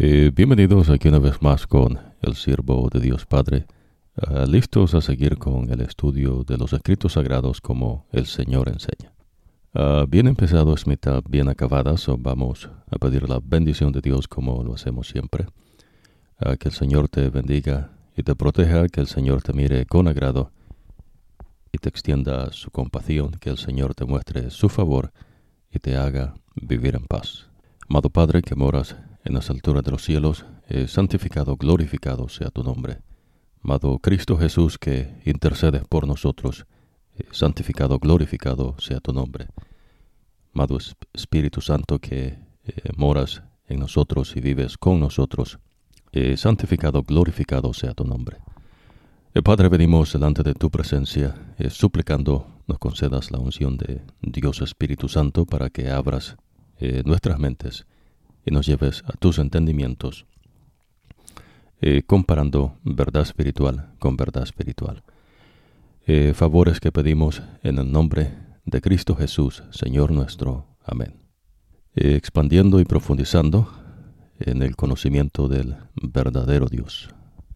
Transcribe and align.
Eh, 0.00 0.30
bienvenidos 0.32 0.90
aquí 0.90 1.08
una 1.08 1.18
vez 1.18 1.42
más 1.42 1.66
con 1.66 1.98
el 2.22 2.36
siervo 2.36 2.88
de 2.88 3.00
Dios 3.00 3.26
Padre, 3.26 3.66
ah, 4.14 4.44
listos 4.46 4.94
a 4.94 5.00
seguir 5.00 5.38
con 5.38 5.68
el 5.72 5.80
estudio 5.80 6.44
de 6.44 6.56
los 6.56 6.72
escritos 6.72 7.14
sagrados 7.14 7.60
como 7.60 8.06
el 8.12 8.26
Señor 8.26 8.68
enseña. 8.68 9.12
Ah, 9.74 10.04
bien 10.08 10.28
empezado 10.28 10.72
es 10.72 10.86
mitad 10.86 11.24
bien 11.28 11.48
acabada, 11.48 11.96
so 11.96 12.16
vamos 12.16 12.70
a 12.88 12.96
pedir 12.98 13.28
la 13.28 13.40
bendición 13.42 13.90
de 13.90 14.00
Dios 14.00 14.28
como 14.28 14.62
lo 14.62 14.74
hacemos 14.74 15.08
siempre. 15.08 15.46
Ah, 16.38 16.56
que 16.56 16.68
el 16.68 16.74
Señor 16.76 17.08
te 17.08 17.28
bendiga 17.28 17.90
y 18.16 18.22
te 18.22 18.36
proteja, 18.36 18.86
que 18.86 19.00
el 19.00 19.08
Señor 19.08 19.42
te 19.42 19.52
mire 19.52 19.84
con 19.84 20.06
agrado 20.06 20.52
y 21.72 21.78
te 21.78 21.88
extienda 21.88 22.52
su 22.52 22.70
compasión, 22.70 23.32
que 23.32 23.50
el 23.50 23.58
Señor 23.58 23.96
te 23.96 24.04
muestre 24.04 24.50
su 24.50 24.68
favor 24.68 25.10
y 25.72 25.80
te 25.80 25.96
haga 25.96 26.34
vivir 26.54 26.94
en 26.94 27.04
paz. 27.04 27.48
Amado 27.88 28.10
Padre 28.10 28.42
que 28.42 28.54
moras 28.54 28.94
en 29.24 29.34
las 29.34 29.50
alturas 29.50 29.84
de 29.84 29.90
los 29.90 30.04
cielos, 30.04 30.44
eh, 30.68 30.86
santificado, 30.86 31.56
glorificado 31.56 32.28
sea 32.28 32.50
tu 32.50 32.62
nombre. 32.62 32.98
Amado 33.62 33.98
Cristo 33.98 34.36
Jesús, 34.36 34.78
que 34.78 35.20
intercedes 35.24 35.84
por 35.88 36.06
nosotros, 36.06 36.66
eh, 37.16 37.24
santificado, 37.32 37.98
glorificado 37.98 38.76
sea 38.78 39.00
tu 39.00 39.12
nombre. 39.12 39.48
Amado 40.54 40.78
Espíritu 41.12 41.60
Santo, 41.60 41.98
que 41.98 42.26
eh, 42.26 42.38
moras 42.96 43.42
en 43.66 43.80
nosotros 43.80 44.36
y 44.36 44.40
vives 44.40 44.78
con 44.78 45.00
nosotros, 45.00 45.58
santificado, 46.36 47.02
glorificado 47.02 47.72
sea 47.74 47.92
tu 47.92 48.04
nombre. 48.04 48.38
Padre, 49.44 49.68
venimos 49.68 50.14
delante 50.14 50.42
de 50.42 50.54
tu 50.54 50.70
presencia, 50.70 51.54
suplicando 51.68 52.62
nos 52.66 52.78
concedas 52.78 53.30
la 53.30 53.38
unción 53.38 53.76
de 53.76 54.00
Dios 54.22 54.62
Espíritu 54.62 55.08
Santo 55.08 55.44
para 55.44 55.68
que 55.68 55.90
abras 55.90 56.36
nuestras 57.04 57.38
mentes 57.38 57.86
y 58.48 58.50
nos 58.50 58.66
lleves 58.66 59.04
a 59.06 59.12
tus 59.12 59.38
entendimientos, 59.38 60.24
eh, 61.82 62.02
comparando 62.06 62.78
verdad 62.82 63.22
espiritual 63.22 63.90
con 63.98 64.16
verdad 64.16 64.42
espiritual. 64.42 65.02
Eh, 66.06 66.32
favores 66.34 66.80
que 66.80 66.90
pedimos 66.90 67.42
en 67.62 67.78
el 67.78 67.92
nombre 67.92 68.32
de 68.64 68.80
Cristo 68.80 69.14
Jesús, 69.14 69.62
Señor 69.70 70.12
nuestro. 70.12 70.66
Amén. 70.82 71.14
Eh, 71.94 72.14
expandiendo 72.16 72.80
y 72.80 72.86
profundizando 72.86 73.70
en 74.40 74.62
el 74.62 74.76
conocimiento 74.76 75.48
del 75.48 75.76
verdadero 76.02 76.66
Dios. 76.66 77.10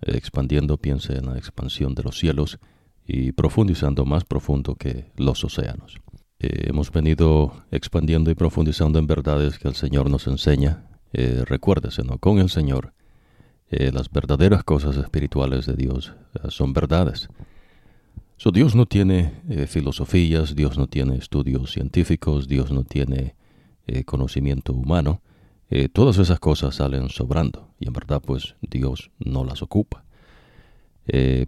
expandiendo, 0.05 0.79
piense 0.79 1.17
en 1.17 1.27
la 1.27 1.39
expansión 1.39 1.95
de 1.95 2.03
los 2.03 2.19
cielos 2.19 2.59
y 3.06 3.31
profundizando 3.31 4.05
más 4.05 4.25
profundo 4.25 4.75
que 4.75 5.12
los 5.17 5.45
océanos. 5.45 6.01
Eh, 6.43 6.71
hemos 6.71 6.91
venido 6.91 7.53
expandiendo 7.71 8.29
y 8.33 8.35
profundizando 8.35 8.98
en 8.98 9.07
verdades 9.07 9.61
que 9.61 9.69
el 9.69 9.77
Señor 9.77 10.11
nos 10.11 10.27
enseña. 10.27 10.84
Eh, 11.12 11.45
recuérdese, 11.47 12.03
¿no? 12.03 12.19
Con 12.19 12.41
el 12.41 12.51
Señor, 12.51 12.95
eh, 13.71 13.93
las 13.93 14.11
verdaderas 14.11 14.65
cosas 14.65 14.97
espirituales 14.97 15.67
de 15.67 15.75
Dios 15.75 16.15
son 16.49 16.73
verdades. 16.73 17.29
So, 18.39 18.51
Dios 18.51 18.75
no 18.75 18.87
tiene 18.87 19.34
filosofías, 19.69 20.57
Dios 20.57 20.77
no 20.77 20.89
tiene 20.89 21.15
estudios 21.17 21.71
científicos, 21.71 22.49
Dios 22.49 22.73
no 22.73 22.83
tiene 22.83 23.37
conocimiento 24.05 24.73
humano. 24.73 25.23
todas 25.93 26.19
esas 26.19 26.41
cosas 26.41 26.75
salen 26.75 27.09
sobrando 27.09 27.69
y 27.79 27.87
en 27.87 27.93
verdad 27.93 28.21
pues 28.21 28.56
Dios 28.61 29.11
no 29.21 29.45
las 29.45 29.62
ocupa. 29.62 30.05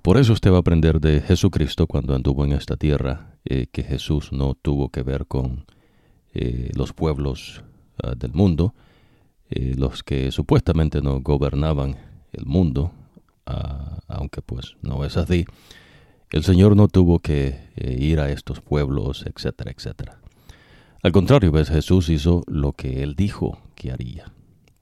por 0.02 0.18
eso 0.18 0.32
usted 0.32 0.52
va 0.52 0.58
a 0.58 0.60
aprender 0.60 1.00
de 1.00 1.20
Jesucristo 1.20 1.88
cuando 1.88 2.14
anduvo 2.14 2.44
en 2.44 2.52
esta 2.52 2.76
tierra 2.76 3.33
eh, 3.46 3.66
que 3.70 3.82
Jesús 3.82 4.32
no 4.32 4.54
tuvo 4.54 4.88
que 4.88 5.02
ver 5.02 5.26
con 5.26 5.66
eh, 6.32 6.70
los 6.74 6.94
pueblos 6.94 7.62
ah, 8.02 8.14
del 8.16 8.32
mundo, 8.32 8.74
eh, 9.50 9.74
los 9.76 10.02
que 10.02 10.32
supuestamente 10.32 11.02
no 11.02 11.20
gobernaban 11.20 11.96
el 12.32 12.46
mundo, 12.46 12.92
ah, 13.44 13.98
aunque 14.08 14.40
pues 14.40 14.76
no 14.80 15.04
es 15.04 15.18
así. 15.18 15.44
El 16.30 16.42
Señor 16.42 16.74
no 16.74 16.88
tuvo 16.88 17.18
que 17.20 17.68
ir 17.76 18.18
a 18.18 18.30
estos 18.30 18.60
pueblos, 18.60 19.24
etcétera, 19.26 19.70
etcétera. 19.70 20.18
Al 21.02 21.12
contrario, 21.12 21.52
ves, 21.52 21.68
Jesús 21.68 22.08
hizo 22.08 22.42
lo 22.48 22.72
que 22.72 23.02
Él 23.02 23.14
dijo 23.14 23.58
que 23.74 23.92
haría, 23.92 24.32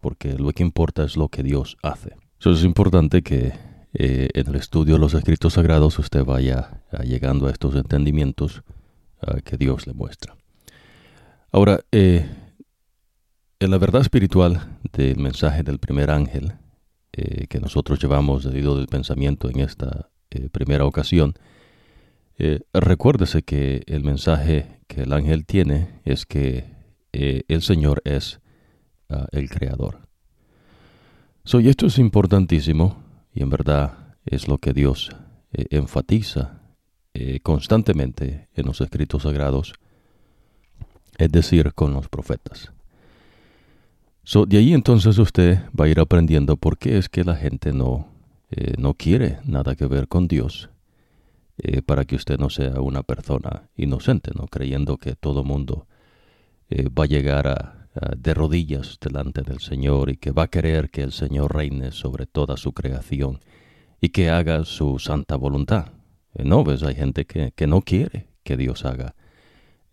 porque 0.00 0.34
lo 0.38 0.52
que 0.52 0.62
importa 0.62 1.02
es 1.02 1.16
lo 1.16 1.28
que 1.28 1.42
Dios 1.42 1.76
hace. 1.82 2.14
Eso 2.38 2.52
es 2.52 2.64
importante 2.64 3.22
que 3.22 3.52
eh, 3.94 4.28
en 4.32 4.48
el 4.48 4.54
estudio 4.54 4.94
de 4.94 5.00
los 5.00 5.12
escritos 5.14 5.54
sagrados 5.54 5.98
usted 5.98 6.24
vaya 6.24 6.82
llegando 7.04 7.46
a 7.46 7.50
estos 7.50 7.74
entendimientos 7.76 8.62
que 9.44 9.56
Dios 9.56 9.86
le 9.86 9.92
muestra. 9.92 10.34
Ahora, 11.52 11.80
eh, 11.92 12.28
en 13.60 13.70
la 13.70 13.78
verdad 13.78 14.00
espiritual 14.00 14.78
del 14.92 15.18
mensaje 15.18 15.62
del 15.62 15.78
primer 15.78 16.10
ángel 16.10 16.54
eh, 17.12 17.46
que 17.46 17.60
nosotros 17.60 18.00
llevamos 18.00 18.44
debido 18.44 18.76
del 18.76 18.88
pensamiento 18.88 19.48
en 19.48 19.60
esta 19.60 20.08
primera 20.50 20.86
ocasión, 20.86 21.34
recuérdese 22.72 23.42
que 23.42 23.82
el 23.86 24.02
mensaje 24.02 24.80
que 24.88 25.02
el 25.02 25.12
ángel 25.12 25.44
tiene 25.44 26.00
es 26.04 26.24
que 26.24 26.64
el 27.12 27.62
Señor 27.62 28.00
es 28.04 28.40
ah, 29.10 29.26
el 29.30 29.50
Creador. 29.50 30.08
So, 31.44 31.60
y 31.60 31.68
esto 31.68 31.86
es 31.86 31.98
importantísimo 31.98 33.01
y 33.34 33.42
en 33.42 33.50
verdad 33.50 34.16
es 34.24 34.48
lo 34.48 34.58
que 34.58 34.72
Dios 34.72 35.10
eh, 35.52 35.66
enfatiza 35.70 36.60
eh, 37.14 37.40
constantemente 37.40 38.48
en 38.54 38.66
los 38.66 38.80
escritos 38.80 39.22
sagrados, 39.22 39.74
es 41.18 41.30
decir, 41.30 41.72
con 41.74 41.92
los 41.92 42.08
profetas. 42.08 42.72
So, 44.24 44.46
de 44.46 44.58
ahí 44.58 44.72
entonces 44.72 45.18
usted 45.18 45.60
va 45.78 45.86
a 45.86 45.88
ir 45.88 46.00
aprendiendo 46.00 46.56
por 46.56 46.78
qué 46.78 46.96
es 46.96 47.08
que 47.08 47.24
la 47.24 47.36
gente 47.36 47.72
no, 47.72 48.08
eh, 48.50 48.74
no 48.78 48.94
quiere 48.94 49.38
nada 49.44 49.74
que 49.74 49.86
ver 49.86 50.08
con 50.08 50.28
Dios, 50.28 50.68
para 51.86 52.04
que 52.06 52.16
usted 52.16 52.38
no 52.38 52.50
sea 52.50 52.80
una 52.80 53.04
persona 53.04 53.68
inocente, 53.76 54.32
no 54.34 54.48
creyendo 54.48 54.96
que 54.96 55.14
todo 55.14 55.44
mundo 55.44 55.86
va 56.70 57.04
a 57.04 57.06
llegar 57.06 57.46
a, 57.46 57.81
Ah, 57.94 58.14
de 58.16 58.32
rodillas 58.32 58.98
delante 59.02 59.42
del 59.42 59.60
Señor 59.60 60.08
y 60.08 60.16
que 60.16 60.30
va 60.30 60.44
a 60.44 60.48
querer 60.48 60.88
que 60.88 61.02
el 61.02 61.12
Señor 61.12 61.54
reine 61.54 61.92
sobre 61.92 62.24
toda 62.24 62.56
su 62.56 62.72
creación 62.72 63.40
y 64.00 64.08
que 64.08 64.30
haga 64.30 64.64
su 64.64 64.98
santa 64.98 65.36
voluntad. 65.36 65.92
Eh, 66.34 66.44
no, 66.44 66.64
ves, 66.64 66.82
hay 66.84 66.94
gente 66.94 67.26
que, 67.26 67.66
no 67.66 67.82
quiere 67.82 68.28
que 68.44 68.56
Dios 68.56 68.86
haga 68.86 69.14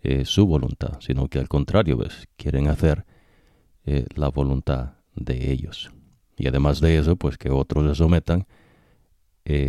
eh, 0.02 0.24
su 0.24 0.46
voluntad, 0.48 1.02
sino 1.02 1.28
que 1.28 1.40
al 1.40 1.50
contrario, 1.50 1.98
ves, 1.98 2.30
quieren 2.38 2.68
hacer 2.70 3.06
eh, 3.86 4.06
la 4.16 4.30
voluntad 4.30 4.94
de 5.16 5.52
ellos. 5.52 5.92
Y 6.38 6.48
además 6.48 6.80
de 6.80 7.00
eso, 7.00 7.18
pues 7.18 7.38
que 7.38 7.50
otros 7.50 7.86
se 7.86 7.96
sometan 7.96 8.48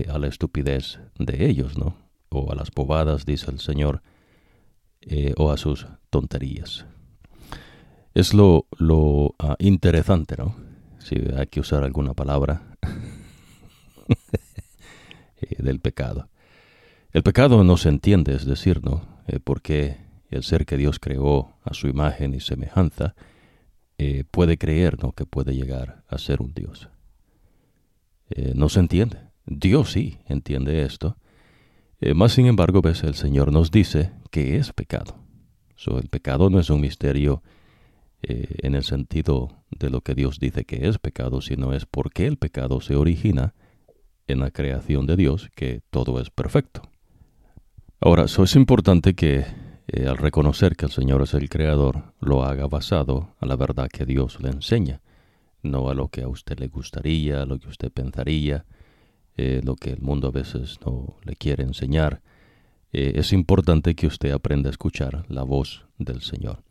a 0.09 0.19
la 0.19 0.27
estupidez 0.27 1.01
de 1.19 1.49
ellos, 1.49 1.79
¿no? 1.79 1.97
O 2.29 2.53
a 2.53 2.55
las 2.55 2.71
bobadas, 2.71 3.25
dice 3.25 3.51
el 3.51 3.59
Señor, 3.59 4.03
o 5.37 5.51
a 5.51 5.57
sus 5.57 5.87
tonterías 6.11 6.85
es 8.15 8.35
lo, 8.35 8.67
lo 8.79 9.35
ah, 9.39 9.57
interesante, 9.59 10.37
¿no? 10.37 10.57
Si 10.99 11.17
hay 11.37 11.47
que 11.47 11.61
usar 11.61 11.85
alguna 11.85 12.15
palabra 12.15 12.63
eh, 15.41 15.63
del 15.63 15.81
pecado. 15.81 16.29
El 17.13 17.23
pecado 17.23 17.65
no 17.65 17.77
se 17.77 17.89
entiende, 17.89 18.35
es 18.35 18.45
decir, 18.45 18.85
¿no? 18.85 19.03
Eh, 19.27 19.41
porque 19.43 19.97
el 20.31 20.43
ser 20.43 20.67
que 20.67 20.77
Dios 20.77 20.99
creó 20.99 21.57
a 21.65 21.75
su 21.75 21.89
imagen 21.89 22.35
y 22.35 22.41
semejanza 22.41 23.15
eh, 23.99 24.25
puede 24.31 24.59
creer, 24.59 25.03
¿no? 25.03 25.13
Que 25.13 25.27
puede 25.27 25.55
llegar 25.55 26.03
a 26.09 26.19
ser 26.19 26.41
un 26.41 26.53
Dios. 26.55 26.89
no 28.55 28.69
se 28.69 28.81
entiende. 28.81 29.19
Dios 29.45 29.93
sí 29.93 30.19
entiende 30.27 30.83
esto. 30.83 31.17
más 32.15 32.33
sin 32.33 32.47
embargo, 32.47 32.81
ves, 32.81 33.03
el 33.03 33.15
Señor 33.15 33.53
nos 33.53 33.71
dice 33.71 34.13
que 34.31 34.57
es 34.57 34.73
pecado. 34.73 35.17
So, 35.75 35.99
el 35.99 36.09
pecado 36.09 36.49
no 36.49 36.61
es 36.61 36.71
un 36.71 36.81
misterio 36.81 37.43
eh, 38.23 38.57
en 38.63 38.75
el 38.75 38.85
sentido 38.85 39.65
de 39.71 39.89
lo 39.89 40.03
que 40.03 40.15
Dios 40.15 40.39
dice 40.39 40.65
que 40.65 40.89
es 40.89 40.99
pecado, 40.99 41.41
sino 41.41 41.73
es 41.73 41.87
porque 41.87 42.27
el 42.27 42.37
pecado 42.37 42.83
se 42.83 42.95
origina 42.95 43.55
en 44.27 44.41
la 44.41 44.51
creación 44.51 45.07
de 45.07 45.17
Dios, 45.17 45.49
que 45.55 45.81
todo 45.91 46.21
es 46.21 46.29
perfecto. 46.31 46.83
Ahora, 47.99 48.25
eso 48.25 48.43
es 48.45 48.57
importante 48.57 49.15
que 49.15 49.47
eh, 49.89 50.07
al 50.07 50.19
reconocer 50.19 50.77
que 50.77 50.85
el 50.85 50.93
Señor 50.93 51.23
es 51.23 51.33
el 51.33 51.49
Creador, 51.49 52.13
lo 52.21 52.45
haga 52.45 52.67
basado 52.67 53.35
a 53.41 53.47
la 53.47 53.57
verdad 53.57 53.89
que 53.89 54.05
Dios 54.05 54.39
le 54.41 54.51
enseña, 54.51 55.01
no 55.63 55.89
a 55.89 55.95
lo 55.95 56.09
que 56.09 56.23
a 56.23 56.29
usted 56.29 56.59
le 56.61 56.69
gustaría, 56.69 57.43
a 57.43 57.47
lo 57.47 57.59
que 57.59 57.69
usted 57.69 57.91
pensaría, 57.91 58.67
eh, 59.37 59.63
lo 59.65 59.77
que 59.77 59.91
el 59.91 60.03
mundo 60.03 60.29
a 60.29 60.33
veces 60.33 60.79
no 60.85 61.17
le 61.25 61.37
quiere 61.37 61.63
enseñar. 61.63 62.21
es 62.93 63.33
importante 63.33 63.95
que 63.95 64.09
usted 64.09 64.33
aprenda 64.33 64.69
a 64.69 64.73
escuchar 64.73 65.25
la 65.29 65.45
voz 65.45 65.87
del 65.97 66.23
Señor. 66.23 66.65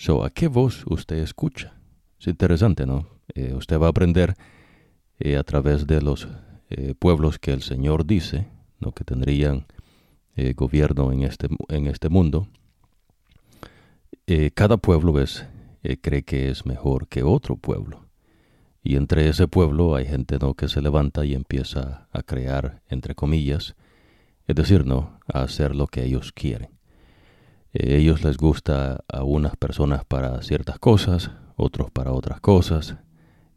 So, 0.00 0.22
¿a 0.22 0.30
qué 0.30 0.46
voz 0.46 0.84
usted 0.86 1.16
escucha? 1.16 1.74
Es 2.20 2.28
interesante, 2.28 2.86
¿no? 2.86 3.08
Eh, 3.34 3.52
usted 3.54 3.80
va 3.80 3.86
a 3.86 3.90
aprender 3.90 4.36
eh, 5.18 5.36
a 5.36 5.42
través 5.42 5.88
de 5.88 6.00
los 6.00 6.28
eh, 6.70 6.94
pueblos 6.96 7.40
que 7.40 7.52
el 7.52 7.62
Señor 7.62 8.06
dice, 8.06 8.46
¿no? 8.78 8.92
que 8.92 9.02
tendrían 9.04 9.66
gobierno 10.54 11.10
en 11.10 11.24
este, 11.24 11.48
en 11.68 11.88
este 11.88 12.08
mundo. 12.08 12.46
cada 14.54 14.76
pueblo, 14.76 15.12
¿ves? 15.12 15.44
cree 16.00 16.22
que 16.22 16.48
es 16.48 16.64
mejor 16.64 17.08
que 17.08 17.24
otro 17.24 17.56
pueblo. 17.56 18.06
Y 18.84 18.94
entre 18.94 19.28
ese 19.28 19.48
pueblo 19.48 19.96
hay 19.96 20.06
gente 20.06 20.38
¿no? 20.38 20.54
que 20.54 20.68
se 20.68 20.80
levanta 20.80 21.24
y 21.24 21.34
empieza 21.34 22.06
a 22.12 22.22
crear, 22.22 22.82
entre 22.88 23.16
comillas, 23.16 23.74
es 24.46 24.54
decir, 24.54 24.86
no, 24.86 25.18
a 25.26 25.42
hacer 25.42 25.74
lo 25.74 25.88
que 25.88 26.04
ellos 26.04 26.30
quieren. 26.30 26.77
Eh, 27.72 27.96
ellos 27.96 28.24
les 28.24 28.36
gusta 28.36 29.04
a 29.08 29.24
unas 29.24 29.56
personas 29.56 30.04
para 30.04 30.42
ciertas 30.42 30.78
cosas, 30.78 31.30
otros 31.56 31.90
para 31.90 32.12
otras 32.12 32.40
cosas, 32.40 32.96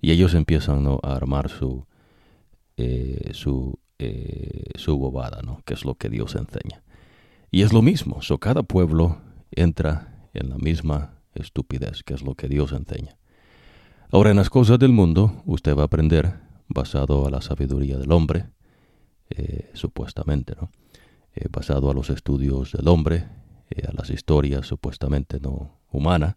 y 0.01 0.11
ellos 0.11 0.33
empiezan 0.33 0.85
a 0.87 1.15
armar 1.15 1.49
su, 1.49 1.85
eh, 2.77 3.31
su, 3.33 3.79
eh, 3.99 4.71
su 4.75 4.97
bobada, 4.97 5.41
¿no? 5.43 5.61
que 5.65 5.73
es 5.73 5.85
lo 5.85 5.95
que 5.95 6.09
Dios 6.09 6.35
enseña. 6.35 6.83
Y 7.51 7.61
es 7.63 7.73
lo 7.73 7.81
mismo, 7.81 8.21
so 8.21 8.39
cada 8.39 8.63
pueblo 8.63 9.21
entra 9.51 10.29
en 10.33 10.49
la 10.49 10.57
misma 10.57 11.13
estupidez, 11.35 12.03
que 12.03 12.13
es 12.13 12.23
lo 12.23 12.35
que 12.35 12.47
Dios 12.47 12.71
enseña. 12.71 13.17
Ahora 14.11 14.31
en 14.31 14.37
las 14.37 14.49
cosas 14.49 14.79
del 14.79 14.91
mundo 14.91 15.43
usted 15.45 15.75
va 15.75 15.83
a 15.83 15.85
aprender 15.85 16.39
basado 16.67 17.27
a 17.27 17.29
la 17.29 17.41
sabiduría 17.41 17.97
del 17.97 18.11
hombre, 18.11 18.45
supuestamente, 19.73 20.55
¿no? 20.59 20.71
basado 21.51 21.89
a 21.89 21.93
los 21.93 22.09
estudios 22.09 22.73
del 22.73 22.87
hombre, 22.89 23.27
a 23.87 23.93
las 23.93 24.09
historias 24.09 24.67
supuestamente 24.67 25.39
no 25.39 25.79
humanas, 25.91 26.35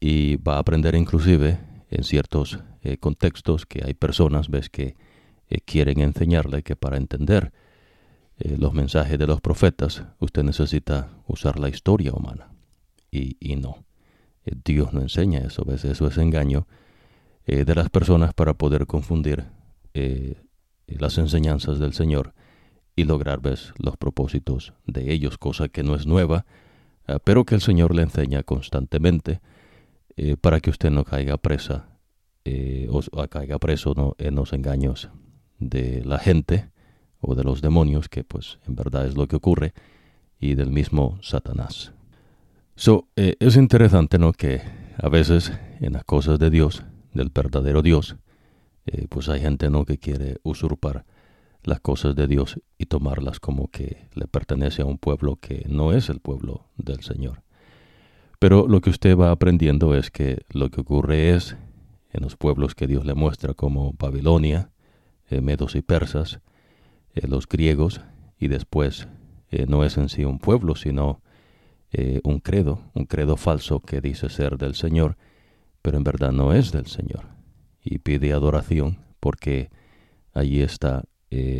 y 0.00 0.36
va 0.36 0.56
a 0.56 0.58
aprender 0.58 0.94
inclusive 0.94 1.58
en 1.90 2.04
ciertos 2.04 2.58
eh, 2.82 2.96
contextos 2.96 3.66
que 3.66 3.82
hay 3.84 3.94
personas, 3.94 4.48
ves, 4.48 4.68
que 4.68 4.96
eh, 5.48 5.60
quieren 5.64 6.00
enseñarle 6.00 6.62
que 6.62 6.74
para 6.74 6.96
entender 6.96 7.52
eh, 8.38 8.56
los 8.58 8.72
mensajes 8.72 9.18
de 9.18 9.26
los 9.26 9.40
profetas 9.40 10.02
usted 10.18 10.42
necesita 10.42 11.10
usar 11.28 11.58
la 11.58 11.68
historia 11.68 12.12
humana. 12.12 12.48
Y, 13.10 13.36
y 13.38 13.56
no, 13.56 13.84
Dios 14.64 14.92
no 14.92 15.02
enseña 15.02 15.40
eso, 15.40 15.64
ves, 15.64 15.84
eso 15.84 16.06
es 16.06 16.16
engaño 16.18 16.66
de 17.44 17.74
las 17.74 17.90
personas 17.90 18.32
para 18.34 18.54
poder 18.54 18.86
confundir 18.86 19.44
las 20.86 21.18
enseñanzas 21.18 21.80
del 21.80 21.92
Señor 21.92 22.34
y 22.96 23.04
lograr 23.04 23.40
ves, 23.40 23.72
los 23.78 23.96
propósitos 23.96 24.74
de 24.86 25.12
ellos, 25.12 25.38
cosa 25.38 25.68
que 25.68 25.82
no 25.82 25.94
es 25.94 26.06
nueva, 26.06 26.44
pero 27.24 27.44
que 27.44 27.54
el 27.54 27.60
Señor 27.60 27.94
le 27.94 28.02
enseña 28.02 28.42
constantemente 28.42 29.40
eh, 30.16 30.36
para 30.36 30.60
que 30.60 30.70
usted 30.70 30.90
no 30.90 31.04
caiga 31.04 31.38
presa 31.38 31.88
eh, 32.44 32.86
o, 32.90 33.00
caiga 33.28 33.58
preso 33.58 34.14
en 34.18 34.34
los 34.34 34.52
engaños 34.52 35.08
de 35.58 36.04
la 36.04 36.18
gente 36.18 36.70
o 37.20 37.34
de 37.34 37.44
los 37.44 37.62
demonios, 37.62 38.08
que 38.08 38.24
pues 38.24 38.58
en 38.66 38.74
verdad 38.74 39.06
es 39.06 39.16
lo 39.16 39.26
que 39.26 39.36
ocurre, 39.36 39.72
y 40.40 40.54
del 40.54 40.70
mismo 40.70 41.18
Satanás. 41.22 41.92
So, 42.74 43.08
eh, 43.16 43.36
es 43.38 43.56
interesante 43.56 44.18
¿no? 44.18 44.32
que 44.32 44.60
a 44.98 45.08
veces 45.08 45.52
en 45.80 45.92
las 45.92 46.04
cosas 46.04 46.38
de 46.38 46.50
Dios, 46.50 46.82
del 47.14 47.30
verdadero 47.30 47.80
Dios, 47.82 48.16
pues 49.08 49.28
hay 49.28 49.40
gente 49.40 49.70
¿no? 49.70 49.84
que 49.84 49.98
quiere 49.98 50.38
usurpar 50.42 51.04
las 51.64 51.80
cosas 51.80 52.14
de 52.16 52.26
Dios 52.26 52.60
y 52.78 52.86
tomarlas 52.86 53.40
como 53.40 53.68
que 53.68 54.08
le 54.14 54.26
pertenece 54.26 54.82
a 54.82 54.86
un 54.86 54.98
pueblo 54.98 55.36
que 55.36 55.64
no 55.68 55.92
es 55.92 56.08
el 56.08 56.20
pueblo 56.20 56.66
del 56.76 57.02
Señor. 57.02 57.42
Pero 58.38 58.66
lo 58.66 58.80
que 58.80 58.90
usted 58.90 59.16
va 59.16 59.30
aprendiendo 59.30 59.94
es 59.94 60.10
que 60.10 60.44
lo 60.50 60.68
que 60.70 60.80
ocurre 60.80 61.30
es 61.30 61.56
en 62.10 62.22
los 62.22 62.36
pueblos 62.36 62.74
que 62.74 62.86
Dios 62.86 63.06
le 63.06 63.14
muestra 63.14 63.54
como 63.54 63.92
Babilonia, 63.92 64.70
eh, 65.30 65.40
medos 65.40 65.76
y 65.76 65.82
persas, 65.82 66.40
eh, 67.14 67.26
los 67.26 67.46
griegos, 67.48 68.00
y 68.38 68.48
después 68.48 69.08
eh, 69.50 69.66
no 69.68 69.84
es 69.84 69.96
en 69.96 70.08
sí 70.08 70.24
un 70.24 70.38
pueblo, 70.38 70.74
sino 70.74 71.20
un 72.24 72.40
credo, 72.40 72.80
un 72.94 73.04
credo 73.04 73.36
falso 73.36 73.80
que 73.80 74.00
dice 74.00 74.30
ser 74.30 74.56
del 74.56 74.74
Señor, 74.74 75.18
pero 75.82 75.98
en 75.98 76.04
verdad 76.04 76.32
no 76.32 76.54
es 76.54 76.72
del 76.72 76.86
Señor. 76.86 77.26
Y 77.82 77.98
pide 77.98 78.32
adoración 78.32 79.00
porque 79.20 79.70
allí 80.32 80.62
está 80.62 81.04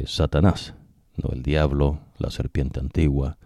Satanás, 0.07 0.75
no 1.17 1.31
el 1.33 1.43
diablo, 1.43 1.99
la 2.19 2.31
serpiente 2.31 2.81
antigua, 2.81 3.39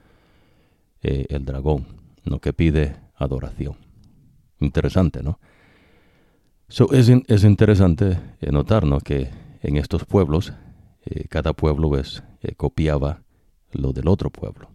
el 1.02 1.44
dragón, 1.44 1.86
no 2.24 2.40
que 2.40 2.52
pide 2.52 2.96
adoración. 3.16 3.76
Interesante, 4.60 5.22
¿no? 5.22 5.38
es, 6.68 7.08
es, 7.28 7.44
interesante 7.44 8.18
eh, 8.40 8.50
notar 8.50 8.84
que 9.04 9.30
en 9.62 9.76
estos 9.76 10.04
pueblos, 10.04 10.52
eh, 11.04 11.26
cada 11.28 11.52
pueblo 11.52 11.88
pues, 11.88 12.22
eh, 12.42 12.54
copiaba 12.56 13.22
lo 13.72 13.92
del 13.92 14.08
otro 14.08 14.30
pueblo. 14.30 14.70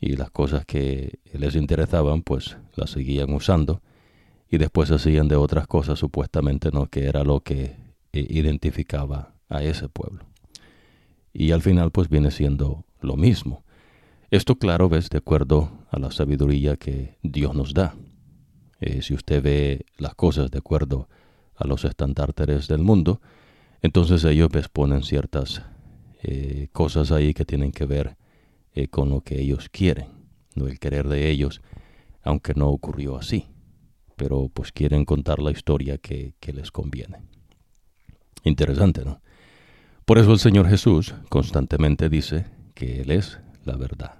Y 0.00 0.16
las 0.16 0.30
cosas 0.30 0.64
que 0.64 1.18
les 1.32 1.54
interesaban, 1.54 2.22
pues 2.22 2.56
las 2.74 2.90
seguían 2.90 3.32
usando 3.32 3.82
y 4.48 4.58
después 4.58 4.90
hacían 4.90 5.28
de 5.28 5.36
otras 5.36 5.66
cosas 5.66 5.98
supuestamente, 5.98 6.70
¿no? 6.72 6.86
Que 6.86 7.04
era 7.04 7.24
lo 7.24 7.40
que 7.40 7.76
identificaba 8.12 9.34
a 9.48 9.62
ese 9.62 9.88
pueblo. 9.88 10.26
Y 11.32 11.52
al 11.52 11.62
final, 11.62 11.90
pues 11.90 12.08
viene 12.08 12.30
siendo 12.30 12.84
lo 13.00 13.16
mismo. 13.16 13.64
Esto, 14.30 14.56
claro, 14.56 14.88
ves 14.88 15.10
de 15.10 15.18
acuerdo 15.18 15.70
a 15.90 15.98
la 15.98 16.10
sabiduría 16.10 16.76
que 16.76 17.18
Dios 17.22 17.54
nos 17.54 17.74
da. 17.74 17.94
Eh, 18.80 19.02
si 19.02 19.14
usted 19.14 19.42
ve 19.42 19.86
las 19.98 20.14
cosas 20.14 20.50
de 20.50 20.58
acuerdo 20.58 21.08
a 21.54 21.66
los 21.66 21.84
estandartes 21.84 22.66
del 22.66 22.80
mundo, 22.80 23.20
entonces 23.82 24.24
ellos 24.24 24.48
ves 24.50 24.68
ponen 24.68 25.02
ciertas 25.02 25.62
eh, 26.22 26.68
cosas 26.72 27.12
ahí 27.12 27.34
que 27.34 27.44
tienen 27.44 27.72
que 27.72 27.84
ver 27.84 28.16
eh, 28.74 28.88
con 28.88 29.10
lo 29.10 29.20
que 29.20 29.40
ellos 29.40 29.68
quieren, 29.68 30.08
no 30.54 30.66
el 30.66 30.78
querer 30.78 31.08
de 31.08 31.30
ellos, 31.30 31.60
aunque 32.22 32.54
no 32.54 32.68
ocurrió 32.68 33.16
así, 33.16 33.46
pero 34.16 34.48
pues 34.52 34.72
quieren 34.72 35.04
contar 35.04 35.40
la 35.40 35.50
historia 35.50 35.98
que 35.98 36.34
les 36.52 36.70
conviene. 36.70 37.18
Interesante, 38.44 39.04
¿no? 39.04 39.20
Por 40.12 40.18
eso 40.18 40.32
el 40.32 40.40
Señor 40.40 40.68
Jesús 40.68 41.14
constantemente 41.30 42.10
dice 42.10 42.44
que 42.74 43.00
Él 43.00 43.10
es 43.10 43.40
la 43.64 43.76
verdad. 43.76 44.16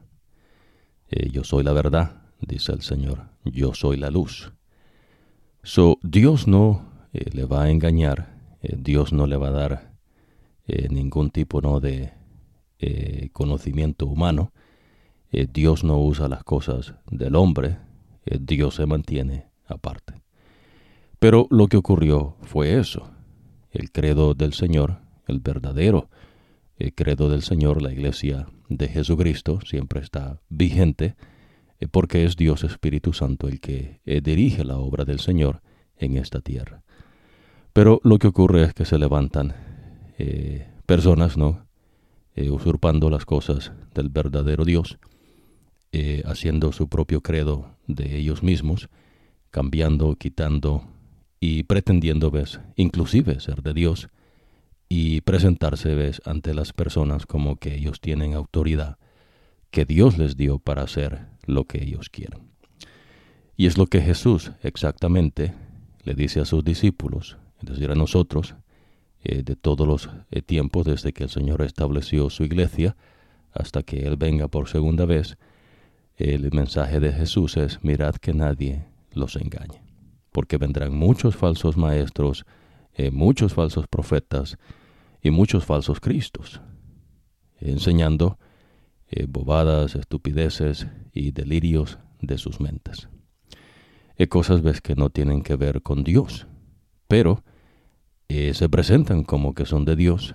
Eh, 1.10 1.28
yo 1.30 1.44
soy 1.44 1.64
la 1.64 1.74
verdad, 1.74 2.22
dice 2.40 2.72
el 2.72 2.80
Señor, 2.80 3.28
yo 3.44 3.74
soy 3.74 3.98
la 3.98 4.08
luz. 4.08 4.54
So, 5.62 5.98
Dios 6.02 6.48
no 6.48 6.88
eh, 7.12 7.28
le 7.34 7.44
va 7.44 7.64
a 7.64 7.70
engañar, 7.70 8.38
eh, 8.62 8.74
Dios 8.78 9.12
no 9.12 9.26
le 9.26 9.36
va 9.36 9.48
a 9.48 9.50
dar 9.50 9.92
ningún 10.88 11.28
tipo 11.28 11.60
¿no? 11.60 11.78
de 11.78 12.10
conocimiento 13.34 14.06
humano, 14.06 14.50
Dios 15.30 15.84
no 15.84 15.98
usa 15.98 16.26
las 16.26 16.42
cosas 16.42 16.94
del 17.10 17.36
hombre, 17.36 17.76
Dios 18.24 18.76
se 18.76 18.86
mantiene 18.86 19.48
aparte. 19.66 20.22
Pero 21.18 21.48
lo 21.50 21.66
que 21.66 21.76
ocurrió 21.76 22.38
fue 22.40 22.78
eso, 22.78 23.10
el 23.72 23.92
credo 23.92 24.32
del 24.32 24.54
Señor, 24.54 25.01
el 25.32 25.40
verdadero 25.40 26.08
el 26.82 26.94
credo 26.94 27.28
del 27.28 27.42
Señor, 27.42 27.80
la 27.80 27.92
iglesia 27.92 28.48
de 28.68 28.88
Jesucristo, 28.88 29.60
siempre 29.64 30.00
está 30.00 30.40
vigente, 30.48 31.14
eh, 31.78 31.86
porque 31.88 32.24
es 32.24 32.36
Dios 32.36 32.64
Espíritu 32.64 33.12
Santo 33.12 33.48
el 33.48 33.60
que 33.60 34.00
eh, 34.04 34.20
dirige 34.20 34.64
la 34.64 34.78
obra 34.78 35.04
del 35.04 35.20
Señor 35.20 35.62
en 35.96 36.16
esta 36.16 36.40
tierra. 36.40 36.82
Pero 37.72 38.00
lo 38.02 38.18
que 38.18 38.26
ocurre 38.26 38.64
es 38.64 38.74
que 38.74 38.84
se 38.84 38.98
levantan 38.98 39.54
eh, 40.18 40.68
personas, 40.86 41.36
¿no? 41.36 41.66
usurpando 42.34 43.10
las 43.10 43.26
cosas 43.26 43.72
del 43.94 44.08
verdadero 44.08 44.64
Dios, 44.64 44.98
haciendo 46.24 46.72
su 46.72 46.88
propio 46.88 47.20
credo 47.20 47.76
de 47.86 48.16
ellos 48.16 48.42
mismos, 48.42 48.88
cambiando, 49.50 50.16
quitando 50.16 50.82
y 51.40 51.64
pretendiendo, 51.64 52.30
ves, 52.30 52.58
inclusive 52.74 53.38
ser 53.38 53.62
de 53.62 53.74
Dios, 53.74 54.08
y 54.94 55.22
presentarse 55.22 55.94
¿ves? 55.94 56.20
ante 56.26 56.52
las 56.52 56.74
personas 56.74 57.24
como 57.24 57.56
que 57.56 57.74
ellos 57.74 58.02
tienen 58.02 58.34
autoridad 58.34 58.98
que 59.70 59.86
Dios 59.86 60.18
les 60.18 60.36
dio 60.36 60.58
para 60.58 60.82
hacer 60.82 61.28
lo 61.46 61.64
que 61.64 61.82
ellos 61.82 62.10
quieren. 62.10 62.50
Y 63.56 63.64
es 63.64 63.78
lo 63.78 63.86
que 63.86 64.02
Jesús 64.02 64.52
exactamente 64.62 65.54
le 66.02 66.12
dice 66.12 66.40
a 66.40 66.44
sus 66.44 66.62
discípulos, 66.62 67.38
es 67.62 67.70
decir, 67.70 67.90
a 67.90 67.94
nosotros, 67.94 68.54
eh, 69.24 69.42
de 69.42 69.56
todos 69.56 69.88
los 69.88 70.10
eh, 70.30 70.42
tiempos 70.42 70.84
desde 70.84 71.14
que 71.14 71.24
el 71.24 71.30
Señor 71.30 71.62
estableció 71.62 72.28
su 72.28 72.44
iglesia 72.44 72.94
hasta 73.54 73.82
que 73.82 74.06
Él 74.06 74.16
venga 74.18 74.48
por 74.48 74.68
segunda 74.68 75.06
vez, 75.06 75.38
el 76.18 76.52
mensaje 76.52 77.00
de 77.00 77.14
Jesús 77.14 77.56
es, 77.56 77.82
mirad 77.82 78.16
que 78.16 78.34
nadie 78.34 78.84
los 79.12 79.36
engañe, 79.36 79.82
porque 80.32 80.58
vendrán 80.58 80.94
muchos 80.94 81.34
falsos 81.34 81.78
maestros, 81.78 82.44
eh, 82.92 83.10
muchos 83.10 83.54
falsos 83.54 83.86
profetas, 83.86 84.58
y 85.22 85.30
muchos 85.30 85.64
falsos 85.64 86.00
cristos, 86.00 86.60
enseñando 87.60 88.38
eh, 89.08 89.26
bobadas, 89.28 89.94
estupideces 89.94 90.88
y 91.12 91.30
delirios 91.30 91.98
de 92.20 92.38
sus 92.38 92.60
mentes. 92.60 93.08
Y 94.18 94.26
cosas 94.26 94.62
ves 94.62 94.80
que 94.80 94.96
no 94.96 95.10
tienen 95.10 95.42
que 95.42 95.56
ver 95.56 95.82
con 95.82 96.02
Dios, 96.04 96.46
pero 97.08 97.44
eh, 98.28 98.54
se 98.54 98.68
presentan 98.68 99.22
como 99.22 99.54
que 99.54 99.64
son 99.64 99.84
de 99.84 99.96
Dios 99.96 100.34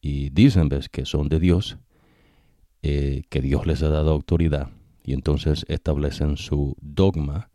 y 0.00 0.30
dicen 0.30 0.68
ves 0.68 0.88
que 0.88 1.04
son 1.04 1.28
de 1.28 1.40
Dios, 1.40 1.78
eh, 2.82 3.22
que 3.28 3.40
Dios 3.40 3.66
les 3.66 3.82
ha 3.82 3.88
dado 3.88 4.12
autoridad 4.12 4.70
y 5.04 5.12
entonces 5.12 5.64
establecen 5.68 6.36
su 6.36 6.76
dogma 6.80 7.50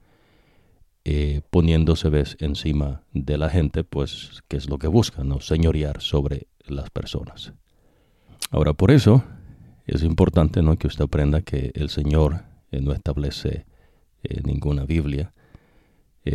eh, 1.05 1.41
poniéndose 1.50 2.10
ves 2.10 2.38
encima 2.39 3.03
de 3.12 3.38
la 3.38 3.50
gente, 3.50 3.83
pues 3.83 4.41
que 4.48 4.55
es 4.55 4.69
lo 4.69 4.77
que 4.77 4.88
busca, 4.88 5.24
¿no? 5.24 5.41
Señorear 5.41 6.01
sobre 6.01 6.48
las 6.65 6.89
personas. 6.89 7.53
Ahora, 8.51 8.74
por 8.74 8.89
eso 8.89 9.24
es 9.86 10.03
importante 10.03 10.62
¿no? 10.62 10.77
que 10.77 10.88
usted 10.88 11.03
aprenda 11.03 11.41
que 11.41 11.72
el 11.75 11.89
Señor 11.89 12.45
eh, 12.72 12.79
no 12.79 12.93
establece 12.93 13.65
eh, 14.24 14.41
ninguna 14.43 14.86
Biblia, 14.86 15.33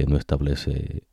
no 0.07 0.19
establece 0.19 1.05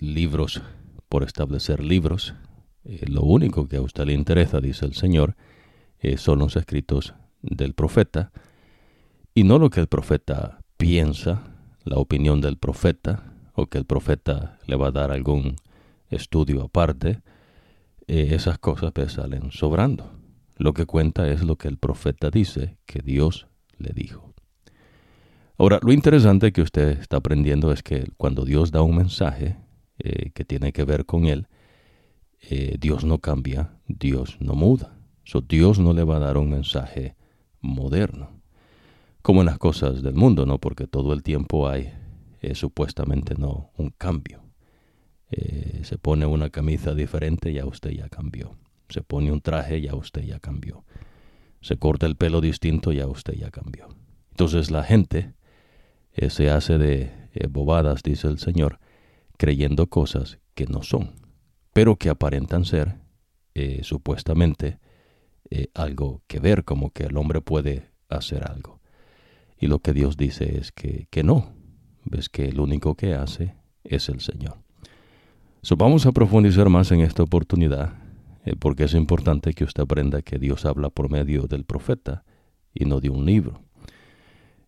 libros 0.00 0.62
por 1.10 1.22
establecer 1.22 1.84
libros. 1.84 2.34
lo 2.82 3.20
único 3.20 3.68
que 3.68 3.76
a 3.76 3.82
usted 3.82 4.06
le 4.06 4.14
interesa, 4.14 4.58
dice 4.62 4.86
el 4.86 4.94
Señor, 4.94 5.36
son 6.16 6.38
los 6.38 6.56
escritos 6.56 7.12
del 7.42 7.74
profeta, 7.74 8.32
y 9.34 9.44
no 9.44 9.58
lo 9.58 9.68
que 9.68 9.80
el 9.80 9.86
profeta 9.86 10.60
piensa, 10.78 11.53
la 11.84 11.96
opinión 11.96 12.40
del 12.40 12.56
profeta, 12.56 13.32
o 13.54 13.66
que 13.66 13.78
el 13.78 13.84
profeta 13.84 14.58
le 14.66 14.76
va 14.76 14.88
a 14.88 14.92
dar 14.92 15.10
algún 15.10 15.56
estudio 16.08 16.62
aparte, 16.62 17.20
eh, 18.06 18.28
esas 18.32 18.58
cosas 18.58 18.92
pues, 18.92 19.12
salen 19.12 19.50
sobrando. 19.52 20.10
Lo 20.56 20.72
que 20.72 20.86
cuenta 20.86 21.28
es 21.28 21.42
lo 21.42 21.56
que 21.56 21.68
el 21.68 21.78
profeta 21.78 22.30
dice 22.30 22.78
que 22.86 23.00
Dios 23.00 23.46
le 23.78 23.90
dijo. 23.94 24.32
Ahora, 25.56 25.78
lo 25.82 25.92
interesante 25.92 26.52
que 26.52 26.62
usted 26.62 27.00
está 27.00 27.18
aprendiendo 27.18 27.70
es 27.72 27.82
que 27.82 28.10
cuando 28.16 28.44
Dios 28.44 28.72
da 28.72 28.82
un 28.82 28.96
mensaje 28.96 29.56
eh, 29.98 30.30
que 30.30 30.44
tiene 30.44 30.72
que 30.72 30.84
ver 30.84 31.06
con 31.06 31.26
él, 31.26 31.46
eh, 32.50 32.76
Dios 32.80 33.04
no 33.04 33.18
cambia, 33.18 33.78
Dios 33.86 34.36
no 34.40 34.54
muda. 34.54 34.98
So, 35.24 35.40
Dios 35.40 35.78
no 35.78 35.92
le 35.92 36.04
va 36.04 36.16
a 36.16 36.20
dar 36.20 36.36
un 36.36 36.50
mensaje 36.50 37.16
moderno 37.60 38.33
como 39.24 39.40
en 39.40 39.46
las 39.46 39.56
cosas 39.56 40.02
del 40.02 40.16
mundo, 40.16 40.44
¿no? 40.44 40.58
Porque 40.58 40.86
todo 40.86 41.14
el 41.14 41.22
tiempo 41.22 41.66
hay 41.66 41.94
eh, 42.42 42.54
supuestamente 42.54 43.34
no 43.38 43.70
un 43.78 43.88
cambio. 43.88 44.42
Eh, 45.30 45.80
se 45.82 45.96
pone 45.96 46.26
una 46.26 46.50
camisa 46.50 46.92
diferente, 46.92 47.50
ya 47.50 47.64
usted 47.64 47.92
ya 47.92 48.10
cambió. 48.10 48.54
Se 48.90 49.00
pone 49.00 49.32
un 49.32 49.40
traje, 49.40 49.80
ya 49.80 49.94
usted 49.94 50.24
ya 50.24 50.40
cambió. 50.40 50.84
Se 51.62 51.78
corta 51.78 52.04
el 52.04 52.16
pelo 52.16 52.42
distinto, 52.42 52.92
ya 52.92 53.06
usted 53.06 53.32
ya 53.32 53.50
cambió. 53.50 53.88
Entonces 54.28 54.70
la 54.70 54.84
gente 54.84 55.32
eh, 56.12 56.28
se 56.28 56.50
hace 56.50 56.76
de 56.76 57.10
bobadas, 57.48 58.02
dice 58.02 58.28
el 58.28 58.38
Señor, 58.38 58.78
creyendo 59.38 59.86
cosas 59.86 60.38
que 60.54 60.66
no 60.66 60.82
son, 60.82 61.12
pero 61.72 61.96
que 61.96 62.10
aparentan 62.10 62.66
ser 62.66 62.98
supuestamente 63.80 64.80
algo 65.72 66.22
que 66.26 66.40
ver, 66.40 66.64
como 66.64 66.90
que 66.90 67.04
el 67.04 67.16
hombre 67.16 67.40
puede 67.40 67.90
hacer 68.10 68.44
algo. 68.50 68.73
Y 69.58 69.66
lo 69.66 69.78
que 69.78 69.92
Dios 69.92 70.16
dice 70.16 70.58
es 70.58 70.72
que, 70.72 71.06
que 71.10 71.22
no. 71.22 71.52
Ves 72.04 72.28
que 72.28 72.46
el 72.46 72.60
único 72.60 72.94
que 72.94 73.14
hace 73.14 73.54
es 73.82 74.08
el 74.08 74.20
Señor. 74.20 74.58
So, 75.62 75.76
vamos 75.76 76.04
a 76.04 76.12
profundizar 76.12 76.68
más 76.68 76.92
en 76.92 77.00
esta 77.00 77.22
oportunidad, 77.22 77.94
eh, 78.44 78.54
porque 78.58 78.84
es 78.84 78.92
importante 78.92 79.54
que 79.54 79.64
usted 79.64 79.84
aprenda 79.84 80.20
que 80.20 80.38
Dios 80.38 80.66
habla 80.66 80.90
por 80.90 81.10
medio 81.10 81.46
del 81.46 81.64
profeta 81.64 82.24
y 82.74 82.84
no 82.84 83.00
de 83.00 83.08
un 83.08 83.24
libro. 83.24 83.62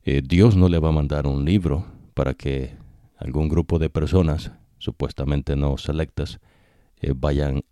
Eh, 0.04 0.22
Dios 0.26 0.56
no 0.56 0.70
le 0.70 0.78
va 0.78 0.88
a 0.88 0.92
mandar 0.92 1.26
un 1.26 1.44
libro 1.44 1.84
para 2.14 2.32
que 2.32 2.76
algún 3.18 3.48
grupo 3.48 3.78
de 3.78 3.90
personas, 3.90 4.52
supuestamente 4.78 5.54
no 5.54 5.76
selectas, 5.76 6.40
eh, 7.02 7.12
vayan 7.14 7.64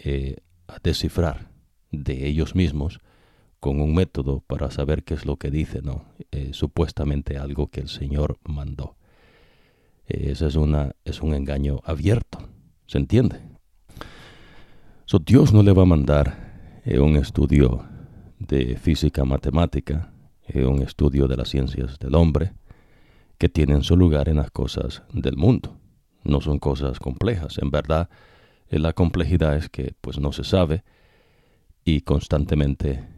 a 0.68 0.78
descifrar 0.82 1.50
de 1.90 2.26
ellos 2.26 2.54
mismos 2.54 3.00
con 3.64 3.80
un 3.80 3.94
método 3.94 4.40
para 4.46 4.70
saber 4.70 5.04
qué 5.04 5.14
es 5.14 5.24
lo 5.24 5.38
que 5.38 5.50
dice, 5.50 5.80
¿no? 5.80 6.04
Eh, 6.32 6.50
supuestamente 6.52 7.38
algo 7.38 7.68
que 7.68 7.80
el 7.80 7.88
Señor 7.88 8.36
mandó. 8.46 8.98
Eh, 10.06 10.32
eso 10.32 10.46
es, 10.46 10.56
una, 10.56 10.94
es 11.06 11.22
un 11.22 11.32
engaño 11.32 11.80
abierto, 11.82 12.40
¿se 12.86 12.98
entiende? 12.98 13.40
So, 15.06 15.18
Dios 15.18 15.54
no 15.54 15.62
le 15.62 15.72
va 15.72 15.84
a 15.84 15.86
mandar 15.86 16.82
eh, 16.84 16.98
un 16.98 17.16
estudio 17.16 17.86
de 18.38 18.76
física 18.76 19.24
matemática, 19.24 20.12
un 20.54 20.82
estudio 20.82 21.26
de 21.26 21.38
las 21.38 21.48
ciencias 21.48 21.98
del 21.98 22.16
hombre, 22.16 22.52
que 23.38 23.48
tienen 23.48 23.82
su 23.82 23.96
lugar 23.96 24.28
en 24.28 24.36
las 24.36 24.50
cosas 24.50 25.04
del 25.14 25.38
mundo. 25.38 25.80
No 26.22 26.42
son 26.42 26.58
cosas 26.58 26.98
complejas. 26.98 27.56
En 27.62 27.70
verdad, 27.70 28.10
la 28.68 28.92
complejidad 28.92 29.56
es 29.56 29.70
que 29.70 29.94
pues 30.02 30.20
no 30.20 30.32
se 30.32 30.44
sabe 30.44 30.84
y 31.82 32.02
constantemente 32.02 33.13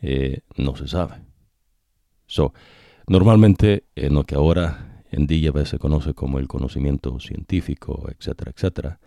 eh, 0.00 0.42
no 0.56 0.76
se 0.76 0.88
sabe. 0.88 1.16
So, 2.26 2.52
normalmente 3.06 3.84
en 3.96 4.14
lo 4.14 4.24
que 4.24 4.34
ahora 4.34 5.02
en 5.10 5.26
día 5.26 5.52
se 5.64 5.78
conoce 5.78 6.14
como 6.14 6.38
el 6.38 6.46
conocimiento 6.46 7.18
científico, 7.20 8.08
etcétera, 8.08 8.52
etcétera, 8.54 9.00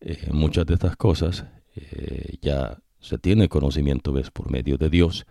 eh, 0.00 0.28
muchas 0.32 0.66
de 0.66 0.74
estas 0.74 0.96
cosas 0.96 1.46
eh, 1.74 2.36
ya 2.42 2.78
se 3.00 3.18
tiene 3.18 3.48
conocimiento 3.48 4.12
ves 4.12 4.30
por 4.30 4.50
medio 4.50 4.76
de 4.76 4.90
Dios, 4.90 5.26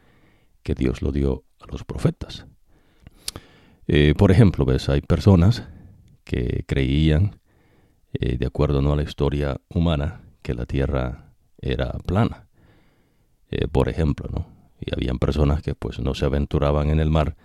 que 0.63 0.73
Dios 0.73 1.01
lo 1.01 1.11
dio 1.11 1.43
a 1.59 1.71
los 1.71 1.83
profetas. 1.83 2.45
por 4.17 4.31
ejemplo, 4.31 4.65
ves, 4.65 4.89
hay 4.89 5.01
personas 5.01 5.67
que 6.23 6.63
creían, 6.67 7.39
de 8.11 8.45
acuerdo 8.45 8.81
¿no? 8.81 8.93
a 8.93 8.95
la 8.95 9.03
historia 9.03 9.61
humana, 9.69 10.21
que 10.41 10.53
la 10.53 10.65
Tierra 10.65 11.33
era 11.59 11.91
plana. 12.05 12.47
por 13.71 13.89
ejemplo, 13.89 14.29
¿no? 14.31 14.58
Y 14.79 14.93
habían 14.93 15.19
personas 15.19 15.61
que 15.61 15.75
pues 15.75 15.99
no 15.99 16.13
se 16.13 16.25
aventuraban 16.25 16.89
en 16.89 16.99
el 16.99 17.09
mar 17.09 17.35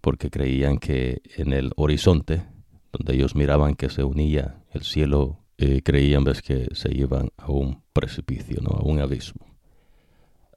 porque 0.00 0.30
creían 0.30 0.78
que 0.78 1.22
en 1.36 1.52
el 1.52 1.72
horizonte 1.76 2.44
donde 2.92 3.14
ellos 3.14 3.34
miraban 3.34 3.74
que 3.74 3.90
se 3.90 4.04
unía 4.04 4.62
el 4.72 4.82
cielo 4.82 5.40
eh, 5.58 5.82
creían 5.82 6.24
ves 6.24 6.42
que 6.42 6.68
se 6.74 6.94
iban 6.94 7.30
a 7.36 7.50
un 7.50 7.82
precipicio 7.92 8.60
no 8.60 8.70
a 8.70 8.82
un 8.82 9.00
abismo. 9.00 9.46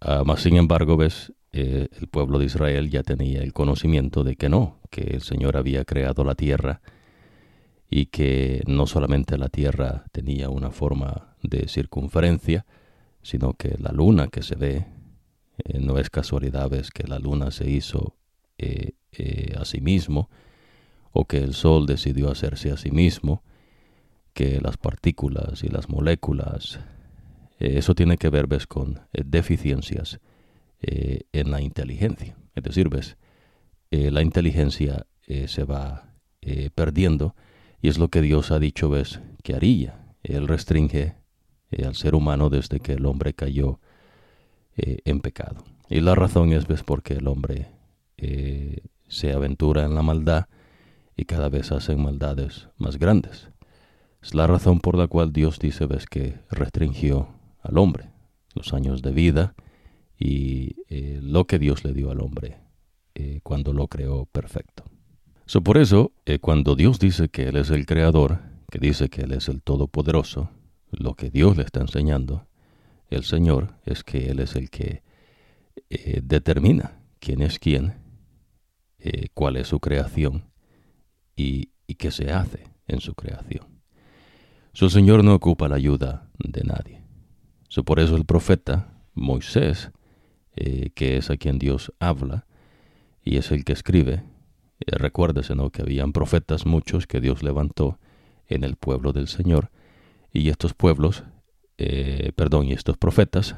Uh, 0.06 0.24
más 0.24 0.42
sin 0.42 0.56
embargo 0.56 0.98
ves 0.98 1.34
eh, 1.52 1.88
el 2.00 2.08
pueblo 2.08 2.40
de 2.40 2.46
Israel 2.46 2.90
ya 2.90 3.04
tenía 3.04 3.42
el 3.42 3.54
conocimiento 3.54 4.24
de 4.24 4.36
que 4.36 4.50
no 4.50 4.80
que 4.90 5.02
el 5.02 5.22
Señor 5.22 5.58
había 5.58 5.84
creado 5.84 6.24
la 6.24 6.36
tierra 6.36 6.82
y 7.90 8.06
que 8.08 8.62
no 8.68 8.86
solamente 8.86 9.38
la 9.38 9.50
tierra 9.50 10.06
tenía 10.12 10.50
una 10.50 10.72
forma 10.72 11.36
de 11.42 11.68
circunferencia 11.68 12.66
sino 13.22 13.54
que 13.54 13.76
la 13.80 13.92
luna 13.92 14.28
que 14.28 14.44
se 14.44 14.56
ve 14.56 14.86
eh, 15.66 15.80
no 15.80 15.98
es 15.98 16.10
casualidad 16.10 16.70
ves 16.70 16.92
que 16.92 17.08
la 17.08 17.20
luna 17.20 17.52
se 17.52 17.70
hizo 17.70 18.16
eh, 18.58 18.92
eh, 19.12 19.56
a 19.58 19.66
sí 19.66 19.82
mismo 19.82 20.30
o 21.12 21.26
que 21.26 21.38
el 21.38 21.54
sol 21.54 21.86
decidió 21.86 22.32
hacerse 22.32 22.72
a 22.72 22.78
sí 22.78 22.92
mismo, 22.92 23.44
que 24.34 24.62
las 24.62 24.78
partículas 24.78 25.64
y 25.64 25.68
las 25.68 25.90
moléculas, 25.90 26.80
eso 27.58 27.96
tiene 27.96 28.18
que 28.18 28.30
ver 28.30 28.46
ves 28.46 28.68
con 28.68 29.02
deficiencias 29.12 30.20
en 30.82 31.52
la 31.52 31.62
inteligencia. 31.62 32.38
Es 32.54 32.64
decir, 32.64 32.90
ves, 32.90 33.18
la 33.90 34.22
inteligencia 34.22 35.08
se 35.48 35.64
va 35.64 36.14
perdiendo 36.76 37.36
y 37.82 37.90
es 37.90 37.98
lo 37.98 38.10
que 38.10 38.22
Dios 38.22 38.52
ha 38.52 38.60
dicho 38.60 38.88
ves 38.88 39.20
que 39.44 39.56
haría. 39.56 40.14
Él 40.22 40.48
restringe 40.48 41.16
al 41.84 41.96
ser 41.96 42.14
humano 42.14 42.52
desde 42.52 42.80
que 42.80 42.94
el 42.94 43.08
hombre 43.08 43.34
cayó 43.34 43.80
eh, 44.82 45.00
en 45.04 45.20
pecado. 45.20 45.66
Y 45.90 46.00
la 46.00 46.16
razón 46.16 46.54
es 46.54 46.66
ves 46.66 46.84
porque 46.84 47.16
el 47.16 47.28
hombre 47.28 47.68
eh, 48.18 48.82
se 49.10 49.34
aventura 49.34 49.84
en 49.84 49.94
la 49.94 50.02
maldad 50.02 50.46
y 51.18 51.26
cada 51.26 51.50
vez 51.50 51.74
hacen 51.74 52.02
maldades 52.02 52.70
más 52.78 52.98
grandes. 52.98 53.50
Es 54.22 54.34
la 54.34 54.48
razón 54.48 54.80
por 54.80 54.98
la 54.98 55.08
cual 55.08 55.34
Dios 55.34 55.60
dice 55.60 55.86
ves 55.86 56.06
que 56.06 56.40
restringió 56.50 57.28
al 57.62 57.78
hombre 57.78 58.10
los 58.56 58.74
años 58.74 59.02
de 59.02 59.12
vida 59.12 59.54
y 60.18 60.78
eh, 60.88 61.20
lo 61.22 61.46
que 61.46 61.60
Dios 61.60 61.84
le 61.84 61.92
dio 61.94 62.10
al 62.12 62.22
hombre 62.22 62.58
cuando 63.44 63.74
lo 63.74 63.90
creó 63.90 64.28
perfecto. 64.28 64.86
So, 65.46 65.62
por 65.62 65.78
eso, 65.78 66.14
cuando 66.40 66.78
Dios 66.78 67.00
dice 67.00 67.28
que 67.28 67.50
Él 67.50 67.58
es 67.58 67.70
el 67.70 67.86
creador, 67.86 68.40
que 68.72 68.80
dice 68.80 69.10
que 69.10 69.24
Él 69.24 69.34
es 69.34 69.50
el 69.50 69.62
todopoderoso, 69.62 70.52
lo 70.90 71.16
que 71.16 71.30
Dios 71.30 71.58
le 71.58 71.64
está 71.64 71.82
enseñando 71.82 72.48
el 73.10 73.24
Señor 73.24 73.76
es 73.86 74.04
que 74.04 74.30
Él 74.30 74.40
es 74.40 74.56
el 74.56 74.70
que 74.70 75.04
eh, 75.90 76.22
determina 76.24 77.00
quién 77.20 77.42
es 77.42 77.60
quién, 77.60 77.96
eh, 79.00 79.28
cuál 79.34 79.58
es 79.58 79.68
su 79.68 79.80
creación 79.80 80.46
y, 81.36 81.70
qué 81.98 82.12
se 82.12 82.32
hace 82.32 82.64
en 82.88 83.02
su 83.02 83.14
creación. 83.14 83.66
Su 84.72 84.90
Señor 84.90 85.24
no 85.24 85.34
ocupa 85.34 85.68
la 85.68 85.76
ayuda 85.76 86.30
de 86.38 86.64
nadie. 86.64 87.02
por 87.84 88.00
eso 88.00 88.16
el 88.16 88.24
profeta 88.26 88.94
Moisés, 89.16 89.92
eh, 90.56 90.92
que 90.96 91.18
es 91.18 91.30
a 91.30 91.36
quien 91.36 91.60
Dios 91.60 91.92
habla 92.00 92.46
y 93.22 93.36
es 93.36 93.52
el 93.52 93.66
que 93.66 93.74
escribe, 93.74 94.24
recuérdese 94.88 95.56
¿no? 95.56 95.72
que 95.72 95.82
habían 95.82 96.14
profetas 96.14 96.66
muchos 96.66 97.06
que 97.06 97.20
Dios 97.20 97.44
levantó 97.44 98.00
en 98.48 98.64
el 98.64 98.78
pueblo 98.78 99.12
del 99.12 99.28
Señor 99.28 99.72
y 100.32 100.50
estos 100.50 100.74
pueblos 100.74 101.24
eh, 101.82 102.34
perdón, 102.36 102.66
y 102.68 102.74
estos 102.74 102.98
profetas, 102.98 103.56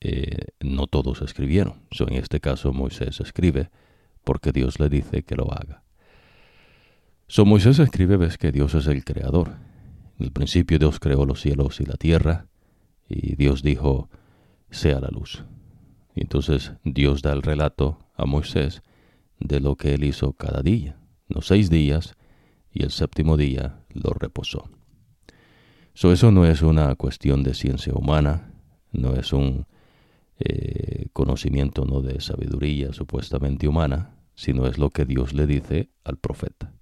eh, 0.00 0.48
no 0.60 0.86
todos 0.86 1.22
escribieron. 1.22 1.80
en 1.98 2.14
este 2.14 2.40
caso 2.40 2.74
Moisés 2.74 3.20
escribe 3.20 3.70
porque 4.22 4.52
Dios 4.52 4.78
le 4.78 4.90
dice 4.90 5.22
que 5.22 5.34
lo 5.34 5.50
haga. 5.50 5.82
So 7.28 7.46
Moisés 7.46 7.78
escribe, 7.78 8.18
ves 8.18 8.36
que 8.36 8.52
Dios 8.52 8.74
es 8.74 8.86
el 8.86 9.02
creador. 9.02 9.52
En 10.18 10.26
el 10.26 10.32
principio 10.32 10.78
Dios 10.78 11.00
creó 11.00 11.24
los 11.24 11.40
cielos 11.40 11.80
y 11.80 11.86
la 11.86 11.94
tierra, 11.94 12.48
y 13.08 13.34
Dios 13.36 13.62
dijo, 13.62 14.10
sea 14.70 15.00
la 15.00 15.08
luz. 15.08 15.44
Entonces 16.14 16.72
Dios 16.84 17.22
da 17.22 17.32
el 17.32 17.40
relato 17.40 17.98
a 18.14 18.26
Moisés 18.26 18.82
de 19.40 19.60
lo 19.60 19.76
que 19.76 19.94
él 19.94 20.04
hizo 20.04 20.34
cada 20.34 20.60
día, 20.60 20.98
los 21.28 21.46
seis 21.46 21.70
días, 21.70 22.14
y 22.70 22.82
el 22.82 22.90
séptimo 22.90 23.38
día 23.38 23.80
lo 23.94 24.10
reposó. 24.10 24.68
So, 25.94 26.12
eso 26.12 26.30
no 26.30 26.46
es 26.46 26.62
una 26.62 26.94
cuestión 26.94 27.42
de 27.42 27.54
ciencia 27.54 27.92
humana, 27.94 28.52
no 28.92 29.14
es 29.14 29.32
un 29.32 29.66
eh, 30.38 31.06
conocimiento 31.12 31.84
no 31.84 32.00
de 32.00 32.20
sabiduría 32.20 32.92
supuestamente 32.92 33.68
humana, 33.68 34.16
sino 34.34 34.66
es 34.66 34.78
lo 34.78 34.90
que 34.90 35.04
Dios 35.04 35.34
le 35.34 35.46
dice 35.46 35.90
al 36.04 36.16
profeta. 36.16 36.72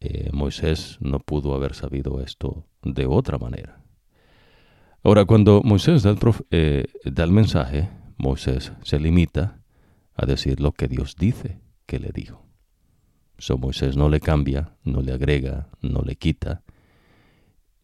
Eh, 0.00 0.28
Moisés 0.32 0.98
no 1.00 1.18
pudo 1.18 1.54
haber 1.54 1.74
sabido 1.74 2.20
esto 2.20 2.66
de 2.82 3.06
otra 3.06 3.38
manera. 3.38 3.80
Ahora, 5.02 5.24
cuando 5.24 5.62
Moisés 5.62 6.02
da 6.02 6.10
el, 6.10 6.18
eh, 6.50 6.84
da 7.04 7.24
el 7.24 7.30
mensaje, 7.30 7.88
Moisés 8.18 8.72
se 8.82 9.00
limita 9.00 9.60
a 10.14 10.26
decir 10.26 10.60
lo 10.60 10.72
que 10.72 10.88
Dios 10.88 11.16
dice 11.16 11.60
que 11.86 11.98
le 11.98 12.10
dijo. 12.12 12.46
So 13.38 13.58
Moisés 13.58 13.96
no 13.96 14.08
le 14.08 14.20
cambia, 14.20 14.76
no 14.84 15.00
le 15.00 15.12
agrega, 15.12 15.68
no 15.80 16.02
le 16.02 16.16
quita, 16.16 16.62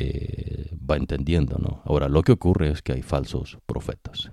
eh, 0.02 0.70
va 0.90 0.96
entendiendo, 0.96 1.58
¿no? 1.58 1.82
Ahora, 1.84 2.08
lo 2.08 2.22
que 2.22 2.32
ocurre 2.32 2.70
es 2.70 2.80
que 2.80 2.94
hay 2.94 3.02
falsos 3.02 3.58
profetas. 3.66 4.30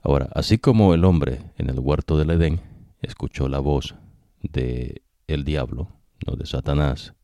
Ahora, 0.00 0.28
así 0.34 0.58
como 0.58 0.92
el 0.92 1.04
hombre 1.04 1.52
en 1.56 1.70
el 1.70 1.78
huerto 1.78 2.18
del 2.18 2.30
Edén 2.30 2.60
escuchó 3.00 3.48
la 3.48 3.60
voz 3.60 3.94
de 4.42 5.02
el 5.28 5.44
diablo, 5.44 5.92
no 6.26 6.34
de 6.34 6.46
Satanás, 6.46 7.14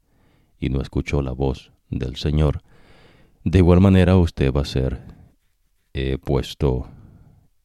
y 0.61 0.69
no 0.69 0.81
escuchó 0.81 1.21
la 1.21 1.33
voz 1.33 1.73
del 1.91 2.15
Señor, 2.15 2.63
de 3.43 3.59
igual 3.59 3.81
manera 3.81 4.17
usted 4.17 4.53
va 4.53 4.61
a 4.61 4.65
ser 4.65 5.03
eh, 5.95 6.19
puesto 6.19 6.87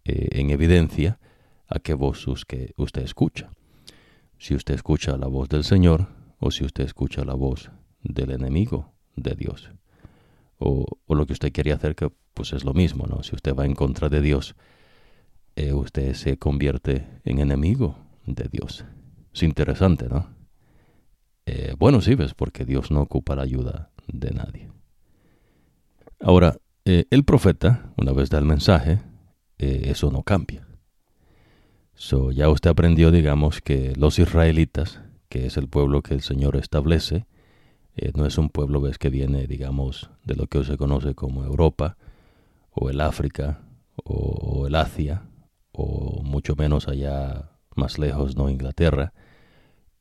eh, 0.06 0.40
en 0.40 0.50
evidencia 0.50 1.20
a 1.68 1.78
qué 1.78 1.94
voz 1.94 2.28
usted 2.28 2.74
escucha. 3.04 3.52
Si 4.40 4.56
usted 4.56 4.74
escucha 4.74 5.18
la 5.18 5.28
voz 5.28 5.50
del 5.50 5.64
Señor 5.64 6.08
o 6.40 6.50
si 6.50 6.66
usted 6.66 6.86
escucha 6.86 7.24
la 7.24 7.36
voz 7.36 7.70
del 8.02 8.32
enemigo 8.32 8.92
de 9.22 9.36
Dios. 9.36 9.70
O, 10.58 10.86
lo 11.08 11.26
que 11.26 11.34
usted 11.34 11.52
quería 11.52 11.76
hacer, 11.76 11.96
que 11.96 12.12
pues 12.34 12.54
es 12.54 12.64
lo 12.64 12.74
mismo, 12.74 13.08
¿no? 13.08 13.24
Si 13.24 13.36
usted 13.36 13.56
va 13.56 13.66
en 13.66 13.76
contra 13.76 14.10
de 14.10 14.22
Dios, 14.22 14.56
eh, 15.56 15.74
usted 15.74 16.14
se 16.14 16.38
convierte 16.38 17.08
en 17.24 17.40
enemigo 17.40 17.98
de 18.26 18.48
Dios. 18.50 18.86
Es 19.34 19.44
interesante, 19.44 20.08
¿no? 20.10 20.28
Eh, 21.46 21.74
bueno, 21.78 22.02
sí, 22.02 22.16
ves, 22.16 22.34
porque 22.34 22.66
Dios 22.66 22.92
no 22.92 23.02
ocupa 23.02 23.36
la 23.36 23.44
ayuda 23.44 23.92
de 24.08 24.32
nadie. 24.32 24.70
Ahora, 26.20 26.58
eh, 26.86 27.06
el 27.10 27.24
profeta, 27.24 27.94
una 27.98 28.12
vez 28.12 28.30
da 28.30 28.38
el 28.38 28.46
mensaje, 28.46 29.00
eso 29.58 30.10
no 30.10 30.24
cambia. 30.24 30.66
So, 31.94 32.32
ya 32.32 32.48
usted 32.50 32.70
aprendió, 32.70 33.12
digamos, 33.12 33.60
que 33.60 33.94
los 33.98 34.20
israelitas, 34.20 35.02
que 35.28 35.46
es 35.46 35.58
el 35.58 35.68
pueblo 35.68 36.02
que 36.02 36.14
el 36.14 36.22
Señor 36.22 36.56
establece, 36.56 37.26
eh, 38.02 38.12
no 38.16 38.26
es 38.26 38.38
un 38.38 38.50
pueblo 38.50 38.80
ves 38.80 38.98
que 38.98 39.10
viene, 39.10 39.46
digamos, 39.46 40.10
de 40.24 40.36
lo 40.36 40.48
que 40.48 40.64
se 40.64 40.78
conoce 40.78 41.16
como 41.16 41.44
Europa, 41.44 41.98
o 42.72 42.90
el 42.90 43.02
África, 43.02 43.60
o, 44.06 44.68
el 44.68 44.76
Asia, 44.76 45.24
o 45.74 46.22
mucho 46.24 46.56
menos 46.56 46.88
allá 46.88 47.50
más 47.76 48.00
lejos, 48.00 48.38
no 48.38 48.50
Inglaterra. 48.50 49.12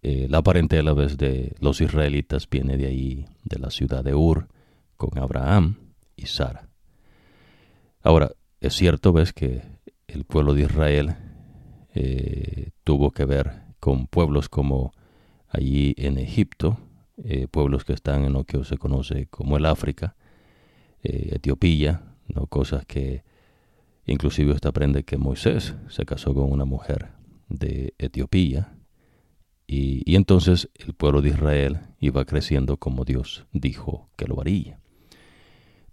Eh, 0.03 0.29
la 0.31 0.43
parentela 0.43 0.93
ves 0.93 1.17
de 1.17 1.57
los 1.59 1.81
israelitas 1.81 2.49
viene 2.49 2.77
de 2.77 2.87
ahí, 2.87 3.27
de 3.43 3.59
la 3.59 3.71
ciudad 3.71 4.05
de 4.05 4.15
Ur, 4.15 4.47
con 4.97 5.19
Abraham 5.19 5.79
y 6.15 6.27
Sara. 6.27 6.69
Ahora, 8.03 8.31
es 8.61 8.75
cierto, 8.75 9.13
ves 9.13 9.33
que 9.33 9.63
el 10.07 10.25
pueblo 10.25 10.55
de 10.55 10.63
Israel 10.63 11.17
eh, 11.95 12.71
tuvo 12.85 13.11
que 13.11 13.25
ver 13.25 13.63
con 13.81 14.07
pueblos 14.07 14.49
como 14.49 14.93
allí 15.49 15.95
en 15.99 16.19
Egipto, 16.19 16.79
eh, 17.25 17.49
pueblos 17.49 17.85
que 17.85 17.93
están 17.93 18.25
en 18.25 18.33
lo 18.33 18.45
que 18.45 18.63
se 18.65 18.79
conoce 18.79 19.27
como 19.27 19.57
el 19.57 19.67
África, 19.67 20.17
eh, 21.03 21.31
Etiopía, 21.33 22.03
¿no? 22.29 22.47
cosas 22.47 22.85
que 22.87 23.25
inclusive 24.07 24.53
usted 24.53 24.69
aprende 24.69 25.05
que 25.05 25.17
Moisés 25.17 25.75
se 25.89 26.05
casó 26.05 26.35
con 26.35 26.51
una 26.51 26.65
mujer 26.65 27.11
de 27.49 27.95
Etiopía 27.99 28.75
y, 29.67 30.03
y 30.11 30.17
entonces 30.17 30.71
el 30.75 30.95
pueblo 30.95 31.23
de 31.23 31.31
Israel 31.31 31.81
iba 32.01 32.25
creciendo 32.25 32.77
como 32.77 33.05
Dios 33.05 33.47
dijo 33.53 34.09
que 34.17 34.27
lo 34.27 34.41
haría. 34.41 34.81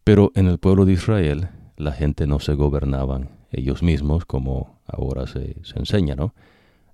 Pero 0.03 0.31
en 0.35 0.47
el 0.47 0.59
pueblo 0.59 0.85
de 0.85 0.93
Israel 0.93 1.49
la 1.77 1.91
gente 1.91 2.27
no 2.27 2.39
se 2.39 2.53
gobernaban 2.53 3.29
ellos 3.51 3.83
mismos 3.83 4.25
como 4.25 4.79
ahora 4.85 5.27
se, 5.27 5.55
se 5.63 5.79
enseña, 5.79 6.15
¿no? 6.15 6.33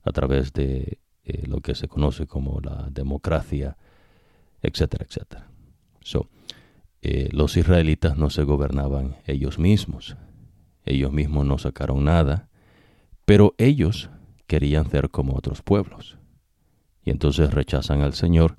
A 0.03 0.11
través 0.11 0.53
de 0.53 0.99
eh, 1.23 1.45
lo 1.47 1.61
que 1.61 1.75
se 1.75 1.87
conoce 1.87 2.25
como 2.25 2.59
la 2.61 2.87
democracia, 2.91 3.77
etcétera, 4.61 5.05
etcétera. 5.07 5.51
So, 6.01 6.29
eh, 7.01 7.29
los 7.31 7.57
israelitas 7.57 8.17
no 8.17 8.29
se 8.29 8.43
gobernaban 8.43 9.17
ellos 9.25 9.57
mismos. 9.57 10.17
Ellos 10.85 11.11
mismos 11.11 11.45
no 11.45 11.57
sacaron 11.57 12.03
nada, 12.05 12.49
pero 13.25 13.55
ellos 13.57 14.09
querían 14.47 14.89
ser 14.89 15.09
como 15.09 15.35
otros 15.35 15.61
pueblos. 15.61 16.17
Y 17.03 17.09
entonces 17.09 17.53
rechazan 17.53 18.01
al 18.01 18.13
Señor 18.13 18.57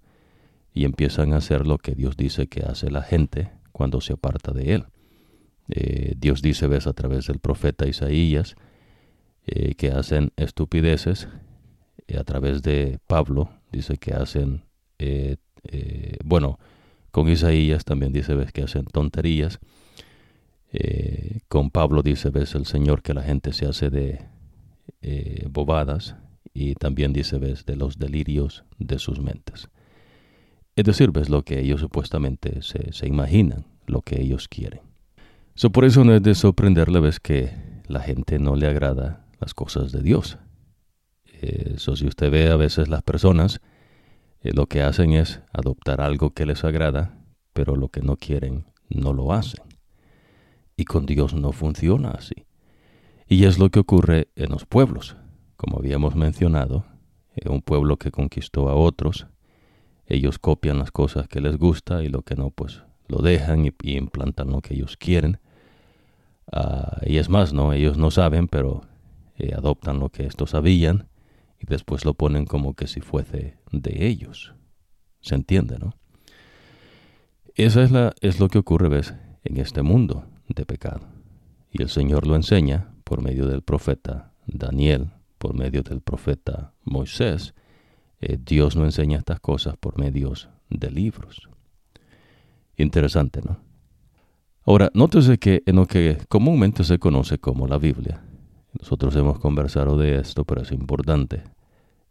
y 0.73 0.85
empiezan 0.85 1.33
a 1.33 1.37
hacer 1.37 1.67
lo 1.67 1.79
que 1.79 1.95
Dios 1.95 2.17
dice 2.17 2.49
que 2.49 2.63
hace 2.63 2.91
la 2.91 3.03
gente 3.03 3.53
cuando 3.71 4.01
se 4.01 4.15
aparta 4.15 4.53
de 4.53 4.75
Él. 4.75 4.87
Eh, 5.69 6.15
Dios 6.17 6.43
dice, 6.43 6.67
ves, 6.67 6.87
a 6.87 6.93
través 6.93 7.27
del 7.27 7.39
profeta 7.39 7.87
Isaías, 7.87 8.57
eh, 9.47 9.75
que 9.75 9.91
hacen 9.91 10.33
estupideces. 10.37 11.29
a 12.19 12.25
través 12.25 12.63
de 12.63 12.99
Pablo 13.07 13.49
dice 13.71 13.97
que 13.97 14.13
hacen, 14.13 14.65
eh, 15.65 16.17
bueno, 16.25 16.59
con 17.11 17.29
Isaías 17.29 17.85
también 17.85 18.13
dice, 18.13 18.35
ves, 18.35 18.53
que 18.53 18.63
hacen 18.63 18.85
tonterías. 18.85 19.59
con 21.49 21.71
Pablo 21.71 22.03
dice, 22.03 22.31
ves, 22.31 22.55
el 22.55 22.65
Señor 22.65 23.03
que 23.03 23.15
la 23.15 23.23
gente 23.23 23.53
se 23.53 23.67
hace 23.67 23.91
de 23.91 24.25
bobadas. 25.51 26.17
Y 26.55 26.75
también 26.75 27.13
dice, 27.13 27.39
ves, 27.39 27.65
de 27.67 27.77
los 27.77 27.99
delirios 27.99 28.65
de 28.79 28.99
sus 28.99 29.21
mentes. 29.21 29.69
Es 30.75 30.85
decir, 30.85 31.11
ves 31.11 31.29
lo 31.29 31.43
que 31.43 31.61
ellos 31.61 31.81
supuestamente 31.81 32.63
se, 32.63 32.93
se 32.93 33.07
imaginan, 33.07 33.67
lo 33.87 34.01
que 34.03 34.21
ellos 34.21 34.49
quieren. 34.49 34.81
So, 35.55 35.71
por 35.71 35.85
eso 35.85 36.03
no 36.05 36.15
es 36.15 36.23
de 36.23 36.35
sorprenderle, 36.35 37.01
ves 37.01 37.21
que 37.21 37.51
la 37.87 38.01
gente 38.01 38.39
no 38.39 38.57
le 38.57 38.67
agrada 38.67 39.27
las 39.39 39.53
cosas 39.53 39.93
de 39.93 40.03
Dios. 40.03 40.39
Eso 41.43 41.97
si 41.97 42.07
usted 42.07 42.31
ve 42.31 42.49
a 42.49 42.57
veces 42.57 42.89
las 42.89 43.03
personas, 43.03 43.61
eh, 44.43 44.53
lo 44.53 44.67
que 44.67 44.83
hacen 44.83 45.13
es 45.13 45.41
adoptar 45.53 46.01
algo 46.01 46.31
que 46.31 46.47
les 46.47 46.65
agrada, 46.65 47.17
pero 47.53 47.77
lo 47.77 47.89
que 47.89 48.03
no 48.03 48.17
quieren 48.17 48.65
no 48.89 49.13
lo 49.13 49.33
hacen. 49.33 49.65
Y 50.77 50.85
con 50.85 51.07
Dios 51.07 51.35
no 51.35 51.53
funciona 51.53 52.11
así. 52.11 52.47
Y 53.29 53.45
es 53.45 53.59
lo 53.59 53.71
que 53.71 53.81
ocurre 53.81 54.29
en 54.37 54.51
los 54.51 54.67
pueblos. 54.67 55.17
Como 55.57 55.79
habíamos 55.79 56.17
mencionado, 56.17 56.85
eh, 57.37 57.49
un 57.49 57.63
pueblo 57.63 57.97
que 57.97 58.11
conquistó 58.11 58.69
a 58.69 58.75
otros, 58.75 59.27
ellos 60.07 60.39
copian 60.39 60.79
las 60.79 60.91
cosas 60.91 61.29
que 61.29 61.41
les 61.41 61.57
gusta 61.57 62.03
y 62.03 62.09
lo 62.09 62.23
que 62.23 62.35
no, 62.35 62.51
pues 62.51 62.83
lo 63.07 63.19
dejan 63.19 63.65
y, 63.65 63.73
implantan 63.97 64.51
lo 64.51 64.61
que 64.61 64.75
ellos 64.75 64.97
quieren. 64.97 65.39
Ah, 66.51 66.99
y 67.07 67.19
es 67.19 67.29
más, 67.29 67.53
¿no? 67.53 67.73
Ellos 67.73 67.97
no 67.97 68.11
saben, 68.11 68.49
pero 68.49 68.83
eh, 69.37 69.55
adoptan 69.57 70.01
lo 70.01 70.09
que 70.09 70.27
estos 70.27 70.51
sabían 70.51 71.09
y 71.63 71.67
después 71.67 72.05
lo 72.05 72.15
ponen 72.15 72.45
como 72.45 72.75
que 72.75 72.89
si 72.89 73.01
fuese 73.01 73.57
de 73.71 74.07
ellos. 74.07 74.55
¿Se 75.21 75.37
entiende, 75.37 75.79
no? 75.79 75.95
Eso 77.55 77.83
es, 77.83 77.91
la, 77.91 78.15
es 78.21 78.41
lo 78.41 78.49
que 78.49 78.59
ocurre, 78.59 78.89
¿ves? 78.89 79.15
En 79.45 79.59
este 79.59 79.83
mundo 79.83 80.27
de 80.49 80.67
pecado. 80.67 81.07
Y 81.71 81.83
el 81.83 81.89
Señor 81.89 82.27
lo 82.27 82.35
enseña 82.35 82.93
por 83.05 83.23
medio 83.23 83.47
del 83.47 83.63
profeta 83.63 84.33
Daniel, 84.47 85.11
por 85.39 85.55
medio 85.55 85.83
del 85.83 86.01
profeta 86.01 86.73
Moisés. 86.85 87.55
Eh, 88.21 88.39
Dios 88.45 88.75
no 88.75 88.85
enseña 88.85 89.19
estas 89.19 89.39
cosas 89.39 89.77
por 89.77 89.99
medios 89.99 90.49
de 90.69 90.91
libros. 90.91 91.49
Interesante, 92.77 93.41
¿no? 93.43 93.59
Ahora, 94.65 94.91
nótese 94.95 95.39
que 95.39 95.63
en 95.67 95.77
lo 95.77 95.87
que 95.87 96.19
comúnmente 96.29 96.85
se 96.85 96.99
conoce 96.99 97.39
como 97.39 97.67
la 97.67 97.79
Biblia, 97.79 98.23
nosotros 98.79 99.15
hemos 99.17 99.39
conversado 99.39 99.99
de 99.99 100.19
esto, 100.19 100.45
pero 100.45 100.63
es 100.63 100.73
importante. 100.73 101.43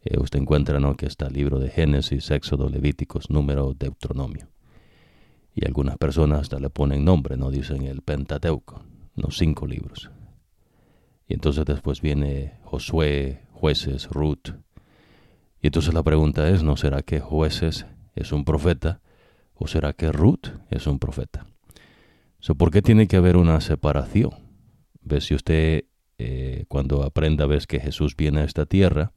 Eh, 0.03 0.19
usted 0.19 0.39
encuentra 0.39 0.79
¿no? 0.79 0.95
que 0.95 1.05
está 1.05 1.27
el 1.27 1.33
libro 1.33 1.59
de 1.59 1.69
Génesis, 1.69 2.31
Éxodo, 2.31 2.69
Levíticos, 2.69 3.29
Número, 3.29 3.73
Deuteronomio. 3.77 4.47
Y 5.53 5.65
algunas 5.65 5.97
personas 5.97 6.41
hasta 6.41 6.59
le 6.59 6.69
ponen 6.69 7.05
nombre, 7.05 7.37
no 7.37 7.51
dicen 7.51 7.83
el 7.83 8.01
Pentateuco, 8.01 8.83
los 9.15 9.37
cinco 9.37 9.67
libros. 9.67 10.09
Y 11.27 11.33
entonces 11.33 11.65
después 11.65 12.01
viene 12.01 12.53
Josué, 12.63 13.43
Jueces, 13.51 14.09
Ruth. 14.09 14.55
Y 15.61 15.67
entonces 15.67 15.93
la 15.93 16.03
pregunta 16.03 16.49
es, 16.49 16.63
¿no 16.63 16.77
será 16.77 17.03
que 17.03 17.19
jueces 17.19 17.85
es 18.15 18.31
un 18.31 18.43
profeta 18.45 19.01
o 19.53 19.67
será 19.67 19.93
que 19.93 20.11
Ruth 20.11 20.47
es 20.69 20.87
un 20.87 20.99
profeta? 20.99 21.45
¿Por 22.57 22.71
qué 22.71 22.81
tiene 22.81 23.07
que 23.07 23.17
haber 23.17 23.37
una 23.37 23.61
separación? 23.61 24.31
¿Ves 25.01 25.25
si 25.25 25.35
usted 25.35 25.85
eh, 26.17 26.65
cuando 26.67 27.03
aprenda, 27.03 27.45
ves 27.45 27.65
que 27.65 27.79
Jesús 27.79 28.15
viene 28.15 28.41
a 28.41 28.43
esta 28.43 28.65
tierra, 28.65 29.11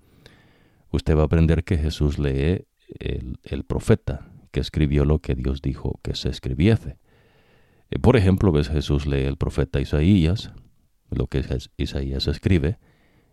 usted 0.95 1.17
va 1.17 1.23
a 1.23 1.27
aprender 1.27 1.65
que 1.65 1.79
Jesús 1.79 2.19
lee 2.19 2.67
el, 2.99 3.65
profeta 3.65 4.31
que 4.51 4.61
escribió 4.61 5.05
lo 5.05 5.21
que 5.21 5.35
Dios 5.35 5.63
dijo 5.63 6.01
que 6.03 6.15
se 6.15 6.29
escribiese. 6.29 6.99
Eh, 7.91 7.99
por 7.99 8.17
ejemplo, 8.17 8.53
ves 8.53 8.69
Jesús 8.69 9.07
lee 9.07 9.25
el 9.25 9.37
profeta 9.37 9.81
Isaías, 9.81 10.53
lo 11.11 11.27
que 11.27 11.45
Isaías 11.77 12.27
escribe, 12.27 12.79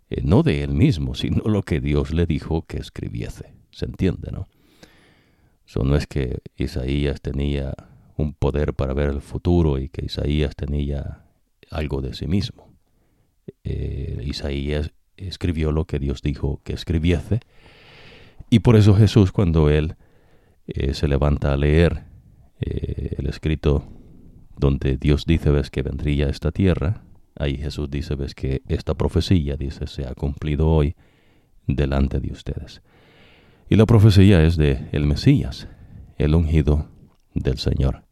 eh, 0.10 0.22
no 0.24 0.44
de 0.44 0.64
él 0.64 0.74
mismo, 0.74 1.16
sino 1.16 1.44
lo 1.46 1.64
que 1.64 1.80
Dios 1.80 2.14
le 2.14 2.26
dijo 2.26 2.66
que 2.66 2.78
escribiese. 2.78 3.54
¿Se 3.72 3.86
entiende, 3.86 4.32
no? 4.32 4.48
Eso 5.66 5.84
no 5.84 5.96
es 5.96 6.06
que 6.06 6.40
Isaías 6.58 7.22
tenía 7.22 7.74
un 8.18 8.34
poder 8.34 8.74
para 8.74 8.94
ver 8.94 9.10
el 9.10 9.22
futuro 9.22 9.80
y 9.80 9.88
que 9.88 10.06
Isaías 10.06 10.56
tenía 10.56 11.24
algo 11.70 12.02
de 12.02 12.14
sí 12.14 12.28
mismo. 12.28 12.74
Eh, 13.64 14.22
Isaías 14.26 14.92
escribió 15.28 15.72
lo 15.72 15.86
que 15.86 16.00
Dios 16.00 16.22
dijo 16.22 16.62
que 16.64 16.74
escribiese 16.74 17.40
y 18.50 18.60
por 18.60 18.76
eso 18.76 18.96
Jesús 18.96 19.32
cuando 19.32 19.70
él 19.70 19.96
eh, 20.68 20.94
se 20.94 21.08
levanta 21.08 21.54
a 21.54 21.58
leer 21.58 22.04
el 22.60 23.26
escrito 23.26 23.84
donde 24.56 24.98
Dios 24.98 25.26
dice 25.26 25.50
ves 25.50 25.72
que 25.72 25.82
vendría 25.82 26.30
esta 26.30 26.52
tierra, 26.52 27.02
Ahí 27.42 27.58
Jesús 27.58 27.90
dice, 27.90 28.16
ves 28.16 28.36
que 28.36 28.62
esta 28.68 28.94
profecía, 28.94 29.56
dice, 29.56 29.88
se 29.88 30.06
ha 30.06 30.14
cumplido 30.14 30.70
hoy 30.70 30.96
delante 31.66 32.20
de 32.20 32.32
ustedes. 32.32 32.82
Y 33.70 33.76
la 33.76 33.86
profecía 33.86 34.44
es 34.44 34.58
de 34.58 34.90
el 34.92 35.06
Mesías, 35.06 35.68
el 36.18 36.36
ungido 36.36 36.88
del 37.34 37.58
Señor, 37.58 38.04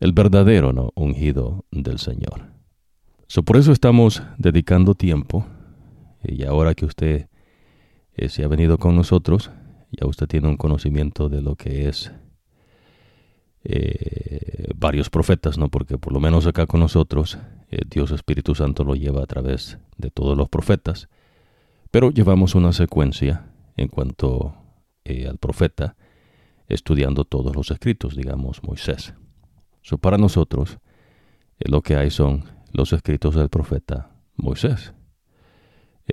el 0.00 0.12
verdadero 0.12 0.72
¿no? 0.72 0.90
ungido 0.96 1.64
del 1.70 1.98
Señor. 1.98 2.50
por 3.44 3.56
eso 3.56 3.72
estamos 3.72 4.22
dedicando 4.38 4.94
tiempo, 4.94 5.46
y 6.22 6.44
ahora 6.44 6.74
que 6.74 6.84
usted 6.84 7.28
eh, 8.14 8.28
se 8.28 8.44
ha 8.44 8.48
venido 8.48 8.78
con 8.78 8.96
nosotros, 8.96 9.50
ya 9.90 10.06
usted 10.06 10.26
tiene 10.26 10.48
un 10.48 10.56
conocimiento 10.56 11.28
de 11.28 11.40
lo 11.40 11.54
que 11.54 11.88
es 11.88 12.12
eh, 13.64 14.72
varios 14.74 15.10
profetas, 15.10 15.58
¿no? 15.58 15.68
Porque 15.68 15.98
por 15.98 16.12
lo 16.12 16.20
menos 16.20 16.46
acá 16.46 16.66
con 16.66 16.80
nosotros, 16.80 17.38
eh, 17.70 17.80
Dios 17.88 18.10
Espíritu 18.10 18.54
Santo 18.54 18.84
lo 18.84 18.94
lleva 18.94 19.22
a 19.22 19.26
través 19.26 19.78
de 19.96 20.10
todos 20.10 20.36
los 20.36 20.48
profetas, 20.48 21.08
pero 21.90 22.10
llevamos 22.10 22.54
una 22.54 22.72
secuencia 22.72 23.50
en 23.76 23.88
cuanto 23.88 24.54
al 25.26 25.38
profeta, 25.38 25.96
estudiando 26.66 27.24
todos 27.24 27.56
los 27.56 27.70
escritos, 27.70 28.14
digamos 28.14 28.62
Moisés. 28.62 29.14
So, 29.80 29.96
para 29.96 30.18
nosotros, 30.18 30.78
lo 31.60 31.80
que 31.80 31.96
hay 31.96 32.10
son 32.10 32.44
los 32.72 32.92
escritos 32.92 33.34
del 33.34 33.48
profeta 33.48 34.10
Moisés, 34.36 34.92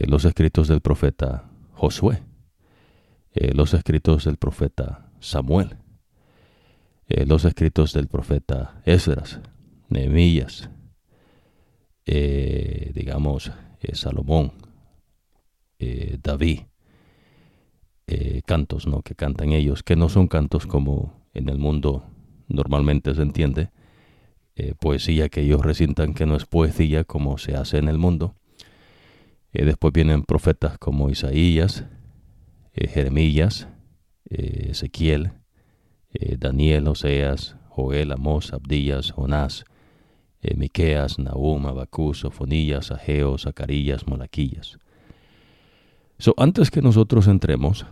los 0.08 0.26
escritos 0.26 0.68
del 0.68 0.82
profeta 0.82 1.50
Josué, 1.74 2.24
los 3.34 3.74
escritos 3.74 4.26
del 4.26 4.38
profeta 4.38 5.10
Samuel, 5.20 5.78
eh, 7.08 7.26
los 7.26 7.46
escritos 7.46 7.94
del 7.94 8.08
profeta 8.08 8.82
Esdras, 8.86 9.40
Nehemías, 9.90 10.72
eh, 12.06 12.92
digamos, 12.96 13.52
eh, 13.82 13.96
Salomón, 13.96 14.54
David, 16.24 16.62
cantos 18.48 18.88
¿no? 18.88 19.04
que 19.04 19.14
cantan 19.14 19.52
ellos, 19.52 19.84
que 19.84 19.96
no 19.96 20.10
son 20.10 20.28
cantos 20.28 20.66
como 20.66 21.28
en 21.36 21.48
el 21.48 21.60
mundo 21.60 22.10
normalmente 22.48 23.14
se 23.14 23.22
entiende, 23.22 23.70
poesía 24.80 25.30
que 25.30 25.42
ellos 25.42 25.62
resientan 25.62 26.16
que 26.16 26.26
no 26.26 26.36
es 26.36 26.46
poesía 26.46 27.04
como 27.04 27.38
se 27.38 27.56
hace 27.56 27.78
en 27.78 27.88
el 27.88 28.00
mundo. 28.00 28.34
Después 29.64 29.94
vienen 29.94 30.24
profetas 30.24 30.78
como 30.78 31.10
Isaías, 31.10 31.86
Jeremías, 32.74 33.70
Ezequiel, 34.30 35.32
eh, 36.14 36.38
Daniel, 36.38 36.88
Oseas, 36.88 37.56
Joel, 37.70 38.12
Amós, 38.12 38.54
Abdías, 38.54 39.12
Jonás, 39.12 39.66
eh, 40.42 40.56
Miqueas, 40.56 41.20
Nahum, 41.20 41.68
Abacús, 41.68 42.20
Sofonías, 42.20 42.92
Ageo, 42.92 43.38
Zacarías, 43.38 44.08
Malaquías. 44.08 44.78
So, 46.18 46.34
antes 46.38 46.72
que 46.72 46.82
nosotros 46.82 47.28
entremos 47.28 47.86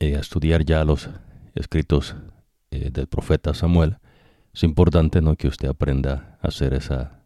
eh, 0.00 0.16
a 0.16 0.20
estudiar 0.20 0.64
ya 0.64 0.84
los 0.84 1.08
escritos 1.54 2.16
del 2.70 3.06
profeta 3.06 3.52
Samuel, 3.52 3.98
es 4.54 4.62
importante 4.62 5.20
¿no? 5.20 5.36
que 5.36 5.46
usted 5.46 5.68
aprenda 5.68 6.38
a 6.40 6.48
hacer 6.48 6.72
esa 6.72 7.22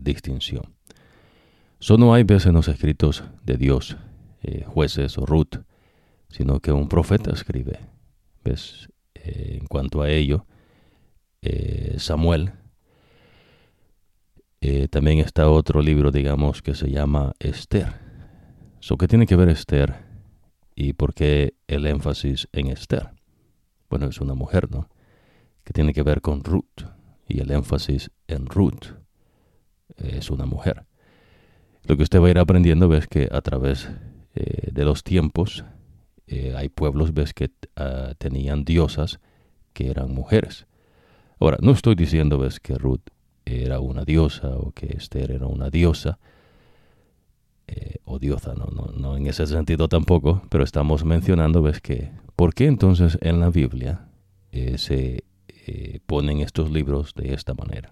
distinción. 0.00 0.74
So, 1.82 1.96
no 1.96 2.14
hay 2.14 2.22
veces 2.22 2.46
en 2.46 2.54
los 2.54 2.68
escritos 2.68 3.24
de 3.42 3.56
Dios, 3.56 3.96
jueces 4.66 5.18
o 5.18 5.26
Ruth, 5.26 5.56
sino 6.28 6.60
que 6.60 6.70
un 6.70 6.88
profeta 6.88 7.32
escribe. 7.32 7.80
¿Ves? 8.44 8.88
Eh, 9.16 9.58
en 9.60 9.66
cuanto 9.66 10.00
a 10.00 10.08
ello, 10.08 10.46
eh, 11.40 11.96
Samuel. 11.98 12.52
Eh, 14.60 14.86
también 14.86 15.18
está 15.18 15.48
otro 15.48 15.82
libro, 15.82 16.12
digamos, 16.12 16.62
que 16.62 16.76
se 16.76 16.88
llama 16.88 17.32
Esther. 17.40 17.94
So, 18.78 18.96
¿Qué 18.96 19.08
tiene 19.08 19.26
que 19.26 19.34
ver 19.34 19.48
Esther 19.48 20.04
y 20.76 20.92
por 20.92 21.14
qué 21.14 21.54
el 21.66 21.86
énfasis 21.86 22.46
en 22.52 22.68
Esther? 22.68 23.10
Bueno, 23.90 24.06
es 24.06 24.20
una 24.20 24.34
mujer, 24.34 24.70
¿no? 24.70 24.88
Que 25.64 25.72
tiene 25.72 25.92
que 25.92 26.04
ver 26.04 26.20
con 26.20 26.44
Ruth 26.44 26.84
y 27.26 27.40
el 27.40 27.50
énfasis 27.50 28.12
en 28.28 28.46
Ruth 28.46 28.86
es 29.96 30.30
una 30.30 30.46
mujer. 30.46 30.86
Lo 31.84 31.96
que 31.96 32.02
usted 32.02 32.20
va 32.20 32.28
a 32.28 32.30
ir 32.30 32.38
aprendiendo 32.38 32.92
es 32.94 33.06
que 33.06 33.28
a 33.30 33.40
través 33.40 33.90
de 34.34 34.84
los 34.84 35.02
tiempos 35.04 35.64
eh, 36.32 36.54
hay 36.56 36.70
pueblos, 36.70 37.12
ves, 37.12 37.34
que 37.34 37.50
ah, 37.76 38.14
tenían 38.16 38.64
diosas 38.64 39.20
que 39.74 39.90
eran 39.90 40.14
mujeres. 40.14 40.66
Ahora, 41.38 41.58
no 41.60 41.72
estoy 41.72 41.94
diciendo, 41.94 42.38
ves, 42.38 42.58
que 42.58 42.74
Ruth 42.74 43.10
era 43.44 43.80
una 43.80 44.04
diosa 44.04 44.56
o 44.56 44.72
que 44.72 44.86
Esther 44.96 45.32
era 45.32 45.46
una 45.46 45.68
diosa 45.68 46.18
eh, 47.66 47.96
o 48.04 48.18
diosa, 48.18 48.54
no, 48.54 48.66
no, 48.66 48.92
no 48.92 49.16
en 49.16 49.26
ese 49.26 49.46
sentido 49.46 49.88
tampoco, 49.88 50.42
pero 50.48 50.64
estamos 50.64 51.04
mencionando, 51.04 51.60
ves, 51.60 51.80
que 51.80 52.12
¿por 52.34 52.54
qué 52.54 52.66
entonces 52.66 53.18
en 53.20 53.38
la 53.38 53.50
Biblia 53.50 54.08
eh, 54.52 54.78
se 54.78 55.24
ponen 56.06 56.40
estos 56.40 56.70
libros 56.70 57.14
de 57.14 57.34
esta 57.34 57.52
manera? 57.54 57.90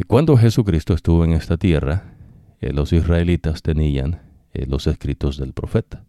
Y 0.00 0.04
cuando 0.04 0.38
Jesucristo 0.38 0.94
estuvo 0.94 1.26
en 1.26 1.34
esta 1.34 1.58
tierra, 1.58 2.14
los 2.62 2.90
israelitas 2.94 3.60
tenían 3.60 4.22
los 4.54 4.86
escritos 4.86 5.36
del 5.36 5.52
profeta. 5.52 6.04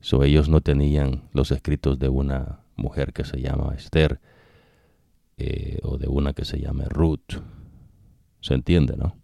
So, 0.00 0.24
ellos 0.24 0.48
no 0.48 0.62
tenían 0.62 1.22
los 1.32 1.52
escritos 1.52 2.00
de 2.00 2.08
una 2.08 2.58
mujer 2.74 3.12
que 3.12 3.22
se 3.22 3.40
llama 3.40 3.72
Esther 3.76 4.18
eh, 5.36 5.78
o 5.84 5.96
de 5.96 6.08
una 6.08 6.32
que 6.32 6.44
se 6.44 6.58
llama 6.58 6.86
Ruth. 6.88 7.40
¿Se 8.40 8.54
entiende, 8.54 8.96
no? 8.96 9.16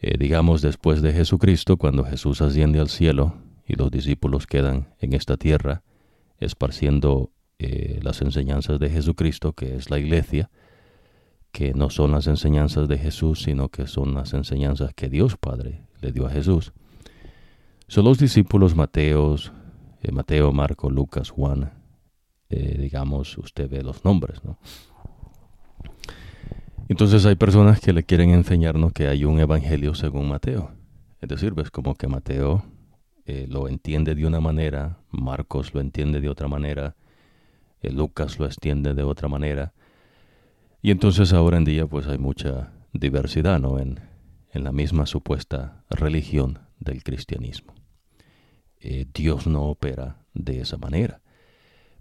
Eh, 0.00 0.18
digamos, 0.18 0.60
después 0.60 1.00
de 1.00 1.14
Jesucristo, 1.14 1.78
cuando 1.78 2.04
Jesús 2.04 2.42
asciende 2.42 2.80
al 2.80 2.90
cielo 2.90 3.32
y 3.66 3.76
los 3.76 3.90
discípulos 3.90 4.46
quedan 4.46 4.88
en 4.98 5.14
esta 5.14 5.38
tierra 5.38 5.82
esparciendo 6.38 7.30
eh, 7.58 7.98
las 8.02 8.20
enseñanzas 8.20 8.78
de 8.78 8.90
Jesucristo, 8.90 9.54
que 9.54 9.74
es 9.76 9.88
la 9.88 9.98
iglesia, 9.98 10.50
que 11.52 11.74
no 11.74 11.90
son 11.90 12.12
las 12.12 12.26
enseñanzas 12.26 12.88
de 12.88 12.98
Jesús, 12.98 13.42
sino 13.42 13.68
que 13.68 13.86
son 13.86 14.14
las 14.14 14.32
enseñanzas 14.34 14.94
que 14.94 15.08
Dios 15.08 15.36
Padre 15.36 15.82
le 16.00 16.12
dio 16.12 16.26
a 16.26 16.30
Jesús. 16.30 16.72
Son 17.88 18.04
los 18.04 18.18
discípulos 18.18 18.76
Mateos, 18.76 19.52
eh, 20.02 20.12
Mateo, 20.12 20.52
Marco, 20.52 20.90
Lucas, 20.90 21.30
Juan, 21.30 21.72
eh, 22.48 22.76
digamos, 22.78 23.36
usted 23.38 23.68
ve 23.68 23.82
los 23.82 24.04
nombres, 24.04 24.44
¿no? 24.44 24.58
Entonces 26.88 27.24
hay 27.26 27.36
personas 27.36 27.80
que 27.80 27.92
le 27.92 28.02
quieren 28.02 28.30
enseñarnos 28.30 28.92
que 28.92 29.06
hay 29.06 29.24
un 29.24 29.38
evangelio 29.38 29.94
según 29.94 30.28
Mateo. 30.28 30.72
Es 31.20 31.28
decir, 31.28 31.52
ves 31.54 31.70
como 31.70 31.94
que 31.94 32.08
Mateo 32.08 32.64
eh, 33.26 33.46
lo 33.48 33.68
entiende 33.68 34.14
de 34.14 34.26
una 34.26 34.40
manera, 34.40 34.98
Marcos 35.10 35.72
lo 35.74 35.80
entiende 35.80 36.20
de 36.20 36.28
otra 36.28 36.48
manera, 36.48 36.96
Lucas 37.82 38.38
lo 38.38 38.46
extiende 38.46 38.94
de 38.94 39.02
otra 39.02 39.28
manera. 39.28 39.72
Y 40.82 40.90
entonces 40.90 41.32
ahora 41.32 41.58
en 41.58 41.64
día 41.64 41.86
pues 41.86 42.06
hay 42.06 42.18
mucha 42.18 42.72
diversidad 42.92 43.60
¿no? 43.60 43.78
en, 43.78 44.00
en 44.52 44.64
la 44.64 44.72
misma 44.72 45.06
supuesta 45.06 45.84
religión 45.90 46.58
del 46.78 47.02
cristianismo. 47.02 47.74
Eh, 48.80 49.06
Dios 49.12 49.46
no 49.46 49.64
opera 49.64 50.24
de 50.32 50.60
esa 50.60 50.78
manera. 50.78 51.20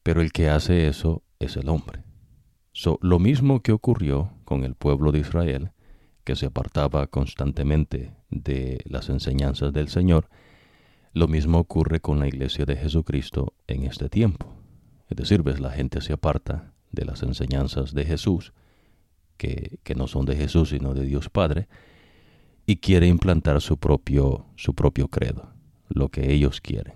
Pero 0.02 0.22
el 0.22 0.32
que 0.32 0.50
hace 0.50 0.88
eso 0.88 1.24
es 1.40 1.58
el 1.58 1.70
hombre. 1.70 2.04
lo 3.02 3.20
mismo 3.20 3.62
que 3.62 3.74
ocurrió 3.74 4.32
con 4.46 4.64
el 4.64 4.76
pueblo 4.76 5.12
de 5.12 5.20
Israel, 5.20 5.72
que 6.24 6.36
se 6.36 6.46
apartaba 6.46 7.08
constantemente 7.08 8.14
de 8.30 8.80
las 8.86 9.10
enseñanzas 9.10 9.74
del 9.74 9.90
Señor, 9.90 10.30
Lo 11.12 11.28
mismo 11.28 11.58
ocurre 11.58 12.02
con 12.02 12.20
la 12.20 12.28
iglesia 12.28 12.66
de 12.66 12.76
Jesucristo 12.76 13.54
en 13.66 13.84
este 13.84 14.10
tiempo. 14.10 14.54
Es 15.10 15.18
decir, 15.18 15.42
ves, 15.42 15.60
la 15.60 15.72
gente 15.72 16.02
se 16.02 16.14
aparta 16.14 16.72
de 16.92 17.04
las 17.04 17.24
enseñanzas 17.24 17.96
de 17.96 18.06
Jesús, 18.06 18.54
que, 19.40 19.96
no 19.96 20.06
son 20.06 20.26
de 20.26 20.36
Jesús, 20.36 20.70
sino 20.70 20.94
de 20.94 21.06
Dios 21.06 21.30
Padre, 21.30 21.68
y 22.68 22.76
quiere 22.78 23.08
implantar 23.08 23.62
su 23.62 23.78
propio, 23.78 24.46
su 24.56 24.76
propio 24.76 25.08
credo, 25.08 25.50
lo 25.88 26.10
que 26.10 26.32
ellos 26.32 26.62
quieren. 26.62 26.94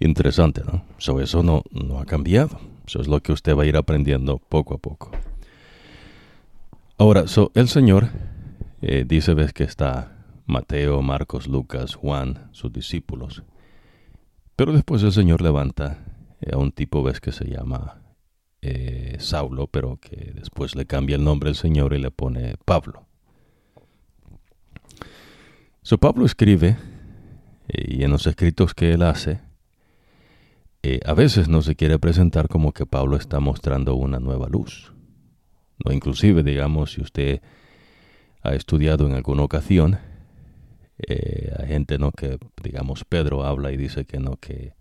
Interesante, 0.00 0.62
¿no? 0.64 0.84
eso 1.20 1.42
no, 1.42 1.62
no 1.70 2.00
ha 2.00 2.06
cambiado. 2.06 2.58
Eso 2.86 3.00
es 3.00 3.06
lo 3.06 3.20
que 3.20 3.32
usted 3.32 3.56
va 3.56 3.62
a 3.62 3.66
ir 3.66 3.76
aprendiendo 3.76 4.38
poco 4.38 4.74
a 4.74 4.78
poco. 4.78 5.12
Ahora, 6.96 7.24
el 7.54 7.68
Señor 7.68 8.08
eh, 8.82 9.04
dice, 9.06 9.34
ves 9.34 9.52
que 9.52 9.64
está 9.64 10.16
Mateo, 10.46 11.00
Marcos, 11.02 11.46
Lucas, 11.46 11.94
Juan, 11.94 12.48
sus 12.52 12.72
discípulos. 12.72 13.44
Pero 14.56 14.72
después 14.72 15.02
el 15.02 15.12
Señor 15.12 15.40
levanta 15.42 15.98
a 16.50 16.56
un 16.56 16.72
tipo, 16.72 17.02
ves 17.02 17.20
que 17.20 17.30
se 17.30 17.44
llama 17.44 17.99
eh, 18.62 19.16
Saulo, 19.18 19.68
pero 19.68 19.96
que 19.96 20.32
después 20.34 20.76
le 20.76 20.84
cambia 20.84 21.16
el 21.16 21.24
nombre 21.24 21.48
el 21.48 21.56
Señor 21.56 21.94
y 21.94 21.98
le 21.98 22.10
pone 22.10 22.56
Pablo. 22.64 23.06
So 25.82 25.96
Pablo 25.96 26.26
escribe, 26.26 26.76
eh, 27.68 27.84
y 27.88 28.04
en 28.04 28.10
los 28.10 28.26
escritos 28.26 28.74
que 28.74 28.92
él 28.92 29.02
hace, 29.02 29.40
eh, 30.82 31.00
a 31.06 31.14
veces 31.14 31.48
no 31.48 31.62
se 31.62 31.74
quiere 31.74 31.98
presentar 31.98 32.48
como 32.48 32.72
que 32.72 32.84
Pablo 32.84 33.16
está 33.16 33.40
mostrando 33.40 33.94
una 33.94 34.18
nueva 34.20 34.48
luz. 34.48 34.92
No, 35.82 35.92
inclusive, 35.92 36.42
digamos, 36.42 36.92
si 36.92 37.00
usted 37.00 37.40
ha 38.42 38.54
estudiado 38.54 39.06
en 39.06 39.14
alguna 39.14 39.42
ocasión, 39.42 39.98
hay 41.08 41.66
gente 41.66 41.98
no 41.98 42.12
que, 42.12 42.38
digamos, 42.62 43.04
Pedro 43.06 43.44
habla 43.44 43.72
y 43.72 43.78
dice 43.78 44.04
que 44.04 44.18
no 44.18 44.36
que 44.36 44.74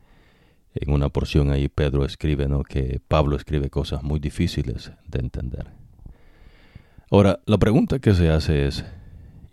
en 0.75 0.91
una 0.91 1.10
porción 1.10 1.51
ahí 1.51 1.67
Pedro 1.67 2.05
escribe 2.05 2.47
¿no? 2.47 2.63
que 2.63 3.01
Pablo 3.08 3.36
escribe 3.36 3.69
cosas 3.69 4.03
muy 4.03 4.19
difíciles 4.19 4.91
de 5.08 5.19
entender. 5.19 5.67
Ahora, 7.12 7.39
la 7.45 7.58
pregunta 7.58 7.99
que 7.99 8.13
se 8.13 8.29
hace 8.29 8.67
es 8.67 8.86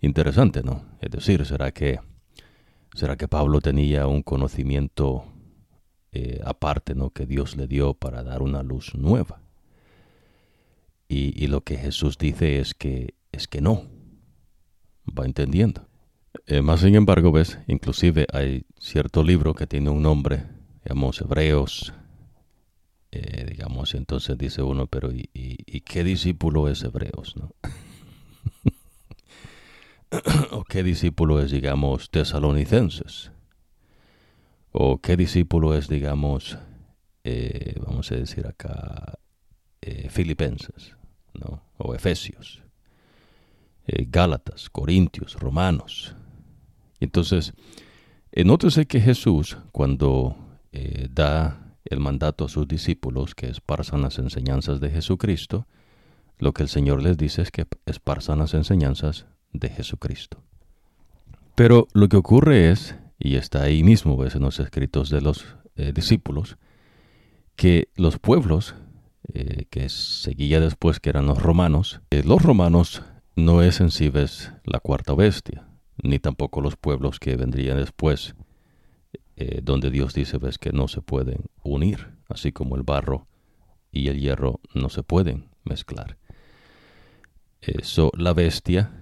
interesante, 0.02 0.62
¿no? 0.62 0.85
Es 1.00 1.11
decir, 1.11 1.46
¿será 1.46 1.72
que, 1.72 1.98
será 2.94 3.16
que 3.16 3.29
Pablo 3.29 3.62
tenía 3.62 4.07
un 4.07 4.22
conocimiento 4.22 5.24
eh, 6.12 6.40
aparte, 6.44 6.94
¿no? 6.94 7.11
Que 7.11 7.24
Dios 7.24 7.57
le 7.57 7.66
dio 7.66 7.94
para 7.94 8.22
dar 8.22 8.42
una 8.42 8.62
luz 8.62 8.94
nueva. 8.94 9.40
Y, 11.09 11.46
lo 11.46 11.62
que 11.62 11.76
Jesús 11.76 12.18
dice 12.18 12.59
es 12.59 12.74
que, 12.74 13.14
es 13.31 13.46
que 13.46 13.61
no. 13.61 13.85
Va 15.07 15.24
entendiendo. 15.24 15.87
Eh, 16.46 16.62
más 16.62 16.81
sin 16.81 16.96
embargo, 16.96 17.31
ves, 17.31 17.59
inclusive 17.68 18.26
hay 18.33 18.66
cierto 18.79 19.22
libro 19.22 19.55
que 19.55 19.68
tiene 19.68 19.88
un 19.90 20.02
nombre 20.02 20.56
digamos, 20.87 21.20
hebreos, 21.20 21.92
eh, 23.11 23.44
digamos, 23.44 23.96
entonces 23.96 24.38
dice 24.38 24.62
uno, 24.62 24.87
pero 24.87 25.11
¿y, 25.12 25.81
qué 25.81 26.05
discípulo 26.05 26.68
es 26.68 26.85
hebreos? 26.85 27.35
¿O 30.53 30.62
qué 30.62 30.85
discípulo 30.85 31.40
es, 31.42 31.51
digamos, 31.51 32.09
tesalonicenses? 32.11 33.33
¿O 34.70 35.01
qué 35.01 35.16
discípulo 35.16 35.75
es, 35.75 35.88
digamos, 35.88 36.57
eh, 37.25 37.75
vamos 37.85 38.12
a 38.12 38.14
decir 38.14 38.46
acá, 38.46 39.18
eh, 39.81 40.09
filipenses. 40.09 40.94
O 41.79 41.94
efesios, 41.94 42.62
gálatas, 43.88 44.70
corintios, 44.70 45.35
romanos? 45.35 46.14
Entonces, 47.01 47.55
nótese 48.33 48.87
que 48.87 49.01
Jesús, 49.01 49.59
cuando 49.72 50.45
eh, 50.72 51.09
da 51.11 51.76
el 51.85 52.00
mandato 52.00 52.44
a 52.44 52.48
sus 52.48 52.66
discípulos 52.66 53.35
que 53.35 53.48
esparzan 53.48 54.02
las 54.02 54.18
enseñanzas 54.18 54.81
de 54.81 54.90
Jesucristo, 54.90 55.66
lo 56.38 56.52
que 56.52 56.62
el 56.62 56.68
Señor 56.68 57.02
les 57.02 57.16
dice 57.16 57.42
es 57.42 57.50
que 57.50 57.66
esparzan 57.87 58.38
las 58.40 58.55
enseñanzas 58.55 59.26
de 59.52 59.68
Jesucristo. 59.70 60.42
Pero 61.55 61.88
lo 61.94 62.09
que 62.09 62.16
ocurre 62.16 62.70
es, 62.70 62.96
y 63.18 63.37
está 63.37 63.62
ahí 63.62 63.83
mismo 63.83 64.16
ves 64.16 64.35
en 64.35 64.42
los 64.42 64.61
escritos 64.61 65.09
de 65.09 65.20
los 65.22 65.46
eh, 65.76 65.92
discípulos, 65.94 66.59
que 67.55 67.88
los 67.96 68.18
pueblos 68.18 68.74
eh, 69.33 69.64
que 69.70 69.88
seguía 69.88 70.61
después, 70.61 71.00
que 71.00 71.11
eran 71.11 71.26
los 71.26 71.42
romanos, 71.42 72.00
los 72.11 72.42
romanos 72.42 73.02
no 73.35 73.62
es 73.62 73.81
en 73.81 73.90
sí 73.90 74.09
ves 74.09 74.52
la 74.64 74.81
cuarta 74.81 75.14
bestia, 75.14 75.66
ni 76.02 76.18
tampoco 76.18 76.61
los 76.61 76.76
pueblos 76.76 77.18
que 77.18 77.37
vendrían 77.37 77.79
después, 77.79 78.35
eh, 79.37 79.61
donde 79.62 79.90
Dios 79.90 80.14
dice 80.14 80.38
ves 80.38 80.59
que 80.59 80.72
no 80.72 80.88
se 80.88 81.03
pueden 81.03 81.44
unir, 81.62 82.09
así 82.29 82.53
como 82.53 82.77
el 82.77 82.83
barro 82.83 83.27
y 83.92 84.09
el 84.09 84.18
hierro 84.18 84.61
no 84.75 84.88
se 84.88 85.03
pueden 85.03 85.49
mezclar. 85.64 86.18
Eso, 87.61 88.12
la 88.16 88.33
bestia 88.33 88.92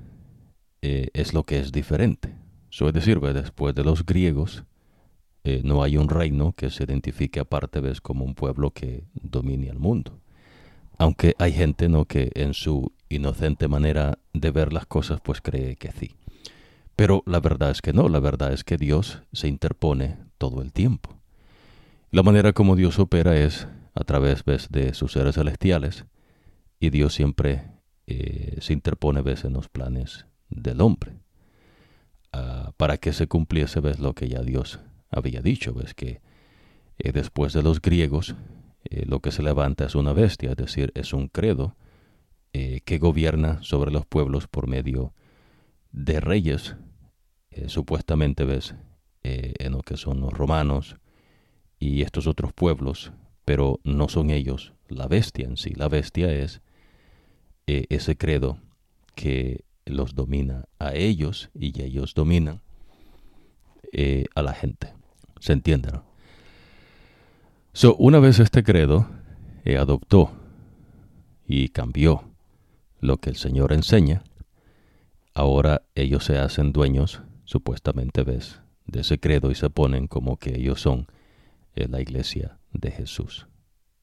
eh, 0.82 1.08
es 1.12 1.34
lo 1.34 1.44
que 1.44 1.58
es 1.58 1.72
diferente. 1.72 2.34
Eso 2.70 2.88
es 2.88 2.94
decir, 2.94 3.20
después 3.20 3.74
de 3.74 3.84
los 3.84 4.04
griegos, 4.04 4.64
eh, 5.44 5.60
no 5.62 5.82
hay 5.82 5.96
un 5.96 6.08
reino 6.08 6.52
que 6.52 6.70
se 6.70 6.84
identifique 6.84 7.38
aparte 7.38 7.80
ves 7.80 8.00
como 8.00 8.24
un 8.24 8.34
pueblo 8.34 8.70
que 8.70 9.04
domine 9.14 9.68
el 9.68 9.78
mundo. 9.78 10.18
Aunque 10.98 11.34
hay 11.38 11.52
gente 11.52 11.88
no 11.88 12.06
que 12.06 12.30
en 12.34 12.54
su 12.54 12.92
inocente 13.08 13.68
manera 13.68 14.18
de 14.32 14.50
ver 14.50 14.72
las 14.72 14.86
cosas 14.86 15.20
pues 15.20 15.40
cree 15.40 15.76
que 15.76 15.92
sí. 15.92 16.16
Pero 16.96 17.22
la 17.26 17.40
verdad 17.40 17.70
es 17.70 17.82
que 17.82 17.92
no, 17.92 18.08
la 18.08 18.20
verdad 18.20 18.52
es 18.52 18.64
que 18.64 18.76
Dios 18.76 19.22
se 19.32 19.48
interpone 19.48 20.16
todo 20.38 20.62
el 20.62 20.72
tiempo. 20.72 21.18
La 22.10 22.22
manera 22.22 22.52
como 22.52 22.76
Dios 22.76 22.98
opera 22.98 23.36
es 23.36 23.66
a 23.94 24.04
través 24.04 24.44
de 24.44 24.94
sus 24.94 25.12
seres 25.12 25.34
celestiales 25.34 26.04
y 26.78 26.90
Dios 26.90 27.14
siempre 27.14 27.62
eh, 28.06 28.58
se 28.60 28.72
interpone 28.72 29.22
¿ves? 29.22 29.44
en 29.44 29.54
los 29.54 29.68
planes 29.68 30.26
del 30.50 30.80
hombre 30.80 31.18
ah, 32.32 32.72
para 32.76 32.98
que 32.98 33.12
se 33.12 33.26
cumpliese 33.26 33.80
lo 33.98 34.14
que 34.14 34.28
ya 34.28 34.42
Dios 34.42 34.80
había 35.10 35.40
dicho, 35.40 35.72
ves 35.72 35.94
que 35.94 36.20
eh, 36.98 37.12
después 37.12 37.52
de 37.52 37.62
los 37.62 37.80
griegos 37.80 38.34
eh, 38.84 39.04
lo 39.06 39.20
que 39.20 39.32
se 39.32 39.42
levanta 39.42 39.86
es 39.86 39.94
una 39.94 40.12
bestia, 40.12 40.50
es 40.50 40.56
decir, 40.56 40.92
es 40.94 41.12
un 41.12 41.28
credo 41.28 41.76
que 42.84 42.98
gobierna 42.98 43.60
sobre 43.64 43.90
los 43.90 44.06
pueblos 44.06 44.46
por 44.46 44.68
medio 44.68 45.06
de 45.08 45.23
reyes 46.20 46.76
eh, 47.50 47.68
supuestamente 47.68 48.44
ves 48.44 48.74
eh, 49.22 49.54
en 49.58 49.72
lo 49.72 49.80
que 49.80 49.96
son 49.96 50.20
los 50.20 50.32
romanos 50.32 50.96
y 51.78 52.02
estos 52.02 52.26
otros 52.26 52.52
pueblos, 52.52 53.12
pero 53.44 53.80
no 53.84 54.08
son 54.08 54.30
ellos 54.30 54.72
la 54.88 55.06
bestia 55.06 55.46
en 55.46 55.56
sí. 55.56 55.70
La 55.70 55.88
bestia 55.88 56.32
es 56.32 56.60
eh, 57.66 57.86
ese 57.90 58.16
credo 58.16 58.58
que 59.14 59.64
los 59.86 60.14
domina 60.14 60.64
a 60.78 60.94
ellos 60.94 61.50
y 61.54 61.80
ellos 61.80 62.14
dominan 62.14 62.60
a 64.34 64.42
la 64.42 64.54
gente. 64.54 64.92
¿Se 65.38 65.52
entiende? 65.52 65.92
No? 65.92 66.04
So, 67.72 67.94
una 67.94 68.18
vez 68.18 68.40
este 68.40 68.64
credo 68.64 69.06
adoptó 69.78 70.32
y 71.46 71.68
cambió 71.68 72.24
lo 72.98 73.18
que 73.18 73.30
el 73.30 73.36
Señor 73.36 73.72
enseña, 73.72 74.24
ahora 75.34 75.82
ellos 75.94 76.24
se 76.24 76.38
hacen 76.38 76.72
dueños 76.72 77.20
supuestamente 77.44 78.22
ves 78.22 78.60
de 78.86 79.00
ese 79.00 79.18
credo 79.18 79.50
y 79.50 79.54
se 79.54 79.70
ponen 79.70 80.06
como 80.06 80.36
que 80.38 80.56
ellos 80.56 80.80
son 80.80 81.06
eh, 81.74 81.88
la 81.88 82.00
iglesia 82.00 82.58
de 82.72 82.90
Jesús. 82.90 83.46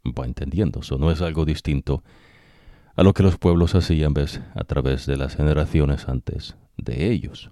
Va 0.06 0.26
entendiendo, 0.26 0.82
eso 0.82 0.98
no 0.98 1.12
es 1.12 1.22
algo 1.22 1.46
distinto 1.46 2.04
a 2.96 3.04
lo 3.04 3.13
que 3.13 3.24
los 3.24 3.38
pueblos 3.38 3.76
hacían 3.76 4.13
ves 4.13 4.41
a 4.54 4.63
través 4.63 5.06
de 5.06 5.17
las 5.17 5.36
generaciones 5.36 6.10
antes 6.10 6.58
de 6.78 7.12
ellos. 7.12 7.52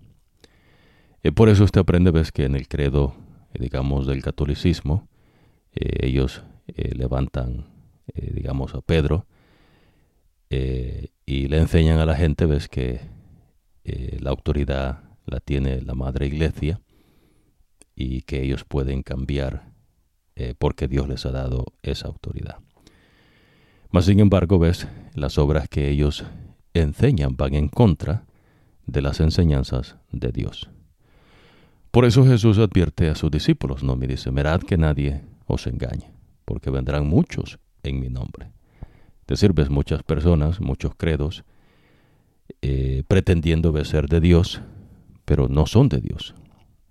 Y 1.24 1.32
por 1.32 1.50
eso 1.50 1.63
usted 1.63 1.82
aprende 1.82 2.12
ves 2.12 2.32
que 2.32 2.46
en 2.46 2.56
el 2.56 2.68
credo, 2.68 3.15
eh, 3.54 3.60
digamos, 3.60 4.08
del 4.08 4.22
catolicismo, 4.22 5.08
eh, 5.72 6.08
ellos 6.08 6.44
levantan, 6.76 7.65
digamos, 8.13 8.76
a 8.76 8.82
Pedro 8.82 9.26
y 10.50 11.48
le 11.48 11.58
enseñan 11.58 11.98
a 11.98 12.06
la 12.06 12.15
gente 12.15 12.46
ves 12.46 12.68
que 12.68 13.02
la 14.19 14.30
autoridad 14.30 15.04
la 15.25 15.39
tiene 15.39 15.82
la 15.82 15.93
Madre 15.93 16.28
Iglesia 16.28 16.82
y 17.95 18.21
que 18.21 18.41
ellos 18.43 18.63
pueden 18.63 19.04
cambiar 19.04 19.71
eh, 20.36 20.56
porque 20.58 20.88
Dios 20.88 21.08
les 21.08 21.25
ha 21.25 21.32
dado 21.32 21.65
esa 21.84 22.08
autoridad. 22.08 22.60
Mas 23.91 24.06
sin 24.06 24.19
embargo, 24.19 24.60
ves, 24.60 24.88
las 25.15 25.38
obras 25.38 25.67
que 25.67 25.89
ellos 25.89 26.23
enseñan 26.73 27.36
van 27.36 27.56
en 27.56 27.67
contra 27.67 28.25
de 28.86 29.02
las 29.02 29.19
enseñanzas 29.19 29.97
de 30.12 30.32
Dios. 30.32 30.69
Por 31.91 32.06
eso 32.06 32.25
Jesús 32.25 32.60
advierte 32.60 33.10
a 33.10 33.15
sus 33.15 33.32
discípulos, 33.32 33.84
no 33.84 33.95
me 33.95 34.08
dice, 34.08 34.32
mirad 34.32 34.62
que 34.62 34.78
nadie 34.78 35.23
os 35.47 35.65
engañe, 35.65 36.12
porque 36.45 36.69
vendrán 36.69 37.08
muchos 37.08 37.60
en 37.84 37.99
mi 37.99 38.10
nombre. 38.10 38.52
Es 39.21 39.28
decir, 39.28 39.54
ves 39.54 39.69
muchas 39.69 40.04
personas, 40.04 40.62
muchos 40.62 40.93
credos, 40.95 41.43
eh, 42.62 43.04
pretendiendo 43.08 43.74
ser 43.86 44.08
de 44.08 44.19
Dios, 44.19 44.62
pero 45.26 45.48
no 45.48 45.65
son 45.65 45.89
de 45.89 46.02
Dios. 46.02 46.36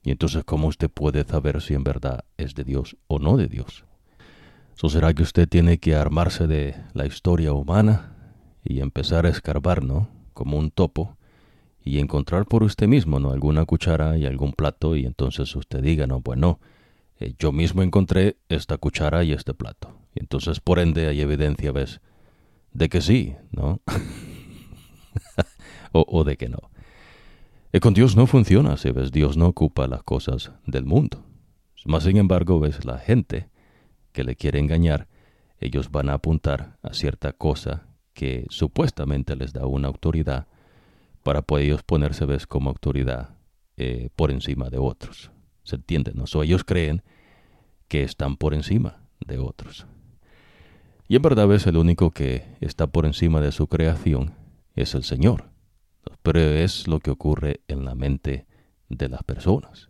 Y 0.02 0.10
entonces, 0.10 0.44
¿cómo 0.44 0.68
usted 0.68 0.90
puede 0.90 1.24
saber 1.24 1.60
si 1.60 1.74
en 1.74 1.84
verdad 1.84 2.24
es 2.36 2.54
de 2.54 2.64
Dios 2.64 2.96
o 3.06 3.18
no 3.18 3.36
de 3.36 3.48
Dios? 3.48 3.84
¿So 4.74 4.88
será 4.88 5.12
que 5.12 5.22
usted 5.22 5.48
tiene 5.48 5.78
que 5.78 5.96
armarse 5.96 6.46
de 6.46 6.76
la 6.94 7.04
historia 7.04 7.52
humana 7.52 8.14
y 8.64 8.80
empezar 8.80 9.26
a 9.26 9.28
escarbar, 9.28 9.82
¿no? 9.82 10.08
Como 10.34 10.56
un 10.56 10.70
topo 10.70 11.16
y 11.84 11.98
encontrar 11.98 12.46
por 12.46 12.62
usted 12.62 12.86
mismo, 12.86 13.18
¿no? 13.18 13.32
Alguna 13.32 13.64
cuchara 13.64 14.16
y 14.16 14.26
algún 14.26 14.52
plato 14.52 14.94
y 14.94 15.04
entonces 15.04 15.54
usted 15.56 15.82
diga, 15.82 16.06
no, 16.06 16.20
bueno, 16.20 16.60
eh, 17.18 17.34
yo 17.38 17.50
mismo 17.50 17.82
encontré 17.82 18.36
esta 18.48 18.76
cuchara 18.76 19.24
y 19.24 19.32
este 19.32 19.54
plato. 19.54 19.98
Y 20.14 20.20
entonces, 20.20 20.60
por 20.60 20.78
ende, 20.78 21.08
hay 21.08 21.20
evidencia, 21.20 21.72
¿ves? 21.72 22.00
De 22.72 22.88
que 22.88 23.00
sí, 23.00 23.34
¿no? 23.50 23.80
o, 25.92 26.24
de 26.24 26.36
que 26.36 26.48
no. 26.48 26.70
Y 27.72 27.80
con 27.80 27.94
Dios 27.94 28.16
no 28.16 28.26
funciona, 28.26 28.76
si 28.76 28.90
ves, 28.90 29.12
Dios 29.12 29.36
no 29.36 29.46
ocupa 29.46 29.86
las 29.86 30.02
cosas 30.02 30.52
del 30.66 30.84
mundo. 30.84 31.24
Más 31.84 32.04
sin 32.04 32.16
embargo, 32.16 32.60
ves, 32.60 32.84
la 32.84 32.98
gente 32.98 33.48
que 34.12 34.24
le 34.24 34.36
quiere 34.36 34.58
engañar, 34.58 35.06
ellos 35.60 35.90
van 35.90 36.08
a 36.08 36.14
apuntar 36.14 36.78
a 36.82 36.92
cierta 36.94 37.32
cosa 37.32 37.86
que 38.14 38.46
supuestamente 38.48 39.36
les 39.36 39.52
da 39.52 39.66
una 39.66 39.88
autoridad 39.88 40.46
para 41.22 41.42
poder 41.42 41.66
ellos 41.66 41.82
ponerse, 41.82 42.24
ves, 42.24 42.46
como 42.46 42.70
autoridad 42.70 43.30
eh, 43.76 44.08
por 44.16 44.30
encima 44.30 44.70
de 44.70 44.78
otros. 44.78 45.30
¿Se 45.62 45.76
entiende? 45.76 46.12
¿no? 46.14 46.24
ellos 46.42 46.64
creen 46.64 47.02
que 47.86 48.02
están 48.02 48.36
por 48.36 48.54
encima 48.54 49.02
de 49.26 49.38
otros. 49.38 49.86
Y 51.06 51.16
en 51.16 51.22
verdad 51.22 51.52
es 51.54 51.66
el 51.66 51.76
único 51.76 52.10
que 52.10 52.44
está 52.60 52.86
por 52.86 53.06
encima 53.06 53.40
de 53.40 53.52
su 53.52 53.66
creación 53.66 54.34
es 54.74 54.94
el 54.94 55.04
Señor. 55.04 55.44
Pero 56.22 56.40
es 56.40 56.86
lo 56.88 57.00
que 57.00 57.10
ocurre 57.10 57.60
en 57.68 57.84
la 57.84 57.94
mente 57.94 58.46
de 58.88 59.08
las 59.08 59.22
personas. 59.22 59.88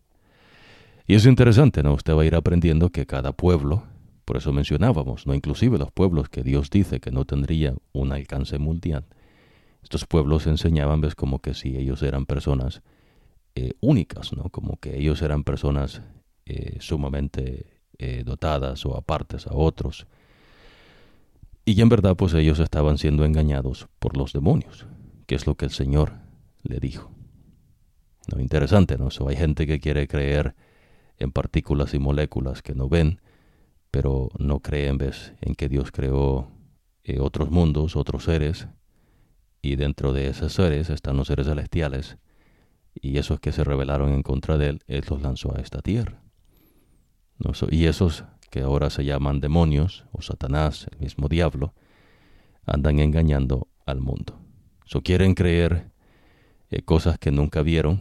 Y 1.07 1.15
es 1.15 1.25
interesante, 1.25 1.83
¿no? 1.83 1.95
Usted 1.95 2.15
va 2.15 2.23
a 2.23 2.27
ir 2.27 2.35
aprendiendo 2.35 2.91
que 2.91 3.07
cada 3.07 3.33
pueblo, 3.33 3.85
por 4.25 4.37
eso 4.37 4.53
mencionábamos, 4.53 5.27
¿no? 5.27 5.35
Inclusive 5.35 5.79
los 5.79 5.91
pueblos 5.91 6.29
que 6.29 6.43
Dios 6.43 6.69
dice 6.69 7.01
que 7.01 7.11
no 7.11 7.25
tendrían 7.25 7.79
un 7.93 8.13
alcance 8.13 8.59
mundial. 8.59 9.07
Estos 9.83 10.05
pueblos 10.05 10.47
enseñaban, 10.47 11.01
ves, 11.01 11.15
como 11.15 11.39
que 11.39 11.55
si 11.55 11.77
ellos 11.77 12.03
eran 12.03 12.27
personas 12.27 12.83
eh, 13.55 13.73
únicas, 13.81 14.33
¿no? 14.35 14.51
Como 14.51 14.77
que 14.77 14.99
ellos 14.99 15.23
eran 15.23 15.45
personas 15.45 16.03
eh, 16.45 16.77
sumamente 16.81 17.81
eh, 17.99 18.23
dotadas 18.25 18.85
o 18.87 18.97
apartes 18.97 19.47
a 19.47 19.55
otros. 19.55 20.07
Y 21.65 21.81
en 21.81 21.89
verdad, 21.89 22.17
pues 22.17 22.35
ellos 22.35 22.61
estaban 22.61 22.99
siendo 22.99 23.25
engañados 23.25 23.89
por 23.99 24.17
los 24.17 24.33
demonios, 24.33 24.87
que 25.29 25.35
es 25.35 25.47
lo 25.47 25.57
que 25.57 25.67
el 25.67 25.71
Señor 25.71 26.15
le 26.63 26.81
dijo. 26.81 27.13
¿No? 28.33 28.41
Interesante, 28.41 28.97
¿no? 28.97 29.11
hay 29.29 29.37
gente 29.37 29.67
que 29.67 29.79
quiere 29.79 30.09
creer 30.09 30.57
en 31.19 31.33
partículas 31.33 31.93
y 31.93 31.99
moléculas 31.99 32.63
que 32.63 32.75
no 32.75 32.89
ven, 32.89 33.21
pero 33.91 34.31
no 34.39 34.61
creen, 34.61 34.97
ves, 34.97 35.35
en 35.43 35.55
que 35.55 35.69
Dios 35.69 35.93
creó 35.93 36.51
otros 37.21 37.51
mundos, 37.51 37.95
otros 37.95 38.25
seres, 38.25 38.69
y 39.61 39.77
dentro 39.77 40.15
de 40.15 40.29
esos 40.29 40.55
seres 40.55 40.89
están 40.89 41.19
los 41.19 41.29
seres 41.29 41.47
celestiales, 41.47 42.17
y 42.95 43.19
esos 43.19 43.39
que 43.39 43.53
se 43.53 43.65
rebelaron 43.65 44.13
en 44.13 44.23
contra 44.23 44.57
de 44.57 44.69
él, 44.69 44.83
él 44.87 45.05
los 45.11 45.21
lanzó 45.21 45.55
a 45.55 45.61
esta 45.61 45.83
tierra. 45.83 46.23
Y 47.71 47.85
esos 47.85 48.25
que 48.51 48.63
ahora 48.63 48.89
se 48.89 49.05
llaman 49.05 49.41
demonios 49.41 50.07
o 50.11 50.23
Satanás, 50.23 50.87
el 50.91 50.99
mismo 51.01 51.29
diablo, 51.29 51.75
andan 52.65 52.99
engañando 52.99 53.69
al 53.85 54.01
mundo. 54.01 54.48
So, 54.89 55.03
quieren 55.03 55.35
creer 55.35 55.91
eh, 56.71 56.81
cosas 56.81 57.19
que 57.19 57.31
nunca 57.31 57.61
vieron, 57.61 58.01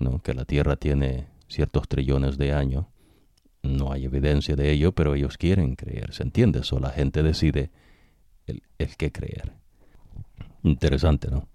¿no? 0.00 0.18
que 0.18 0.34
la 0.34 0.44
tierra 0.44 0.74
tiene 0.74 1.28
ciertos 1.46 1.86
trillones 1.86 2.38
de 2.38 2.52
años. 2.52 2.86
No 3.62 3.92
hay 3.92 4.04
evidencia 4.04 4.56
de 4.56 4.72
ello, 4.72 4.90
pero 4.90 5.14
ellos 5.14 5.38
quieren 5.38 5.76
creer, 5.76 6.12
¿se 6.12 6.24
entiende? 6.24 6.64
So, 6.64 6.80
la 6.80 6.90
gente 6.90 7.22
decide 7.22 7.70
el, 8.48 8.64
el 8.78 8.96
qué 8.96 9.12
creer. 9.12 9.52
Interesante, 10.64 11.30
¿no? 11.30 11.46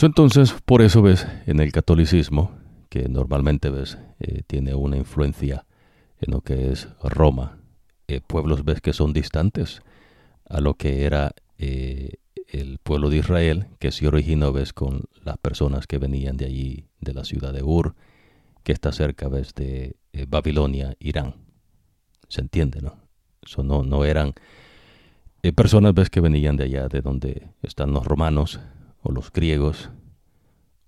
entonces, 0.00 0.54
por 0.64 0.80
eso 0.80 1.02
ves 1.02 1.26
en 1.44 1.60
el 1.60 1.72
catolicismo, 1.72 2.52
que 2.88 3.06
normalmente 3.10 3.68
ves 3.68 3.98
eh, 4.20 4.40
tiene 4.46 4.74
una 4.74 4.96
influencia 4.96 5.66
en 6.22 6.32
lo 6.32 6.40
que 6.40 6.72
es 6.72 6.88
Roma, 7.02 7.58
eh, 8.08 8.22
pueblos 8.26 8.64
ves 8.64 8.80
que 8.80 8.94
son 8.94 9.12
distantes 9.12 9.82
a 10.48 10.62
lo 10.62 10.72
que 10.74 11.04
era 11.04 11.32
eh, 11.58 12.14
el 12.60 12.78
pueblo 12.78 13.10
de 13.10 13.18
Israel, 13.18 13.66
que 13.78 13.92
se 13.92 14.06
originó 14.06 14.52
ves 14.52 14.72
con 14.72 15.04
las 15.22 15.38
personas 15.38 15.86
que 15.86 15.98
venían 15.98 16.36
de 16.36 16.46
allí, 16.46 16.86
de 17.00 17.14
la 17.14 17.24
ciudad 17.24 17.52
de 17.52 17.62
Ur, 17.62 17.94
que 18.62 18.72
está 18.72 18.92
cerca 18.92 19.28
ves 19.28 19.54
de 19.54 19.96
Babilonia, 20.28 20.94
Irán. 20.98 21.34
¿Se 22.28 22.40
entiende, 22.40 22.80
no? 22.80 22.96
Eso 23.42 23.62
no, 23.62 23.82
no 23.82 24.04
eran 24.04 24.34
personas 25.50 25.94
ves 25.94 26.08
que 26.08 26.20
venían 26.20 26.56
de 26.56 26.64
allá, 26.64 26.88
de 26.88 27.00
donde 27.00 27.48
están 27.62 27.92
los 27.92 28.06
romanos, 28.06 28.60
o 29.02 29.10
los 29.10 29.32
griegos 29.32 29.90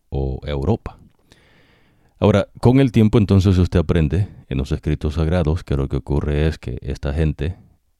o 0.08 0.40
Europa. 0.44 0.98
Ahora, 2.20 2.48
con 2.60 2.80
el 2.80 2.92
tiempo 2.92 3.18
entonces 3.18 3.58
usted 3.58 3.80
aprende 3.80 4.28
en 4.48 4.58
los 4.58 4.70
escritos 4.72 5.14
sagrados 5.14 5.64
que 5.64 5.76
lo 5.76 5.88
que 5.88 5.96
ocurre 5.96 6.46
es 6.46 6.58
que 6.58 6.78
esta 6.80 7.12
gente 7.12 7.56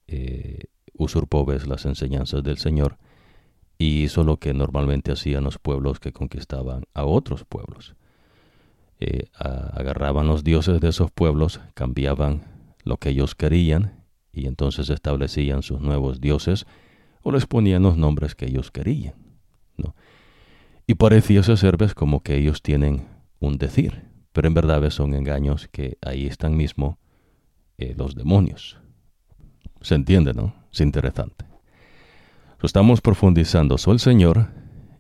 eh, 0.06 0.66
usurpó 0.96 1.44
las 1.66 1.84
enseñanzas 1.84 2.42
del 2.44 2.58
Señor 2.58 2.96
y 3.78 4.04
hizo 4.04 4.24
lo 4.24 4.38
que 4.38 4.54
normalmente 4.54 5.12
hacían 5.12 5.44
los 5.44 5.58
pueblos 5.58 6.00
que 6.00 6.12
conquistaban 6.12 6.84
a 6.94 7.04
otros 7.04 7.44
pueblos. 7.44 7.94
Eh, 9.00 9.26
agarraban 9.32 10.26
los 10.26 10.44
dioses 10.44 10.80
de 10.80 10.88
esos 10.88 11.10
pueblos, 11.10 11.60
cambiaban 11.74 12.44
lo 12.84 12.96
que 12.96 13.10
ellos 13.10 13.34
querían 13.34 14.04
y 14.32 14.46
entonces 14.46 14.90
establecían 14.90 15.62
sus 15.62 15.80
nuevos 15.80 16.20
dioses 16.20 16.66
o 17.22 17.32
les 17.32 17.46
ponían 17.46 17.82
los 17.82 17.96
nombres 17.96 18.34
que 18.34 18.46
ellos 18.46 18.70
querían. 18.70 19.14
¿no? 19.76 19.94
Y 20.86 20.94
parecía 20.94 21.42
ser 21.42 21.76
como 21.94 22.22
que 22.22 22.36
ellos 22.36 22.62
tienen 22.62 23.08
un 23.40 23.58
decir, 23.58 24.04
pero 24.32 24.48
en 24.48 24.54
verdad 24.54 24.88
son 24.90 25.14
engaños 25.14 25.68
que 25.68 25.98
ahí 26.02 26.26
están 26.26 26.56
mismo 26.56 26.98
eh, 27.78 27.94
los 27.96 28.14
demonios. 28.14 28.78
¿Se 29.80 29.94
entiende, 29.94 30.32
no? 30.32 30.54
Es 30.72 30.80
interesante. 30.80 31.44
Estamos 32.64 33.02
profundizando. 33.02 33.76
So, 33.76 33.92
el 33.92 34.00
Señor, 34.00 34.48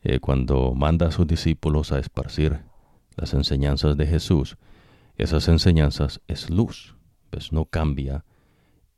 eh, 0.02 0.20
cuando 0.20 0.74
manda 0.74 1.08
a 1.08 1.10
sus 1.10 1.26
discípulos 1.26 1.92
a 1.92 1.98
esparcir 1.98 2.60
las 3.16 3.32
enseñanzas 3.32 3.96
de 3.96 4.06
Jesús, 4.06 4.58
esas 5.16 5.48
enseñanzas 5.48 6.20
es 6.28 6.50
luz, 6.50 6.94
pues 7.30 7.52
no 7.52 7.64
cambia 7.64 8.24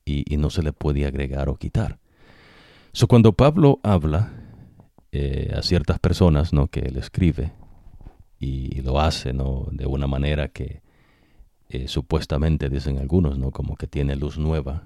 y, 0.05 0.25
no 0.37 0.51
se 0.51 0.63
le 0.63 0.73
puede 0.73 1.07
agregar 1.07 1.49
o 1.49 1.57
quitar. 1.57 1.99
So, 2.93 3.07
cuando 3.07 3.35
Pablo 3.35 3.79
habla 3.85 4.33
eh, 5.13 5.55
a 5.57 5.63
ciertas 5.63 6.01
personas 6.01 6.53
¿no? 6.53 6.67
que 6.67 6.81
él 6.81 6.97
escribe 6.97 7.53
y, 8.41 8.81
lo 8.83 9.01
hace 9.01 9.33
¿no? 9.33 9.69
de 9.71 9.87
una 9.87 10.09
manera 10.09 10.49
que 10.49 10.83
eh, 11.69 11.87
supuestamente 11.87 12.69
dicen 12.69 12.99
algunos, 12.99 13.39
¿no? 13.39 13.53
como 13.53 13.77
que 13.77 13.87
tiene 13.87 14.17
luz 14.17 14.39
nueva. 14.39 14.83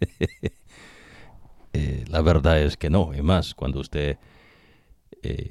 Eh, 2.10 2.12
la 2.12 2.22
verdad 2.22 2.60
es 2.60 2.76
que 2.76 2.90
no, 2.90 3.14
y 3.14 3.22
más, 3.22 3.54
cuando 3.54 3.80
usted, 3.80 4.18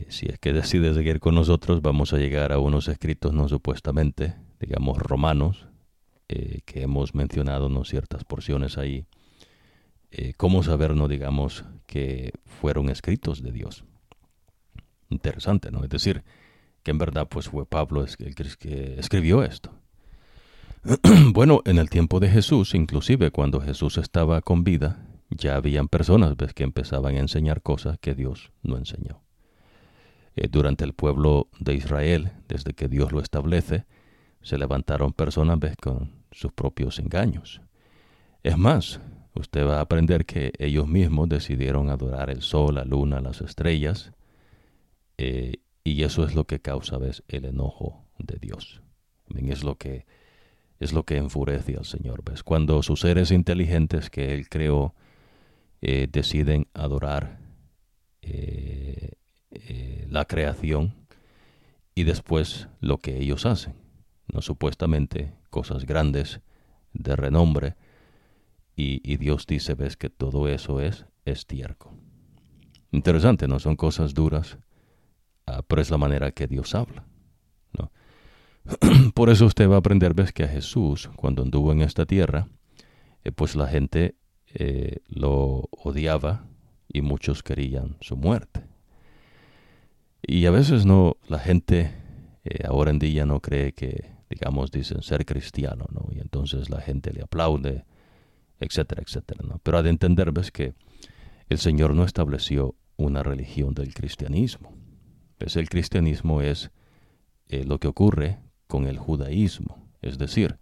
si 0.09 0.25
es 0.27 0.39
que 0.39 0.53
decide 0.53 0.93
seguir 0.93 1.19
con 1.19 1.35
nosotros, 1.35 1.81
vamos 1.81 2.13
a 2.13 2.17
llegar 2.17 2.51
a 2.51 2.59
unos 2.59 2.87
escritos 2.87 3.33
no 3.33 3.47
supuestamente, 3.47 4.35
digamos, 4.59 4.97
romanos, 4.97 5.67
que 6.27 6.81
hemos 6.81 7.15
mencionado 7.15 7.69
¿no? 7.69 7.83
ciertas 7.83 8.23
porciones 8.23 8.77
ahí 8.77 9.05
eh, 10.11 10.33
cómo 10.37 10.63
saber, 10.63 10.95
no 10.95 11.07
digamos, 11.07 11.65
que 11.85 12.31
fueron 12.45 12.89
escritos 12.89 13.43
de 13.43 13.51
Dios. 13.51 13.83
Interesante, 15.09 15.71
¿no? 15.71 15.83
Es 15.83 15.89
decir, 15.89 16.23
que 16.83 16.91
en 16.91 16.97
verdad 16.97 17.27
pues 17.29 17.49
fue 17.49 17.65
Pablo 17.65 18.03
el 18.03 18.35
que 18.35 18.95
escribió 18.97 19.43
esto. 19.43 19.71
bueno, 21.33 21.61
en 21.65 21.77
el 21.77 21.89
tiempo 21.89 22.19
de 22.19 22.29
Jesús, 22.29 22.73
inclusive 22.73 23.31
cuando 23.31 23.61
Jesús 23.61 23.97
estaba 23.97 24.41
con 24.41 24.63
vida, 24.63 25.05
ya 25.29 25.55
habían 25.55 25.87
personas 25.87 26.35
¿ves? 26.35 26.53
que 26.53 26.63
empezaban 26.63 27.15
a 27.15 27.19
enseñar 27.19 27.61
cosas 27.61 27.97
que 27.99 28.15
Dios 28.15 28.51
no 28.63 28.77
enseñó. 28.77 29.21
Eh, 30.35 30.47
durante 30.49 30.83
el 30.85 30.93
pueblo 30.93 31.49
de 31.59 31.75
Israel, 31.75 32.31
desde 32.47 32.73
que 32.73 32.87
Dios 32.87 33.11
lo 33.11 33.19
establece, 33.19 33.85
se 34.41 34.57
levantaron 34.57 35.13
personas 35.13 35.59
¿ves? 35.59 35.75
con 35.75 36.11
sus 36.31 36.51
propios 36.51 36.99
engaños. 36.99 37.61
Es 38.43 38.57
más, 38.57 38.99
usted 39.35 39.67
va 39.67 39.77
a 39.77 39.81
aprender 39.81 40.25
que 40.25 40.53
ellos 40.57 40.87
mismos 40.87 41.29
decidieron 41.29 41.89
adorar 41.89 42.29
el 42.29 42.41
sol, 42.41 42.75
la 42.75 42.85
luna, 42.85 43.19
las 43.21 43.41
estrellas, 43.41 44.11
eh, 45.17 45.57
y 45.83 46.03
eso 46.03 46.23
es 46.23 46.35
lo 46.35 46.45
que 46.45 46.59
causa 46.59 46.97
¿ves? 46.97 47.23
el 47.27 47.45
enojo 47.45 48.05
de 48.17 48.37
Dios. 48.39 48.81
Es 49.35 49.63
lo 49.63 49.75
que 49.75 50.05
es 50.79 50.93
lo 50.93 51.03
que 51.03 51.17
enfurece 51.17 51.75
al 51.75 51.83
Señor. 51.83 52.23
¿ves? 52.23 52.41
Cuando 52.41 52.81
sus 52.83 53.01
seres 53.01 53.31
inteligentes 53.31 54.09
que 54.09 54.33
Él 54.33 54.47
creó 54.47 54.95
eh, 55.81 56.07
deciden 56.11 56.67
adorar 56.73 57.39
eh, 58.21 59.13
la 60.09 60.25
creación 60.25 60.93
y 61.95 62.03
después 62.03 62.67
lo 62.79 62.97
que 62.97 63.17
ellos 63.17 63.45
hacen, 63.45 63.73
no 64.31 64.41
supuestamente 64.41 65.33
cosas 65.49 65.85
grandes, 65.85 66.41
de 66.93 67.15
renombre, 67.15 67.75
y, 68.75 69.17
Dios 69.17 69.45
dice, 69.45 69.73
ves 69.75 69.97
que 69.97 70.09
todo 70.09 70.47
eso 70.47 70.79
es 70.79 71.05
estiércol. 71.25 71.91
Interesante, 72.91 73.45
¿no? 73.45 73.59
Son 73.59 73.75
cosas 73.75 74.13
duras, 74.13 74.57
ah, 75.45 75.63
pero 75.67 75.81
es 75.81 75.91
la 75.91 75.97
manera 75.97 76.31
que 76.31 76.47
Dios 76.47 76.73
habla. 76.75 77.05
¿no? 77.77 77.91
Por 79.13 79.29
eso 79.29 79.45
usted 79.45 79.69
va 79.69 79.75
a 79.75 79.79
aprender, 79.79 80.13
ves 80.13 80.31
que 80.31 80.45
a 80.45 80.47
Jesús, 80.47 81.09
cuando 81.17 81.43
anduvo 81.43 81.73
en 81.73 81.81
esta 81.81 82.05
tierra, 82.05 82.47
eh, 83.25 83.33
pues 83.33 83.57
la 83.57 83.67
gente 83.67 84.15
eh, 84.53 84.99
lo 85.07 85.69
odiaba 85.71 86.45
y 86.87 87.01
muchos 87.01 87.43
querían 87.43 87.97
su 88.01 88.17
muerte. 88.17 88.63
Y 90.21 90.45
a 90.45 90.51
veces 90.51 90.85
no, 90.85 91.17
la 91.27 91.39
gente 91.39 91.91
eh, 92.43 92.65
ahora 92.67 92.91
en 92.91 92.99
día 92.99 93.25
no 93.25 93.41
cree 93.41 93.73
que, 93.73 94.11
digamos, 94.29 94.71
dicen 94.71 95.01
ser 95.01 95.25
cristiano, 95.25 95.85
¿no? 95.91 96.07
Y 96.11 96.19
entonces 96.19 96.69
la 96.69 96.81
gente 96.81 97.13
le 97.13 97.21
aplaude, 97.21 97.85
etcétera, 98.59 99.01
etcétera, 99.05 99.41
¿no? 99.47 99.59
Pero 99.63 99.77
ha 99.77 99.83
de 99.83 99.89
entender, 99.89 100.31
que 100.51 100.73
el 101.47 101.57
Señor 101.57 101.93
no 101.93 102.03
estableció 102.03 102.75
una 102.97 103.23
religión 103.23 103.73
del 103.73 103.93
cristianismo. 103.93 104.73
Pues 105.37 105.55
el 105.55 105.69
cristianismo 105.69 106.41
es 106.41 106.71
eh, 107.47 107.63
lo 107.63 107.79
que 107.79 107.87
ocurre 107.87 108.39
con 108.67 108.87
el 108.87 108.97
judaísmo. 108.97 109.87
Es 110.01 110.17
decir, 110.17 110.57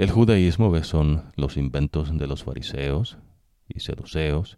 el 0.00 0.10
judaísmo 0.10 0.70
¿ves? 0.70 0.86
son 0.86 1.30
los 1.36 1.58
inventos 1.58 2.16
de 2.16 2.26
los 2.26 2.42
fariseos 2.42 3.18
y 3.68 3.80
seduceos, 3.80 4.56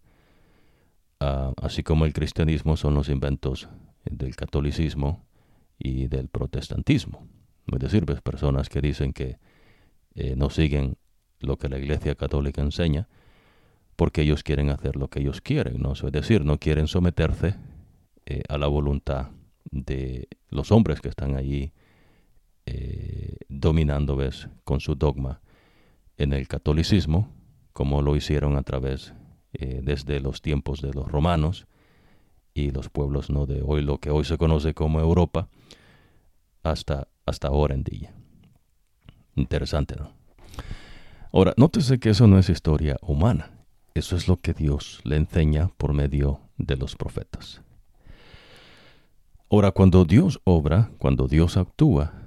ah, 1.18 1.52
así 1.60 1.82
como 1.82 2.04
el 2.04 2.12
cristianismo 2.12 2.76
son 2.76 2.94
los 2.94 3.08
inventos 3.08 3.68
del 4.04 4.36
catolicismo 4.36 5.26
y 5.80 6.06
del 6.06 6.28
protestantismo. 6.28 7.26
Es 7.72 7.80
decir, 7.80 8.04
ves 8.04 8.20
personas 8.20 8.68
que 8.68 8.80
dicen 8.80 9.12
que 9.12 9.38
eh, 10.14 10.36
no 10.36 10.48
siguen 10.48 10.96
lo 11.40 11.58
que 11.58 11.68
la 11.68 11.78
Iglesia 11.78 12.14
Católica 12.14 12.62
enseña 12.62 13.08
porque 13.96 14.22
ellos 14.22 14.44
quieren 14.44 14.70
hacer 14.70 14.94
lo 14.94 15.08
que 15.08 15.18
ellos 15.18 15.40
quieren, 15.40 15.80
¿no? 15.80 15.94
Es 15.94 16.12
decir, 16.12 16.44
no 16.44 16.58
quieren 16.58 16.86
someterse 16.86 17.56
eh, 18.26 18.42
a 18.48 18.58
la 18.58 18.68
voluntad 18.68 19.30
de 19.72 20.28
los 20.50 20.70
hombres 20.70 21.00
que 21.00 21.08
están 21.08 21.34
allí 21.34 21.72
eh, 22.66 23.36
dominando, 23.48 24.16
¿ves?, 24.16 24.48
con 24.64 24.80
su 24.80 24.94
dogma 24.94 25.40
en 26.16 26.32
el 26.32 26.48
catolicismo, 26.48 27.28
como 27.72 28.02
lo 28.02 28.16
hicieron 28.16 28.56
a 28.56 28.62
través 28.62 29.14
desde 29.52 30.20
los 30.20 30.40
tiempos 30.40 30.80
de 30.80 30.94
los 30.94 31.06
romanos 31.06 31.66
y 32.54 32.70
los 32.70 32.88
pueblos 32.88 33.28
no 33.28 33.44
de 33.44 33.62
hoy, 33.62 33.82
lo 33.82 33.98
que 33.98 34.10
hoy 34.10 34.24
se 34.24 34.38
conoce 34.38 34.72
como 34.72 35.00
Europa, 35.00 35.48
hasta, 36.62 37.08
hasta 37.26 37.48
ahora 37.48 37.74
en 37.74 37.82
día. 37.82 38.14
Interesante, 39.34 39.96
¿no? 39.96 40.12
Ahora, 41.32 41.54
nótese 41.56 41.98
que 41.98 42.10
eso 42.10 42.26
no 42.26 42.38
es 42.38 42.50
historia 42.50 42.96
humana. 43.00 43.50
Eso 43.94 44.16
es 44.16 44.28
lo 44.28 44.36
que 44.36 44.52
Dios 44.52 45.00
le 45.04 45.16
enseña 45.16 45.68
por 45.76 45.92
medio 45.92 46.40
de 46.58 46.76
los 46.76 46.96
profetas. 46.96 47.62
Ahora, 49.50 49.72
cuando 49.72 50.04
Dios 50.04 50.40
obra, 50.44 50.90
cuando 50.98 51.28
Dios 51.28 51.56
actúa, 51.56 52.21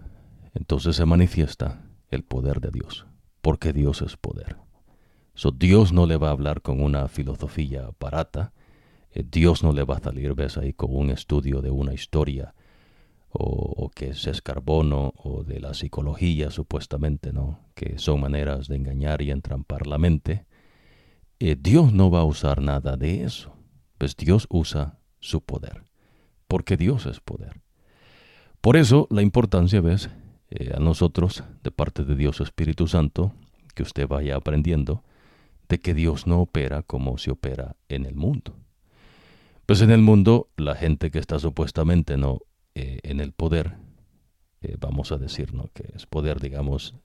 entonces 0.55 0.95
se 0.95 1.05
manifiesta 1.05 1.85
el 2.09 2.23
poder 2.23 2.61
de 2.61 2.71
Dios, 2.71 3.05
porque 3.41 3.73
Dios 3.73 4.01
es 4.01 4.17
poder. 4.17 4.57
So, 5.35 5.51
Dios 5.51 5.91
no 5.91 6.07
le 6.07 6.17
va 6.17 6.29
a 6.29 6.31
hablar 6.31 6.61
con 6.61 6.81
una 6.81 7.07
filosofía 7.09 7.89
barata, 7.99 8.53
eh, 9.11 9.23
Dios 9.29 9.63
no 9.63 9.73
le 9.73 9.83
va 9.83 9.97
a 9.97 9.99
salir, 9.99 10.33
ves 10.33 10.57
ahí, 10.57 10.73
con 10.73 10.95
un 10.95 11.09
estudio 11.09 11.61
de 11.61 11.71
una 11.71 11.93
historia 11.93 12.55
o, 13.37 13.91
que 13.93 14.09
es 14.09 14.41
carbono 14.41 15.13
o 15.17 15.43
de 15.43 15.59
la 15.59 15.73
psicología 15.73 16.51
supuestamente, 16.51 17.33
¿no? 17.33 17.59
Que 17.75 17.99
son 17.99 18.21
maneras 18.21 18.69
de 18.69 18.77
engañar 18.77 19.21
y 19.21 19.31
entrampar 19.31 19.87
la 19.87 19.97
mente. 19.97 20.45
Eh, 21.39 21.57
Dios 21.59 21.91
no 21.91 22.09
va 22.09 22.21
a 22.21 22.25
usar 22.25 22.61
nada 22.61 22.95
de 22.95 23.25
eso. 23.25 23.53
Pues 23.97 24.15
Dios 24.15 24.47
usa 24.49 24.99
su 25.19 25.41
poder, 25.41 25.83
porque 26.47 26.77
Dios 26.77 27.05
es 27.07 27.19
poder. 27.19 27.61
Por 28.61 28.77
eso 28.77 29.07
la 29.09 29.21
importancia, 29.21 29.81
ves, 29.81 30.09
eh, 30.57 30.71
a 30.73 30.79
nosotros, 30.79 31.43
de 31.63 31.71
parte 31.71 32.05
de 32.05 32.15
Dios 32.15 32.39
Espíritu 32.39 32.87
Santo, 32.87 33.33
que 33.73 33.83
usted 33.83 34.07
vaya 34.07 34.37
aprendiendo, 34.37 35.03
de 35.67 35.79
que 35.79 35.93
Dios 35.93 36.27
no 36.27 36.39
opera 36.39 36.81
como 36.81 37.17
se 37.17 37.31
opera 37.31 37.75
en 37.89 38.05
el 38.05 38.15
mundo. 38.15 38.55
Pues 39.65 39.81
en 39.81 39.91
el 39.91 40.01
mundo 40.01 40.47
la 40.55 40.75
gente 40.75 41.11
que 41.11 41.19
está 41.19 41.39
supuestamente 41.39 42.15
no 42.15 42.39
eh, 42.73 42.99
en 43.03 43.19
el 43.19 43.33
poder, 43.33 43.75
eh, 44.61 44.77
vamos 44.79 45.11
a 45.11 45.17
decir, 45.17 45.53
¿no? 45.53 45.69
que 45.73 45.91
es 45.93 46.05
poder, 46.05 46.39
digamos, 46.39 46.95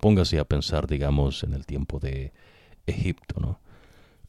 póngase 0.00 0.40
a 0.40 0.44
pensar, 0.44 0.88
digamos, 0.88 1.44
en 1.44 1.54
el 1.54 1.64
tiempo 1.64 2.00
de 2.00 2.32
Egipto, 2.86 3.40
¿no? 3.40 3.60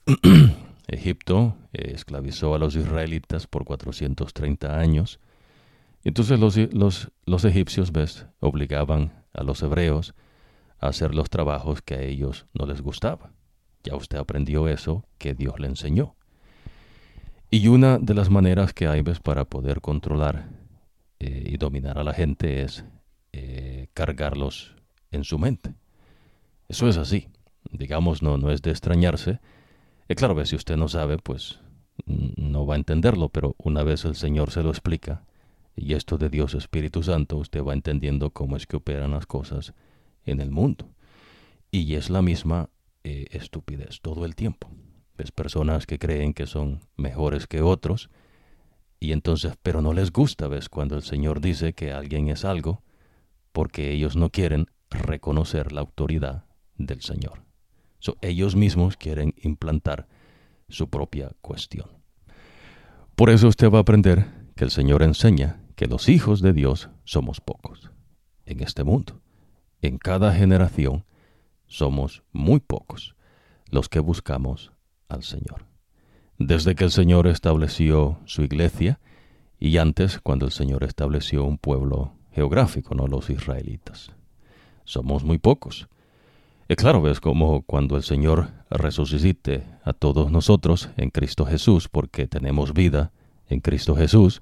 Egipto 0.88 1.58
esclavizó 1.74 2.54
a 2.54 2.60
los 2.60 2.76
israelitas 2.76 3.48
por 3.48 3.66
430 3.66 4.80
años. 4.80 5.20
Entonces 6.08 6.40
los, 6.40 6.56
los, 6.74 7.12
los 7.26 7.44
egipcios, 7.44 7.92
¿ves?, 7.92 8.28
obligaban 8.40 9.26
a 9.34 9.44
los 9.44 9.62
hebreos 9.62 10.16
a 10.80 10.88
hacer 10.88 11.14
los 11.14 11.30
trabajos 11.30 11.82
que 11.82 11.96
a 11.96 12.02
ellos 12.02 12.46
no 12.54 12.66
les 12.66 12.82
gustaba. 12.82 13.34
Ya 13.84 13.94
usted 13.94 14.18
aprendió 14.18 14.70
eso 14.70 15.06
que 15.18 15.34
Dios 15.34 15.60
le 15.60 15.68
enseñó. 15.68 16.16
Y 17.52 17.68
una 17.68 17.98
de 17.98 18.14
las 18.14 18.30
maneras 18.30 18.74
que 18.74 18.88
hay, 18.88 19.02
¿ves?, 19.02 19.20
para 19.20 19.44
poder 19.44 19.82
controlar 19.82 20.48
eh, 21.20 21.44
y 21.46 21.58
dominar 21.58 21.98
a 21.98 22.06
la 22.06 22.14
gente 22.14 22.62
es 22.62 22.86
eh, 23.34 23.90
cargarlos 23.94 24.78
en 25.12 25.26
su 25.26 25.38
mente. 25.38 25.76
Eso 26.70 26.88
es 26.88 26.96
así. 26.96 27.28
Digamos, 27.70 28.22
no, 28.22 28.38
no 28.38 28.50
es 28.50 28.62
de 28.62 28.72
extrañarse. 28.72 29.42
Y 30.08 30.16
claro, 30.16 30.46
si 30.46 30.56
usted 30.56 30.78
no 30.78 30.88
sabe, 30.88 31.18
pues 31.18 31.60
no 32.06 32.66
va 32.66 32.76
a 32.76 32.78
entenderlo, 32.78 33.28
pero 33.28 33.58
una 33.58 33.84
vez 33.84 34.06
el 34.06 34.16
Señor 34.16 34.52
se 34.52 34.64
lo 34.64 34.70
explica, 34.70 35.26
y 35.78 35.94
esto 35.94 36.18
de 36.18 36.30
Dios 36.30 36.56
Espíritu 36.56 37.04
Santo, 37.04 37.38
usted 37.38 37.64
va 37.64 37.74
entendiendo 37.74 38.32
cómo 38.32 38.58
es 38.58 38.66
que 38.66 38.78
operan 38.78 39.12
las 39.12 39.28
cosas 39.28 39.74
en 40.26 40.42
el 40.42 40.50
mundo. 40.50 40.90
Y 41.70 41.94
es 41.94 42.10
la 42.10 42.24
misma 42.24 42.70
eh, 43.04 43.28
estupidez 43.32 44.02
todo 44.02 44.26
el 44.26 44.36
tiempo. 44.36 44.70
Ves 45.18 45.32
personas 45.32 45.86
que 45.86 46.00
creen 46.00 46.34
que 46.34 46.48
son 46.48 46.82
mejores 46.98 47.46
que 47.46 47.62
otros, 47.62 48.10
y 49.00 49.12
entonces, 49.12 49.54
pero 49.62 49.84
no 49.84 49.94
les 49.94 50.12
gusta, 50.12 50.48
¿ves? 50.48 50.68
Cuando 50.68 50.96
el 50.96 51.04
Señor 51.04 51.42
dice 51.42 51.74
que 51.74 51.92
alguien 51.92 52.28
es 52.30 52.44
algo, 52.44 52.82
porque 53.52 53.92
ellos 53.92 54.16
no 54.16 54.32
quieren 54.32 54.66
reconocer 54.90 55.72
la 55.72 55.82
autoridad 55.82 56.46
del 56.76 57.02
Señor. 57.02 57.44
ellos 58.22 58.56
mismos 58.56 58.98
quieren 58.98 59.36
implantar 59.42 60.08
su 60.70 60.90
propia 60.90 61.32
cuestión. 61.42 61.90
Por 63.16 63.30
eso 63.30 63.48
usted 63.48 63.70
va 63.70 63.80
a 63.80 63.82
aprender 63.82 64.26
que 64.56 64.64
el 64.64 64.72
Señor 64.72 65.04
enseña 65.04 65.60
que 65.78 65.88
los 65.88 66.10
hijos 66.10 66.42
de 66.42 66.52
Dios 66.52 66.90
somos 67.06 67.40
pocos 67.40 67.90
en 68.46 68.60
este 68.60 68.84
mundo. 68.84 69.22
En 69.82 69.98
cada 69.98 70.34
generación 70.34 71.06
somos 71.68 72.24
muy 72.34 72.60
pocos 72.60 73.16
los 73.72 73.88
que 73.88 74.02
buscamos 74.02 74.74
al 75.08 75.24
Señor 75.24 75.68
desde 76.38 76.76
que 76.76 76.84
el 76.84 76.92
Señor 76.92 77.28
estableció 77.28 78.20
su 78.26 78.44
iglesia 78.44 79.00
y 79.60 79.78
antes 79.78 80.20
cuando 80.20 80.46
el 80.46 80.52
Señor 80.52 80.84
estableció 80.84 81.44
un 81.44 81.58
pueblo 81.58 82.14
geográfico, 82.32 82.94
no 82.94 83.08
los 83.08 83.30
israelitas. 83.30 84.12
Somos 84.84 85.24
muy 85.24 85.40
pocos. 85.40 85.88
Y 86.70 86.76
claro, 86.76 87.02
ves 87.02 87.20
como 87.20 87.64
cuando 87.64 87.96
el 87.96 88.04
Señor 88.04 88.52
resucite 88.70 89.64
a 89.84 89.94
todos 89.94 90.32
nosotros 90.32 90.90
en 90.98 91.10
Cristo 91.10 91.46
Jesús, 91.46 91.88
porque 91.88 92.28
tenemos 92.28 92.74
vida 92.74 93.12
en 93.48 93.60
Cristo 93.62 93.96
Jesús, 93.96 94.42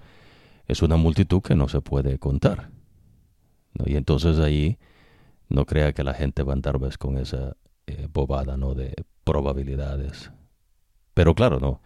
es 0.68 0.82
una 0.82 0.98
multitud 0.98 1.42
que 1.42 1.56
no 1.56 1.68
se 1.68 1.82
puede 1.82 2.20
contar. 2.20 2.70
Y 3.86 3.96
entonces 3.96 4.40
ahí 4.40 4.78
no 5.50 5.66
crea 5.66 5.94
que 5.94 6.04
la 6.04 6.14
gente 6.14 6.44
va 6.44 6.54
a 6.54 6.56
andar 6.56 6.80
ves, 6.80 6.98
con 6.98 7.18
esa 7.18 7.56
eh, 7.88 8.08
bobada 8.12 8.58
¿no? 8.58 8.74
de 8.74 8.94
probabilidades 9.24 10.32
pero 11.16 11.34
claro, 11.34 11.60
no. 11.60 11.82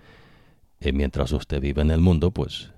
Eh, 0.82 0.91
mientras 0.91 1.32
usted 1.32 1.61
vive 1.61 1.84
en 1.84 1.91
el 1.91 2.01
mundo, 2.01 2.32
pues 2.32 2.73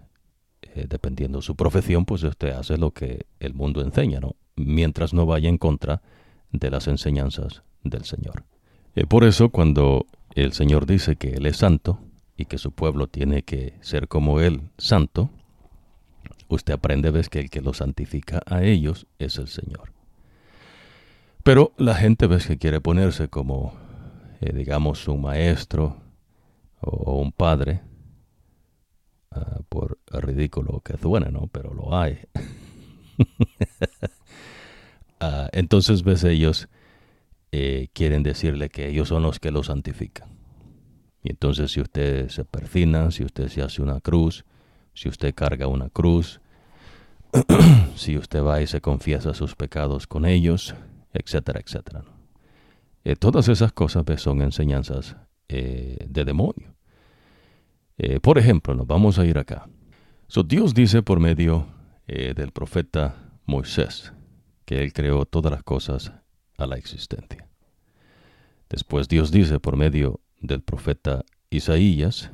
eh, 0.61 0.85
dependiendo 0.87 1.41
su 1.41 1.55
profesión, 1.55 2.05
pues 2.05 2.21
usted 2.23 2.51
hace 2.51 2.77
lo 2.77 2.91
que 2.91 3.25
el 3.39 3.55
mundo 3.55 3.81
enseña, 3.81 4.19
¿no? 4.19 4.35
Mientras 4.55 5.13
no 5.13 5.25
vaya 5.25 5.49
en 5.49 5.57
contra 5.57 6.01
de 6.51 6.69
las 6.69 6.87
enseñanzas 6.87 7.63
del 7.83 8.03
Señor. 8.03 8.43
Por 9.07 9.23
eso, 9.23 9.49
cuando 9.49 10.05
el 10.35 10.51
Señor 10.51 10.85
dice 10.85 11.15
que 11.15 11.35
Él 11.35 11.45
es 11.45 11.57
santo 11.57 11.99
y 12.35 12.45
que 12.45 12.57
su 12.57 12.73
pueblo 12.73 13.07
tiene 13.07 13.43
que 13.43 13.75
ser 13.79 14.09
como 14.09 14.41
Él, 14.41 14.63
santo, 14.77 15.29
usted 16.55 16.73
aprende, 16.73 17.11
ves, 17.11 17.29
que 17.29 17.39
el 17.39 17.49
que 17.49 17.61
lo 17.61 17.73
santifica 17.73 18.41
a 18.45 18.63
ellos 18.63 19.07
es 19.19 19.37
el 19.37 19.47
Señor. 19.47 19.93
Pero 21.43 21.73
la 21.77 21.95
gente, 21.95 22.27
ves, 22.27 22.47
que 22.47 22.57
quiere 22.57 22.81
ponerse 22.81 23.27
como, 23.27 23.73
digamos, 24.39 25.07
un 25.07 25.21
maestro, 25.21 26.01
o 26.81 27.19
un 27.19 27.31
padre, 27.31 27.81
ah, 29.31 29.59
por 29.69 29.99
ridículo 30.07 30.81
que 30.81 30.97
suene, 30.97 31.31
¿no? 31.31 31.47
Pero 31.47 31.73
lo 31.73 31.95
hay. 31.95 32.19
Ah, 35.23 35.49
entonces, 35.51 36.01
ves, 36.01 36.23
ellos 36.23 36.67
eh, 37.51 37.89
quieren 37.93 38.23
decirle 38.23 38.69
que 38.69 38.87
ellos 38.89 39.09
son 39.09 39.21
los 39.21 39.39
que 39.39 39.51
lo 39.51 39.61
santifican. 39.61 40.29
Y 41.21 41.29
entonces, 41.29 41.69
si 41.73 41.79
usted 41.79 42.29
se 42.29 42.43
perfina, 42.43 43.11
si 43.11 43.23
usted 43.23 43.47
se 43.49 43.61
hace 43.61 43.83
una 43.83 43.99
cruz, 44.01 44.45
si 45.01 45.09
usted 45.09 45.33
carga 45.33 45.65
una 45.65 45.89
cruz, 45.89 46.41
si 47.95 48.19
usted 48.19 48.43
va 48.43 48.61
y 48.61 48.67
se 48.67 48.81
confiesa 48.81 49.33
sus 49.33 49.55
pecados 49.55 50.05
con 50.05 50.25
ellos, 50.27 50.75
etcétera, 51.11 51.59
etcétera. 51.59 52.03
Eh, 53.03 53.15
todas 53.15 53.47
esas 53.47 53.71
cosas 53.71 54.05
son 54.21 54.43
enseñanzas 54.43 55.15
eh, 55.49 56.05
de 56.07 56.23
demonio. 56.23 56.75
por 58.21 58.37
ejemplo, 58.37 58.75
nos 58.75 58.85
vamos 58.85 59.17
a 59.17 59.25
ir 59.25 59.39
acá. 59.39 59.67
So, 60.27 60.43
Dios 60.43 60.75
dice 60.75 61.01
por 61.01 61.19
medio 61.19 61.67
del 62.07 62.51
profeta 62.51 63.15
Moisés, 63.45 64.13
que 64.65 64.83
Él 64.83 64.93
creó 64.93 65.25
todas 65.25 65.51
las 65.51 65.63
cosas 65.63 66.11
a 66.57 66.67
la 66.67 66.77
existencia. 66.77 67.47
Después 68.69 69.07
Dios 69.07 69.31
dice 69.31 69.59
por 69.59 69.77
medio 69.77 70.19
del 70.39 70.61
profeta 70.61 71.23
Isaías, 71.49 72.31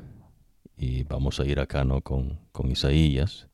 y 0.78 1.02
vamos 1.02 1.40
a 1.40 1.44
ir 1.44 1.58
acá 1.58 1.84
¿no? 1.84 2.00
con, 2.00 2.38
con 2.52 2.70
Isaías, 2.70 3.48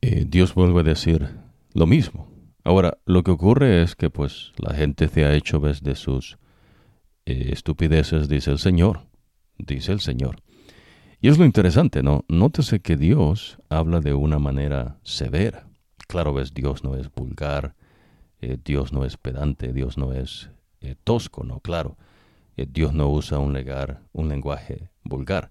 eh, 0.00 0.24
Dios 0.26 0.54
vuelve 0.54 0.80
a 0.80 0.84
decir 0.84 1.28
lo 1.74 1.86
mismo. 1.86 2.28
Ahora, 2.62 2.98
lo 3.04 3.24
que 3.24 3.32
ocurre 3.32 3.82
es 3.82 3.96
que 3.96 4.10
pues 4.10 4.52
la 4.58 4.74
gente 4.74 5.08
se 5.08 5.24
ha 5.24 5.34
hecho 5.34 5.58
vez 5.60 5.82
de 5.82 5.96
sus 5.96 6.38
eh, 7.26 7.50
estupideces, 7.52 8.28
dice 8.28 8.52
el 8.52 8.58
Señor, 8.58 9.06
dice 9.58 9.92
el 9.92 10.00
Señor. 10.00 10.36
Y 11.20 11.28
es 11.28 11.38
lo 11.38 11.44
interesante, 11.44 12.02
¿no? 12.04 12.24
Nótese 12.28 12.78
que 12.80 12.96
Dios 12.96 13.58
habla 13.68 14.00
de 14.00 14.14
una 14.14 14.38
manera 14.38 14.98
severa. 15.02 15.68
Claro, 16.06 16.32
ves, 16.32 16.54
Dios 16.54 16.84
no 16.84 16.94
es 16.94 17.10
vulgar, 17.12 17.74
eh, 18.40 18.56
Dios 18.64 18.92
no 18.92 19.04
es 19.04 19.16
pedante, 19.16 19.72
Dios 19.72 19.98
no 19.98 20.12
es 20.12 20.50
tosco, 21.02 21.42
no, 21.42 21.58
claro. 21.58 21.96
Dios 22.56 22.92
no 22.92 23.08
usa 23.08 23.38
un, 23.38 23.52
legar, 23.52 24.00
un 24.12 24.28
lenguaje 24.28 24.90
vulgar. 25.02 25.50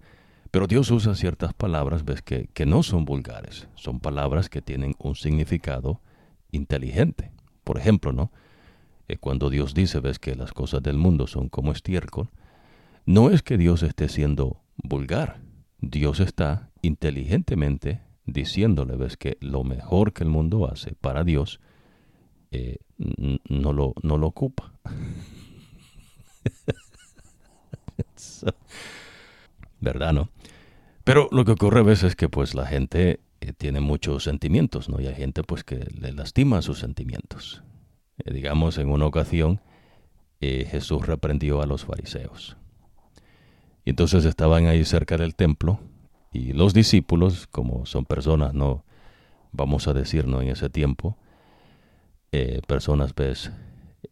Pero 0.57 0.65
Dios 0.65 0.89
usa 0.89 1.13
ciertas 1.13 1.53
palabras, 1.53 2.03
ves, 2.03 2.23
que, 2.23 2.49
que 2.51 2.65
no 2.65 2.81
son 2.81 3.05
vulgares. 3.05 3.67
Son 3.75 3.99
palabras 3.99 4.49
que 4.49 4.63
tienen 4.63 4.95
un 4.97 5.13
significado 5.13 6.01
inteligente. 6.49 7.29
Por 7.63 7.77
ejemplo, 7.77 8.11
¿no? 8.11 8.31
cuando 9.19 9.51
Dios 9.51 9.75
dice, 9.75 9.99
ves, 9.99 10.17
que 10.17 10.33
las 10.33 10.53
cosas 10.53 10.81
del 10.81 10.97
mundo 10.97 11.27
son 11.27 11.47
como 11.49 11.71
estiércol, 11.71 12.31
no 13.05 13.29
es 13.29 13.43
que 13.43 13.59
Dios 13.59 13.83
esté 13.83 14.09
siendo 14.09 14.63
vulgar. 14.77 15.41
Dios 15.79 16.19
está 16.19 16.71
inteligentemente 16.81 18.01
diciéndole, 18.25 18.95
ves 18.95 19.15
que 19.15 19.37
lo 19.39 19.63
mejor 19.63 20.11
que 20.11 20.23
el 20.23 20.29
mundo 20.31 20.67
hace 20.67 20.95
para 20.95 21.23
Dios 21.23 21.59
eh, 22.49 22.77
no, 22.97 23.73
lo, 23.73 23.93
no 24.01 24.17
lo 24.17 24.25
ocupa. 24.25 24.73
¿Verdad, 29.79 30.13
no? 30.13 30.31
Pero 31.07 31.29
lo 31.31 31.45
que 31.45 31.53
ocurre 31.53 31.79
a 31.79 31.83
veces 31.83 32.09
es 32.09 32.15
que 32.15 32.29
pues 32.29 32.53
la 32.53 32.65
gente 32.65 33.21
eh, 33.41 33.53
tiene 33.53 33.79
muchos 33.79 34.23
sentimientos, 34.23 34.89
¿no? 34.89 34.99
Y 34.99 35.07
hay 35.07 35.15
gente 35.15 35.41
pues 35.41 35.63
que 35.63 35.87
le 35.99 36.11
lastima 36.11 36.61
sus 36.61 36.79
sentimientos. 36.79 37.63
Eh, 38.19 38.33
digamos, 38.33 38.77
en 38.77 38.89
una 38.89 39.05
ocasión 39.05 39.61
Jesús 40.39 41.07
reprendió 41.07 41.63
a 41.63 41.65
los 41.65 41.85
fariseos. 41.85 42.57
Y 43.85 43.89
entonces 43.89 44.25
estaban 44.25 44.67
ahí 44.67 44.85
cerca 44.85 45.17
del 45.17 45.33
templo 45.33 45.79
y 46.33 46.53
los 46.53 46.73
discípulos, 46.73 47.47
como 47.47 47.85
son 47.85 48.05
personas, 48.05 48.53
no 48.53 48.83
vamos 49.51 49.87
a 49.87 49.93
decir, 49.93 50.27
no 50.27 50.41
en 50.41 50.49
ese 50.49 50.69
tiempo, 50.69 51.17
eh, 52.31 52.61
personas 52.67 53.13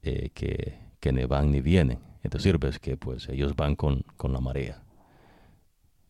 eh, 0.01 0.29
que, 0.33 0.79
que 0.99 1.11
ni 1.11 1.25
van 1.25 1.51
ni 1.51 1.61
vienen. 1.61 1.99
Es 2.23 2.31
decir, 2.31 2.57
ves 2.57 2.79
que 2.79 2.97
pues 2.97 3.29
ellos 3.29 3.55
van 3.55 3.75
con, 3.75 4.03
con 4.17 4.33
la 4.33 4.39
marea. 4.39 4.81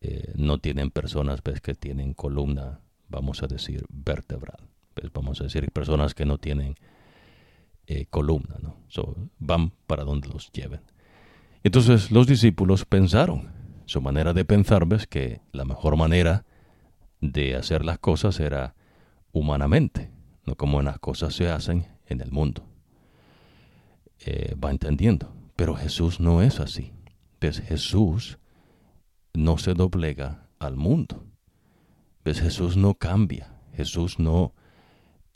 Eh, 0.00 0.32
no 0.36 0.58
tienen 0.58 0.90
personas, 0.90 1.42
ves 1.42 1.60
que 1.60 1.74
tienen 1.74 2.14
columna, 2.14 2.80
vamos 3.08 3.42
a 3.42 3.46
decir, 3.46 3.84
vertebral. 3.88 4.68
¿Ves? 4.94 5.10
Vamos 5.12 5.40
a 5.40 5.44
decir 5.44 5.70
personas 5.72 6.14
que 6.14 6.26
no 6.26 6.38
tienen 6.38 6.74
columna, 8.10 8.56
¿no? 8.60 8.74
van 9.38 9.70
para 9.86 10.02
donde 10.02 10.26
los 10.26 10.50
lleven. 10.50 10.80
Entonces 11.62 12.10
los 12.10 12.26
discípulos 12.26 12.84
pensaron, 12.84 13.52
su 13.84 14.00
manera 14.00 14.32
de 14.32 14.44
pensar, 14.44 14.86
ves 14.86 15.06
que 15.06 15.40
la 15.52 15.64
mejor 15.64 15.96
manera 15.96 16.44
de 17.20 17.54
hacer 17.54 17.84
las 17.84 17.98
cosas 17.98 18.40
era 18.40 18.74
humanamente, 19.32 20.10
no 20.44 20.56
como 20.56 20.82
las 20.82 20.98
cosas 20.98 21.34
se 21.34 21.48
hacen 21.48 21.86
en 22.06 22.20
el 22.20 22.30
mundo. 22.30 22.66
Eh, 24.20 24.54
va 24.62 24.70
entendiendo. 24.70 25.32
Pero 25.56 25.74
Jesús 25.74 26.20
no 26.20 26.42
es 26.42 26.60
así. 26.60 26.92
¿Ves? 27.40 27.60
Jesús 27.60 28.38
no 29.36 29.58
se 29.58 29.74
doblega 29.74 30.48
al 30.58 30.76
mundo. 30.76 31.24
¿Ves? 32.24 32.40
Jesús 32.40 32.76
no 32.76 32.94
cambia. 32.94 33.54
Jesús 33.74 34.18
no 34.18 34.52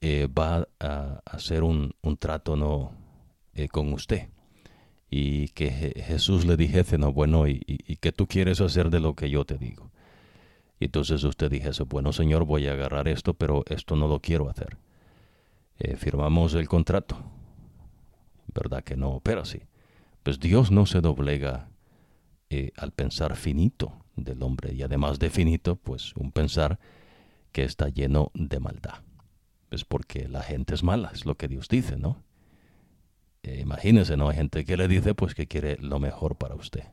eh, 0.01 0.27
va 0.27 0.67
a 0.79 1.21
hacer 1.27 1.63
un, 1.63 1.95
trato 2.19 2.57
no 2.57 2.93
eh, 3.55 3.69
con 3.69 3.93
usted 3.93 4.29
y 5.11 5.49
que 5.49 5.71
Jesús 5.71 6.47
le 6.47 6.57
dijese, 6.57 6.97
no, 6.97 7.13
bueno, 7.13 7.49
y, 7.49 7.61
y, 7.67 7.97
que 7.97 8.13
tú 8.13 8.29
quieres 8.29 8.61
hacer 8.61 8.91
de 8.91 9.01
lo 9.01 9.15
que 9.17 9.29
yo 9.29 9.45
te 9.45 9.59
digo. 9.59 9.91
Y 10.79 10.85
entonces 10.85 11.25
usted 11.25 11.51
dijese, 11.51 11.83
bueno, 11.83 12.13
Señor, 12.13 12.45
voy 12.45 12.69
a 12.69 12.73
agarrar 12.73 13.09
esto, 13.09 13.35
pero 13.35 13.65
esto 13.69 13.97
no 13.97 14.07
lo 14.07 14.21
quiero 14.21 14.49
hacer. 14.49 14.79
Eh, 15.81 15.97
firmamos 15.97 16.55
el 16.55 16.69
contrato. 16.69 17.17
¿Verdad 18.55 18.85
que 18.85 18.97
no 18.97 19.21
pero 19.23 19.45
sí 19.45 19.63
Pues 20.23 20.41
Dios 20.41 20.71
no 20.71 20.85
se 20.87 21.01
doblega 21.01 21.69
eh, 22.51 22.73
al 22.77 22.91
pensar 22.91 23.37
finito 23.37 23.93
del 24.17 24.43
hombre 24.43 24.75
y 24.75 24.83
además 24.83 25.21
de 25.21 25.31
finito, 25.31 25.77
pues 25.77 26.15
un 26.17 26.33
pensar 26.33 26.81
que 27.53 27.63
está 27.63 27.89
lleno 27.89 28.33
de 28.35 28.59
maldad. 28.59 29.03
Es 29.71 29.85
porque 29.85 30.29
la 30.29 30.43
gente 30.43 30.75
es 30.75 30.83
mala, 30.83 31.13
es 31.15 31.25
lo 31.27 31.37
que 31.37 31.47
Dios 31.47 31.69
dice, 31.69 31.97
¿no? 31.97 32.25
Eh, 33.45 33.61
imagínense, 33.61 34.17
¿no? 34.17 34.29
Hay 34.29 34.37
gente 34.37 34.65
que 34.65 34.77
le 34.77 34.89
dice 34.89 35.15
pues 35.15 35.35
que 35.35 35.47
quiere 35.47 35.79
lo 35.79 36.01
mejor 36.01 36.37
para 36.37 36.57
usted. 36.57 36.85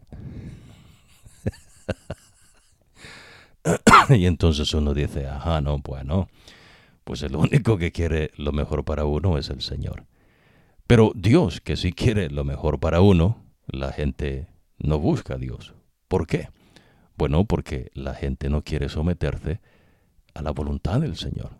y 4.10 4.26
entonces 4.28 4.72
uno 4.74 4.94
dice, 4.94 5.28
ajá, 5.28 5.60
no, 5.60 5.80
bueno, 5.80 6.30
pues 7.04 7.24
el 7.24 7.36
único 7.36 7.78
que 7.78 7.92
quiere 7.92 8.32
lo 8.38 8.52
mejor 8.52 8.86
para 8.86 9.06
uno 9.06 9.38
es 9.38 9.50
el 9.50 9.62
Señor. 9.62 10.06
Pero 10.86 11.12
Dios, 11.16 11.62
que 11.62 11.76
sí 11.76 11.92
quiere 11.92 12.30
lo 12.30 12.44
mejor 12.44 12.80
para 12.80 13.02
uno, 13.02 13.44
la 13.66 13.92
gente 13.92 14.48
no 14.80 15.00
busca 15.00 15.36
a 15.36 15.38
Dios. 15.38 15.74
¿Por 16.08 16.28
qué? 16.28 16.50
Bueno, 17.18 17.46
porque 17.46 17.92
la 17.94 18.14
gente 18.14 18.50
no 18.50 18.64
quiere 18.64 18.90
someterse 18.90 19.60
a 20.34 20.42
la 20.42 20.52
voluntad 20.52 21.02
del 21.02 21.16
Señor. 21.16 21.52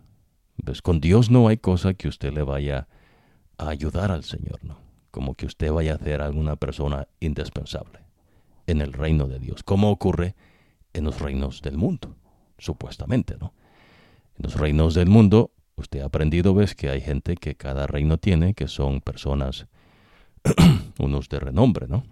Pues 0.64 0.82
con 0.82 1.00
Dios 1.00 1.30
no 1.30 1.48
hay 1.48 1.58
cosa 1.58 1.94
que 1.94 2.08
usted 2.08 2.32
le 2.32 2.42
vaya 2.42 2.88
a 3.58 3.68
ayudar 3.68 4.12
al 4.12 4.24
Señor, 4.24 4.64
¿no? 4.64 4.78
Como 5.10 5.34
que 5.34 5.46
usted 5.46 5.72
vaya 5.72 5.94
a 5.94 5.98
ser 5.98 6.20
alguna 6.20 6.56
persona 6.56 7.08
indispensable 7.20 8.00
en 8.66 8.80
el 8.80 8.92
reino 8.92 9.26
de 9.26 9.38
Dios, 9.38 9.62
como 9.62 9.90
ocurre 9.90 10.36
en 10.92 11.04
los 11.04 11.20
reinos 11.20 11.62
del 11.62 11.76
mundo, 11.76 12.16
supuestamente, 12.58 13.36
¿no? 13.38 13.54
En 14.36 14.44
los 14.44 14.54
reinos 14.54 14.94
del 14.94 15.08
mundo, 15.08 15.52
usted 15.76 16.00
ha 16.00 16.06
aprendido, 16.06 16.54
ves, 16.54 16.74
que 16.74 16.90
hay 16.90 17.00
gente 17.00 17.36
que 17.36 17.54
cada 17.54 17.86
reino 17.86 18.18
tiene, 18.18 18.54
que 18.54 18.68
son 18.68 19.00
personas, 19.00 19.66
unos 20.98 21.28
de 21.28 21.40
renombre, 21.40 21.88
¿no? 21.88 22.04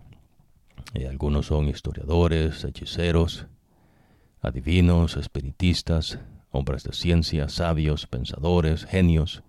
Algunos 0.94 1.46
son 1.46 1.68
historiadores, 1.68 2.64
hechiceros, 2.64 3.46
adivinos, 4.42 5.16
espiritistas, 5.16 6.18
hombres 6.50 6.84
de 6.84 6.92
ciencia, 6.92 7.48
sabios, 7.48 8.06
pensadores, 8.06 8.84
genios, 8.84 9.42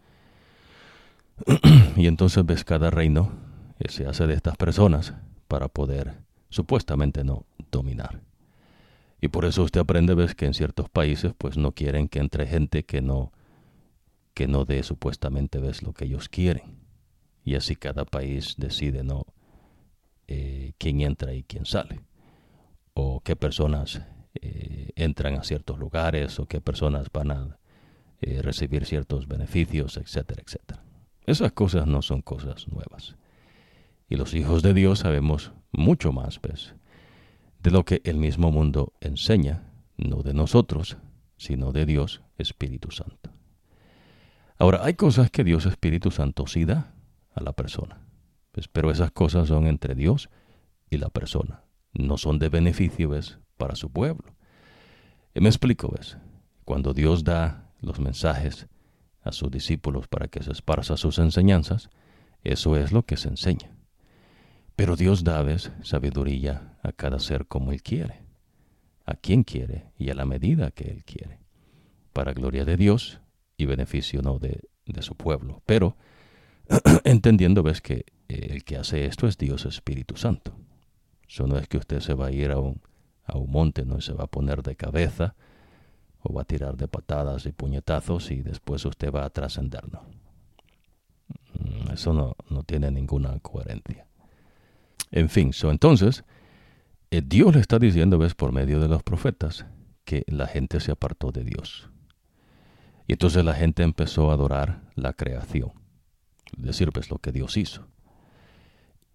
y 1.95 2.07
entonces 2.07 2.45
ves 2.45 2.63
cada 2.63 2.89
reino 2.89 3.31
que 3.79 3.91
se 3.91 4.07
hace 4.07 4.25
de 4.27 4.33
estas 4.33 4.57
personas 4.57 5.13
para 5.47 5.67
poder 5.67 6.15
supuestamente 6.49 7.23
no 7.23 7.45
dominar. 7.71 8.21
Y 9.21 9.29
por 9.29 9.45
eso 9.45 9.63
usted 9.63 9.81
aprende, 9.81 10.13
ves 10.13 10.35
que 10.35 10.45
en 10.45 10.53
ciertos 10.53 10.89
países 10.89 11.33
pues 11.38 11.57
no 11.57 11.71
quieren 11.71 12.07
que 12.07 12.19
entre 12.19 12.47
gente 12.47 12.83
que 12.83 13.01
no 13.01 13.31
que 14.33 14.47
no 14.47 14.65
dé 14.65 14.83
supuestamente 14.83 15.59
ves 15.59 15.81
lo 15.81 15.93
que 15.93 16.05
ellos 16.05 16.29
quieren. 16.29 16.77
Y 17.43 17.55
así 17.55 17.75
cada 17.75 18.05
país 18.05 18.55
decide 18.57 19.03
no 19.03 19.25
eh, 20.28 20.73
quién 20.78 21.01
entra 21.01 21.34
y 21.34 21.43
quién 21.43 21.65
sale. 21.65 22.01
O 22.93 23.21
qué 23.21 23.36
personas 23.36 24.01
eh, 24.41 24.91
entran 24.95 25.36
a 25.36 25.43
ciertos 25.43 25.80
lugares 25.80 26.39
o 26.39 26.45
qué 26.45 26.61
personas 26.61 27.07
van 27.11 27.32
a 27.32 27.59
eh, 28.21 28.41
recibir 28.41 28.86
ciertos 28.86 29.28
beneficios, 29.28 29.97
etcétera, 29.97 30.41
etcétera. 30.45 30.84
Esas 31.25 31.51
cosas 31.51 31.88
no 31.88 32.01
son 32.01 32.21
cosas 32.21 32.67
nuevas. 32.67 33.15
Y 34.09 34.15
los 34.15 34.34
hijos 34.34 34.63
de 34.63 34.73
Dios 34.73 34.99
sabemos 34.99 35.51
mucho 35.71 36.11
más, 36.11 36.41
¿ves? 36.41 36.73
De 37.61 37.71
lo 37.71 37.84
que 37.84 38.01
el 38.05 38.17
mismo 38.17 38.51
mundo 38.51 38.93
enseña, 39.01 39.63
no 39.97 40.23
de 40.23 40.34
nosotros, 40.34 40.97
sino 41.38 41.71
de 41.71 41.86
Dios 41.86 42.21
Espíritu 42.38 42.91
Santo. 42.91 43.32
Ahora, 44.57 44.84
hay 44.84 44.95
cosas 44.95 45.30
que 45.30 45.43
Dios 45.43 45.65
Espíritu 45.65 46.09
Santo 46.09 46.47
sí 46.47 46.65
da 46.65 46.93
a 47.34 47.43
la 47.43 47.53
persona, 47.53 47.99
pues, 48.58 48.68
pero 48.68 48.89
esas 48.89 49.12
cosas 49.12 49.49
son 49.49 49.68
entre 49.68 49.93
Dios 49.93 50.32
y 50.89 50.97
la 50.97 51.10
persona, 51.10 51.62
no 51.93 52.18
son 52.18 52.39
de 52.39 52.49
beneficio. 52.49 53.12
Para 53.55 53.76
su 53.76 53.91
pueblo. 53.91 54.36
Y 55.36 55.41
me 55.41 55.49
explico, 55.49 55.93
¿ves? 55.95 56.18
Cuando 56.66 56.95
Dios 56.95 57.24
da 57.24 57.72
los 57.82 57.99
mensajes 57.99 58.68
a 59.22 59.32
sus 59.32 59.51
discípulos 59.51 60.08
para 60.08 60.28
que 60.28 60.41
se 60.41 60.51
esparza 60.51 60.97
sus 60.97 61.20
enseñanzas, 61.20 61.91
eso 62.43 62.78
es 62.78 62.91
lo 62.91 63.03
que 63.03 63.16
se 63.16 63.28
enseña. 63.28 63.76
Pero 64.76 64.95
Dios 64.95 65.24
da, 65.24 65.43
¿ves? 65.43 65.72
Sabiduría 65.84 66.80
a 66.82 66.91
cada 66.93 67.20
ser 67.20 67.45
como 67.45 67.72
Él 67.72 67.84
quiere, 67.84 68.24
a 69.05 69.14
quien 69.14 69.43
quiere 69.43 69.91
y 69.99 70.10
a 70.10 70.16
la 70.16 70.26
medida 70.26 70.72
que 70.72 70.89
Él 70.89 71.03
quiere, 71.03 71.41
para 72.12 72.34
gloria 72.34 72.66
de 72.66 72.76
Dios 72.76 73.22
y 73.55 73.66
beneficio 73.66 74.24
no 74.24 74.39
de, 74.39 74.62
de 74.88 75.01
su 75.03 75.16
pueblo. 75.16 75.62
Pero 75.68 75.95
entendiendo, 77.03 77.62
ves 77.62 77.82
que 77.82 77.93
eh, 77.97 78.16
el 78.28 78.63
que 78.63 78.78
hace 78.78 79.05
esto 79.05 79.28
es 79.28 79.38
Dios 79.38 79.65
Espíritu 79.65 80.17
Santo. 80.17 80.53
Eso 81.28 81.47
no 81.47 81.57
es 81.57 81.67
que 81.67 81.78
usted 81.78 81.99
se 81.99 82.13
va 82.13 82.28
a 82.28 82.32
ir 82.32 82.51
a 82.51 82.59
un, 82.59 82.82
a 83.25 83.38
un 83.38 83.51
monte, 83.51 83.86
no 83.86 83.99
se 84.01 84.13
va 84.13 84.25
a 84.25 84.28
poner 84.28 84.63
de 84.63 84.75
cabeza 84.75 85.36
o 86.21 86.34
va 86.34 86.41
a 86.41 86.45
tirar 86.45 86.78
de 86.78 86.88
patadas 86.88 87.45
y 87.45 87.51
puñetazos 87.51 88.32
y 88.32 88.41
después 88.41 88.86
usted 88.86 89.11
va 89.11 89.25
a 89.25 89.30
trascender, 89.30 89.91
no. 89.91 90.01
Mm, 91.53 91.91
eso 91.91 92.13
no, 92.13 92.36
no 92.49 92.63
tiene 92.63 92.91
ninguna 92.91 93.39
coherencia. 93.39 94.07
En 95.11 95.30
fin, 95.30 95.51
entonces, 95.63 96.23
eh, 97.11 97.21
Dios 97.23 97.55
le 97.55 97.61
está 97.61 97.80
diciendo, 97.80 98.17
ves, 98.17 98.36
por 98.36 98.51
medio 98.51 98.80
de 98.80 98.88
los 98.88 99.03
profetas, 99.03 99.65
que 100.03 100.23
la 100.28 100.47
gente 100.47 100.80
se 100.80 100.91
apartó 100.91 101.32
de 101.32 101.43
Dios. 101.43 101.89
Y 103.07 103.13
entonces 103.13 103.43
la 103.43 103.53
gente 103.53 103.84
empezó 103.84 104.32
a 104.32 104.34
adorar 104.34 104.82
la 104.95 105.13
creación, 105.13 105.71
es 106.57 106.63
decir, 106.63 106.91
pues 106.91 107.09
lo 107.09 107.19
que 107.19 107.32
Dios 107.32 107.55
hizo. 107.55 107.88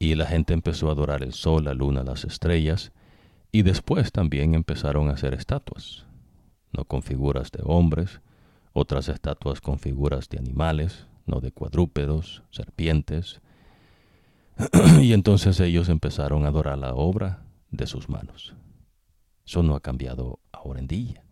Y 0.03 0.17
la 0.17 0.27
gente 0.27 0.53
empezó 0.53 0.89
a 0.89 0.93
adorar 0.95 1.23
el 1.23 1.33
sol, 1.33 1.63
la 1.63 1.75
luna, 1.75 2.03
las 2.03 2.25
estrellas, 2.25 2.91
y 3.53 3.63
después 3.63 4.11
también 4.11 4.57
empezaron 4.57 5.09
a 5.09 5.13
hacer 5.13 5.33
estatuas, 5.33 6.07
no 6.73 6.85
con 6.87 7.05
figuras 7.05 7.53
de 7.53 7.61
hombres, 7.63 8.21
otras 8.73 9.09
estatuas 9.09 9.61
con 9.61 9.79
figuras 9.79 10.29
de 10.29 10.41
animales, 10.41 11.07
no 11.25 11.39
de 11.39 11.53
cuadrúpedos, 11.53 12.43
serpientes. 12.51 13.41
y 15.01 15.13
entonces 15.13 15.61
ellos 15.61 15.89
empezaron 15.89 16.47
a 16.47 16.49
adorar 16.49 16.79
la 16.79 16.95
obra 16.95 17.45
de 17.71 17.87
sus 17.87 18.09
manos. 18.09 18.57
Eso 19.47 19.63
no 19.63 19.77
ha 19.77 19.81
cambiado 19.81 20.41
ahora 20.51 20.81
en 20.81 20.89
día. 20.89 21.25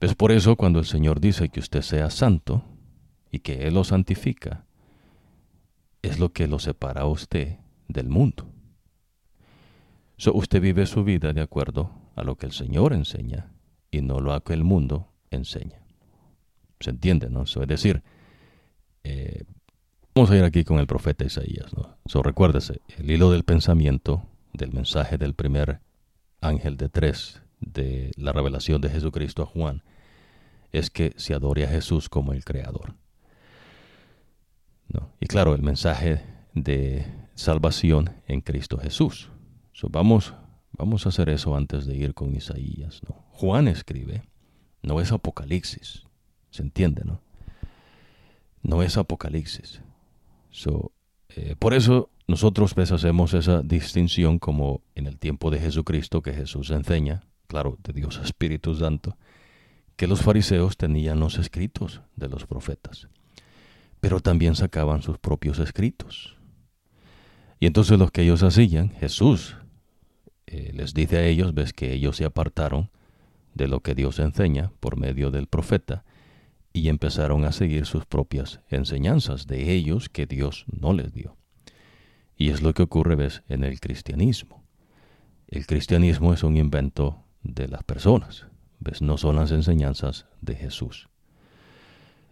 Es 0.00 0.14
por 0.14 0.32
eso 0.32 0.56
cuando 0.56 0.80
el 0.80 0.84
Señor 0.84 1.18
dice 1.18 1.48
que 1.48 1.60
usted 1.60 1.80
sea 1.80 2.10
santo 2.10 2.62
y 3.30 3.38
que 3.38 3.66
Él 3.66 3.72
lo 3.72 3.84
santifica, 3.84 4.66
es 6.06 6.18
lo 6.18 6.32
que 6.32 6.46
lo 6.46 6.58
separa 6.58 7.02
a 7.02 7.06
usted 7.06 7.58
del 7.88 8.08
mundo. 8.08 8.46
So, 10.16 10.32
usted 10.32 10.60
vive 10.60 10.86
su 10.86 11.04
vida 11.04 11.32
de 11.32 11.40
acuerdo 11.40 11.90
a 12.14 12.22
lo 12.22 12.36
que 12.36 12.46
el 12.46 12.52
Señor 12.52 12.92
enseña 12.92 13.50
y 13.90 14.00
no 14.00 14.20
lo 14.20 14.38
que 14.42 14.54
el 14.54 14.64
mundo 14.64 15.08
enseña. 15.30 15.80
¿Se 16.80 16.90
entiende, 16.90 17.30
no? 17.30 17.42
es 17.42 17.54
decir, 17.66 18.02
eh, 19.02 19.44
vamos 20.14 20.30
a 20.30 20.36
ir 20.36 20.44
aquí 20.44 20.64
con 20.64 20.78
el 20.78 20.86
profeta 20.86 21.24
Isaías, 21.24 21.74
¿no? 21.76 21.96
So, 22.06 22.22
recuérdese, 22.22 22.80
el 22.98 23.10
hilo 23.10 23.30
del 23.30 23.44
pensamiento 23.44 24.22
del 24.52 24.72
mensaje 24.72 25.18
del 25.18 25.34
primer 25.34 25.80
ángel 26.40 26.76
de 26.76 26.88
tres 26.88 27.42
de 27.60 28.12
la 28.16 28.32
revelación 28.32 28.80
de 28.80 28.90
Jesucristo 28.90 29.42
a 29.42 29.46
Juan 29.46 29.82
es 30.72 30.90
que 30.90 31.14
se 31.16 31.34
adore 31.34 31.64
a 31.64 31.68
Jesús 31.68 32.08
como 32.08 32.32
el 32.32 32.44
Creador. 32.44 32.94
Y 35.20 35.26
claro, 35.26 35.54
el 35.54 35.62
mensaje 35.62 36.22
de 36.54 37.06
salvación 37.34 38.10
en 38.26 38.40
Cristo 38.40 38.78
Jesús. 38.78 39.30
vamos, 39.90 40.34
vamos 40.72 41.06
a 41.06 41.08
hacer 41.08 41.28
eso 41.28 41.56
antes 41.56 41.86
de 41.86 41.96
ir 41.96 42.14
con 42.14 42.34
Isaías. 42.34 43.00
¿no? 43.08 43.24
Juan 43.30 43.68
escribe, 43.68 44.22
no 44.82 45.00
es 45.00 45.12
Apocalipsis, 45.12 46.04
¿se 46.50 46.62
entiende? 46.62 47.02
No, 47.04 47.20
no 48.62 48.82
es 48.82 48.96
Apocalipsis. 48.96 49.80
Eh, 51.36 51.56
por 51.58 51.74
eso 51.74 52.10
nosotros 52.26 52.74
pues, 52.74 52.92
hacemos 52.92 53.34
esa 53.34 53.62
distinción 53.62 54.38
como 54.38 54.82
en 54.94 55.06
el 55.06 55.18
tiempo 55.18 55.50
de 55.50 55.60
Jesucristo 55.60 56.22
que 56.22 56.32
Jesús 56.32 56.70
enseña, 56.70 57.24
claro, 57.46 57.76
de 57.82 57.92
Dios 57.92 58.20
Espíritu 58.22 58.74
Santo, 58.74 59.16
que 59.96 60.06
los 60.06 60.22
fariseos 60.22 60.76
tenían 60.76 61.20
los 61.20 61.38
escritos 61.38 62.02
de 62.16 62.28
los 62.28 62.46
profetas, 62.46 63.08
pero 64.04 64.20
también 64.20 64.54
sacaban 64.54 65.00
sus 65.00 65.16
propios 65.16 65.58
escritos. 65.58 66.36
Y 67.58 67.64
entonces 67.64 67.98
los 67.98 68.10
que 68.10 68.20
ellos 68.20 68.42
hacían, 68.42 68.90
Jesús 68.90 69.56
eh, 70.44 70.72
les 70.74 70.92
dice 70.92 71.16
a 71.16 71.24
ellos, 71.24 71.54
ves 71.54 71.72
que 71.72 71.94
ellos 71.94 72.18
se 72.18 72.26
apartaron 72.26 72.90
de 73.54 73.66
lo 73.66 73.80
que 73.80 73.94
Dios 73.94 74.18
enseña 74.18 74.72
por 74.80 74.98
medio 74.98 75.30
del 75.30 75.46
profeta 75.46 76.04
y 76.74 76.90
empezaron 76.90 77.46
a 77.46 77.52
seguir 77.52 77.86
sus 77.86 78.04
propias 78.04 78.60
enseñanzas 78.68 79.46
de 79.46 79.72
ellos 79.72 80.10
que 80.10 80.26
Dios 80.26 80.66
no 80.66 80.92
les 80.92 81.14
dio. 81.14 81.38
Y 82.36 82.50
es 82.50 82.60
lo 82.60 82.74
que 82.74 82.82
ocurre, 82.82 83.14
ves, 83.14 83.42
en 83.48 83.64
el 83.64 83.80
cristianismo. 83.80 84.62
El 85.48 85.64
cristianismo 85.66 86.34
es 86.34 86.42
un 86.42 86.58
invento 86.58 87.24
de 87.42 87.68
las 87.68 87.84
personas 87.84 88.48
no 89.00 89.16
son 89.16 89.36
las 89.36 89.50
enseñanzas 89.50 90.26
de 90.40 90.54
Jesús. 90.54 91.08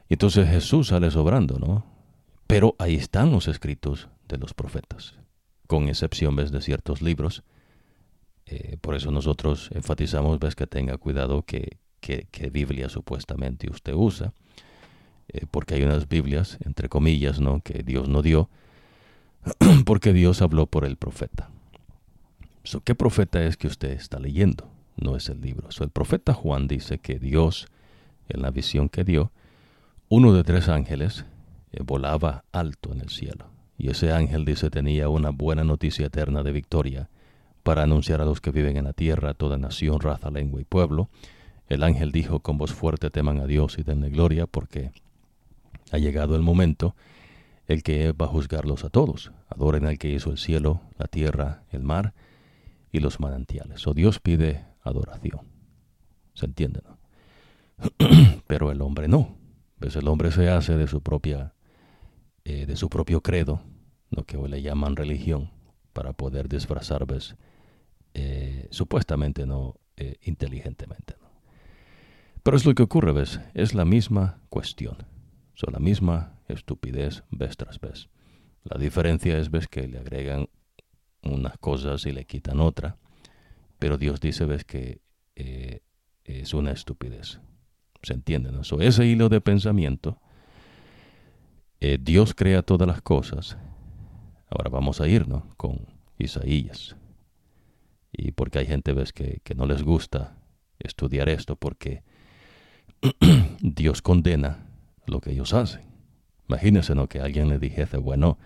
Entonces 0.09 0.49
Jesús 0.49 0.89
sale 0.89 1.11
sobrando, 1.11 1.59
¿no? 1.59 1.85
Pero 2.47 2.77
ahí 2.79 2.97
están 2.97 3.31
los 3.31 3.49
escritos 3.49 4.09
de 4.29 4.39
los 4.39 4.55
profetas, 4.55 5.15
con 5.67 5.89
excepción 5.89 6.37
¿ves? 6.37 6.53
de 6.53 6.61
ciertos 6.61 7.01
libros. 7.03 7.43
Eh, 8.47 8.77
por 8.81 8.95
eso 8.95 9.11
nosotros 9.11 9.71
enfatizamos 9.73 10.39
ves 10.39 10.55
que 10.55 10.67
tenga 10.67 10.99
cuidado 10.99 11.43
que, 11.43 11.79
que, 12.01 12.51
Biblia 12.51 12.89
supuestamente 12.89 13.71
usted 13.71 13.95
usa, 13.95 14.35
eh, 15.29 15.47
porque 15.51 15.75
hay 15.75 15.83
unas 15.85 16.09
Biblias, 16.09 16.59
entre 16.65 16.89
comillas, 16.89 17.41
¿no? 17.41 17.61
que 17.61 17.83
Dios 17.83 18.09
no 18.09 18.21
dio, 18.21 18.51
porque 19.87 20.13
Dios 20.13 20.43
habló 20.43 20.67
por 20.67 20.85
el 20.85 20.97
profeta. 20.97 21.51
¿Qué 22.85 22.95
profeta 22.95 23.43
es 23.43 23.57
que 23.57 23.67
usted 23.67 23.91
está 23.91 24.19
leyendo? 24.19 24.73
no 24.97 25.17
es 25.17 25.29
el 25.29 25.41
libro. 25.41 25.69
el 25.81 25.91
profeta 25.91 26.35
Juan 26.35 26.69
dice 26.69 26.99
que 26.99 27.19
Dios, 27.19 27.67
en 28.29 28.43
la 28.43 28.51
visión 28.51 28.89
que 28.89 29.05
dio, 29.05 29.33
uno 30.15 30.35
de 30.35 30.45
tres 30.45 30.69
ángeles 30.69 31.25
eh, 31.71 31.81
volaba 31.83 32.45
alto 32.53 32.93
en 32.93 33.01
el 33.01 33.09
cielo. 33.09 33.47
Y 33.79 33.89
ese 33.89 34.13
ángel 34.13 34.45
dice 34.45 34.69
tenía 34.69 35.09
una 35.09 35.31
buena 35.31 35.65
noticia 35.65 36.09
eterna 36.09 36.43
de 36.43 36.53
victoria 36.53 37.09
para 37.63 37.85
anunciar 37.85 38.21
a 38.21 38.27
los 38.27 38.43
que 38.43 38.51
viven 38.51 38.77
en 38.77 38.85
la 38.85 38.93
tierra, 38.93 39.33
toda 39.33 39.57
nación, 39.57 40.01
raza, 40.01 40.31
lengua 40.31 40.61
y 40.61 40.65
pueblo. 40.65 41.09
El 41.67 41.83
ángel 41.83 42.13
dijo 42.13 42.41
con 42.41 42.59
voz 42.59 42.75
fuerte 42.75 43.09
teman 43.09 43.41
a 43.41 43.47
Dios 43.47 43.79
y 43.79 43.85
denle 43.85 44.11
gloria 44.11 44.47
porque 44.47 44.93
ha 45.93 45.97
llegado 45.97 46.37
el 46.37 46.43
momento 46.43 46.95
el 47.67 47.83
que 47.83 48.13
va 48.13 48.27
a 48.27 48.29
juzgarlos 48.29 48.85
a 48.85 48.91
todos. 48.91 49.33
Adoren 49.49 49.87
al 49.87 49.97
que 49.97 50.11
hizo 50.11 50.31
el 50.31 50.37
cielo, 50.37 50.83
la 50.99 51.07
tierra, 51.07 51.63
el 51.71 51.85
mar 51.85 52.13
y 52.93 53.01
los 53.01 53.19
manantiales. 53.19 53.87
O 53.87 53.95
Dios 53.95 54.21
pide 54.21 54.67
adoración. 54.83 55.41
¿Se 56.35 56.45
entiende? 56.45 56.83
No? 56.87 56.99
Pero 58.47 58.71
el 58.71 58.83
hombre 58.83 59.09
no. 59.09 59.41
Pues 59.83 59.97
el 59.97 60.07
hombre 60.07 60.31
se 60.31 60.49
hace 60.49 60.77
de 60.77 60.87
su 60.87 61.03
propia, 61.03 61.55
eh, 62.45 62.67
de 62.67 62.77
su 62.77 62.89
propio 62.89 63.21
credo, 63.21 63.65
lo 64.11 64.23
que 64.23 64.37
hoy 64.37 64.49
le 64.49 64.63
llaman 64.63 64.95
religión, 64.95 65.51
para 65.93 66.13
poder 66.13 66.49
disfrazar, 66.49 67.05
¿ves? 67.05 67.35
Eh, 68.15 68.69
supuestamente 68.71 69.45
no 69.45 69.81
eh, 69.97 70.19
inteligentemente. 70.23 71.17
¿no? 71.21 71.33
Pero 72.45 72.57
es 72.57 72.65
lo 72.65 72.77
que 72.77 72.85
ocurre, 72.85 73.11
¿ves? 73.11 73.41
Es 73.55 73.75
la 73.75 73.85
misma 73.85 74.39
cuestión. 74.51 74.99
Son 75.55 75.73
la 75.73 75.81
misma 75.81 76.39
estupidez 76.47 77.25
vez 77.31 77.57
tras 77.57 77.81
vez. 77.81 78.09
La 78.63 78.79
diferencia 78.79 79.37
es, 79.37 79.51
ves, 79.51 79.67
que 79.67 79.89
le 79.89 79.99
agregan 79.99 80.49
unas 81.25 81.59
cosas 81.59 82.07
y 82.07 82.13
le 82.13 82.25
quitan 82.25 82.61
otra. 82.61 82.99
Pero 83.81 83.99
Dios 83.99 84.21
dice, 84.21 84.45
ves 84.45 84.65
que 84.65 85.01
es 85.35 86.55
una 86.55 86.71
estupidez. 86.71 87.41
¿Se 88.03 88.15
entiende? 88.15 88.51
¿no? 88.51 88.63
ese 88.81 89.07
hilo 89.07 89.29
de 89.29 89.41
pensamiento, 89.41 90.19
eh, 91.81 91.99
Dios 92.01 92.35
crea 92.35 92.63
todas 92.63 92.89
las 92.89 93.03
cosas. 93.03 93.57
Ahora 94.51 94.71
vamos 94.71 95.01
a 95.01 95.09
irnos 95.09 95.43
con 95.57 95.87
Isaías. 96.19 96.97
Y 98.13 98.33
porque 98.33 98.59
hay 98.59 98.67
gente, 98.67 98.93
ves, 98.93 99.13
que, 99.13 99.41
que 99.43 99.55
no 99.55 99.67
les 99.67 99.83
gusta 99.83 100.37
estudiar 100.79 101.29
esto 101.29 101.57
porque 101.57 102.03
Dios 103.61 104.03
condena 104.03 104.67
lo 105.07 105.21
que 105.21 105.31
ellos 105.31 105.55
hacen. 105.55 105.83
Imagínense 106.49 106.95
¿no? 106.95 107.09
que 107.09 107.21
alguien 107.21 107.49
le 107.49 107.59
dijese, 107.59 107.97
bueno, 107.97 108.39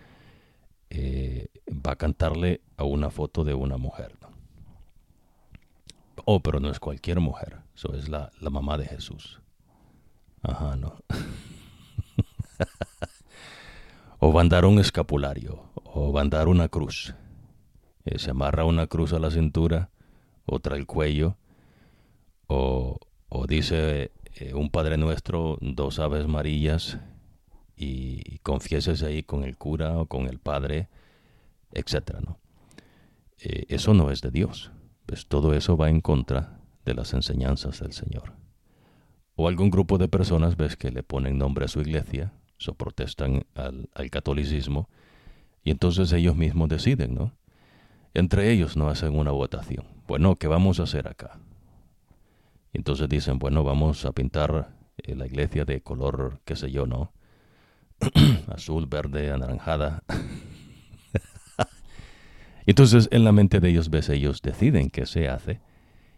eh, 0.90 1.48
va 1.68 1.92
a 1.92 1.96
cantarle 1.96 2.60
a 2.76 2.84
una 2.84 3.10
foto 3.10 3.44
de 3.44 3.54
una 3.54 3.76
mujer. 3.76 4.12
¿no? 4.20 4.28
Oh, 6.24 6.40
pero 6.40 6.60
no 6.60 6.70
es 6.70 6.78
cualquier 6.78 7.20
mujer. 7.20 7.58
Eso 7.74 7.94
es 7.94 8.08
la, 8.08 8.30
mamá 8.40 8.78
de 8.78 8.86
Jesús. 8.86 9.40
Ajá, 10.46 10.76
no. 10.76 10.94
o 14.20 14.32
bandar 14.32 14.64
un 14.64 14.78
escapulario, 14.78 15.64
o 15.82 16.12
bandar 16.12 16.46
una 16.46 16.68
cruz. 16.68 17.16
Eh, 18.04 18.20
se 18.20 18.30
amarra 18.30 18.64
una 18.64 18.86
cruz 18.86 19.12
a 19.12 19.18
la 19.18 19.32
cintura, 19.32 19.90
otra 20.44 20.76
al 20.76 20.86
cuello, 20.86 21.36
o, 22.46 23.00
o 23.28 23.46
dice 23.48 24.12
eh, 24.36 24.54
un 24.54 24.70
Padre 24.70 24.98
Nuestro, 24.98 25.58
dos 25.60 25.98
Aves 25.98 26.26
Amarillas, 26.26 27.00
y, 27.76 28.38
confieses 28.38 29.02
ahí 29.02 29.24
con 29.24 29.42
el 29.42 29.58
cura 29.58 29.98
o 29.98 30.06
con 30.06 30.28
el 30.28 30.38
Padre, 30.38 30.88
etc. 31.72 32.20
¿no? 32.24 32.38
Eh, 33.40 33.64
eso 33.68 33.94
no 33.94 34.12
es 34.12 34.22
de 34.22 34.30
Dios. 34.30 34.70
Pues 35.06 35.26
todo 35.26 35.54
eso 35.54 35.76
va 35.76 35.90
en 35.90 36.00
contra 36.00 36.60
de 36.84 36.94
las 36.94 37.14
enseñanzas 37.14 37.80
del 37.80 37.92
Señor. 37.92 38.45
O 39.36 39.48
algún 39.48 39.70
grupo 39.70 39.98
de 39.98 40.08
personas 40.08 40.56
ves 40.56 40.76
que 40.76 40.90
le 40.90 41.02
ponen 41.02 41.38
nombre 41.38 41.66
a 41.66 41.68
su 41.68 41.80
iglesia, 41.80 42.32
o 42.66 42.74
protestan 42.74 43.44
al, 43.54 44.10
catolicismo, 44.10 44.88
y 45.62 45.70
entonces 45.70 46.10
ellos 46.12 46.36
mismos 46.36 46.70
deciden, 46.70 47.14
¿no? 47.14 47.32
Entre 48.14 48.50
ellos 48.50 48.78
no 48.78 48.88
hacen 48.88 49.14
una 49.14 49.30
votación. 49.30 49.84
Bueno, 50.08 50.36
¿qué 50.36 50.46
vamos 50.46 50.80
a 50.80 50.84
hacer 50.84 51.06
acá? 51.06 51.38
Y 52.72 52.78
entonces 52.78 53.10
dicen, 53.10 53.38
bueno, 53.38 53.62
vamos 53.62 54.06
a 54.06 54.12
pintar 54.12 54.70
eh, 54.96 55.14
la 55.14 55.26
iglesia 55.26 55.66
de 55.66 55.82
color, 55.82 56.40
qué 56.46 56.56
sé 56.56 56.70
yo, 56.70 56.86
¿no? 56.86 57.12
Azul, 58.48 58.86
verde, 58.86 59.30
anaranjada. 59.30 60.02
entonces 62.66 63.08
en 63.10 63.24
la 63.24 63.32
mente 63.32 63.60
de 63.60 63.68
ellos, 63.68 63.90
ves, 63.90 64.08
ellos 64.08 64.40
deciden 64.40 64.88
qué 64.88 65.04
se 65.04 65.28
hace. 65.28 65.60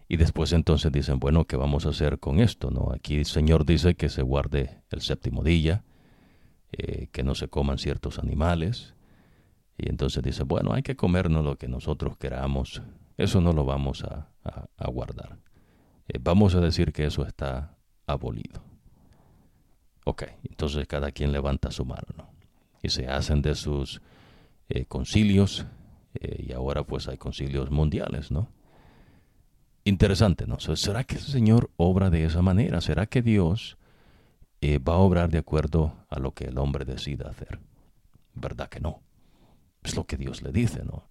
Y 0.09 0.17
después 0.17 0.53
entonces 0.55 0.91
dicen, 0.91 1.21
bueno, 1.21 1.45
¿qué 1.45 1.57
vamos 1.57 1.85
a 1.85 1.91
hacer 1.91 2.19
con 2.19 2.41
esto? 2.41 2.71
¿no? 2.71 2.93
Aquí 2.95 3.17
el 3.17 3.27
Señor 3.27 3.67
dice 3.67 3.95
que 3.95 4.09
se 4.09 4.23
guarde 4.23 4.83
el 4.89 5.03
séptimo 5.03 5.45
día, 5.45 5.85
eh, 6.73 7.09
que 7.13 7.23
no 7.23 7.35
se 7.35 7.49
coman 7.49 7.77
ciertos 7.77 8.19
animales. 8.19 8.95
Y 9.77 9.91
entonces 9.91 10.23
dice, 10.23 10.45
bueno, 10.45 10.73
hay 10.73 10.83
que 10.83 10.97
comernos 10.97 11.45
lo 11.45 11.57
que 11.57 11.69
nosotros 11.69 12.17
queramos. 12.17 12.81
Eso 13.19 13.43
no 13.43 13.53
lo 13.53 13.67
vamos 13.67 14.03
a, 14.03 14.31
guardar. 14.91 15.39
Eh, 16.09 16.19
vamos 16.23 16.55
a 16.55 16.61
decir 16.61 16.93
que 16.95 17.05
eso 17.05 17.27
está 17.27 17.77
abolido. 18.07 18.63
Ok, 20.07 20.23
entonces 20.49 20.87
cada 20.87 21.13
quien 21.13 21.33
levanta 21.33 21.71
su 21.71 21.85
mano, 21.85 22.07
¿no? 22.17 22.31
Y 22.83 22.89
se 22.89 23.09
hacen 23.09 23.43
de 23.43 23.55
sus 23.55 24.01
eh, 24.71 24.87
concilios, 24.87 25.67
y 26.19 26.53
ahora 26.53 26.83
pues 26.85 27.07
hay 27.07 27.19
concilios 27.19 27.71
mundiales, 27.71 28.31
¿no? 28.31 28.49
Interesante, 29.89 30.47
¿no? 30.47 30.59
¿Será 30.61 31.05
que 31.05 31.16
el 31.16 31.22
Señor 31.22 31.70
obra 31.76 32.11
de 32.11 32.24
esa 32.24 32.43
manera? 32.43 32.80
¿Será 32.80 33.07
que 33.07 33.22
Dios 33.22 33.78
eh, 34.61 34.78
va 34.78 34.95
a 34.95 34.99
obrar 34.99 35.30
de 35.30 35.39
acuerdo 35.39 35.95
a 36.09 36.18
lo 36.18 36.32
que 36.32 36.47
el 36.47 36.59
hombre 36.59 36.84
decida 36.84 37.28
hacer. 37.28 37.61
¿Verdad 38.34 38.68
que 38.68 38.80
no? 38.80 39.01
Es 39.84 39.95
lo 39.95 40.05
que 40.05 40.16
Dios 40.16 40.43
le 40.43 40.51
dice, 40.51 40.84
¿no? 40.84 41.09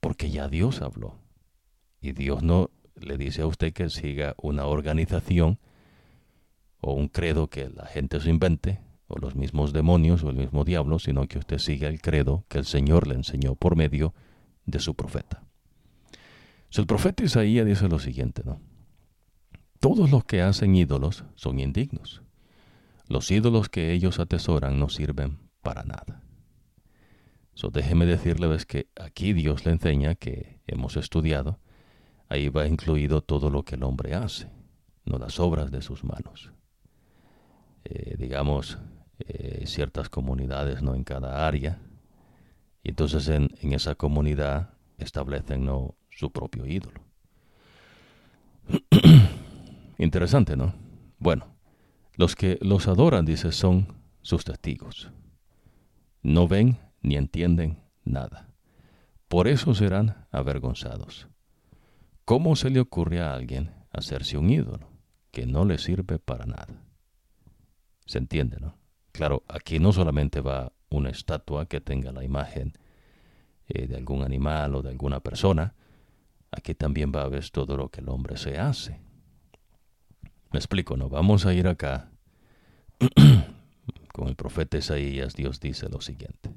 Porque 0.00 0.30
ya 0.30 0.48
Dios 0.48 0.82
habló. 0.82 1.18
Y 2.00 2.12
Dios 2.12 2.42
no 2.42 2.70
le 2.96 3.16
dice 3.16 3.42
a 3.42 3.46
usted 3.46 3.72
que 3.72 3.88
siga 3.88 4.34
una 4.36 4.66
organización 4.66 5.58
o 6.80 6.92
un 6.92 7.08
credo 7.08 7.48
que 7.48 7.70
la 7.70 7.86
gente 7.86 8.20
se 8.20 8.28
invente, 8.28 8.80
o 9.06 9.16
los 9.18 9.34
mismos 9.34 9.72
demonios 9.72 10.22
o 10.22 10.28
el 10.28 10.36
mismo 10.36 10.64
diablo, 10.64 10.98
sino 10.98 11.26
que 11.26 11.38
usted 11.38 11.58
siga 11.58 11.88
el 11.88 12.02
credo 12.02 12.44
que 12.48 12.58
el 12.58 12.66
Señor 12.66 13.06
le 13.06 13.14
enseñó 13.14 13.54
por 13.54 13.76
medio 13.76 14.12
de 14.66 14.80
su 14.80 14.94
profeta. 14.94 15.43
El 16.80 16.86
profeta 16.86 17.24
Isaías 17.24 17.66
dice 17.66 17.88
lo 17.88 17.98
siguiente, 17.98 18.42
¿no? 18.44 18.60
Todos 19.80 20.10
los 20.10 20.24
que 20.24 20.42
hacen 20.42 20.74
ídolos 20.74 21.24
son 21.34 21.60
indignos. 21.60 22.22
Los 23.06 23.30
ídolos 23.30 23.68
que 23.68 23.92
ellos 23.92 24.18
atesoran 24.18 24.78
no 24.78 24.88
sirven 24.88 25.38
para 25.62 25.84
nada. 25.84 26.22
So, 27.54 27.70
déjeme 27.70 28.06
decirles 28.06 28.66
que 28.66 28.88
aquí 28.96 29.32
Dios 29.32 29.64
le 29.64 29.72
enseña 29.72 30.14
que 30.16 30.60
hemos 30.66 30.96
estudiado, 30.96 31.60
ahí 32.28 32.48
va 32.48 32.66
incluido 32.66 33.20
todo 33.20 33.50
lo 33.50 33.62
que 33.62 33.76
el 33.76 33.84
hombre 33.84 34.14
hace, 34.14 34.50
no 35.04 35.18
las 35.18 35.38
obras 35.38 35.70
de 35.70 35.82
sus 35.82 36.02
manos. 36.02 36.52
Eh, 37.84 38.16
digamos, 38.18 38.78
eh, 39.20 39.64
ciertas 39.66 40.08
comunidades, 40.08 40.82
no 40.82 40.94
en 40.94 41.04
cada 41.04 41.46
área, 41.46 41.78
y 42.82 42.90
entonces 42.90 43.28
en, 43.28 43.50
esa 43.72 43.94
comunidad 43.94 44.70
establecen 44.98 45.64
¿no? 45.64 45.94
Su 46.14 46.30
propio 46.30 46.66
ídolo. 46.66 47.00
Interesante, 49.98 50.56
¿no? 50.56 50.74
Bueno, 51.18 51.46
los 52.16 52.36
que 52.36 52.58
los 52.60 52.88
adoran, 52.88 53.24
dice, 53.24 53.52
son 53.52 53.88
sus 54.22 54.44
testigos. 54.44 55.10
No 56.22 56.48
ven 56.48 56.78
ni 57.02 57.16
entienden 57.16 57.82
nada. 58.04 58.48
Por 59.28 59.48
eso 59.48 59.74
serán 59.74 60.26
avergonzados. 60.30 61.28
¿Cómo 62.24 62.56
se 62.56 62.70
le 62.70 62.80
ocurre 62.80 63.20
a 63.20 63.34
alguien 63.34 63.70
hacerse 63.90 64.38
un 64.38 64.50
ídolo 64.50 64.88
que 65.30 65.46
no 65.46 65.64
le 65.64 65.78
sirve 65.78 66.18
para 66.18 66.46
nada? 66.46 66.68
¿Se 68.06 68.18
entiende, 68.18 68.58
no? 68.60 68.78
Claro, 69.12 69.44
aquí 69.48 69.78
no 69.78 69.92
solamente 69.92 70.40
va 70.40 70.72
una 70.90 71.10
estatua 71.10 71.66
que 71.66 71.80
tenga 71.80 72.12
la 72.12 72.24
imagen 72.24 72.72
eh, 73.68 73.86
de 73.86 73.96
algún 73.96 74.22
animal 74.22 74.74
o 74.74 74.82
de 74.82 74.90
alguna 74.90 75.20
persona, 75.20 75.74
aquí 76.56 76.74
también 76.74 77.12
va 77.14 77.22
a 77.22 77.28
ver 77.28 77.48
todo 77.50 77.76
lo 77.76 77.88
que 77.90 78.00
el 78.00 78.08
hombre 78.08 78.36
se 78.36 78.58
hace. 78.58 79.00
Me 80.50 80.58
explico, 80.58 80.96
¿no? 80.96 81.08
Vamos 81.08 81.46
a 81.46 81.54
ir 81.54 81.66
acá. 81.66 82.10
Con 84.12 84.28
el 84.28 84.36
profeta 84.36 84.78
Isaías, 84.78 85.34
Dios 85.34 85.58
dice 85.58 85.88
lo 85.88 86.00
siguiente. 86.00 86.54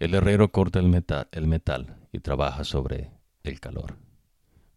El 0.00 0.14
herrero 0.14 0.50
corta 0.50 0.78
el 0.78 0.88
metal, 0.88 1.28
el 1.32 1.46
metal 1.46 1.96
y 2.12 2.20
trabaja 2.20 2.64
sobre 2.64 3.12
el 3.44 3.60
calor. 3.60 3.96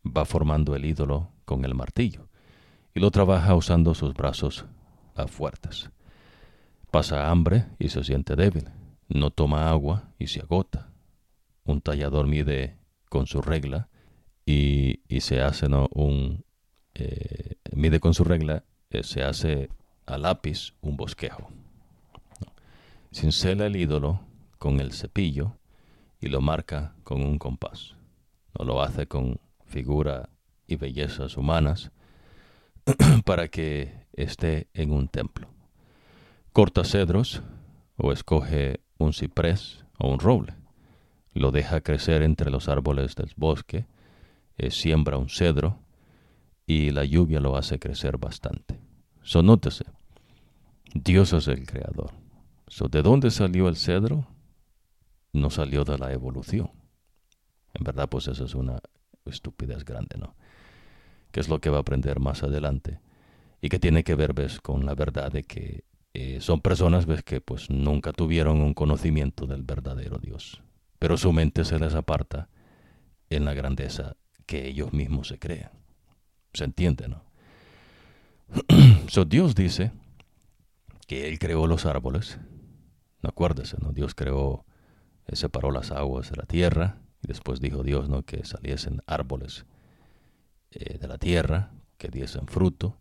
Va 0.05 0.25
formando 0.25 0.75
el 0.75 0.85
ídolo 0.85 1.31
con 1.45 1.63
el 1.65 1.75
martillo 1.75 2.27
y 2.95 2.99
lo 2.99 3.11
trabaja 3.11 3.53
usando 3.55 3.93
sus 3.93 4.13
brazos 4.13 4.65
a 5.15 5.27
fuertes. 5.27 5.89
Pasa 6.89 7.29
hambre 7.29 7.65
y 7.77 7.89
se 7.89 8.03
siente 8.03 8.35
débil. 8.35 8.69
No 9.07 9.29
toma 9.29 9.69
agua 9.69 10.11
y 10.17 10.27
se 10.27 10.41
agota. 10.41 10.91
Un 11.65 11.81
tallador 11.81 12.27
mide 12.27 12.77
con 13.09 13.27
su 13.27 13.41
regla 13.41 13.89
y, 14.51 15.21
se 15.21 15.41
hace 15.41 15.67
un, 15.67 16.43
eh, 16.93 17.55
mide 17.73 17.99
con 17.99 18.13
su 18.13 18.23
regla, 18.23 18.63
eh, 18.89 19.03
se 19.03 19.23
hace 19.23 19.69
a 20.05 20.17
lápiz 20.17 20.73
un 20.81 20.97
bosquejo. 20.97 21.49
Cincela 23.13 23.65
el 23.65 23.75
ídolo 23.75 24.21
con 24.57 24.79
el 24.79 24.91
cepillo 24.91 25.57
y 26.19 26.27
lo 26.27 26.41
marca 26.41 26.95
con 27.03 27.21
un 27.21 27.37
compás. 27.37 27.95
No 28.57 28.65
lo 28.65 28.81
hace 28.81 29.07
con 29.07 29.39
figura 29.65 30.29
y 30.67 30.75
bellezas 30.75 31.37
humanas 31.37 31.91
para 33.25 33.47
que 33.47 34.05
esté 34.13 34.67
en 34.73 34.91
un 34.91 35.07
templo. 35.07 35.47
Corta 36.51 36.83
cedros 36.83 37.41
o 37.97 38.11
escoge 38.11 38.81
un 38.97 39.13
ciprés 39.13 39.85
o 39.97 40.09
un 40.09 40.19
roble. 40.19 40.55
Lo 41.33 41.51
deja 41.51 41.79
crecer 41.79 42.23
entre 42.23 42.51
los 42.51 42.67
árboles 42.67 43.15
del 43.15 43.31
bosque, 43.37 43.85
eh, 44.61 44.69
siembra 44.69 45.17
un 45.17 45.27
cedro 45.27 45.79
y 46.67 46.91
la 46.91 47.03
lluvia 47.03 47.39
lo 47.39 47.57
hace 47.57 47.79
crecer 47.79 48.19
bastante. 48.19 48.79
So, 49.23 49.41
nótese, 49.41 49.85
Dios 50.93 51.33
es 51.33 51.47
el 51.47 51.65
creador. 51.65 52.11
So, 52.67 52.87
¿De 52.87 53.01
dónde 53.01 53.31
salió 53.31 53.67
el 53.67 53.75
cedro? 53.75 54.27
No 55.33 55.49
salió 55.49 55.83
de 55.83 55.97
la 55.97 56.13
evolución. 56.13 56.69
En 57.73 57.83
verdad, 57.83 58.07
pues 58.07 58.27
eso 58.27 58.45
es 58.45 58.53
una 58.53 58.79
estupidez 59.25 59.83
grande, 59.83 60.17
¿no? 60.19 60.35
Que 61.31 61.39
es 61.39 61.49
lo 61.49 61.59
que 61.59 61.71
va 61.71 61.77
a 61.77 61.81
aprender 61.81 62.19
más 62.19 62.43
adelante. 62.43 62.99
Y 63.61 63.69
que 63.69 63.79
tiene 63.79 64.03
que 64.03 64.13
ver, 64.13 64.33
ves, 64.33 64.61
con 64.61 64.85
la 64.85 64.93
verdad 64.93 65.31
de 65.31 65.41
que 65.41 65.85
eh, 66.13 66.37
son 66.39 66.61
personas, 66.61 67.07
ves, 67.07 67.23
que 67.23 67.41
pues 67.41 67.71
nunca 67.71 68.13
tuvieron 68.13 68.61
un 68.61 68.75
conocimiento 68.75 69.47
del 69.47 69.63
verdadero 69.63 70.19
Dios. 70.19 70.61
Pero 70.99 71.17
su 71.17 71.33
mente 71.33 71.65
se 71.65 71.79
les 71.79 71.95
aparta 71.95 72.47
en 73.31 73.43
la 73.43 73.55
grandeza 73.55 74.17
que 74.51 74.67
ellos 74.67 74.91
mismos 74.91 75.29
se 75.29 75.39
crean. 75.39 75.71
Se 76.51 76.65
entiende, 76.65 77.07
¿no? 77.07 77.23
so, 79.07 79.23
Dios 79.23 79.55
dice 79.55 79.93
que 81.07 81.29
Él 81.29 81.39
creó 81.39 81.67
los 81.67 81.85
árboles. 81.85 82.37
No 83.23 83.29
acuérdese, 83.29 83.77
¿no? 83.79 83.93
Dios 83.93 84.13
creó, 84.13 84.65
separó 85.31 85.71
las 85.71 85.91
aguas 85.91 86.31
de 86.31 86.35
la 86.35 86.43
tierra 86.43 86.97
y 87.23 87.29
después 87.29 87.61
dijo 87.61 87.81
Dios, 87.81 88.09
¿no? 88.09 88.23
Que 88.23 88.43
saliesen 88.43 89.01
árboles 89.05 89.65
eh, 90.71 90.97
de 90.97 91.07
la 91.07 91.17
tierra, 91.17 91.71
que 91.97 92.09
diesen 92.09 92.47
fruto. 92.47 92.97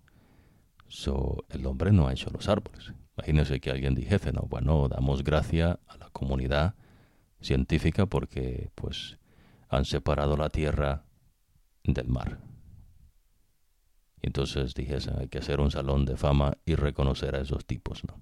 So, 0.86 1.46
el 1.48 1.66
hombre 1.66 1.90
no 1.90 2.06
ha 2.06 2.12
hecho 2.12 2.30
los 2.30 2.48
árboles. 2.48 2.92
Imagínense 3.16 3.58
que 3.58 3.72
alguien 3.72 3.96
dijese, 3.96 4.30
no, 4.30 4.42
bueno, 4.42 4.88
damos 4.88 5.24
gracia 5.24 5.80
a 5.88 5.96
la 5.96 6.10
comunidad 6.10 6.76
científica 7.40 8.06
porque, 8.06 8.70
pues, 8.76 9.18
han 9.68 9.84
separado 9.84 10.36
la 10.36 10.48
tierra 10.48 11.09
del 11.94 12.08
mar. 12.08 12.38
Entonces 14.22 14.74
dijese, 14.74 15.10
hay 15.18 15.28
que 15.28 15.38
hacer 15.38 15.60
un 15.60 15.70
salón 15.70 16.04
de 16.04 16.16
fama 16.16 16.58
y 16.66 16.74
reconocer 16.74 17.34
a 17.36 17.40
esos 17.40 17.64
tipos, 17.64 18.04
¿no? 18.04 18.20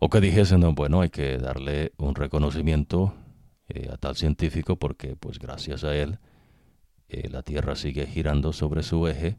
O 0.00 0.08
que 0.08 0.20
dijesen, 0.20 0.60
no, 0.60 0.72
bueno, 0.74 1.00
hay 1.00 1.10
que 1.10 1.38
darle 1.38 1.92
un 1.98 2.14
reconocimiento 2.14 3.14
eh, 3.68 3.88
a 3.92 3.96
tal 3.96 4.14
científico 4.14 4.76
porque, 4.76 5.16
pues 5.16 5.40
gracias 5.40 5.82
a 5.82 5.96
él, 5.96 6.18
eh, 7.08 7.28
la 7.28 7.42
Tierra 7.42 7.74
sigue 7.74 8.06
girando 8.06 8.52
sobre 8.52 8.84
su 8.84 9.08
eje 9.08 9.38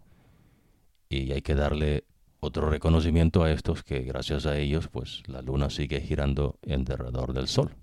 y 1.08 1.32
hay 1.32 1.42
que 1.42 1.56
darle 1.56 2.04
otro 2.42 2.70
reconocimiento 2.70 3.44
a 3.44 3.52
estos 3.52 3.84
que 3.84 4.02
gracias 4.02 4.46
a 4.46 4.58
ellos, 4.58 4.90
pues 4.90 5.24
la 5.28 5.42
Luna 5.42 5.70
sigue 5.70 6.02
girando 6.02 6.60
en 6.62 6.84
derredor 6.84 7.34
del 7.34 7.48
Sol. 7.48 7.76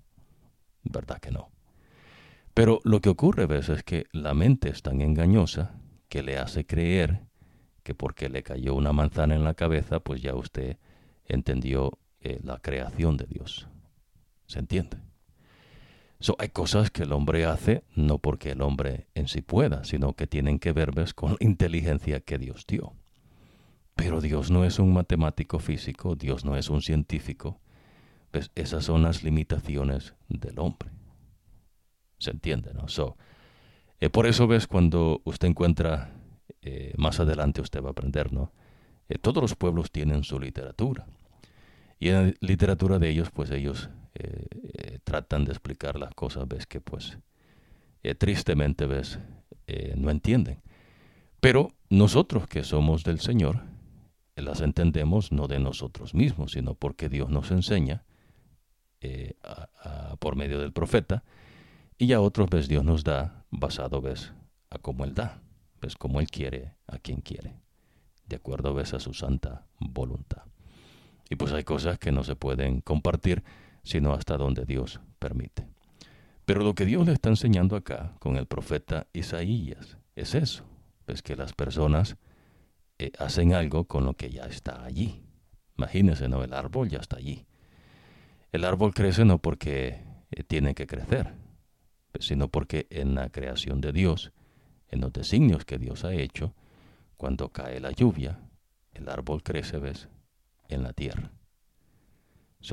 ¿Verdad 0.83 1.19
que 1.19 1.31
no? 1.31 1.49
Pero 2.57 2.79
lo 2.85 3.01
que 3.01 3.09
ocurre, 3.09 3.45
ves, 3.45 3.69
es 3.69 3.83
que 3.83 4.07
la 4.11 4.33
mente 4.33 4.69
es 4.69 4.81
tan 4.81 5.01
engañosa 5.01 5.75
que 6.09 6.23
le 6.23 6.39
hace 6.39 6.65
creer 6.65 7.21
que 7.83 7.93
porque 7.93 8.29
le 8.29 8.41
cayó 8.41 8.73
una 8.73 8.93
manzana 8.93 9.35
en 9.35 9.43
la 9.43 9.53
cabeza, 9.53 9.99
pues 9.99 10.23
ya 10.23 10.33
usted 10.33 10.77
entendió 11.27 11.99
eh, 12.19 12.39
la 12.41 12.57
creación 12.57 13.15
de 13.15 13.27
Dios. 13.27 13.67
¿Se 14.47 14.57
entiende? 14.57 14.97
So, 16.19 16.35
hay 16.39 16.49
cosas 16.49 16.89
que 16.89 17.03
el 17.03 17.11
hombre 17.11 17.45
hace 17.45 17.83
no 17.93 18.17
porque 18.17 18.53
el 18.53 18.63
hombre 18.63 19.05
en 19.13 19.27
sí 19.27 19.41
pueda, 19.43 19.83
sino 19.83 20.13
que 20.13 20.25
tienen 20.25 20.57
que 20.57 20.71
ver 20.71 20.91
¿ves? 20.95 21.13
con 21.13 21.33
la 21.33 21.37
inteligencia 21.41 22.21
que 22.21 22.39
Dios 22.39 22.65
dio. 22.65 22.95
Pero 23.95 24.19
Dios 24.19 24.49
no 24.49 24.65
es 24.65 24.79
un 24.79 24.93
matemático 24.93 25.59
físico, 25.59 26.15
Dios 26.15 26.43
no 26.43 26.57
es 26.57 26.71
un 26.71 26.81
científico. 26.81 27.59
Esas 28.55 28.83
son 28.83 29.03
las 29.03 29.21
limitaciones 29.23 30.15
del 30.27 30.57
hombre. 30.57 30.96
¿Se 32.17 32.31
entiende? 32.31 32.73
¿no? 32.73 32.87
So, 32.87 33.17
eh, 33.99 34.09
por 34.09 34.27
eso 34.27 34.47
ves 34.47 34.67
cuando 34.67 35.21
usted 35.23 35.47
encuentra, 35.47 36.11
eh, 36.61 36.93
más 36.97 37.19
adelante 37.19 37.61
usted 37.61 37.81
va 37.81 37.89
a 37.89 37.91
aprender, 37.91 38.31
¿no? 38.31 38.51
Eh, 39.09 39.17
todos 39.17 39.41
los 39.41 39.55
pueblos 39.55 39.91
tienen 39.91 40.23
su 40.23 40.39
literatura. 40.39 41.07
Y 41.99 42.09
en 42.09 42.27
la 42.27 42.33
literatura 42.41 42.99
de 42.99 43.09
ellos, 43.09 43.31
pues 43.31 43.49
ellos 43.51 43.89
tratan 45.03 45.45
de 45.45 45.51
explicar 45.51 45.99
las 45.99 46.13
cosas, 46.15 46.47
ves 46.47 46.65
que 46.65 46.81
pues 46.81 47.19
tristemente 48.17 48.87
ves 48.87 49.19
no 49.95 50.09
entienden. 50.09 50.59
Pero 51.39 51.73
nosotros 51.89 52.47
que 52.47 52.63
somos 52.63 53.03
del 53.03 53.19
Señor, 53.19 53.61
las 54.35 54.61
entendemos 54.61 55.31
no 55.31 55.47
de 55.47 55.59
nosotros 55.59 56.15
mismos, 56.15 56.53
sino 56.53 56.73
porque 56.73 57.09
Dios 57.09 57.29
nos 57.29 57.51
enseña 57.51 58.05
por 60.19 60.35
medio 60.35 60.59
del 60.59 60.73
profeta 60.73 61.23
y 61.97 62.13
a 62.13 62.21
otros 62.21 62.49
ves 62.49 62.67
Dios 62.67 62.83
nos 62.83 63.03
da 63.03 63.45
basado 63.49 64.01
ves 64.01 64.33
a 64.69 64.77
cómo 64.77 65.03
Él 65.03 65.13
da, 65.13 65.41
ves 65.81 65.95
como 65.95 66.19
Él 66.19 66.29
quiere 66.29 66.75
a 66.87 66.97
quien 66.99 67.21
quiere, 67.21 67.55
de 68.25 68.35
acuerdo 68.35 68.73
ves 68.73 68.93
a 68.93 68.99
su 68.99 69.13
santa 69.13 69.65
voluntad. 69.79 70.43
Y 71.29 71.35
pues 71.35 71.51
hay 71.51 71.63
cosas 71.63 71.99
que 71.99 72.11
no 72.11 72.23
se 72.23 72.35
pueden 72.35 72.81
compartir 72.81 73.43
sino 73.83 74.13
hasta 74.13 74.35
donde 74.37 74.65
Dios 74.65 74.99
permite. 75.17 75.65
Pero 76.45 76.61
lo 76.61 76.75
que 76.75 76.85
Dios 76.85 77.05
le 77.05 77.13
está 77.13 77.29
enseñando 77.29 77.75
acá 77.75 78.15
con 78.19 78.37
el 78.37 78.45
profeta 78.45 79.07
Isaías 79.13 79.97
es 80.15 80.35
eso, 80.35 80.65
ves 81.05 81.21
que 81.21 81.35
las 81.35 81.53
personas 81.53 82.17
eh, 82.99 83.11
hacen 83.17 83.53
algo 83.53 83.85
con 83.85 84.05
lo 84.05 84.13
que 84.13 84.29
ya 84.29 84.43
está 84.43 84.83
allí. 84.83 85.23
Imagínense, 85.77 86.27
¿no? 86.27 86.43
El 86.43 86.53
árbol 86.53 86.89
ya 86.89 86.99
está 86.99 87.17
allí. 87.17 87.45
El 88.51 88.65
árbol 88.65 88.93
crece 88.93 89.23
no 89.23 89.37
porque 89.39 90.01
eh, 90.31 90.43
tiene 90.43 90.73
que 90.73 90.87
crecer, 90.87 91.33
sino 92.19 92.49
porque 92.49 92.87
en 92.89 93.15
la 93.15 93.29
creación 93.29 93.81
de 93.81 93.91
Dios, 93.91 94.31
en 94.89 95.01
los 95.01 95.13
designios 95.13 95.65
que 95.65 95.77
Dios 95.77 96.03
ha 96.03 96.13
hecho, 96.13 96.53
cuando 97.17 97.49
cae 97.49 97.79
la 97.79 97.91
lluvia, 97.91 98.39
el 98.93 99.09
árbol 99.09 99.43
crece, 99.43 99.77
¿ves? 99.79 100.07
En 100.69 100.83
la 100.83 100.93
tierra. 100.93 101.31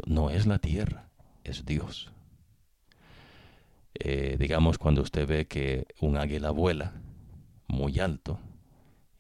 no 0.07 0.31
es 0.31 0.47
la 0.47 0.59
tierra, 0.59 1.11
es 1.45 1.65
Dios. 1.65 2.13
Eh, 3.95 4.37
digamos, 4.39 4.79
cuando 4.79 5.03
usted 5.03 5.27
ve 5.27 5.47
que 5.47 5.87
un 6.01 6.17
águila 6.17 6.51
vuela 6.51 6.95
muy 7.69 8.01
alto 8.01 8.41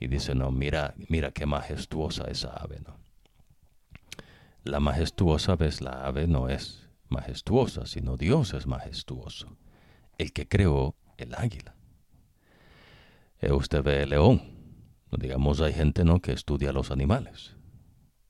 y 0.01 0.09
dice, 0.09 0.35
no, 0.35 0.51
mira, 0.51 0.95
mira 1.09 1.31
qué 1.31 1.47
majestuosa 1.47 2.25
esa 2.25 2.49
ave, 2.55 2.81
¿no? 2.81 2.97
La 4.65 4.81
majestuosa, 4.81 5.57
ves, 5.57 5.81
la 5.81 6.07
ave 6.07 6.27
no 6.27 6.49
es 6.49 6.89
majestuosa, 7.09 7.87
sino 7.87 8.17
Dios 8.17 8.55
es 8.55 8.67
majestuoso 8.67 9.57
el 10.19 10.33
que 10.33 10.49
creó 10.49 10.95
el 11.17 11.35
águila. 11.35 11.75
Eh, 13.41 13.53
usted 13.53 13.83
ve 13.83 14.03
el 14.03 14.11
león. 14.11 14.43
Digamos, 15.11 15.61
hay 15.61 15.73
gente 15.73 16.05
¿no? 16.05 16.21
que 16.21 16.33
estudia 16.33 16.73
los 16.73 16.91
animales. 16.91 17.57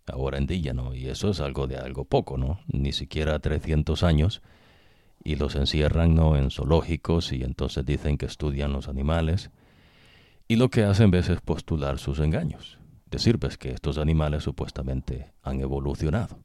Ahora 0.06 0.38
en 0.38 0.46
día. 0.46 0.74
Y 0.94 1.08
eso 1.08 1.30
es 1.30 1.40
algo 1.40 1.66
de 1.66 1.76
algo 1.76 2.04
poco, 2.04 2.36
¿no? 2.36 2.60
Ni 2.66 2.92
siquiera 2.92 3.38
300 3.38 4.02
años. 4.02 4.42
Y 5.22 5.36
los 5.36 5.54
encierran, 5.54 6.14
¿no? 6.14 6.36
En 6.36 6.50
zoológicos 6.50 7.32
y 7.32 7.42
entonces 7.42 7.86
dicen 7.86 8.18
que 8.18 8.26
estudian 8.26 8.72
los 8.72 8.88
animales. 8.88 9.50
Y 10.46 10.56
lo 10.56 10.68
que 10.68 10.84
hacen 10.84 11.14
es 11.14 11.30
postular 11.40 11.98
sus 11.98 12.18
engaños. 12.18 12.78
Decir, 13.06 13.38
pues, 13.38 13.56
que 13.56 13.70
estos 13.70 13.96
animales 13.96 14.42
supuestamente 14.42 15.32
han 15.42 15.60
evolucionado. 15.60 16.44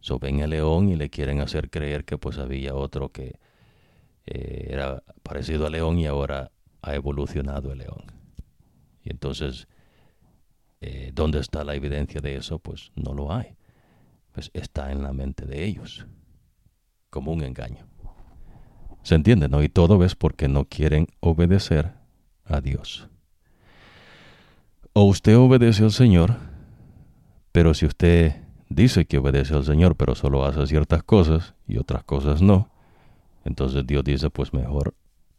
So 0.00 0.20
ven 0.20 0.38
el 0.38 0.50
león 0.50 0.88
y 0.88 0.94
le 0.94 1.10
quieren 1.10 1.40
hacer 1.40 1.68
creer 1.70 2.04
que 2.04 2.18
pues 2.18 2.38
había 2.38 2.74
otro 2.74 3.10
que 3.10 3.40
eh, 4.26 4.68
era 4.70 5.02
parecido 5.22 5.66
al 5.66 5.72
león 5.72 5.98
y 5.98 6.06
ahora 6.06 6.50
ha 6.82 6.94
evolucionado 6.94 7.72
el 7.72 7.78
león. 7.78 8.04
Y 9.02 9.10
entonces, 9.10 9.68
eh, 10.80 11.12
¿dónde 11.14 11.40
está 11.40 11.64
la 11.64 11.74
evidencia 11.74 12.20
de 12.20 12.36
eso? 12.36 12.58
Pues 12.58 12.92
no 12.96 13.14
lo 13.14 13.32
hay. 13.32 13.56
Pues 14.32 14.50
está 14.52 14.92
en 14.92 15.02
la 15.02 15.12
mente 15.12 15.46
de 15.46 15.64
ellos, 15.64 16.06
como 17.10 17.32
un 17.32 17.42
engaño. 17.42 17.86
¿Se 19.02 19.14
entiende? 19.14 19.48
¿No? 19.48 19.62
Y 19.62 19.68
todo 19.68 20.04
es 20.04 20.16
porque 20.16 20.48
no 20.48 20.64
quieren 20.64 21.06
obedecer 21.20 21.92
a 22.44 22.60
Dios. 22.60 23.08
O 24.92 25.04
usted 25.04 25.36
obedece 25.36 25.84
al 25.84 25.92
Señor, 25.92 26.36
pero 27.52 27.74
si 27.74 27.86
usted 27.86 28.42
dice 28.68 29.06
que 29.06 29.18
obedece 29.18 29.54
al 29.54 29.64
Señor, 29.64 29.96
pero 29.96 30.14
solo 30.14 30.44
hace 30.44 30.66
ciertas 30.66 31.02
cosas 31.02 31.54
y 31.66 31.78
otras 31.78 32.02
cosas 32.02 32.42
no, 32.42 32.70
entonces 33.46 33.86
Dios 33.86 34.02
dice, 34.02 34.28
pues 34.28 34.52
mejor, 34.52 34.94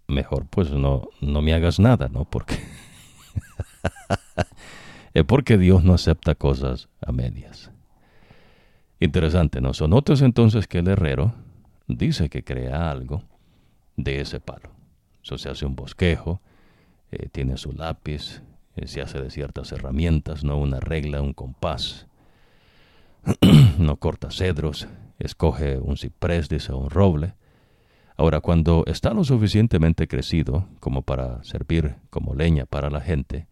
mejor 0.08 0.48
pues 0.48 0.72
no, 0.72 1.10
no 1.20 1.42
me 1.42 1.54
hagas 1.54 1.78
nada, 1.78 2.08
¿no? 2.08 2.24
Porque 2.24 2.58
es 5.14 5.26
porque 5.26 5.58
Dios 5.58 5.84
no 5.84 5.94
acepta 5.94 6.34
cosas 6.34 6.88
a 7.06 7.12
medias. 7.12 7.70
Interesante, 9.02 9.60
¿no? 9.60 9.74
So, 9.74 9.90
notes 9.90 10.22
entonces 10.22 10.68
que 10.68 10.80
el 10.80 10.88
herrero 10.88 11.34
dice 11.88 12.30
que 12.30 12.46
crea 12.46 12.90
algo 12.90 13.24
de 13.98 14.22
ese 14.22 14.40
palo. 14.40 14.70
Eso 15.22 15.38
se 15.38 15.50
hace 15.50 15.66
un 15.66 15.76
bosquejo, 15.76 16.40
eh, 17.12 17.28
tiene 17.30 17.58
su 17.58 17.74
lápiz, 17.74 18.42
eh, 18.78 18.88
se 18.88 19.02
hace 19.02 19.22
de 19.22 19.30
ciertas 19.30 19.74
herramientas, 19.74 20.46
¿no? 20.46 20.58
Una 20.58 20.80
regla, 20.80 21.22
un 21.22 21.34
compás. 21.34 22.08
no 23.78 23.98
corta 23.98 24.32
cedros, 24.32 24.88
escoge 25.20 25.78
un 25.78 25.98
ciprés, 25.98 26.48
dice 26.48 26.72
un 26.72 26.90
roble 26.90 27.34
Ahora, 28.18 28.42
cuando 28.42 28.84
está 28.88 29.14
lo 29.14 29.24
suficientemente 29.24 30.08
crecido 30.08 30.68
como 30.80 31.04
para 31.04 31.44
servir 31.44 31.98
como 32.10 32.34
leña 32.34 32.66
para 32.66 32.90
la 32.90 33.00
gente, 33.00 33.48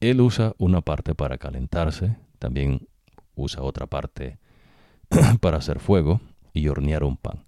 él 0.00 0.20
usa 0.20 0.52
una 0.58 0.82
parte 0.82 1.14
para 1.14 1.38
calentarse, 1.38 2.18
también 2.38 2.88
usa 3.34 3.62
otra 3.62 3.86
parte 3.86 4.38
para 5.40 5.56
hacer 5.56 5.80
fuego 5.80 6.20
y 6.52 6.68
hornear 6.68 7.04
un 7.04 7.16
pan. 7.16 7.44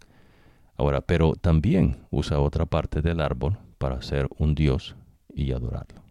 Ahora, 0.78 1.02
pero 1.02 1.34
también 1.34 2.06
usa 2.10 2.40
otra 2.40 2.64
parte 2.64 3.02
del 3.02 3.20
árbol 3.20 3.58
para 3.76 3.96
hacer 3.96 4.26
un 4.38 4.54
dios 4.54 4.96
y 5.34 5.52
adorarlo. 5.52 6.02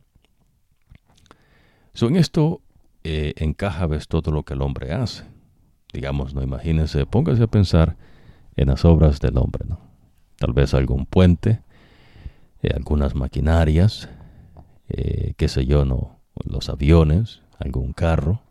So, 1.93 2.07
en 2.09 2.15
esto 2.15 2.61
eh, 3.03 3.33
encaja 3.38 3.88
ves 3.88 4.07
todo 4.07 4.29
lo 4.29 4.43
que 4.43 4.53
el 4.53 4.61
hombre 4.61 4.93
hace. 4.93 5.23
Digamos, 5.93 6.35
no 6.35 6.43
imagínese, 6.43 7.07
póngase 7.07 7.41
a 7.41 7.47
pensar 7.47 7.97
en 8.55 8.67
las 8.67 8.85
obras 8.85 9.19
del 9.19 9.38
hombre, 9.38 9.65
¿no? 9.67 9.86
Tal 10.38 10.53
vez 10.53 10.73
algún 10.73 11.05
puente, 11.05 11.61
eh, 12.61 12.71
algunas 12.73 13.15
maquinarias, 13.15 14.09
eh, 14.89 15.33
qué 15.38 15.47
sé 15.47 15.65
yo, 15.65 15.85
no, 15.85 16.19
los 16.45 16.69
aviones, 16.69 17.41
algún 17.59 17.93
carro, 17.93 18.41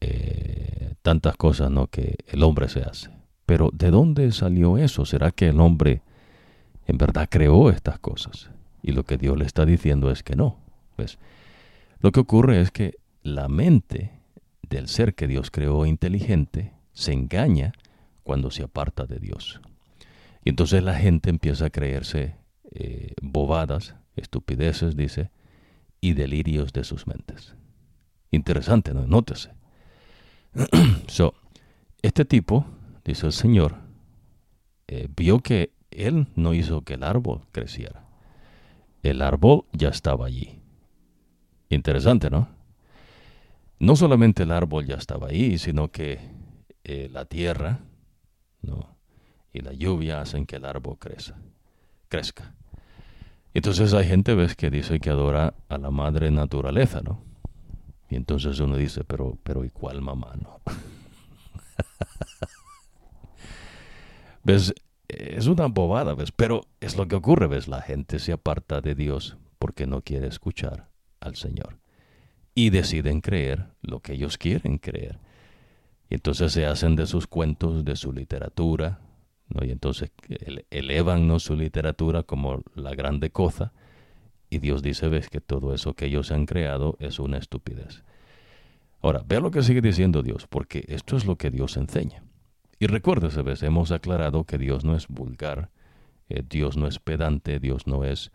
eh, 0.00 0.94
tantas 1.02 1.36
cosas 1.36 1.70
no 1.70 1.86
que 1.86 2.16
el 2.28 2.42
hombre 2.42 2.68
se 2.68 2.82
hace. 2.82 3.10
Pero 3.46 3.70
¿de 3.72 3.90
dónde 3.90 4.32
salió 4.32 4.78
eso? 4.78 5.04
¿Será 5.04 5.30
que 5.30 5.48
el 5.48 5.60
hombre 5.60 6.02
en 6.86 6.98
verdad 6.98 7.28
creó 7.30 7.70
estas 7.70 7.98
cosas? 7.98 8.50
Y 8.82 8.92
lo 8.92 9.04
que 9.04 9.16
Dios 9.16 9.36
le 9.38 9.44
está 9.44 9.64
diciendo 9.66 10.10
es 10.10 10.22
que 10.22 10.36
no. 10.36 10.58
Pues 10.96 11.18
lo 12.00 12.12
que 12.12 12.20
ocurre 12.20 12.60
es 12.60 12.70
que 12.70 12.96
la 13.22 13.48
mente 13.48 14.12
del 14.68 14.88
ser 14.88 15.14
que 15.14 15.26
Dios 15.26 15.50
creó 15.50 15.86
inteligente 15.86 16.72
se 16.92 17.12
engaña 17.12 17.72
cuando 18.22 18.50
se 18.50 18.62
aparta 18.62 19.06
de 19.06 19.18
Dios. 19.18 19.60
Y 20.44 20.50
entonces 20.50 20.82
la 20.82 20.94
gente 20.94 21.30
empieza 21.30 21.66
a 21.66 21.70
creerse 21.70 22.36
eh, 22.70 23.14
bobadas, 23.22 23.96
estupideces, 24.14 24.96
dice, 24.96 25.30
y 26.00 26.12
delirios 26.12 26.72
de 26.72 26.84
sus 26.84 27.06
mentes. 27.06 27.54
Interesante, 28.30 28.92
¿no? 28.92 29.06
Nótese. 29.06 29.50
so, 31.06 31.34
este 32.02 32.24
tipo, 32.24 32.66
dice 33.04 33.26
el 33.26 33.32
Señor, 33.32 33.76
eh, 34.86 35.08
vio 35.16 35.40
que 35.40 35.72
él 35.90 36.28
no 36.34 36.52
hizo 36.52 36.82
que 36.82 36.94
el 36.94 37.04
árbol 37.04 37.46
creciera. 37.50 38.04
El 39.02 39.22
árbol 39.22 39.64
ya 39.72 39.88
estaba 39.88 40.26
allí. 40.26 40.60
Interesante, 41.70 42.30
¿no? 42.30 42.48
No 43.78 43.96
solamente 43.96 44.42
el 44.42 44.52
árbol 44.52 44.86
ya 44.86 44.96
estaba 44.96 45.28
ahí, 45.28 45.58
sino 45.58 45.90
que 45.90 46.18
eh, 46.84 47.08
la 47.10 47.24
tierra 47.24 47.80
¿no? 48.64 48.93
Y 49.54 49.60
la 49.60 49.72
lluvia 49.72 50.20
hacen 50.20 50.44
que 50.44 50.56
el 50.56 50.66
árbol 50.66 50.98
crezca. 50.98 51.36
crezca. 52.08 52.52
Entonces 53.54 53.94
hay 53.94 54.06
gente, 54.06 54.34
ves, 54.34 54.56
que 54.56 54.68
dice 54.68 54.98
que 54.98 55.10
adora 55.10 55.54
a 55.68 55.78
la 55.78 55.92
madre 55.92 56.32
naturaleza, 56.32 57.00
¿no? 57.02 57.22
Y 58.10 58.16
entonces 58.16 58.58
uno 58.58 58.76
dice, 58.76 59.04
pero, 59.04 59.38
pero 59.44 59.64
¿y 59.64 59.70
cuál 59.70 60.02
mamá, 60.02 60.34
no? 60.42 60.60
¿Ves? 64.42 64.74
Es 65.06 65.46
una 65.46 65.66
bobada, 65.66 66.14
¿ves? 66.14 66.32
Pero 66.32 66.62
es 66.80 66.96
lo 66.96 67.06
que 67.06 67.14
ocurre, 67.14 67.46
¿ves? 67.46 67.68
La 67.68 67.80
gente 67.80 68.18
se 68.18 68.32
aparta 68.32 68.80
de 68.80 68.96
Dios 68.96 69.36
porque 69.60 69.86
no 69.86 70.02
quiere 70.02 70.26
escuchar 70.26 70.88
al 71.20 71.36
Señor. 71.36 71.78
Y 72.56 72.70
deciden 72.70 73.20
creer 73.20 73.68
lo 73.82 74.00
que 74.00 74.14
ellos 74.14 74.36
quieren 74.36 74.78
creer. 74.78 75.20
Y 76.10 76.16
entonces 76.16 76.52
se 76.52 76.66
hacen 76.66 76.96
de 76.96 77.06
sus 77.06 77.28
cuentos, 77.28 77.84
de 77.84 77.94
su 77.94 78.12
literatura, 78.12 79.00
¿no? 79.48 79.64
Y 79.64 79.70
entonces 79.70 80.10
elevan 80.70 81.38
su 81.40 81.56
literatura 81.56 82.22
como 82.22 82.62
la 82.74 82.94
grande 82.94 83.30
cosa. 83.30 83.72
Y 84.50 84.58
Dios 84.58 84.82
dice, 84.82 85.08
ves 85.08 85.28
que 85.28 85.40
todo 85.40 85.74
eso 85.74 85.94
que 85.94 86.06
ellos 86.06 86.30
han 86.30 86.46
creado 86.46 86.96
es 87.00 87.18
una 87.18 87.38
estupidez. 87.38 88.04
Ahora, 89.00 89.22
vea 89.26 89.40
lo 89.40 89.50
que 89.50 89.62
sigue 89.62 89.80
diciendo 89.80 90.22
Dios, 90.22 90.46
porque 90.46 90.84
esto 90.88 91.16
es 91.16 91.26
lo 91.26 91.36
que 91.36 91.50
Dios 91.50 91.76
enseña. 91.76 92.22
Y 92.78 92.86
recuérdese, 92.86 93.42
ves, 93.42 93.62
hemos 93.62 93.92
aclarado 93.92 94.44
que 94.44 94.58
Dios 94.58 94.84
no 94.84 94.96
es 94.96 95.08
vulgar, 95.08 95.70
eh, 96.28 96.42
Dios 96.48 96.76
no 96.76 96.86
es 96.86 96.98
pedante, 96.98 97.60
Dios 97.60 97.86
no 97.86 98.04
es 98.04 98.32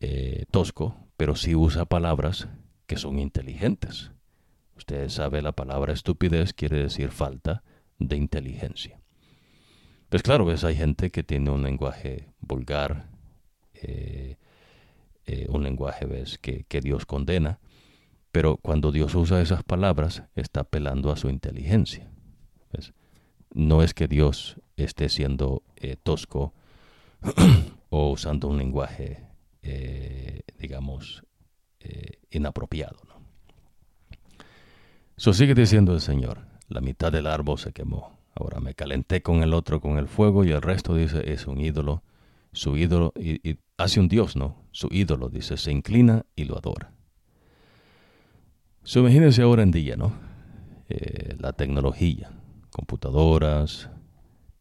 eh, 0.00 0.44
tosco, 0.50 0.96
pero 1.16 1.34
sí 1.34 1.54
usa 1.54 1.84
palabras 1.84 2.48
que 2.86 2.96
son 2.96 3.18
inteligentes. 3.18 4.12
Usted 4.76 5.08
sabe, 5.08 5.42
la 5.42 5.52
palabra 5.52 5.92
estupidez 5.92 6.52
quiere 6.52 6.82
decir 6.82 7.10
falta 7.10 7.62
de 7.98 8.16
inteligencia. 8.16 9.01
Pues 10.12 10.22
claro, 10.22 10.44
ves, 10.44 10.62
hay 10.62 10.76
gente 10.76 11.10
que 11.10 11.22
tiene 11.22 11.50
un 11.50 11.62
lenguaje 11.62 12.28
vulgar, 12.38 13.06
eh, 13.72 14.36
un 15.48 15.62
lenguaje, 15.62 16.04
ves, 16.04 16.36
que, 16.36 16.64
que 16.64 16.82
Dios 16.82 17.06
condena, 17.06 17.58
pero 18.30 18.58
cuando 18.58 18.92
Dios 18.92 19.14
usa 19.14 19.40
esas 19.40 19.62
palabras, 19.62 20.24
está 20.36 20.60
apelando 20.60 21.10
a 21.10 21.16
su 21.16 21.30
inteligencia. 21.30 22.10
¿ves? 22.74 22.92
no 23.54 23.82
es 23.82 23.94
que 23.94 24.06
Dios 24.06 24.60
esté 24.76 25.08
siendo 25.08 25.62
eh, 25.76 25.96
tosco 25.96 26.52
o 27.88 28.10
usando 28.10 28.48
un 28.48 28.58
lenguaje, 28.58 29.26
eh, 29.62 30.42
digamos, 30.58 31.22
eh, 31.80 32.18
inapropiado. 32.30 32.98
¿no? 33.08 33.22
So 35.16 35.32
sigue 35.32 35.54
diciendo 35.54 35.94
el 35.94 36.02
Señor, 36.02 36.46
la 36.68 36.82
mitad 36.82 37.10
del 37.10 37.26
árbol 37.26 37.58
se 37.58 37.72
quemó. 37.72 38.21
Ahora 38.34 38.60
me 38.60 38.74
calenté 38.74 39.22
con 39.22 39.42
el 39.42 39.54
otro 39.54 39.80
con 39.80 39.98
el 39.98 40.08
fuego 40.08 40.44
y 40.44 40.50
el 40.50 40.62
resto 40.62 40.94
dice 40.94 41.32
es 41.32 41.46
un 41.46 41.60
ídolo. 41.60 42.02
Su 42.52 42.76
ídolo, 42.76 43.12
y, 43.16 43.58
hace 43.78 43.98
un 44.00 44.08
Dios, 44.08 44.36
¿no? 44.36 44.56
Su 44.72 44.88
ídolo, 44.90 45.28
dice, 45.30 45.56
se 45.56 45.72
inclina 45.72 46.26
y 46.36 46.44
lo 46.44 46.58
adora. 46.58 46.92
So 48.82 49.00
imagínense 49.00 49.42
ahora 49.42 49.62
en 49.62 49.70
día, 49.70 49.96
¿no? 49.96 50.12
la 51.38 51.54
tecnología 51.54 52.30
computadoras 52.72 53.88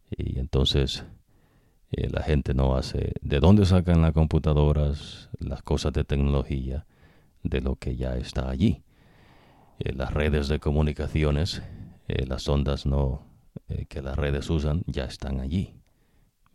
y 0.09 0.39
entonces 0.39 1.03
eh, 1.91 2.09
la 2.09 2.21
gente 2.21 2.53
no 2.53 2.75
hace 2.75 3.13
de 3.21 3.39
dónde 3.39 3.65
sacan 3.65 4.01
las 4.01 4.13
computadoras, 4.13 5.29
las 5.39 5.61
cosas 5.61 5.93
de 5.93 6.03
tecnología, 6.03 6.85
de 7.43 7.61
lo 7.61 7.75
que 7.75 7.95
ya 7.95 8.15
está 8.17 8.49
allí. 8.49 8.83
Eh, 9.79 9.93
las 9.93 10.13
redes 10.13 10.47
de 10.47 10.59
comunicaciones, 10.59 11.61
eh, 12.07 12.25
las 12.27 12.47
ondas 12.47 12.85
no 12.85 13.23
que 13.89 14.01
las 14.01 14.15
redes 14.17 14.49
usan 14.49 14.83
ya 14.85 15.05
están 15.05 15.39
allí. 15.39 15.75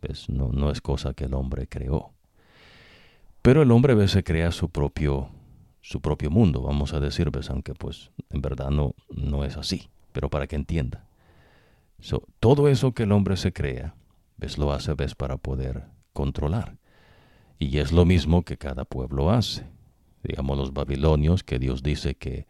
¿Ves? 0.01 0.29
No, 0.29 0.49
no 0.49 0.71
es 0.71 0.81
cosa 0.81 1.13
que 1.13 1.25
el 1.25 1.33
hombre 1.33 1.67
creó. 1.67 2.13
Pero 3.41 3.61
el 3.61 3.71
hombre 3.71 3.93
a 3.93 3.95
veces 3.95 4.23
crea 4.23 4.51
su 4.51 4.69
propio, 4.69 5.29
su 5.81 6.01
propio 6.01 6.29
mundo, 6.29 6.61
vamos 6.61 6.93
a 6.93 6.99
decir, 6.99 7.31
¿ves? 7.31 7.49
aunque 7.49 7.73
pues 7.73 8.11
en 8.29 8.41
verdad 8.41 8.69
no, 8.69 8.93
no 9.09 9.45
es 9.45 9.57
así, 9.57 9.89
pero 10.11 10.29
para 10.29 10.47
que 10.47 10.55
entienda 10.55 11.07
todo 12.39 12.67
eso 12.67 12.93
que 12.93 13.03
el 13.03 13.11
hombre 13.11 13.37
se 13.37 13.53
crea, 13.53 13.95
ves, 14.37 14.57
lo 14.57 14.71
hace, 14.71 14.93
ves, 14.93 15.15
para 15.15 15.37
poder 15.37 15.85
controlar. 16.13 16.77
Y 17.59 17.79
es 17.79 17.91
lo 17.91 18.05
mismo 18.05 18.43
que 18.43 18.57
cada 18.57 18.85
pueblo 18.85 19.31
hace. 19.31 19.65
Digamos 20.23 20.57
los 20.57 20.73
babilonios, 20.73 21.43
que 21.43 21.59
Dios 21.59 21.81
dice 21.81 22.15
que 22.15 22.45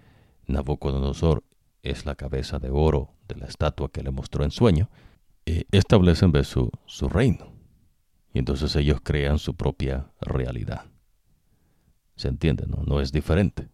Nabucodonosor 0.47 1.43
es 1.83 2.05
la 2.05 2.15
cabeza 2.15 2.59
de 2.59 2.69
oro 2.69 3.13
de 3.27 3.35
la 3.35 3.45
estatua 3.45 3.91
que 3.91 4.03
le 4.03 4.11
mostró 4.11 4.43
en 4.43 4.51
sueño, 4.51 4.89
eh, 5.45 5.65
establecen 5.71 6.31
ves, 6.31 6.47
su, 6.47 6.71
su 6.85 7.09
reino. 7.09 7.53
Y 8.33 8.39
entonces 8.39 8.75
ellos 8.75 8.99
crean 9.03 9.39
su 9.39 9.55
propia 9.55 10.11
realidad. 10.19 10.85
¿Se 12.15 12.27
entiende? 12.27 12.65
No, 12.67 12.83
no 12.83 12.99
es 12.99 13.11
diferente. 13.11 13.69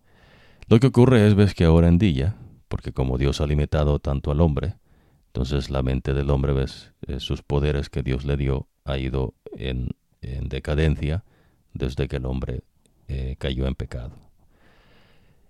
Lo 0.68 0.80
que 0.80 0.88
ocurre 0.88 1.28
es, 1.28 1.36
ves, 1.36 1.54
que 1.54 1.66
ahora 1.66 1.88
en 1.88 1.98
día, 1.98 2.36
porque 2.68 2.94
como 2.94 3.18
Dios 3.18 3.42
ha 3.42 3.48
limitado 3.48 4.00
tanto 4.00 4.32
al 4.32 4.42
hombre, 4.42 4.76
entonces 5.28 5.70
la 5.70 5.82
mente 5.82 6.14
del 6.14 6.30
hombre, 6.30 6.54
ves, 6.54 6.94
eh, 7.08 7.20
sus 7.20 7.42
poderes 7.42 7.90
que 7.90 8.04
Dios 8.04 8.24
le 8.26 8.38
dio, 8.38 8.68
ha 8.86 8.98
ido 8.98 9.34
en, 9.58 9.90
decadencia 10.22 11.26
desde 11.74 12.08
que 12.08 12.16
el 12.16 12.26
hombre 12.26 12.64
eh, 13.08 13.36
cayó 13.40 13.68
en 13.68 13.76
pecado. 13.76 14.16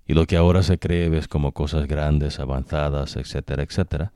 Y 0.06 0.14
lo 0.14 0.26
que 0.26 0.38
ahora 0.38 0.64
se 0.64 0.80
cree, 0.80 1.10
ves, 1.10 1.28
como 1.28 1.54
cosas 1.54 1.88
grandes, 1.88 2.40
avanzadas, 2.40 3.16
etcétera, 3.16 3.64
etcétera, 3.64 4.12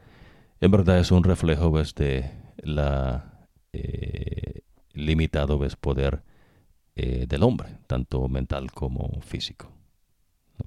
en 0.59 0.71
verdad 0.71 0.99
es 0.99 1.11
un 1.11 1.23
reflejo, 1.23 1.71
ves, 1.71 1.95
de 1.95 2.31
la 2.57 3.45
eh, 3.73 4.61
limitado, 4.93 5.59
ves, 5.59 5.75
poder 5.75 6.23
del 6.95 7.43
hombre, 7.43 7.77
tanto 7.85 8.27
mental 8.27 8.71
como 8.71 9.21
físico, 9.21 9.71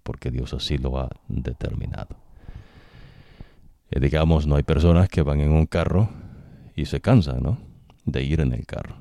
porque 0.05 0.31
Dios 0.31 0.55
así 0.55 0.79
lo 0.79 0.97
ha 1.01 1.09
determinado. 1.27 2.17
Eh, 3.91 3.99
digamos, 3.99 4.47
no 4.47 4.57
hay 4.57 4.63
personas 4.63 5.09
que 5.09 5.23
van 5.23 5.41
en 5.41 5.51
un 5.51 5.67
carro 5.67 6.09
y 6.77 6.87
se 6.87 7.01
cansan, 7.01 7.43
¿no? 7.43 7.59
De 8.05 8.23
ir 8.23 8.41
en 8.41 8.53
el 8.53 8.65
carro. 8.67 8.97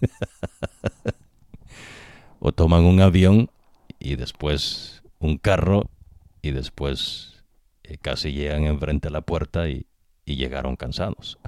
o 2.40 2.52
toman 2.52 2.84
un 2.84 3.00
avión 3.00 3.50
y 4.02 4.16
después 4.16 5.02
un 5.18 5.38
carro 5.38 5.88
y 6.42 6.50
después 6.50 7.44
eh, 7.84 7.98
casi 7.98 8.32
llegan 8.32 8.64
enfrente 8.64 9.08
a 9.08 9.12
la 9.12 9.20
puerta 9.20 9.68
y, 9.68 9.86
y 10.24 10.36
llegaron 10.36 10.76
cansados. 10.76 11.38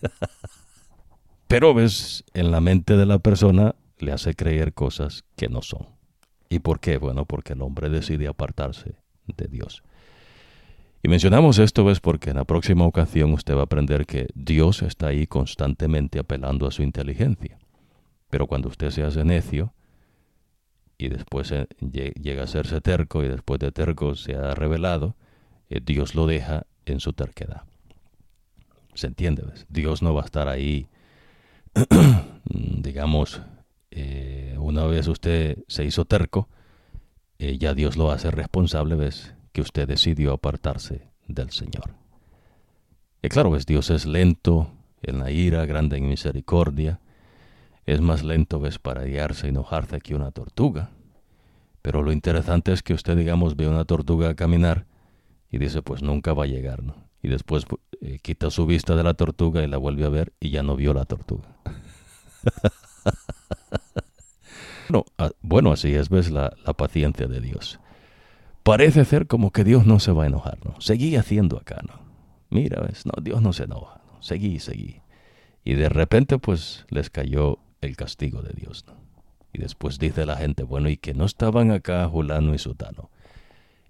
Pero 1.48 1.74
ves, 1.74 2.24
en 2.34 2.50
la 2.50 2.60
mente 2.60 2.96
de 2.96 3.06
la 3.06 3.18
persona 3.18 3.74
le 3.98 4.12
hace 4.12 4.34
creer 4.34 4.72
cosas 4.72 5.24
que 5.36 5.48
no 5.48 5.62
son. 5.62 5.88
¿Y 6.48 6.60
por 6.60 6.80
qué? 6.80 6.98
Bueno, 6.98 7.24
porque 7.24 7.54
el 7.54 7.62
hombre 7.62 7.88
decide 7.88 8.28
apartarse 8.28 8.96
de 9.26 9.46
Dios. 9.48 9.82
Y 11.02 11.08
mencionamos 11.08 11.58
esto 11.58 11.90
es 11.90 12.00
porque 12.00 12.30
en 12.30 12.36
la 12.36 12.44
próxima 12.44 12.84
ocasión 12.84 13.32
usted 13.32 13.54
va 13.54 13.60
a 13.60 13.64
aprender 13.64 14.04
que 14.04 14.28
Dios 14.34 14.82
está 14.82 15.08
ahí 15.08 15.26
constantemente 15.26 16.18
apelando 16.18 16.66
a 16.66 16.70
su 16.70 16.82
inteligencia. 16.82 17.58
Pero 18.28 18.46
cuando 18.46 18.68
usted 18.68 18.90
se 18.90 19.02
hace 19.02 19.24
necio 19.24 19.72
y 21.00 21.08
después 21.08 21.50
eh, 21.50 21.66
llega 21.80 22.42
a 22.42 22.44
hacerse 22.44 22.82
terco 22.82 23.24
y 23.24 23.28
después 23.28 23.58
de 23.58 23.72
terco 23.72 24.14
se 24.14 24.36
ha 24.36 24.54
revelado, 24.54 25.16
eh, 25.70 25.80
Dios 25.82 26.14
lo 26.14 26.26
deja 26.26 26.66
en 26.84 27.00
su 27.00 27.14
terquedad. 27.14 27.62
¿Se 28.92 29.06
entiende? 29.06 29.44
Dios 29.70 30.02
no 30.02 30.12
va 30.12 30.22
a 30.22 30.24
estar 30.26 30.48
ahí, 30.48 30.88
digamos, 32.44 33.40
eh, 33.90 34.56
una 34.58 34.84
vez 34.84 35.08
usted 35.08 35.58
se 35.68 35.84
hizo 35.84 36.04
terco, 36.04 36.48
ya 37.38 37.72
Dios 37.72 37.96
lo 37.96 38.10
hace 38.10 38.30
responsable, 38.30 38.96
¿ves? 38.96 39.32
que 39.52 39.62
usted 39.62 39.88
decidió 39.88 40.34
apartarse 40.34 41.08
del 41.26 41.50
Señor. 41.50 41.94
Y 43.22 43.30
claro, 43.30 43.50
ves, 43.50 43.64
Dios 43.64 43.88
es 43.88 44.04
lento 44.04 44.70
en 45.00 45.20
la 45.20 45.30
ira, 45.30 45.64
grande 45.64 45.96
en 45.96 46.06
misericordia. 46.06 47.00
Es 47.86 48.00
más 48.00 48.22
lento, 48.22 48.60
ves, 48.60 48.78
para 48.78 49.04
guiarse 49.04 49.46
y 49.46 49.50
enojarse 49.50 50.00
que 50.00 50.14
una 50.14 50.30
tortuga. 50.30 50.90
Pero 51.82 52.02
lo 52.02 52.12
interesante 52.12 52.72
es 52.72 52.82
que 52.82 52.94
usted, 52.94 53.16
digamos, 53.16 53.56
ve 53.56 53.68
una 53.68 53.84
tortuga 53.84 54.34
caminar 54.34 54.86
y 55.50 55.58
dice, 55.58 55.82
pues 55.82 56.02
nunca 56.02 56.32
va 56.32 56.44
a 56.44 56.48
llegar, 56.48 56.82
¿no? 56.82 56.94
Y 57.22 57.28
después 57.28 57.66
eh, 58.00 58.18
quita 58.22 58.50
su 58.50 58.66
vista 58.66 58.96
de 58.96 59.02
la 59.02 59.14
tortuga 59.14 59.62
y 59.62 59.66
la 59.66 59.78
vuelve 59.78 60.04
a 60.04 60.08
ver 60.08 60.32
y 60.40 60.50
ya 60.50 60.62
no 60.62 60.76
vio 60.76 60.94
la 60.94 61.04
tortuga. 61.04 61.48
bueno, 64.88 65.04
ah, 65.18 65.30
bueno, 65.40 65.72
así 65.72 65.94
es, 65.94 66.08
ves, 66.08 66.30
la, 66.30 66.52
la 66.64 66.74
paciencia 66.74 67.26
de 67.26 67.40
Dios 67.40 67.80
parece 68.62 69.04
ser 69.04 69.26
como 69.26 69.50
que 69.50 69.64
Dios 69.64 69.86
no 69.86 70.00
se 70.00 70.12
va 70.12 70.24
a 70.24 70.26
enojar, 70.26 70.58
¿no? 70.64 70.80
Seguí 70.80 71.16
haciendo 71.16 71.56
acá, 71.56 71.80
¿no? 71.86 72.00
Mira, 72.50 72.82
ves, 72.82 73.06
no, 73.06 73.12
Dios 73.22 73.40
no 73.42 73.52
se 73.52 73.64
enoja. 73.64 74.00
Seguí, 74.20 74.58
seguí. 74.58 75.00
Y 75.64 75.74
de 75.74 75.88
repente 75.88 76.38
pues 76.38 76.84
les 76.88 77.10
cayó 77.10 77.58
el 77.80 77.96
castigo 77.96 78.42
de 78.42 78.52
Dios. 78.52 78.84
¿no? 78.86 78.94
Y 79.52 79.58
después 79.58 79.98
dice 79.98 80.26
la 80.26 80.36
gente, 80.36 80.62
bueno, 80.62 80.88
y 80.88 80.96
que 80.96 81.14
no 81.14 81.24
estaban 81.24 81.70
acá 81.70 82.06
Julano 82.08 82.54
y 82.54 82.58
Sutano. 82.58 83.10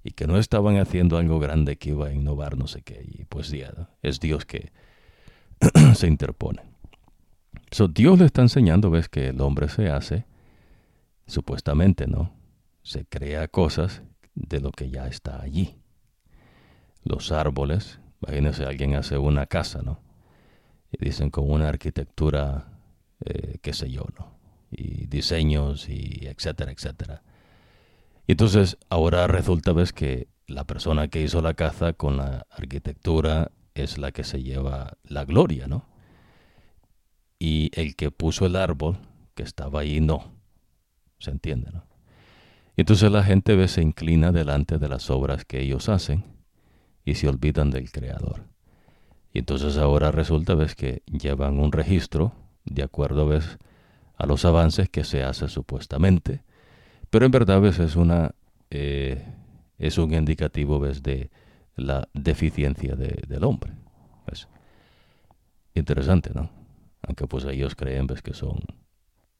Y 0.02 0.12
que 0.12 0.26
no 0.26 0.38
estaban 0.38 0.78
haciendo 0.78 1.18
algo 1.18 1.38
grande 1.38 1.76
que 1.76 1.90
iba 1.90 2.08
a 2.08 2.12
innovar 2.12 2.56
no 2.56 2.66
sé 2.66 2.82
qué. 2.82 3.04
Y 3.06 3.24
pues 3.24 3.50
ya, 3.50 3.90
es 4.02 4.18
Dios 4.18 4.46
que 4.46 4.72
se 5.94 6.06
interpone. 6.06 6.62
So, 7.70 7.88
Dios 7.88 8.18
le 8.18 8.24
está 8.24 8.42
enseñando, 8.42 8.90
ves, 8.90 9.08
que 9.08 9.28
el 9.28 9.40
hombre 9.40 9.68
se 9.68 9.90
hace, 9.90 10.24
supuestamente, 11.26 12.06
¿no? 12.06 12.32
Se 12.82 13.04
crea 13.04 13.46
cosas 13.48 14.02
de 14.34 14.60
lo 14.60 14.72
que 14.72 14.90
ya 14.90 15.06
está 15.06 15.40
allí. 15.42 15.76
Los 17.04 17.30
árboles, 17.30 18.00
imagínense, 18.22 18.64
alguien 18.64 18.94
hace 18.94 19.18
una 19.18 19.46
casa, 19.46 19.82
¿no? 19.82 20.00
Y 20.90 21.04
dicen 21.04 21.30
con 21.30 21.48
una 21.48 21.68
arquitectura, 21.68 22.66
eh, 23.24 23.58
qué 23.62 23.72
sé 23.72 23.90
yo, 23.90 24.04
¿no? 24.18 24.38
Y 24.70 25.06
diseños 25.06 25.88
y 25.88 26.26
etcétera, 26.26 26.72
etcétera. 26.72 27.22
Y 28.26 28.32
entonces 28.32 28.78
ahora 28.88 29.26
resulta, 29.26 29.72
ves, 29.72 29.92
que 29.92 30.28
la 30.46 30.64
persona 30.64 31.08
que 31.08 31.22
hizo 31.22 31.42
la 31.42 31.54
casa 31.54 31.92
con 31.92 32.16
la 32.16 32.46
arquitectura 32.50 33.50
es 33.74 33.98
la 33.98 34.12
que 34.12 34.24
se 34.24 34.42
lleva 34.42 34.96
la 35.04 35.24
gloria, 35.24 35.66
¿no? 35.66 35.88
Y 37.38 37.70
el 37.74 37.96
que 37.96 38.10
puso 38.10 38.46
el 38.46 38.56
árbol, 38.56 38.98
que 39.34 39.42
estaba 39.42 39.80
ahí, 39.80 40.00
no. 40.00 40.32
¿Se 41.18 41.30
entiende, 41.30 41.70
no? 41.72 41.84
Y 42.76 42.82
entonces 42.82 43.10
la 43.10 43.24
gente 43.24 43.56
ve, 43.56 43.68
se 43.68 43.82
inclina 43.82 44.32
delante 44.32 44.78
de 44.78 44.88
las 44.88 45.10
obras 45.10 45.44
que 45.44 45.60
ellos 45.60 45.88
hacen 45.88 46.24
y 47.04 47.14
se 47.14 47.28
olvidan 47.28 47.70
del 47.70 47.90
Creador. 47.90 48.44
Y 49.32 49.40
entonces 49.40 49.76
ahora 49.76 50.10
resulta, 50.10 50.54
ves, 50.54 50.74
que 50.74 51.02
llevan 51.06 51.58
un 51.58 51.72
registro 51.72 52.32
de 52.64 52.82
acuerdo, 52.82 53.26
ves, 53.26 53.58
a 54.16 54.26
los 54.26 54.44
avances 54.44 54.88
que 54.88 55.04
se 55.04 55.22
hace 55.22 55.48
supuestamente. 55.48 56.42
Pero 57.10 57.26
en 57.26 57.32
verdad, 57.32 57.60
ves, 57.60 57.78
es 57.78 57.96
una... 57.96 58.34
Eh, 58.70 59.24
es 59.78 59.96
un 59.96 60.12
indicativo, 60.12 60.78
ves, 60.78 61.02
de 61.02 61.30
la 61.74 62.08
deficiencia 62.12 62.94
del 62.94 63.44
hombre. 63.44 63.72
¿ves? 64.26 64.46
Interesante, 65.74 66.30
¿no? 66.34 66.50
Aunque 67.02 67.26
pues 67.26 67.44
ellos 67.46 67.74
creen, 67.74 68.06
ves, 68.06 68.22
que 68.22 68.34
son... 68.34 68.60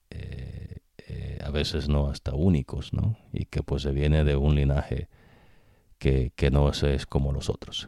Eh, 0.09 0.77
eh, 1.07 1.39
a 1.43 1.51
veces 1.51 1.89
no 1.89 2.09
hasta 2.09 2.33
únicos, 2.33 2.91
¿no? 2.91 3.17
Y 3.31 3.45
que 3.45 3.61
pues 3.61 3.83
se 3.83 3.91
viene 3.91 4.23
de 4.23 4.35
un 4.35 4.55
linaje 4.55 5.07
que, 5.99 6.33
que 6.35 6.49
no 6.49 6.69
es 6.69 7.05
como 7.05 7.31
los 7.31 7.49
otros. 7.49 7.87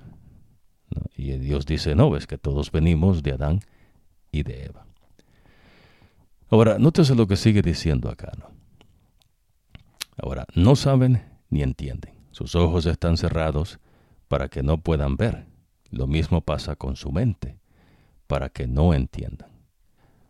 Y 1.16 1.32
Dios 1.38 1.66
dice, 1.66 1.96
no, 1.96 2.10
ves 2.12 2.28
que 2.28 2.38
todos 2.38 2.72
venimos 2.72 3.24
de 3.24 3.32
Adán 3.32 3.60
y 4.32 4.44
de 4.44 4.66
Eva. 4.66 4.86
Ahora, 6.50 6.78
nótese 6.78 7.16
lo 7.16 7.28
que 7.28 7.36
sigue 7.36 7.62
diciendo 7.62 8.10
acá, 8.10 8.32
¿no? 8.38 8.52
Ahora, 10.18 10.46
no 10.56 10.76
saben 10.76 11.24
ni 11.50 11.64
entienden. 11.64 12.14
Sus 12.32 12.56
ojos 12.56 12.86
están 12.86 13.18
cerrados 13.18 13.80
para 14.28 14.50
que 14.50 14.64
no 14.64 14.80
puedan 14.80 15.18
ver. 15.18 15.46
Lo 15.90 16.08
mismo 16.08 16.42
pasa 16.42 16.76
con 16.76 16.96
su 16.96 17.12
mente, 17.12 17.58
para 18.28 18.50
que 18.50 18.68
no 18.68 18.94
entiendan. 18.94 19.50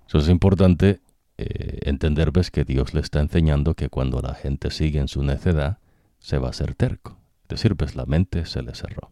Eso 0.07 0.18
es 0.18 0.30
importante 0.30 1.01
eh, 1.38 1.80
entender, 1.84 2.32
ves, 2.32 2.51
que 2.51 2.66
Dios 2.66 2.93
le 2.93 3.01
está 3.01 3.20
enseñando 3.20 3.74
que 3.74 3.89
cuando 3.89 4.22
la 4.22 4.36
gente 4.36 4.72
sigue 4.72 4.99
en 4.99 5.07
su 5.07 5.24
necedad, 5.24 5.80
se 6.20 6.38
va 6.38 6.47
a 6.47 6.51
hacer 6.51 6.76
terco. 6.76 7.18
Es 7.43 7.49
decir, 7.49 7.76
pues 7.76 7.95
la 7.95 8.05
mente 8.05 8.45
se 8.45 8.61
le 8.61 8.76
cerró. 8.76 9.11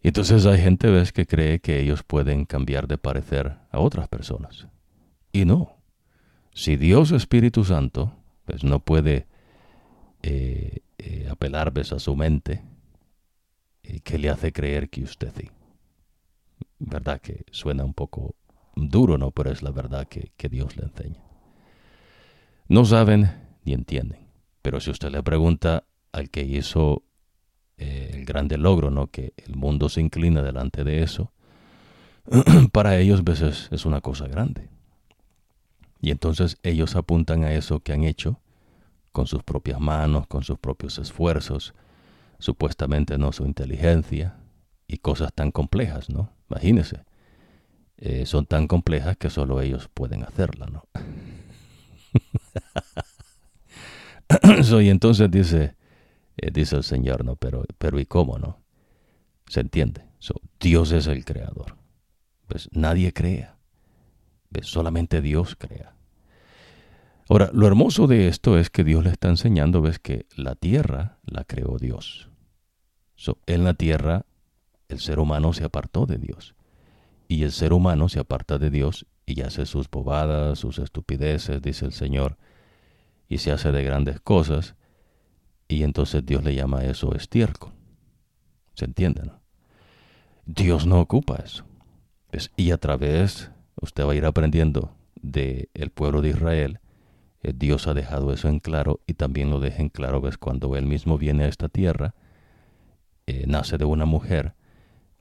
Y 0.00 0.08
entonces 0.08 0.46
hay 0.46 0.60
gente, 0.60 0.90
ves, 0.90 1.12
que 1.12 1.26
cree 1.26 1.60
que 1.60 1.80
ellos 1.80 2.02
pueden 2.02 2.44
cambiar 2.44 2.86
de 2.86 2.98
parecer 2.98 3.56
a 3.70 3.80
otras 3.80 4.08
personas. 4.08 4.68
Y 5.32 5.44
no. 5.44 5.76
Si 6.52 6.76
Dios 6.76 7.12
Espíritu 7.12 7.64
Santo, 7.64 8.12
pues 8.44 8.64
no 8.64 8.80
puede 8.80 9.26
eh, 10.22 10.80
eh, 10.98 11.28
apelar, 11.30 11.72
ves, 11.72 11.92
a 11.92 11.98
su 11.98 12.16
mente, 12.16 12.62
eh, 13.82 14.00
que 14.00 14.18
le 14.18 14.30
hace 14.30 14.52
creer 14.52 14.90
que 14.90 15.02
usted 15.02 15.32
sí. 15.36 15.50
Verdad 16.78 17.20
que 17.20 17.44
suena 17.50 17.84
un 17.84 17.94
poco 17.94 18.34
duro, 18.74 19.18
¿no? 19.18 19.30
Pero 19.30 19.50
es 19.50 19.62
la 19.62 19.70
verdad 19.70 20.08
que, 20.08 20.32
que 20.36 20.48
Dios 20.48 20.76
le 20.76 20.84
enseña. 20.84 21.22
No 22.68 22.84
saben 22.84 23.30
ni 23.64 23.72
entienden. 23.72 24.28
Pero 24.62 24.80
si 24.80 24.90
usted 24.90 25.10
le 25.10 25.22
pregunta 25.22 25.84
al 26.12 26.30
que 26.30 26.42
hizo 26.42 27.04
eh, 27.78 28.10
el 28.12 28.24
grande 28.24 28.58
logro, 28.58 28.90
¿no? 28.90 29.06
Que 29.06 29.32
el 29.36 29.56
mundo 29.56 29.88
se 29.88 30.00
inclina 30.00 30.42
delante 30.42 30.84
de 30.84 31.02
eso, 31.02 31.32
para 32.72 32.98
ellos 32.98 33.24
veces 33.24 33.68
es 33.70 33.86
una 33.86 34.00
cosa 34.00 34.26
grande. 34.26 34.68
Y 36.00 36.10
entonces 36.10 36.58
ellos 36.62 36.96
apuntan 36.96 37.44
a 37.44 37.52
eso 37.52 37.80
que 37.80 37.92
han 37.92 38.04
hecho 38.04 38.40
con 39.12 39.26
sus 39.26 39.42
propias 39.42 39.80
manos, 39.80 40.26
con 40.26 40.44
sus 40.44 40.58
propios 40.58 40.98
esfuerzos, 40.98 41.74
supuestamente 42.38 43.18
no 43.18 43.32
su 43.32 43.44
inteligencia 43.46 44.36
y 44.86 44.98
cosas 44.98 45.32
tan 45.32 45.50
complejas, 45.50 46.08
¿no? 46.08 46.30
Imagínense, 46.50 47.04
eh, 47.96 48.26
son 48.26 48.46
tan 48.46 48.68
complejas 48.68 49.16
que 49.16 49.28
solo 49.28 49.60
ellos 49.60 49.88
pueden 49.92 50.22
hacerla, 50.22 50.66
¿no? 50.66 50.84
y 54.82 54.88
entonces 54.88 55.30
dice, 55.30 55.74
eh, 56.36 56.50
dice 56.52 56.76
el 56.76 56.84
Señor, 56.84 57.24
¿no? 57.24 57.36
Pero, 57.36 57.64
pero 57.78 57.98
¿y 57.98 58.06
cómo, 58.06 58.38
no? 58.38 58.60
¿Se 59.48 59.60
entiende? 59.60 60.08
Dios 60.60 60.92
es 60.92 61.06
el 61.06 61.24
creador. 61.24 61.76
Pues 62.48 62.68
nadie 62.72 63.12
crea. 63.12 63.57
Solamente 64.62 65.20
Dios 65.20 65.56
crea. 65.56 65.94
Ahora, 67.28 67.50
lo 67.52 67.66
hermoso 67.66 68.06
de 68.06 68.28
esto 68.28 68.58
es 68.58 68.70
que 68.70 68.84
Dios 68.84 69.04
le 69.04 69.10
está 69.10 69.28
enseñando, 69.28 69.82
ves 69.82 69.98
que 69.98 70.26
la 70.34 70.54
tierra 70.54 71.18
la 71.24 71.44
creó 71.44 71.76
Dios. 71.78 72.30
en 73.46 73.64
la 73.64 73.74
tierra 73.74 74.24
el 74.88 75.00
ser 75.00 75.18
humano 75.18 75.52
se 75.52 75.64
apartó 75.64 76.06
de 76.06 76.16
Dios. 76.16 76.54
Y 77.28 77.42
el 77.42 77.52
ser 77.52 77.74
humano 77.74 78.08
se 78.08 78.20
aparta 78.20 78.58
de 78.58 78.70
Dios 78.70 79.06
y 79.26 79.42
hace 79.42 79.66
sus 79.66 79.90
bobadas, 79.90 80.58
sus 80.58 80.78
estupideces, 80.78 81.60
dice 81.60 81.84
el 81.84 81.92
Señor, 81.92 82.38
y 83.28 83.38
se 83.38 83.52
hace 83.52 83.70
de 83.70 83.84
grandes 83.84 84.20
cosas, 84.20 84.74
y 85.68 85.82
entonces 85.82 86.24
Dios 86.24 86.42
le 86.42 86.54
llama 86.54 86.78
a 86.78 86.84
eso 86.86 87.14
estiércol. 87.14 87.72
¿Se 88.72 88.86
entiende? 88.86 89.22
No? 89.24 89.42
Dios 90.46 90.86
no 90.86 91.00
ocupa 91.00 91.36
eso. 91.44 91.64
y 92.56 92.70
a 92.70 92.78
través, 92.78 93.50
usted 93.80 94.04
va 94.04 94.12
a 94.12 94.16
ir 94.16 94.24
aprendiendo 94.24 94.94
del 95.20 95.68
el 95.74 95.90
pueblo 95.90 96.22
de 96.22 96.30
Israel, 96.30 96.80
eh, 97.42 97.52
Dios 97.54 97.86
ha 97.86 97.94
dejado 97.94 98.32
eso 98.32 98.48
en 98.48 98.60
claro 98.60 99.00
y 99.06 99.14
también 99.14 99.50
lo 99.50 99.60
deja 99.60 99.82
en 99.82 99.88
claro, 99.88 100.20
ves, 100.20 100.38
cuando 100.38 100.76
Él 100.76 100.86
mismo 100.86 101.18
viene 101.18 101.44
a 101.44 101.48
esta 101.48 101.68
tierra, 101.68 102.14
eh, 103.26 103.44
nace 103.46 103.78
de 103.78 103.84
una 103.84 104.04
mujer, 104.04 104.54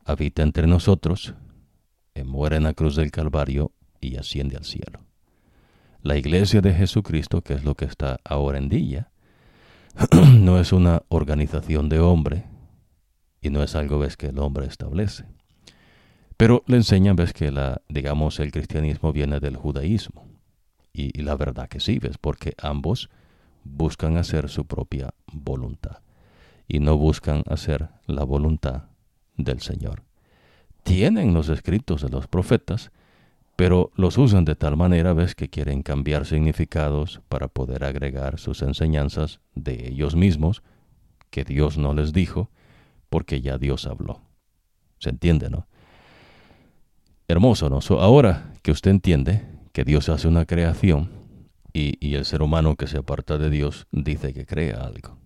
habita 0.06 0.42
entre 0.42 0.68
nosotros, 0.68 1.34
eh, 2.16 2.24
muere 2.24 2.56
en 2.56 2.64
la 2.64 2.74
cruz 2.74 2.96
del 2.96 3.12
Calvario 3.12 3.72
y 4.00 4.18
asciende 4.18 4.58
al 4.58 4.64
cielo. 4.64 5.02
La 6.02 6.18
iglesia 6.18 6.62
de 6.62 6.74
Jesucristo, 6.74 7.42
que 7.42 7.54
es 7.54 7.64
lo 7.64 7.76
que 7.76 7.86
está 7.86 8.20
ahora 8.24 8.58
en 8.58 8.70
día, 8.70 9.12
no 10.40 10.60
es 10.60 10.72
una 10.72 11.04
organización 11.10 11.90
de 11.90 12.00
hombre 12.00 12.46
y 13.42 13.50
no 13.50 13.64
es 13.64 13.76
algo 13.76 14.02
que 14.18 14.28
el 14.28 14.40
hombre 14.40 14.68
establece. 14.68 15.26
Pero 16.38 16.64
le 16.68 16.78
enseñan 16.78 17.16
ves 17.16 17.34
que 17.34 17.52
la 17.52 17.82
digamos 17.90 18.40
el 18.40 18.52
cristianismo 18.52 19.12
viene 19.12 19.40
del 19.40 19.58
judaísmo 19.58 20.28
y, 20.94 21.20
y 21.20 21.24
la 21.24 21.36
verdad 21.36 21.68
que 21.68 21.80
sí 21.80 22.00
ves 22.00 22.18
porque 22.18 22.54
ambos 22.62 23.10
buscan 23.64 24.18
hacer 24.18 24.50
su 24.50 24.66
propia 24.66 25.14
voluntad 25.32 26.00
y 26.68 26.80
no 26.80 26.98
buscan 26.98 27.44
hacer 27.48 27.90
la 28.06 28.24
voluntad 28.24 28.84
del 29.38 29.62
Señor. 29.62 30.04
Tienen 30.84 31.34
los 31.34 31.50
escritos 31.50 32.02
de 32.02 32.10
los 32.10 32.28
profetas, 32.28 32.92
pero 33.56 33.92
los 33.96 34.18
usan 34.18 34.46
de 34.46 34.56
tal 34.56 34.78
manera, 34.78 35.14
ves, 35.14 35.36
que 35.36 35.50
quieren 35.50 35.82
cambiar 35.82 36.26
significados 36.26 37.22
para 37.28 37.48
poder 37.48 37.84
agregar 37.84 38.40
sus 38.40 38.62
enseñanzas 38.62 39.40
de 39.56 39.88
ellos 39.88 40.16
mismos, 40.16 40.64
que 41.30 41.44
Dios 41.44 41.78
no 41.78 41.94
les 41.94 42.14
dijo, 42.14 42.50
porque 43.10 43.42
ya 43.42 43.58
Dios 43.58 43.86
habló. 43.86 44.22
¿Se 45.00 45.10
entiende, 45.10 45.50
no? 45.50 45.68
Hermoso, 47.28 47.70
¿no? 47.70 47.80
ahora 48.00 48.54
que 48.62 48.72
usted 48.72 48.92
entiende 48.92 49.46
que 49.74 49.84
Dios 49.84 50.08
hace 50.10 50.28
una 50.28 50.46
creación 50.46 51.12
y, 51.74 51.98
y, 52.06 52.16
el 52.16 52.26
ser 52.26 52.42
humano 52.42 52.76
que 52.76 52.88
se 52.88 52.98
aparta 52.98 53.38
de 53.38 53.50
Dios 53.50 53.88
dice 53.92 54.34
que 54.34 54.46
crea 54.46 54.78
algo. 54.86 55.18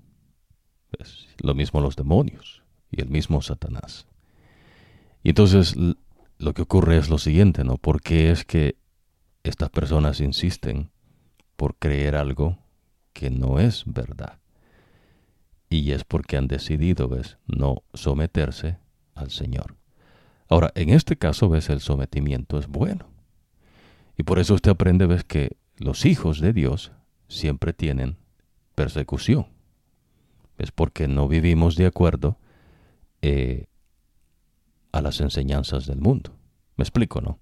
Es 0.98 1.28
lo 1.38 1.54
mismo 1.54 1.80
los 1.80 1.96
demonios 1.96 2.64
y 2.90 3.02
el 3.02 3.10
mismo 3.10 3.42
Satanás. 3.42 4.08
Y 5.24 5.30
entonces 5.30 5.76
lo 6.38 6.54
que 6.54 6.64
ocurre 6.64 6.98
es 6.98 7.10
lo 7.10 7.20
siguiente, 7.20 7.64
¿no? 7.64 7.78
¿Por 7.78 8.02
qué 8.02 8.32
es 8.32 8.44
que 8.46 8.76
estas 9.44 9.70
personas 9.70 10.20
insisten 10.20 10.90
por 11.56 11.76
creer 11.76 12.16
algo 12.16 12.58
que 13.14 13.30
no 13.30 13.60
es 13.60 13.84
verdad? 13.86 14.40
Y 15.70 15.92
es 15.92 16.04
porque 16.04 16.38
han 16.38 16.48
decidido, 16.48 17.08
¿ves?, 17.08 17.38
no 17.46 17.84
someterse 17.94 18.78
al 19.14 19.30
Señor. 19.30 19.81
Ahora, 20.52 20.74
en 20.76 20.90
este 20.90 21.16
caso, 21.16 21.48
ves, 21.48 21.70
el 21.70 21.80
sometimiento 21.80 22.60
es 22.60 22.68
bueno. 22.68 23.08
Y 24.18 24.24
por 24.24 24.38
eso 24.38 24.54
usted 24.54 24.72
aprende, 24.72 25.06
ves, 25.06 25.24
que 25.24 25.56
los 25.78 26.06
hijos 26.06 26.42
de 26.42 26.52
Dios 26.52 26.92
siempre 27.30 27.72
tienen 27.72 28.18
persecución. 28.76 29.48
Es 30.58 30.74
porque 30.74 31.08
no 31.08 31.30
vivimos 31.30 31.78
de 31.78 31.86
acuerdo 31.86 32.38
eh, 33.22 33.68
a 34.92 35.00
las 35.00 35.22
enseñanzas 35.22 35.86
del 35.86 36.02
mundo. 36.02 36.34
¿Me 36.76 36.84
explico, 36.84 37.22
no? 37.22 37.40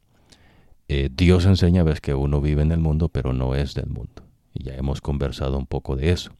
Eh, 0.87 1.09
Dios 1.11 1.47
enseña, 1.47 1.81
ves, 1.81 2.01
que 2.01 2.13
uno 2.13 2.41
vive 2.41 2.61
en 2.61 2.71
el 2.71 2.79
mundo, 2.79 3.09
pero 3.09 3.33
no 3.33 3.55
es 3.55 3.73
del 3.73 3.87
mundo. 3.87 4.21
Y 4.53 4.65
ya 4.65 4.75
hemos 4.75 5.01
conversado 5.01 5.57
un 5.57 5.65
poco 5.65 5.95
de 5.95 6.11
eso. 6.11 6.31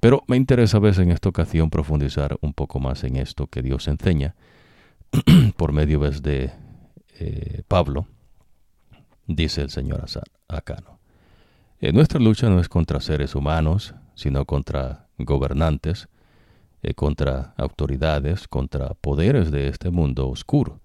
Pero 0.00 0.24
me 0.26 0.36
interesa, 0.36 0.80
ves, 0.80 0.98
en 0.98 1.12
esta 1.12 1.28
ocasión 1.28 1.70
profundizar 1.70 2.36
un 2.40 2.52
poco 2.52 2.80
más 2.80 3.04
en 3.04 3.14
esto 3.14 3.46
que 3.46 3.62
Dios 3.62 3.86
enseña 3.86 4.34
por 5.56 5.72
medio, 5.72 6.00
ves, 6.00 6.22
de 6.22 6.52
eh, 7.18 7.62
Pablo, 7.68 8.06
dice 9.26 9.62
el 9.62 9.70
Señor 9.70 10.04
acá, 10.48 10.76
¿no? 10.84 10.98
Eh, 11.80 11.92
nuestra 11.92 12.20
lucha 12.20 12.48
no 12.48 12.60
es 12.60 12.68
contra 12.68 13.00
seres 13.00 13.34
humanos, 13.34 13.94
sino 14.14 14.44
contra 14.44 15.08
gobernantes, 15.18 16.08
eh, 16.82 16.94
contra 16.94 17.54
autoridades, 17.56 18.48
contra 18.48 18.94
poderes 18.94 19.50
de 19.50 19.68
este 19.68 19.90
mundo 19.90 20.28
oscuro 20.28 20.80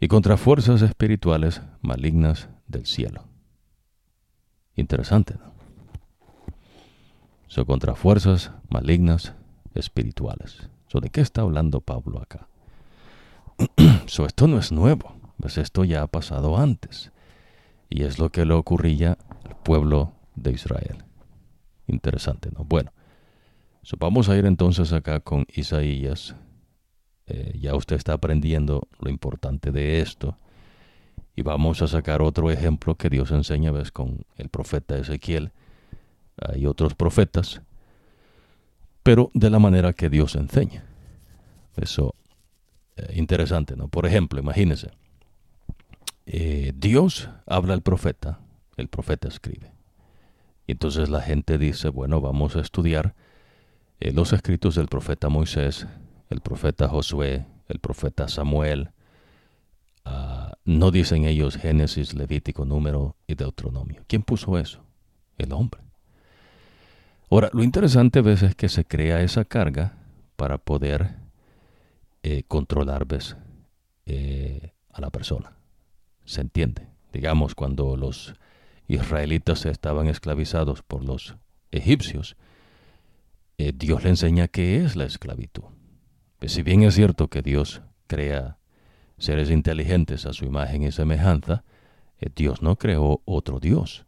y 0.00 0.08
contra 0.08 0.36
fuerzas 0.36 0.82
espirituales 0.82 1.62
malignas 1.80 2.48
del 2.66 2.86
cielo. 2.86 3.24
Interesante, 4.74 5.34
¿no? 5.34 5.52
Son 7.46 7.64
contra 7.66 7.94
fuerzas 7.94 8.50
malignas 8.70 9.34
espirituales. 9.74 10.68
¿De 10.92 11.08
qué 11.08 11.22
está 11.22 11.40
hablando 11.40 11.80
Pablo 11.80 12.20
acá? 12.20 12.48
so, 14.06 14.26
esto 14.26 14.46
no 14.46 14.58
es 14.58 14.72
nuevo, 14.72 15.14
pues 15.38 15.58
esto 15.58 15.84
ya 15.84 16.02
ha 16.02 16.06
pasado 16.06 16.56
antes. 16.56 17.12
Y 17.88 18.04
es 18.04 18.18
lo 18.18 18.30
que 18.30 18.44
le 18.44 18.54
ocurría 18.54 19.18
al 19.44 19.56
pueblo 19.62 20.12
de 20.34 20.52
Israel. 20.52 21.04
Interesante, 21.86 22.50
¿no? 22.56 22.64
Bueno, 22.64 22.92
vamos 23.98 24.28
a 24.28 24.36
ir 24.36 24.46
entonces 24.46 24.92
acá 24.92 25.20
con 25.20 25.46
Isaías. 25.52 26.34
Eh, 27.26 27.58
ya 27.60 27.74
usted 27.74 27.96
está 27.96 28.14
aprendiendo 28.14 28.88
lo 28.98 29.10
importante 29.10 29.70
de 29.70 30.00
esto. 30.00 30.36
Y 31.34 31.42
vamos 31.42 31.80
a 31.82 31.86
sacar 31.86 32.22
otro 32.22 32.50
ejemplo 32.50 32.94
que 32.94 33.08
Dios 33.08 33.30
enseña, 33.30 33.70
ves, 33.70 33.90
con 33.90 34.24
el 34.36 34.48
profeta 34.48 34.96
Ezequiel. 34.96 35.52
Hay 36.36 36.66
otros 36.66 36.94
profetas, 36.94 37.62
pero 39.02 39.30
de 39.34 39.50
la 39.50 39.58
manera 39.58 39.92
que 39.92 40.10
Dios 40.10 40.34
enseña. 40.34 40.84
Eso, 41.76 42.14
eh, 42.96 43.12
interesante, 43.14 43.76
¿no? 43.76 43.88
Por 43.88 44.06
ejemplo, 44.06 44.40
imagínense, 44.40 44.90
eh, 46.26 46.72
Dios 46.76 47.28
habla 47.46 47.74
al 47.74 47.82
profeta, 47.82 48.40
el 48.76 48.88
profeta 48.88 49.28
escribe. 49.28 49.72
Y 50.66 50.72
entonces 50.72 51.08
la 51.08 51.20
gente 51.20 51.58
dice, 51.58 51.88
bueno, 51.88 52.20
vamos 52.20 52.56
a 52.56 52.60
estudiar 52.60 53.14
eh, 54.00 54.12
los 54.12 54.32
escritos 54.32 54.74
del 54.74 54.88
profeta 54.88 55.28
Moisés, 55.28 55.86
el 56.30 56.40
profeta 56.40 56.88
Josué, 56.88 57.46
el 57.68 57.78
profeta 57.78 58.28
Samuel. 58.28 58.90
Ah, 60.04 60.52
no 60.64 60.90
dicen 60.90 61.24
ellos 61.24 61.56
Génesis, 61.56 62.14
Levítico, 62.14 62.64
Número 62.64 63.16
y 63.26 63.34
Deuteronomio. 63.34 64.04
¿Quién 64.06 64.22
puso 64.22 64.58
eso? 64.58 64.84
El 65.38 65.52
hombre. 65.52 65.80
Ahora, 67.30 67.50
lo 67.52 67.62
interesante 67.62 68.18
a 68.18 68.22
veces 68.22 68.50
es 68.50 68.54
que 68.54 68.68
se 68.68 68.84
crea 68.84 69.22
esa 69.22 69.44
carga 69.44 69.94
para 70.36 70.58
poder 70.58 71.21
eh, 72.22 72.42
controlar 72.48 73.06
¿ves? 73.06 73.36
a 74.90 75.00
la 75.00 75.10
persona. 75.10 75.56
¿Se 76.24 76.40
entiende? 76.40 76.86
Digamos, 77.12 77.54
cuando 77.54 77.96
los 77.96 78.34
israelitas 78.88 79.66
estaban 79.66 80.06
esclavizados 80.08 80.82
por 80.82 81.04
los 81.04 81.36
egipcios, 81.70 82.36
eh, 83.58 83.72
Dios 83.74 84.02
le 84.04 84.10
enseña 84.10 84.48
qué 84.48 84.84
es 84.84 84.96
la 84.96 85.04
esclavitud. 85.04 85.64
Pues 86.38 86.52
si 86.52 86.62
bien 86.62 86.82
es 86.82 86.94
cierto 86.94 87.28
que 87.28 87.42
Dios 87.42 87.82
crea 88.06 88.58
seres 89.18 89.50
inteligentes 89.50 90.26
a 90.26 90.32
su 90.32 90.44
imagen 90.44 90.82
y 90.82 90.92
semejanza, 90.92 91.64
eh, 92.18 92.28
Dios 92.34 92.62
no 92.62 92.76
creó 92.76 93.22
otro 93.24 93.60
Dios. 93.60 94.04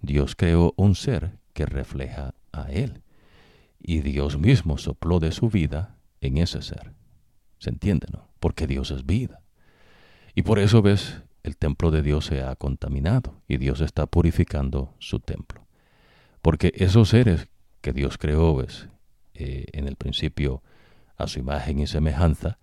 Dios 0.00 0.36
creó 0.36 0.74
un 0.76 0.94
ser 0.94 1.32
que 1.52 1.66
refleja 1.66 2.34
a 2.52 2.70
Él. 2.70 3.02
Y 3.80 4.00
Dios 4.00 4.38
mismo 4.38 4.78
sopló 4.78 5.18
de 5.18 5.32
su 5.32 5.50
vida 5.50 5.96
en 6.20 6.38
ese 6.38 6.62
ser. 6.62 6.92
¿Se 7.58 7.70
entiende, 7.70 8.06
no? 8.12 8.28
Porque 8.40 8.66
Dios 8.66 8.90
es 8.90 9.04
vida. 9.06 9.40
Y 10.34 10.42
por 10.42 10.58
eso 10.58 10.82
ves, 10.82 11.22
el 11.42 11.56
templo 11.56 11.90
de 11.90 12.02
Dios 12.02 12.26
se 12.26 12.42
ha 12.42 12.54
contaminado 12.56 13.40
y 13.48 13.56
Dios 13.56 13.80
está 13.80 14.06
purificando 14.06 14.94
su 14.98 15.20
templo. 15.20 15.66
Porque 16.42 16.72
esos 16.76 17.08
seres 17.08 17.48
que 17.80 17.92
Dios 17.92 18.18
creó 18.18 18.54
ves, 18.56 18.88
eh, 19.34 19.66
en 19.72 19.86
el 19.88 19.96
principio 19.96 20.62
a 21.16 21.26
su 21.26 21.38
imagen 21.38 21.80
y 21.80 21.86
semejanza, 21.86 22.58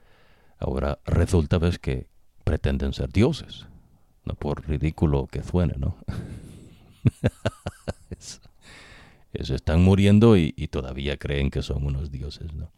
ahora 0.59 0.99
resulta 1.05 1.57
ves 1.57 1.79
que 1.79 2.07
pretenden 2.43 2.93
ser 2.93 3.11
dioses, 3.11 3.65
no 4.23 4.35
por 4.35 4.67
ridículo 4.67 5.27
que 5.27 5.43
suene, 5.43 5.75
¿no? 5.77 5.97
eso, 8.09 8.39
están 9.33 9.83
muriendo 9.83 10.37
y, 10.37 10.53
y, 10.55 10.67
todavía 10.67 11.17
creen 11.17 11.51
que 11.51 11.61
son 11.61 11.85
unos 11.85 12.11
dioses, 12.11 12.53
¿no? 12.53 12.71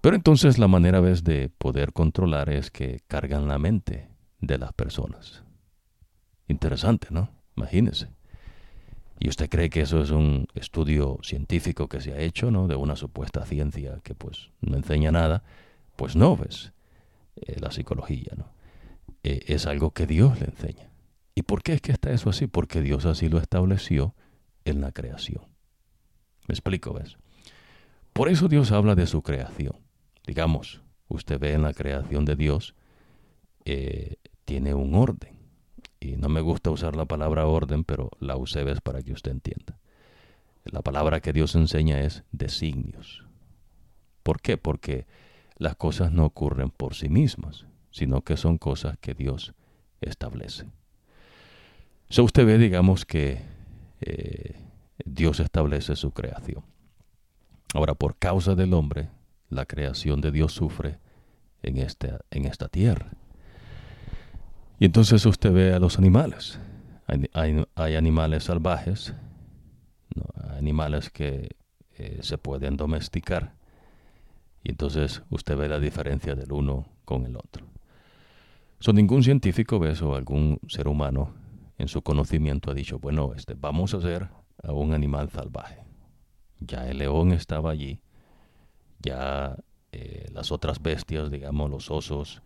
Pero 0.00 0.16
entonces 0.16 0.58
la 0.58 0.68
manera 0.68 1.00
ves 1.00 1.24
de 1.24 1.50
poder 1.50 1.92
controlar 1.92 2.48
es 2.48 2.70
que 2.70 3.00
cargan 3.06 3.48
la 3.48 3.58
mente 3.58 4.08
de 4.40 4.58
las 4.58 4.72
personas. 4.72 5.44
Interesante, 6.48 7.08
¿no? 7.10 7.30
Imagínese. 7.56 8.08
¿Y 9.18 9.28
usted 9.28 9.50
cree 9.50 9.68
que 9.68 9.82
eso 9.82 10.00
es 10.00 10.10
un 10.10 10.46
estudio 10.54 11.18
científico 11.22 11.88
que 11.88 12.00
se 12.00 12.14
ha 12.14 12.18
hecho, 12.18 12.50
¿no? 12.50 12.66
De 12.66 12.76
una 12.76 12.96
supuesta 12.96 13.44
ciencia 13.44 14.00
que 14.02 14.14
pues 14.14 14.50
no 14.62 14.76
enseña 14.76 15.10
nada. 15.10 15.42
Pues 15.96 16.16
no, 16.16 16.36
ves, 16.38 16.72
eh, 17.36 17.60
la 17.60 17.70
psicología, 17.70 18.32
¿no? 18.38 18.46
Eh, 19.22 19.44
es 19.48 19.66
algo 19.66 19.90
que 19.90 20.06
Dios 20.06 20.40
le 20.40 20.46
enseña. 20.46 20.88
¿Y 21.34 21.42
por 21.42 21.62
qué 21.62 21.74
es 21.74 21.82
que 21.82 21.92
está 21.92 22.10
eso 22.10 22.30
así? 22.30 22.46
Porque 22.46 22.80
Dios 22.80 23.04
así 23.04 23.28
lo 23.28 23.38
estableció 23.38 24.14
en 24.64 24.80
la 24.80 24.92
creación. 24.92 25.44
¿Me 26.48 26.54
explico, 26.54 26.94
ves? 26.94 27.18
Por 28.14 28.30
eso 28.30 28.48
Dios 28.48 28.72
habla 28.72 28.94
de 28.94 29.06
su 29.06 29.20
creación. 29.22 29.89
Digamos, 30.30 30.80
usted 31.08 31.40
ve 31.40 31.54
en 31.54 31.62
la 31.62 31.74
creación 31.74 32.24
de 32.24 32.36
Dios 32.36 32.76
eh, 33.64 34.14
tiene 34.44 34.74
un 34.74 34.94
orden. 34.94 35.36
Y 35.98 36.18
no 36.18 36.28
me 36.28 36.40
gusta 36.40 36.70
usar 36.70 36.94
la 36.94 37.04
palabra 37.04 37.46
orden, 37.46 37.82
pero 37.82 38.10
la 38.20 38.36
usé 38.36 38.62
ves 38.62 38.80
para 38.80 39.02
que 39.02 39.12
usted 39.12 39.32
entienda. 39.32 39.80
La 40.62 40.82
palabra 40.82 41.18
que 41.18 41.32
Dios 41.32 41.56
enseña 41.56 42.02
es 42.02 42.22
designios. 42.30 43.26
¿Por 44.22 44.40
qué? 44.40 44.56
Porque 44.56 45.08
las 45.56 45.74
cosas 45.74 46.12
no 46.12 46.26
ocurren 46.26 46.70
por 46.70 46.94
sí 46.94 47.08
mismas, 47.08 47.66
sino 47.90 48.22
que 48.22 48.36
son 48.36 48.56
cosas 48.56 48.98
que 48.98 49.14
Dios 49.14 49.52
establece. 50.00 50.66
So 52.08 52.22
usted 52.22 52.46
ve, 52.46 52.56
digamos, 52.56 53.04
que 53.04 53.42
eh, 54.00 54.54
Dios 55.04 55.40
establece 55.40 55.96
su 55.96 56.12
creación. 56.12 56.62
Ahora, 57.74 57.94
por 57.94 58.16
causa 58.16 58.54
del 58.54 58.74
hombre, 58.74 59.08
la 59.50 59.66
creación 59.66 60.20
de 60.20 60.30
Dios 60.30 60.52
sufre 60.52 60.98
en, 61.62 61.76
este, 61.76 62.14
en 62.30 62.46
esta 62.46 62.68
tierra. 62.68 63.10
Y 64.78 64.86
entonces 64.86 65.26
usted 65.26 65.52
ve 65.52 65.74
a 65.74 65.78
los 65.78 65.98
animales. 65.98 66.58
Hay, 67.34 67.96
animales 67.96 68.44
salvajes, 68.44 69.14
animales 70.56 71.10
que 71.10 71.56
eh, 71.98 72.18
se 72.22 72.38
pueden 72.38 72.76
domesticar. 72.76 73.52
Y 74.62 74.70
entonces 74.70 75.22
usted 75.28 75.56
ve 75.56 75.68
la 75.68 75.80
diferencia 75.80 76.34
del 76.34 76.52
uno 76.52 76.86
con 77.04 77.26
el 77.26 77.36
otro. 77.36 77.66
So, 78.78 78.94
ningún 78.94 79.22
científico 79.22 79.78
ve 79.78 79.90
eso, 79.90 80.14
algún 80.14 80.58
ser 80.68 80.88
humano 80.88 81.34
en 81.76 81.88
su 81.88 82.00
conocimiento 82.00 82.70
ha 82.70 82.74
dicho, 82.74 82.98
bueno, 82.98 83.34
este, 83.36 83.54
vamos 83.54 83.92
a 83.92 83.98
hacer 83.98 84.28
a 84.62 84.72
un 84.72 84.94
animal 84.94 85.28
salvaje. 85.30 85.84
Ya 86.60 86.88
el 86.88 86.98
león 86.98 87.32
estaba 87.32 87.70
allí, 87.70 88.00
ya 89.02 89.56
eh, 89.92 90.28
las 90.32 90.52
otras 90.52 90.80
bestias, 90.80 91.30
digamos 91.30 91.70
los 91.70 91.90
osos, 91.90 92.42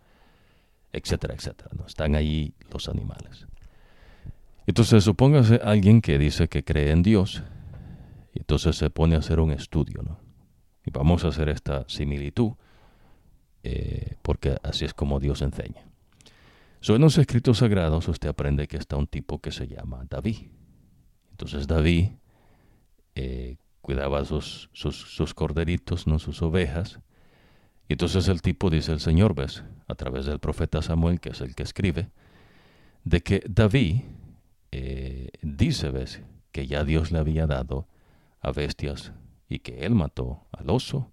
etcétera, 0.91 1.33
etcétera. 1.33 1.69
¿no? 1.77 1.85
Están 1.85 2.15
ahí 2.15 2.53
los 2.71 2.89
animales. 2.89 3.47
Entonces, 4.67 5.03
supóngase 5.03 5.59
alguien 5.63 6.01
que 6.01 6.17
dice 6.17 6.47
que 6.47 6.63
cree 6.63 6.91
en 6.91 7.03
Dios, 7.03 7.43
y 8.33 8.39
entonces 8.39 8.75
se 8.75 8.89
pone 8.89 9.15
a 9.15 9.19
hacer 9.19 9.39
un 9.39 9.51
estudio, 9.51 10.01
¿no? 10.01 10.19
Y 10.85 10.91
vamos 10.91 11.23
a 11.23 11.29
hacer 11.29 11.49
esta 11.49 11.85
similitud, 11.87 12.53
eh, 13.63 14.15
porque 14.21 14.57
así 14.63 14.85
es 14.85 14.93
como 14.93 15.19
Dios 15.19 15.41
enseña. 15.41 15.87
So, 16.79 16.95
en 16.95 17.01
los 17.01 17.17
escritos 17.17 17.59
sagrados 17.59 18.07
usted 18.07 18.29
aprende 18.29 18.67
que 18.67 18.77
está 18.77 18.95
un 18.95 19.07
tipo 19.07 19.39
que 19.39 19.51
se 19.51 19.67
llama 19.67 20.05
David. 20.09 20.49
Entonces 21.31 21.65
David 21.65 22.09
eh, 23.15 23.57
cuidaba 23.85 24.25
sus, 24.25 24.71
sus, 24.73 24.95
sus, 24.95 25.35
corderitos, 25.35 26.07
no 26.07 26.17
sus 26.17 26.41
ovejas, 26.41 26.99
Y 27.87 27.93
entonces 27.93 28.27
el 28.29 28.41
tipo 28.41 28.71
dice 28.71 28.91
el 28.91 28.99
Señor, 28.99 29.35
ves, 29.35 29.63
a 29.87 29.93
través 29.93 30.25
del 30.25 30.39
profeta 30.39 30.81
Samuel, 30.81 31.19
que 31.19 31.29
es 31.29 31.41
el 31.41 31.53
que 31.53 31.61
escribe, 31.61 32.09
de 33.03 33.21
que 33.21 33.43
David 33.47 34.01
eh, 34.71 35.29
dice, 35.43 35.91
ves, 35.91 36.23
que 36.51 36.65
ya 36.65 36.83
Dios 36.83 37.11
le 37.11 37.19
había 37.19 37.45
dado 37.45 37.87
a 38.41 38.51
bestias 38.51 39.11
y 39.47 39.59
que 39.59 39.85
él 39.85 39.93
mató 39.93 40.47
al 40.51 40.71
oso 40.71 41.11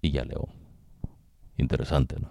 y 0.00 0.16
al 0.18 0.28
león. 0.28 0.46
Interesante, 1.56 2.20
¿no? 2.20 2.30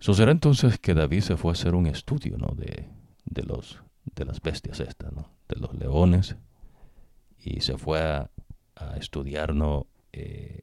Sucederá 0.00 0.32
entonces 0.32 0.80
que 0.80 0.94
David 0.94 1.20
se 1.20 1.36
fue 1.36 1.52
a 1.52 1.52
hacer 1.52 1.76
un 1.76 1.86
estudio, 1.86 2.38
¿no? 2.38 2.56
De, 2.56 2.88
de, 3.24 3.42
los, 3.44 3.80
de 4.16 4.24
las 4.24 4.40
bestias 4.40 4.80
estas, 4.80 5.12
¿no? 5.12 5.30
De 5.48 5.60
los 5.60 5.72
leones. 5.74 6.34
Y 7.46 7.60
se 7.60 7.78
fue 7.78 8.00
a, 8.00 8.28
estudiar, 8.98 9.54
¿no? 9.54 9.86
Eh, 10.12 10.62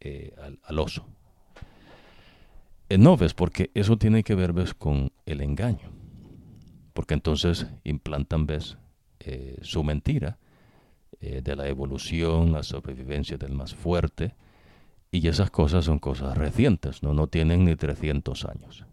eh, 0.00 0.34
al, 0.62 0.78
oso. 0.78 1.06
Eh, 2.88 2.96
no, 2.96 3.18
ves, 3.18 3.34
porque 3.34 3.70
eso 3.74 3.98
tiene 3.98 4.24
que 4.24 4.34
ver, 4.34 4.54
ves, 4.54 4.72
con 4.72 5.12
el 5.26 5.42
engaño. 5.42 5.92
Porque 6.94 7.12
entonces 7.12 7.66
implantan, 7.84 8.46
ves, 8.46 8.78
su 9.60 9.84
mentira 9.84 10.38
de 11.20 11.54
la 11.54 11.68
evolución, 11.68 12.50
la 12.50 12.64
sobrevivencia 12.64 13.36
del 13.36 13.52
más 13.52 13.74
fuerte, 13.74 14.34
y 15.12 15.28
esas 15.28 15.50
cosas 15.50 15.84
son 15.84 16.00
cosas 16.00 16.36
recientes, 16.36 17.02
no, 17.04 17.14
no 17.14 17.28
tienen 17.28 17.64
ni 17.64 17.76
300 17.76 18.44
años. 18.46 18.84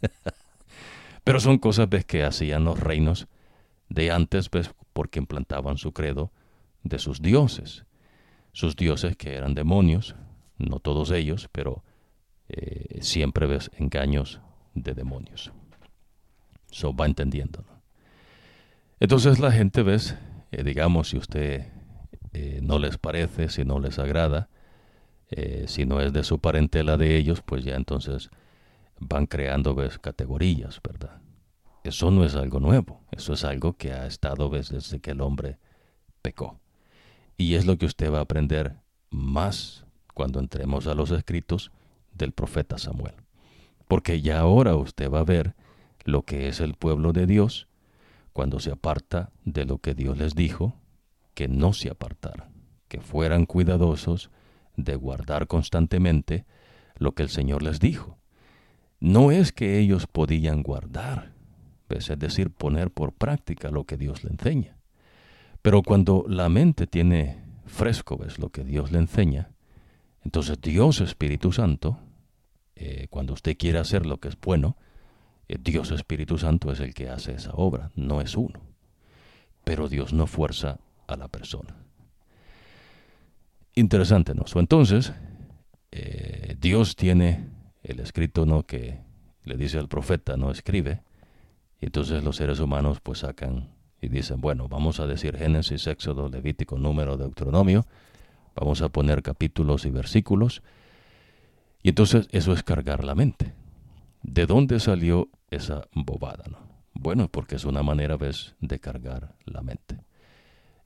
Pero 1.24 1.40
son 1.40 1.58
cosas 1.58 1.88
ves, 1.88 2.04
que 2.04 2.22
hacían 2.22 2.64
los 2.64 2.78
reinos 2.78 3.26
de 3.90 4.10
antes, 4.10 4.50
ves, 4.50 4.70
porque 4.94 5.18
implantaban 5.18 5.76
su 5.76 5.92
credo 5.92 6.32
de 6.82 6.98
sus 6.98 7.20
dioses. 7.20 7.84
Sus 8.52 8.74
dioses 8.74 9.16
que 9.16 9.34
eran 9.34 9.54
demonios, 9.54 10.16
no 10.56 10.78
todos 10.78 11.10
ellos, 11.10 11.48
pero 11.52 11.84
eh, 12.48 12.98
siempre 13.02 13.46
ves 13.46 13.70
engaños 13.76 14.40
de 14.74 14.94
demonios. 14.94 15.52
Eso 16.70 16.94
va 16.94 17.06
entendiendo. 17.06 17.64
Entonces 19.00 19.38
la 19.38 19.52
gente, 19.52 19.82
ves, 19.82 20.16
eh, 20.52 20.62
digamos, 20.62 21.10
si 21.10 21.18
usted 21.18 21.66
eh, 22.32 22.60
no 22.62 22.78
les 22.78 22.96
parece, 22.96 23.48
si 23.48 23.64
no 23.64 23.78
les 23.80 23.98
agrada, 23.98 24.48
si 25.66 25.86
no 25.86 26.00
es 26.00 26.12
de 26.12 26.24
su 26.24 26.40
parentela 26.40 26.96
de 26.96 27.16
ellos, 27.16 27.40
pues 27.40 27.64
ya 27.64 27.76
entonces 27.76 28.30
van 28.98 29.26
creando 29.26 29.76
¿ves? 29.76 29.96
categorías, 29.96 30.80
¿verdad? 30.82 31.20
Eso 31.82 32.10
no 32.10 32.24
es 32.24 32.34
algo 32.34 32.60
nuevo, 32.60 33.00
eso 33.10 33.32
es 33.32 33.44
algo 33.44 33.74
que 33.74 33.92
ha 33.92 34.06
estado 34.06 34.48
desde 34.50 35.00
que 35.00 35.12
el 35.12 35.20
hombre 35.20 35.58
pecó. 36.22 36.60
Y 37.36 37.54
es 37.54 37.64
lo 37.64 37.78
que 37.78 37.86
usted 37.86 38.12
va 38.12 38.18
a 38.18 38.22
aprender 38.22 38.76
más 39.10 39.86
cuando 40.14 40.40
entremos 40.40 40.86
a 40.86 40.94
los 40.94 41.10
escritos 41.10 41.72
del 42.12 42.32
profeta 42.32 42.76
Samuel. 42.76 43.14
Porque 43.88 44.20
ya 44.20 44.40
ahora 44.40 44.76
usted 44.76 45.10
va 45.10 45.20
a 45.20 45.24
ver 45.24 45.54
lo 46.04 46.22
que 46.22 46.48
es 46.48 46.60
el 46.60 46.74
pueblo 46.74 47.12
de 47.12 47.26
Dios 47.26 47.66
cuando 48.32 48.60
se 48.60 48.70
aparta 48.70 49.32
de 49.44 49.64
lo 49.64 49.78
que 49.78 49.94
Dios 49.94 50.18
les 50.18 50.34
dijo 50.34 50.76
que 51.34 51.48
no 51.48 51.72
se 51.72 51.88
apartaran, 51.88 52.52
que 52.88 53.00
fueran 53.00 53.46
cuidadosos 53.46 54.30
de 54.76 54.96
guardar 54.96 55.46
constantemente 55.46 56.44
lo 56.96 57.12
que 57.12 57.22
el 57.22 57.30
Señor 57.30 57.62
les 57.62 57.80
dijo. 57.80 58.18
No 59.00 59.30
es 59.30 59.52
que 59.52 59.78
ellos 59.78 60.06
podían 60.06 60.62
guardar, 60.62 61.32
es 61.90 62.18
decir, 62.18 62.50
poner 62.50 62.90
por 62.90 63.12
práctica 63.12 63.70
lo 63.70 63.84
que 63.84 63.96
Dios 63.96 64.24
le 64.24 64.30
enseña. 64.30 64.76
Pero 65.62 65.82
cuando 65.82 66.24
la 66.28 66.48
mente 66.48 66.86
tiene 66.86 67.42
fresco, 67.66 68.16
ves 68.16 68.38
lo 68.38 68.50
que 68.50 68.64
Dios 68.64 68.92
le 68.92 68.98
enseña, 68.98 69.50
entonces 70.24 70.60
Dios 70.60 71.00
Espíritu 71.00 71.52
Santo, 71.52 71.98
eh, 72.76 73.06
cuando 73.10 73.32
usted 73.32 73.56
quiere 73.56 73.78
hacer 73.78 74.06
lo 74.06 74.18
que 74.18 74.28
es 74.28 74.38
bueno, 74.40 74.76
eh, 75.48 75.56
Dios 75.60 75.90
Espíritu 75.90 76.38
Santo 76.38 76.72
es 76.72 76.80
el 76.80 76.94
que 76.94 77.08
hace 77.08 77.32
esa 77.32 77.52
obra, 77.52 77.90
no 77.94 78.20
es 78.20 78.36
uno. 78.36 78.60
Pero 79.64 79.88
Dios 79.88 80.12
no 80.12 80.26
fuerza 80.26 80.78
a 81.06 81.16
la 81.16 81.28
persona. 81.28 81.76
Interesante, 83.74 84.34
¿no? 84.34 84.44
entonces, 84.56 85.12
eh, 85.92 86.56
Dios 86.58 86.96
tiene 86.96 87.48
el 87.82 88.00
escrito, 88.00 88.46
¿no? 88.46 88.64
Que 88.64 89.00
le 89.44 89.56
dice 89.56 89.78
al 89.78 89.88
profeta, 89.88 90.36
¿no? 90.36 90.50
Escribe. 90.50 91.02
Y 91.80 91.86
entonces 91.86 92.22
los 92.22 92.36
seres 92.36 92.60
humanos 92.60 93.00
pues 93.00 93.20
sacan 93.20 93.70
y 94.00 94.08
dicen, 94.08 94.40
bueno, 94.40 94.68
vamos 94.68 95.00
a 95.00 95.06
decir 95.06 95.36
Génesis, 95.36 95.86
Éxodo, 95.86 96.28
Levítico, 96.28 96.78
Número, 96.78 97.16
Deuteronomio. 97.16 97.86
Vamos 98.54 98.82
a 98.82 98.88
poner 98.88 99.22
capítulos 99.22 99.84
y 99.84 99.90
versículos. 99.90 100.62
Y 101.82 101.90
entonces 101.90 102.28
eso 102.32 102.52
es 102.52 102.62
cargar 102.62 103.04
la 103.04 103.14
mente. 103.14 103.54
¿De 104.22 104.46
dónde 104.46 104.80
salió 104.80 105.28
esa 105.50 105.82
bobada? 105.92 106.44
No? 106.50 106.58
Bueno, 106.92 107.28
porque 107.28 107.56
es 107.56 107.64
una 107.64 107.82
manera, 107.82 108.16
¿ves?, 108.16 108.54
de 108.60 108.78
cargar 108.78 109.34
la 109.46 109.62
mente. 109.62 109.98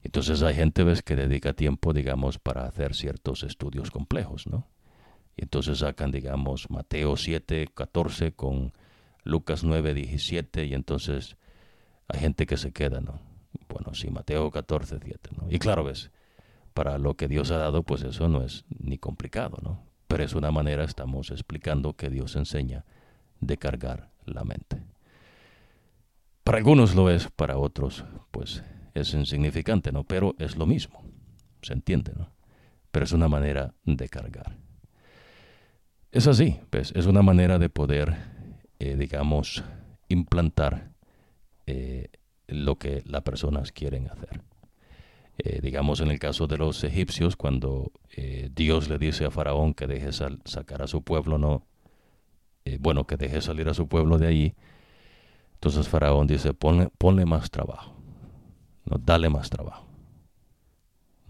Entonces 0.03 0.43
hay 0.43 0.55
gente, 0.55 0.83
ves, 0.83 1.01
que 1.01 1.15
dedica 1.15 1.53
tiempo, 1.53 1.91
digamos, 1.91 2.37
para 2.37 2.65
hacer 2.65 2.95
ciertos 2.95 3.43
estudios 3.43 3.91
complejos, 3.91 4.47
¿no? 4.47 4.67
Y 5.35 5.43
entonces 5.43 5.79
sacan, 5.79 6.11
digamos, 6.11 6.69
Mateo 6.69 7.17
7, 7.17 7.67
14 7.73 8.33
con 8.33 8.71
Lucas 9.25 9.63
9, 9.63 9.93
17, 9.93 10.65
y 10.65 10.73
entonces 10.73 11.35
hay 12.07 12.21
gente 12.21 12.45
que 12.45 12.55
se 12.55 12.71
queda, 12.71 13.01
¿no? 13.01 13.19
Bueno, 13.67 13.93
sí, 13.93 14.09
Mateo 14.09 14.49
14, 14.51 14.99
7, 15.03 15.31
¿no? 15.35 15.47
Y 15.49 15.59
claro, 15.59 15.83
ves, 15.83 16.11
para 16.73 16.97
lo 16.97 17.15
que 17.15 17.27
Dios 17.27 17.51
ha 17.51 17.57
dado, 17.57 17.83
pues 17.83 18.03
eso 18.03 18.29
no 18.29 18.43
es 18.43 18.65
ni 18.69 18.97
complicado, 18.97 19.57
¿no? 19.61 19.83
Pero 20.07 20.23
es 20.23 20.33
una 20.33 20.51
manera, 20.51 20.83
estamos 20.83 21.31
explicando 21.31 21.93
que 21.93 22.09
Dios 22.09 22.35
enseña 22.35 22.85
de 23.41 23.57
cargar 23.57 24.11
la 24.25 24.43
mente. 24.43 24.83
Para 26.43 26.59
algunos 26.59 26.93
lo 26.93 27.09
es, 27.09 27.27
para 27.29 27.57
otros, 27.57 28.05
pues 28.29 28.63
es 28.93 29.13
insignificante, 29.13 29.91
¿no? 29.91 30.03
Pero 30.03 30.35
es 30.37 30.55
lo 30.55 30.65
mismo, 30.65 31.03
se 31.61 31.73
entiende, 31.73 32.13
¿no? 32.15 32.29
Pero 32.91 33.05
es 33.05 33.11
una 33.11 33.27
manera 33.27 33.73
de 33.83 34.07
cargar. 34.07 34.55
Es 36.11 36.27
así, 36.27 36.59
pues, 36.69 36.93
es 36.95 37.07
una 37.07 37.21
manera 37.21 37.57
de 37.57 37.69
poder, 37.69 38.15
eh, 38.79 38.95
digamos, 38.95 39.63
implantar 40.09 40.91
eh, 41.65 42.09
lo 42.47 42.77
que 42.77 43.03
las 43.05 43.23
personas 43.23 43.71
quieren 43.71 44.07
hacer. 44.09 44.41
Eh, 45.37 45.59
digamos 45.61 45.99
en 45.99 46.11
el 46.11 46.19
caso 46.19 46.47
de 46.47 46.57
los 46.57 46.83
egipcios, 46.83 47.35
cuando 47.35 47.91
Dios 48.55 48.87
le 48.87 48.97
dice 48.97 49.25
a 49.25 49.31
Faraón 49.31 49.73
que 49.73 49.85
deje 49.85 50.11
sacar 50.13 50.81
a 50.81 50.87
su 50.87 51.01
pueblo, 51.01 51.37
no, 51.37 51.63
bueno, 52.79 53.05
que 53.05 53.17
deje 53.17 53.41
salir 53.41 53.67
a 53.67 53.73
su 53.73 53.89
pueblo 53.89 54.17
de 54.17 54.27
allí, 54.27 54.53
entonces 55.55 55.89
Faraón 55.89 56.27
dice, 56.27 56.53
ponle 56.53 57.25
más 57.25 57.51
trabajo 57.51 57.95
no, 58.85 58.97
dale 58.97 59.29
más 59.29 59.49
trabajo. 59.49 59.87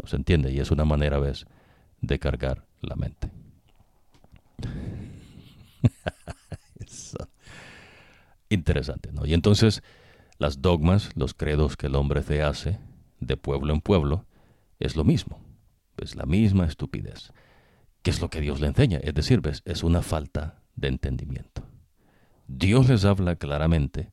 ¿No 0.02 0.08
se 0.08 0.18
entiende? 0.18 0.52
Y 0.52 0.60
es 0.60 0.72
una 0.72 0.86
manera, 0.86 1.20
¿ves?, 1.20 1.46
de 2.02 2.20
cargar 2.20 2.66
la 2.82 2.96
mente. 2.96 3.32
Interesante, 8.50 9.12
¿no? 9.12 9.26
Y 9.26 9.34
entonces 9.34 9.84
las 10.38 10.62
dogmas, 10.62 11.12
los 11.16 11.34
credos 11.34 11.78
que 11.78 11.88
el 11.88 11.96
hombre 11.96 12.22
se 12.24 12.44
hace 12.44 12.80
de 13.20 13.38
pueblo 13.38 13.74
en 13.74 13.82
pueblo, 13.82 14.26
es 14.80 14.96
lo 14.96 15.04
mismo. 15.04 15.40
Es 15.98 16.16
la 16.16 16.26
misma 16.26 16.66
estupidez. 16.66 17.32
¿Qué 18.02 18.12
es 18.12 18.22
lo 18.22 18.30
que 18.30 18.42
Dios 18.42 18.60
le 18.60 18.68
enseña? 18.68 19.00
Es 19.00 19.14
decir, 19.14 19.42
¿ves? 19.42 19.62
es 19.66 19.84
una 19.84 20.02
falta 20.02 20.62
de 20.76 20.90
entendimiento. 20.90 21.64
Dios 22.48 22.90
les 22.90 23.06
habla 23.06 23.38
claramente 23.38 24.12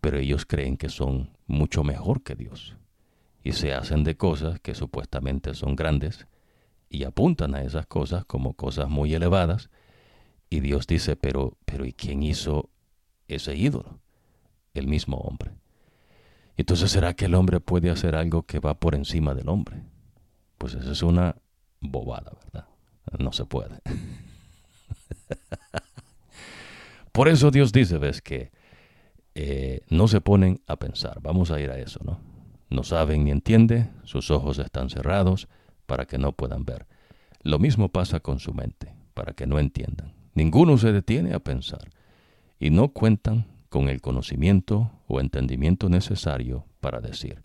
pero 0.00 0.18
ellos 0.18 0.46
creen 0.46 0.76
que 0.76 0.88
son 0.88 1.30
mucho 1.46 1.84
mejor 1.84 2.22
que 2.22 2.34
Dios 2.34 2.76
y 3.42 3.52
se 3.52 3.72
hacen 3.72 4.04
de 4.04 4.16
cosas 4.16 4.60
que 4.60 4.74
supuestamente 4.74 5.54
son 5.54 5.76
grandes 5.76 6.26
y 6.88 7.04
apuntan 7.04 7.54
a 7.54 7.62
esas 7.62 7.86
cosas 7.86 8.24
como 8.24 8.54
cosas 8.54 8.88
muy 8.88 9.14
elevadas 9.14 9.70
y 10.50 10.60
Dios 10.60 10.86
dice, 10.86 11.16
pero, 11.16 11.58
pero 11.64 11.84
¿y 11.84 11.92
quién 11.92 12.22
hizo 12.22 12.70
ese 13.28 13.54
ídolo? 13.54 14.00
El 14.74 14.86
mismo 14.86 15.18
hombre. 15.18 15.52
Entonces, 16.56 16.90
¿será 16.90 17.14
que 17.14 17.26
el 17.26 17.34
hombre 17.34 17.60
puede 17.60 17.90
hacer 17.90 18.16
algo 18.16 18.42
que 18.42 18.58
va 18.58 18.74
por 18.74 18.94
encima 18.94 19.34
del 19.34 19.48
hombre? 19.48 19.82
Pues 20.58 20.74
esa 20.74 20.90
es 20.90 21.02
una 21.02 21.36
bobada, 21.80 22.32
¿verdad? 22.44 22.66
No 23.18 23.32
se 23.32 23.44
puede. 23.44 23.80
por 27.12 27.28
eso 27.28 27.50
Dios 27.50 27.72
dice, 27.72 27.98
ves 27.98 28.20
que 28.20 28.50
eh, 29.34 29.82
no 29.88 30.08
se 30.08 30.20
ponen 30.20 30.60
a 30.66 30.76
pensar. 30.76 31.20
Vamos 31.22 31.52
a 31.52 31.60
ir 31.60 31.70
a 31.70 31.78
eso, 31.78 32.00
¿no? 32.02 32.20
No 32.70 32.82
saben 32.82 33.24
ni 33.24 33.30
entienden, 33.30 33.92
sus 34.02 34.30
ojos 34.30 34.58
están 34.58 34.90
cerrados 34.90 35.48
para 35.86 36.06
que 36.06 36.18
no 36.18 36.32
puedan 36.32 36.64
ver. 36.64 36.86
Lo 37.42 37.60
mismo 37.60 37.88
pasa 37.88 38.20
con 38.20 38.40
su 38.40 38.52
mente, 38.52 38.94
para 39.14 39.32
que 39.32 39.46
no 39.46 39.60
entiendan. 39.60 40.12
Ninguno 40.34 40.76
se 40.76 40.92
detiene 40.92 41.34
a 41.34 41.38
pensar 41.38 41.88
y 42.58 42.70
no 42.70 42.88
cuentan 42.88 43.46
con 43.68 43.88
el 43.88 44.00
conocimiento 44.00 44.90
o 45.06 45.20
entendimiento 45.20 45.88
necesario 45.88 46.66
para 46.80 47.00
decir, 47.00 47.42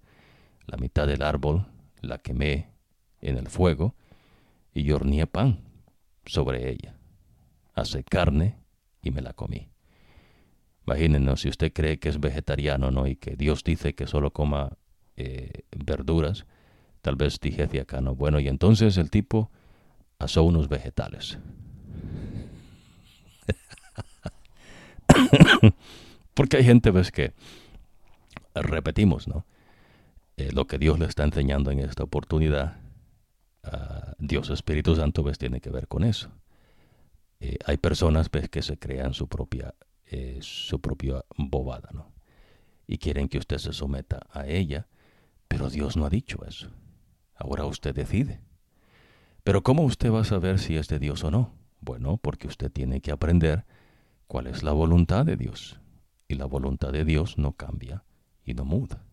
la 0.66 0.78
mitad 0.78 1.08
del 1.08 1.22
árbol 1.22 1.68
la 2.02 2.18
quemé 2.18 2.70
en 3.22 3.38
el 3.38 3.48
fuego 3.48 3.96
y 4.74 4.92
horneé 4.92 5.28
pan 5.28 5.60
sobre 6.26 6.70
ella. 6.70 6.96
Hace 7.74 8.04
carne 8.04 8.58
y 9.02 9.12
me 9.12 9.22
la 9.22 9.34
comí. 9.34 9.70
Imagínense, 10.86 11.44
si 11.44 11.50
usted 11.50 11.74
cree 11.74 12.00
que 12.00 12.10
es 12.10 12.20
vegetariano, 12.20 12.92
¿no? 12.92 13.08
Y 13.08 13.16
que 13.16 13.36
Dios 13.36 13.64
dice 13.64 13.96
que 13.96 14.06
solo 14.06 14.32
coma 14.32 14.78
eh, 15.16 15.64
verduras, 15.86 16.46
tal 17.02 17.16
vez 17.16 17.40
dije 17.40 17.64
hacia 17.64 17.84
acá, 17.84 18.02
¿no? 18.02 18.16
Bueno, 18.16 18.40
y 18.40 18.48
entonces 18.48 18.98
el 18.98 19.10
tipo 19.10 19.50
asó 20.20 20.44
unos 20.44 20.68
vegetales. 20.68 21.38
Porque 26.34 26.58
hay 26.58 26.64
gente, 26.64 26.92
ves, 26.92 27.12
que 27.12 27.34
repetimos, 28.56 29.28
¿no? 29.28 29.46
Eh, 30.38 30.52
lo 30.52 30.66
que 30.66 30.80
Dios 30.80 31.00
le 31.00 31.06
está 31.06 31.24
enseñando 31.24 31.72
en 31.72 31.80
esta 31.80 32.04
oportunidad, 32.04 32.78
Dios 34.20 34.50
Espíritu 34.50 34.96
Santo, 34.96 35.24
ves, 35.24 35.38
tiene 35.38 35.62
que 35.62 35.70
ver 35.70 35.88
con 35.88 36.04
eso. 36.04 36.30
Eh, 37.46 37.58
hay 37.66 37.76
personas, 37.76 38.32
ves, 38.32 38.48
que 38.48 38.62
se 38.62 38.80
crean 38.80 39.14
su 39.14 39.28
propia, 39.28 39.76
eh, 40.06 40.40
su 40.42 40.80
propia 40.80 41.26
bobada, 41.36 41.90
¿no? 41.92 42.14
Y 42.88 43.00
quieren 43.00 43.28
que 43.28 43.38
usted 43.38 43.58
se 43.58 43.74
someta 43.74 44.22
a 44.32 44.48
ella, 44.48 44.88
pero 45.50 45.70
Dios 45.70 45.98
no 45.98 46.06
ha 46.06 46.10
dicho 46.10 46.46
eso. 46.46 46.70
Ahora 47.36 47.66
usted 47.66 47.94
decide. 47.94 48.40
Pero 49.44 49.62
¿cómo 49.62 49.84
usted 49.84 50.10
va 50.10 50.22
a 50.22 50.24
saber 50.24 50.58
si 50.58 50.78
es 50.78 50.88
de 50.88 51.00
Dios 51.00 51.26
o 51.26 51.32
no? 51.32 51.54
Bueno, 51.82 52.16
porque 52.16 52.48
usted 52.48 52.72
tiene 52.72 53.02
que 53.02 53.12
aprender 53.12 53.66
cuál 54.34 54.48
es 54.48 54.64
la 54.64 54.72
voluntad 54.72 55.28
de 55.28 55.38
Dios. 55.38 55.80
Y 56.28 56.34
la 56.34 56.46
voluntad 56.46 56.92
de 56.92 57.06
Dios 57.06 57.38
no 57.38 57.52
cambia 57.52 58.04
y 58.44 58.56
no 58.56 58.66
muda. 58.66 59.06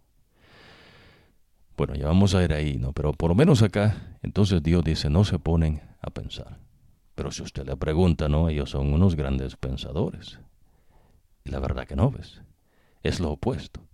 Bueno, 1.77 1.95
ya 1.95 2.07
vamos 2.07 2.35
a 2.35 2.43
ir 2.43 2.55
ahí, 2.55 2.79
¿no? 2.79 2.95
Pero 2.95 3.13
por 3.13 3.29
lo 3.29 3.35
menos 3.35 3.61
acá, 3.61 4.17
entonces 4.23 4.63
Dios 4.63 4.83
dice, 4.83 5.11
no 5.11 5.25
se 5.25 5.39
ponen 5.39 5.83
a 6.01 6.09
pensar. 6.09 6.59
Pero 7.15 7.31
si 7.33 7.43
usted 7.43 7.67
le 7.67 7.77
pregunta, 7.77 8.31
¿no? 8.31 8.49
Ellos 8.49 8.71
son 8.71 8.95
unos 8.95 9.15
grandes 9.15 9.57
pensadores. 9.57 10.39
Y 11.45 11.51
la 11.51 11.59
verdad 11.59 11.87
que 11.87 11.97
no 11.97 12.11
ves. 12.11 12.41
Es 13.03 13.21
lo 13.21 13.33
opuesto. 13.33 13.87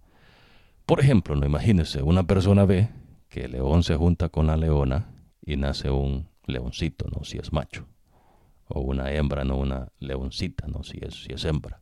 Por 0.84 1.00
ejemplo, 1.00 1.34
no 1.34 1.44
imagínese, 1.44 2.02
una 2.02 2.24
persona 2.24 2.66
ve 2.66 2.88
que 3.28 3.46
el 3.46 3.50
león 3.50 3.82
se 3.82 3.96
junta 3.96 4.28
con 4.28 4.46
la 4.46 4.56
leona 4.56 5.10
y 5.44 5.56
nace 5.56 5.90
un 5.90 6.28
leoncito, 6.44 7.08
¿no? 7.10 7.24
Si 7.24 7.36
es 7.36 7.52
macho. 7.52 7.88
O 8.68 8.80
una 8.80 9.12
hembra, 9.12 9.44
no 9.44 9.56
una 9.56 9.88
leoncita, 10.00 10.66
¿no? 10.66 10.82
Si 10.82 10.98
es, 11.00 11.24
si 11.24 11.32
es 11.32 11.44
hembra. 11.44 11.80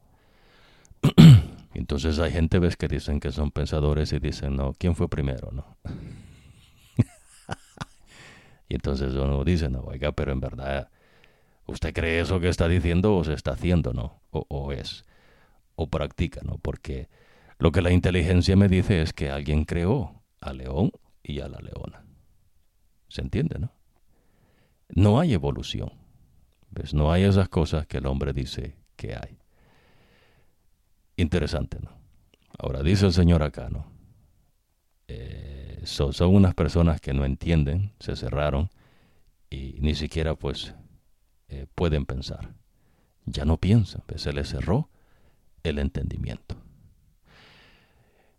Entonces 1.75 2.19
hay 2.19 2.31
gente, 2.31 2.59
ves, 2.59 2.77
que 2.77 2.89
dicen 2.89 3.21
que 3.21 3.33
son 3.33 3.51
pensadores 3.51 4.13
y 4.13 4.19
dicen, 4.19 4.57
no, 4.57 4.75
¿quién 4.79 4.95
fue 4.95 5.09
primero, 5.09 5.51
no? 5.51 5.77
y 8.69 8.75
entonces 8.75 9.13
uno 9.15 9.43
dice, 9.45 9.69
no, 9.69 9.81
oiga, 9.81 10.13
pero 10.13 10.33
en 10.33 10.39
verdad, 10.39 10.89
¿usted 11.67 11.93
cree 11.93 12.21
eso 12.21 12.39
que 12.39 12.49
está 12.49 12.69
diciendo 12.69 13.17
o 13.17 13.25
se 13.25 13.35
está 13.35 13.53
haciendo, 13.53 13.93
no? 13.93 14.21
O, 14.31 14.47
o 14.49 14.73
es, 14.73 15.05
o 15.75 15.89
practica, 15.89 16.43
¿no? 16.45 16.59
Porque 16.59 17.09
lo 17.59 17.73
que 17.73 17.83
la 17.83 17.91
inteligencia 17.91 18.57
me 18.57 18.69
dice 18.69 19.03
es 19.03 19.13
que 19.13 19.31
alguien 19.31 19.65
creó 19.65 20.23
al 20.41 20.59
león 20.59 20.93
y 21.25 21.41
a 21.41 21.49
la 21.49 21.59
leona. 21.59 22.05
¿Se 23.09 23.21
entiende, 23.21 23.59
no? 23.59 23.73
No 24.91 25.19
hay 25.19 25.35
evolución. 25.35 26.04
¿Ves? 26.75 26.93
No 26.93 27.13
hay 27.13 27.23
esas 27.23 27.49
cosas 27.49 27.87
que 27.87 27.99
el 27.99 28.07
hombre 28.07 28.33
dice 28.33 28.77
que 28.97 29.15
hay. 29.15 29.39
Interesante, 31.17 31.79
¿no? 31.81 31.91
Ahora 32.59 32.83
dice 32.83 33.07
el 33.07 33.13
Señor 33.13 33.43
acá, 33.43 33.69
¿no? 33.71 33.87
Eh, 35.07 35.83
son 35.85 36.35
unas 36.35 36.55
personas 36.55 37.01
que 37.01 37.13
no 37.13 37.25
entienden, 37.25 37.93
se 38.01 38.17
cerraron 38.17 38.71
y 39.51 39.77
ni 39.81 39.95
siquiera 39.95 40.35
pues 40.35 40.75
eh, 41.49 41.67
pueden 41.75 42.07
pensar. 42.07 42.55
Ya 43.27 43.45
no 43.45 43.59
piensan, 43.59 44.03
se 44.17 44.33
les 44.33 44.49
cerró 44.49 44.91
el 45.63 45.79
entendimiento. 45.79 46.57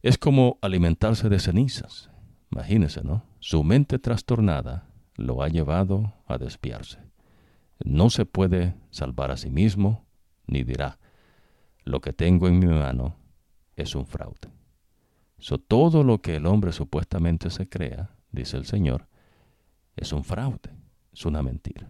Es 0.01 0.17
como 0.17 0.59
alimentarse 0.61 1.29
de 1.29 1.39
cenizas. 1.39 2.09
Imagínense, 2.51 3.03
¿no? 3.03 3.23
Su 3.39 3.63
mente 3.63 3.97
trastornada 3.97 4.89
lo 5.15 5.41
ha 5.41 5.47
llevado 5.47 6.13
a 6.27 6.37
despiarse. 6.37 7.04
No 7.83 8.09
se 8.09 8.25
puede 8.25 8.75
salvar 8.91 9.31
a 9.31 9.37
sí 9.37 9.49
mismo, 9.49 10.05
ni 10.47 10.63
dirá, 10.63 10.99
lo 11.83 12.01
que 12.01 12.13
tengo 12.13 12.47
en 12.47 12.59
mi 12.59 12.67
mano 12.67 13.15
es 13.75 13.95
un 13.95 14.05
fraude. 14.05 14.49
So, 15.37 15.57
todo 15.57 16.03
lo 16.03 16.21
que 16.21 16.37
el 16.37 16.45
hombre 16.45 16.71
supuestamente 16.71 17.49
se 17.49 17.67
crea, 17.67 18.15
dice 18.31 18.57
el 18.57 18.65
Señor, 18.65 19.07
es 19.95 20.13
un 20.13 20.23
fraude, 20.23 20.71
es 21.13 21.25
una 21.25 21.43
mentira. 21.43 21.89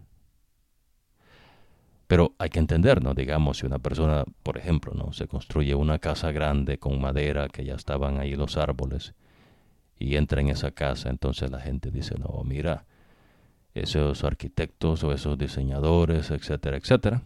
Pero 2.08 2.36
hay 2.38 2.50
que 2.50 2.60
entender, 2.60 3.04
¿no? 3.04 3.14
Digamos, 3.14 3.58
si 3.58 3.66
una 3.66 3.80
persona, 3.80 4.26
por 4.44 4.58
ejemplo, 4.58 4.94
¿no? 4.94 5.12
Se 5.14 5.28
construye 5.28 5.74
una 5.74 6.00
casa 6.00 6.32
grande 6.32 6.78
con 6.78 7.02
madera, 7.02 7.48
que 7.48 7.66
ya 7.66 7.76
estaban 7.76 8.20
ahí 8.20 8.36
los 8.36 8.58
árboles, 8.58 9.16
y 9.98 10.18
entra 10.18 10.42
en 10.42 10.50
esa 10.50 10.72
casa, 10.72 11.10
entonces 11.10 11.50
la 11.50 11.60
gente 11.60 11.90
dice, 11.90 12.16
no, 12.20 12.44
mira, 12.44 12.86
esos 13.76 14.24
arquitectos 14.24 15.04
o 15.04 15.12
esos 15.12 15.38
diseñadores, 15.38 16.32
etcétera, 16.32 16.78
etcétera, 16.78 17.22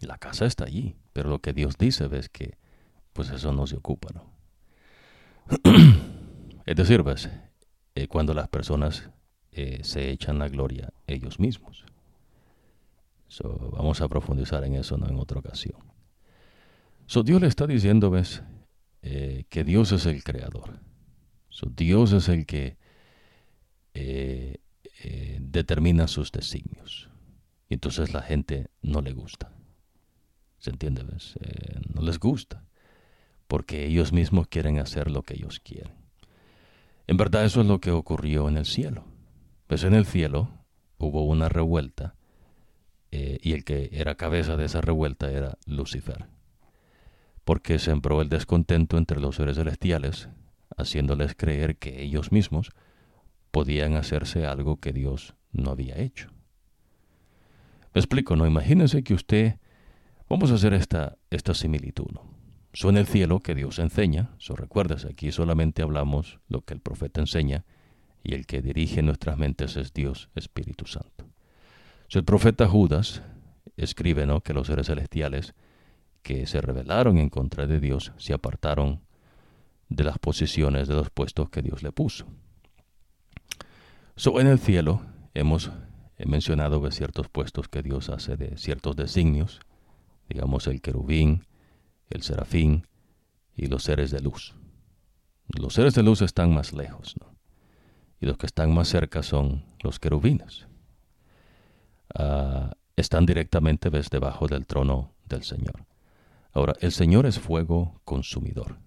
la 0.00 0.18
casa 0.18 0.46
está 0.46 0.64
allí, 0.64 0.96
pero 1.12 1.28
lo 1.28 1.40
que 1.40 1.52
Dios 1.52 1.76
dice 1.78 2.08
ves 2.08 2.28
que 2.28 2.56
pues 3.12 3.30
eso 3.30 3.52
no 3.52 3.66
se 3.66 3.76
ocupa, 3.76 4.08
¿no? 4.14 4.32
es 6.66 6.76
decir, 6.76 7.02
ves, 7.02 7.28
eh, 7.94 8.08
cuando 8.08 8.34
las 8.34 8.48
personas 8.48 9.10
eh, 9.52 9.80
se 9.82 10.10
echan 10.10 10.38
la 10.38 10.48
gloria 10.48 10.92
ellos 11.06 11.38
mismos. 11.38 11.84
vamos 13.72 14.00
a 14.00 14.08
profundizar 14.08 14.64
en 14.64 14.74
eso 14.74 14.96
¿no? 14.96 15.08
en 15.08 15.18
otra 15.18 15.38
ocasión. 15.38 15.78
So, 17.06 17.22
Dios 17.22 17.40
le 17.40 17.48
está 17.48 17.66
diciendo, 17.66 18.10
ves, 18.10 18.42
eh, 19.02 19.44
que 19.48 19.64
Dios 19.64 19.92
es 19.92 20.06
el 20.06 20.24
creador. 20.24 20.80
So, 21.50 21.66
Dios 21.68 22.12
es 22.12 22.28
el 22.28 22.46
que 22.46 22.76
determina 25.40 26.08
sus 26.08 26.32
designios. 26.32 27.10
Y 27.68 27.74
entonces 27.74 28.12
la 28.12 28.22
gente 28.22 28.68
no 28.82 29.00
le 29.00 29.12
gusta. 29.12 29.52
¿Se 30.58 30.70
entiende? 30.70 31.02
Eh, 31.40 31.80
no 31.94 32.02
les 32.02 32.18
gusta, 32.18 32.64
porque 33.46 33.86
ellos 33.86 34.12
mismos 34.12 34.48
quieren 34.48 34.78
hacer 34.78 35.10
lo 35.10 35.22
que 35.22 35.34
ellos 35.34 35.60
quieren. 35.60 35.92
En 37.06 37.16
verdad 37.16 37.44
eso 37.44 37.60
es 37.60 37.66
lo 37.66 37.80
que 37.80 37.90
ocurrió 37.90 38.48
en 38.48 38.56
el 38.56 38.64
cielo. 38.64 39.04
Pues 39.66 39.84
en 39.84 39.94
el 39.94 40.06
cielo 40.06 40.48
hubo 40.98 41.24
una 41.24 41.48
revuelta 41.48 42.14
eh, 43.10 43.38
y 43.42 43.52
el 43.52 43.64
que 43.64 43.90
era 43.92 44.16
cabeza 44.16 44.56
de 44.56 44.64
esa 44.64 44.80
revuelta 44.80 45.30
era 45.30 45.58
Lucifer, 45.66 46.26
porque 47.44 47.78
sembró 47.78 48.22
el 48.22 48.28
descontento 48.28 48.98
entre 48.98 49.20
los 49.20 49.36
seres 49.36 49.56
celestiales, 49.56 50.28
haciéndoles 50.76 51.34
creer 51.34 51.76
que 51.76 52.02
ellos 52.02 52.32
mismos 52.32 52.70
podían 53.54 53.94
hacerse 53.94 54.44
algo 54.44 54.76
que 54.76 54.92
Dios 54.92 55.34
no 55.52 55.70
había 55.70 55.96
hecho. 55.96 56.28
Me 57.94 58.00
explico, 58.00 58.36
¿no? 58.36 58.46
Imagínense 58.46 59.02
que 59.02 59.14
usted 59.14 59.54
Vamos 60.28 60.50
a 60.50 60.54
hacer 60.54 60.72
esta, 60.72 61.18
esta 61.30 61.52
similitud. 61.54 62.06
¿no? 62.10 62.22
en 62.88 62.96
el 62.96 63.06
cielo 63.06 63.40
que 63.40 63.54
Dios 63.54 63.78
enseña, 63.78 64.30
so 64.38 64.56
recuerdas, 64.56 65.04
aquí 65.04 65.30
solamente 65.30 65.82
hablamos 65.82 66.40
lo 66.48 66.62
que 66.62 66.74
el 66.74 66.80
profeta 66.80 67.20
enseña 67.20 67.64
y 68.22 68.34
el 68.34 68.46
que 68.46 68.62
dirige 68.62 69.02
nuestras 69.02 69.38
mentes 69.38 69.76
es 69.76 69.92
Dios 69.92 70.30
Espíritu 70.34 70.86
Santo. 70.86 71.28
el 72.10 72.24
profeta 72.24 72.66
Judas 72.66 73.22
escribe 73.76 74.26
¿no? 74.26 74.40
que 74.40 74.54
los 74.54 74.66
seres 74.66 74.86
celestiales 74.86 75.54
que 76.22 76.46
se 76.46 76.60
rebelaron 76.60 77.18
en 77.18 77.28
contra 77.28 77.66
de 77.66 77.78
Dios 77.78 78.12
se 78.16 78.32
apartaron 78.32 79.02
de 79.88 80.04
las 80.04 80.18
posiciones 80.18 80.88
de 80.88 80.94
los 80.94 81.10
puestos 81.10 81.50
que 81.50 81.62
Dios 81.62 81.82
le 81.82 81.92
puso. 81.92 82.26
En 84.16 84.46
el 84.46 84.58
cielo 84.58 85.02
hemos 85.34 85.70
mencionado 86.18 86.90
ciertos 86.90 87.28
puestos 87.28 87.68
que 87.68 87.82
Dios 87.82 88.08
hace 88.08 88.36
de 88.36 88.56
ciertos 88.56 88.96
designios 88.96 89.60
digamos 90.28 90.66
el 90.66 90.80
querubín, 90.80 91.44
el 92.10 92.22
serafín 92.22 92.86
y 93.54 93.66
los 93.66 93.84
seres 93.84 94.10
de 94.10 94.20
luz. 94.20 94.54
Los 95.48 95.74
seres 95.74 95.94
de 95.94 96.02
luz 96.02 96.22
están 96.22 96.54
más 96.54 96.72
lejos, 96.72 97.14
¿no? 97.20 97.34
Y 98.20 98.26
los 98.26 98.38
que 98.38 98.46
están 98.46 98.72
más 98.72 98.88
cerca 98.88 99.22
son 99.22 99.64
los 99.82 99.98
querubines. 99.98 100.66
Ah, 102.14 102.72
están 102.96 103.26
directamente 103.26 103.90
ves, 103.90 104.08
debajo 104.08 104.46
del 104.46 104.66
trono 104.66 105.12
del 105.28 105.42
Señor. 105.42 105.84
Ahora, 106.52 106.74
el 106.80 106.92
Señor 106.92 107.26
es 107.26 107.38
fuego 107.38 108.00
consumidor. 108.04 108.78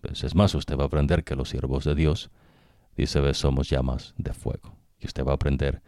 Pues, 0.00 0.22
es 0.22 0.34
más, 0.34 0.54
usted 0.54 0.76
va 0.76 0.84
a 0.84 0.86
aprender 0.86 1.24
que 1.24 1.34
los 1.34 1.48
siervos 1.48 1.84
de 1.84 1.94
Dios, 1.94 2.30
dice, 3.02 3.20
ves, 3.20 3.38
somos 3.38 3.68
llamas 3.68 4.14
de 4.16 4.32
fuego. 4.32 4.76
Y 4.98 5.06
usted 5.06 5.24
va 5.24 5.32
a 5.32 5.34
aprender 5.34 5.82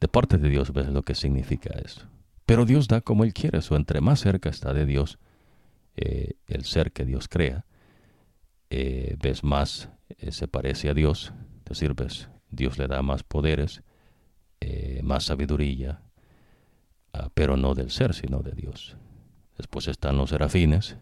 de 0.00 0.08
parte 0.08 0.38
de 0.38 0.48
Dios, 0.48 0.72
ves 0.72 0.88
lo 0.88 1.02
que 1.02 1.14
significa 1.14 1.70
eso. 1.84 2.02
Pero 2.44 2.64
Dios 2.64 2.86
da 2.88 3.00
como 3.00 3.24
Él 3.24 3.34
quiere, 3.34 3.58
o 3.58 3.76
entre 3.76 4.00
más 4.00 4.20
cerca 4.20 4.48
está 4.48 4.72
de 4.72 4.86
Dios 4.86 5.18
eh, 5.96 6.34
el 6.46 6.64
ser 6.64 6.92
que 6.92 7.04
Dios 7.04 7.26
crea, 7.28 7.64
eh, 8.70 9.16
ves 9.20 9.42
más 9.42 9.88
eh, 10.18 10.30
se 10.30 10.46
parece 10.46 10.90
a 10.90 10.94
Dios, 10.94 11.32
es 11.58 11.64
decir, 11.64 11.94
ves, 11.94 12.28
Dios 12.50 12.78
le 12.78 12.86
da 12.86 13.02
más 13.02 13.22
poderes 13.22 13.82
más 15.02 15.24
sabiduría, 15.24 16.02
ah, 17.12 17.28
pero 17.34 17.56
no 17.56 17.74
del 17.74 17.90
ser, 17.90 18.14
sino 18.14 18.40
de 18.40 18.50
Dios. 18.50 18.96
Después 19.56 19.86
están 19.86 20.16
los 20.16 20.30
serafines 20.30 20.96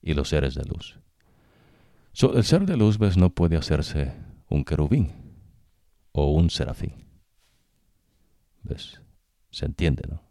y 0.00 0.14
los 0.14 0.28
seres 0.28 0.54
de 0.54 0.64
luz. 0.64 1.00
el 2.34 2.44
ser 2.44 2.64
de 2.64 2.76
luz, 2.76 2.98
ves, 2.98 3.16
no 3.16 3.30
puede 3.30 3.56
hacerse 3.56 4.12
un 4.48 4.64
querubín 4.64 5.12
o 6.12 6.32
un 6.32 6.50
serafín. 6.50 6.94
¿Ves? 8.62 9.00
Se 9.50 9.66
entiende, 9.66 10.02
¿no? 10.08 10.22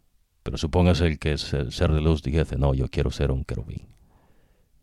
Pero 0.42 0.58
supóngase 0.58 1.06
el 1.06 1.18
que 1.18 1.32
es 1.32 1.52
el 1.52 1.72
ser 1.72 1.92
de 1.92 2.00
luz 2.00 2.22
dijese, 2.22 2.56
no, 2.56 2.72
yo 2.74 2.88
quiero 2.88 3.10
ser 3.10 3.32
un 3.32 3.44
querubín. 3.44 3.88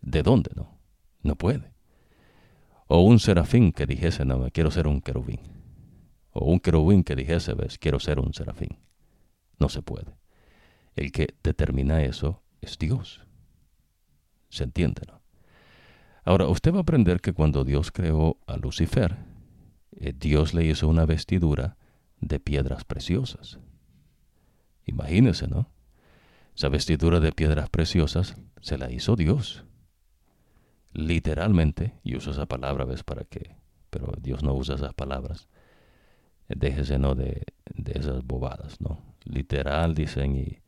¿De 0.02 0.22
dónde, 0.22 0.52
no? 0.56 0.78
No 1.22 1.36
puede. 1.36 1.72
O 2.88 3.02
un 3.02 3.20
serafín 3.20 3.72
que 3.72 3.86
dijese, 3.86 4.26
no, 4.26 4.50
quiero 4.52 4.72
ser 4.72 4.88
un 4.88 5.02
querubín. 5.02 5.40
O 6.32 6.46
un 6.52 6.60
querubín 6.60 7.04
que 7.04 7.16
dijese, 7.16 7.54
ves, 7.54 7.78
quiero 7.78 8.00
ser 8.00 8.20
un 8.20 8.34
serafín. 8.34 8.78
No 9.58 9.70
se 9.70 9.82
puede. 9.82 10.18
El 10.96 11.12
que 11.12 11.36
determina 11.42 12.04
eso 12.04 12.44
es 12.60 12.78
Dios. 12.78 13.22
¿Se 14.50 14.66
entiende, 14.66 15.04
no? 15.08 15.23
Ahora, 16.26 16.48
usted 16.48 16.74
va 16.74 16.78
a 16.78 16.82
aprender 16.82 17.20
que 17.22 17.34
cuando 17.34 17.64
Dios 17.64 17.92
creó 17.92 18.38
a 18.48 18.58
Lucifer, 18.58 19.18
eh, 19.92 20.14
Dios 20.18 20.54
le 20.54 20.66
hizo 20.66 20.88
una 20.88 21.06
vestidura 21.06 21.78
de 22.22 22.40
piedras 22.40 22.86
preciosas. 22.86 23.60
Imagínese, 24.86 25.48
¿no? 25.48 25.70
Esa 26.56 26.70
vestidura 26.70 27.20
de 27.20 27.32
piedras 27.32 27.70
preciosas 27.70 28.36
se 28.62 28.78
la 28.78 28.92
hizo 28.92 29.16
Dios 29.16 29.66
literalmente, 30.94 31.94
y 32.04 32.16
uso 32.16 32.32
esa 32.32 32.46
palabra, 32.46 32.86
¿ves? 32.86 33.04
Para 33.04 33.24
que, 33.26 33.56
pero 33.90 34.14
Dios 34.22 34.44
no 34.44 34.54
usa 34.54 34.76
esas 34.76 34.94
palabras. 34.94 35.48
Déjese, 36.48 37.00
¿no? 37.00 37.16
De, 37.16 37.44
esas 37.86 38.24
bobadas, 38.24 38.80
¿no? 38.80 39.00
Literal, 39.26 39.96
dicen, 39.96 40.36
y 40.36 40.60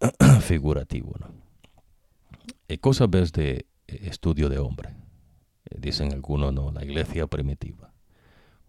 figurativo, 0.40 1.14
¿no? 1.18 1.28
Y 2.68 2.78
cosas, 2.78 3.10
¿ves? 3.10 3.32
De 3.32 3.66
estudio 3.86 4.48
de 4.48 4.58
hombre. 4.58 4.90
Eh, 5.66 5.76
dicen 5.78 6.12
algunos, 6.12 6.52
¿no? 6.52 6.70
La 6.72 6.84
iglesia 6.84 7.26
primitiva. 7.26 7.92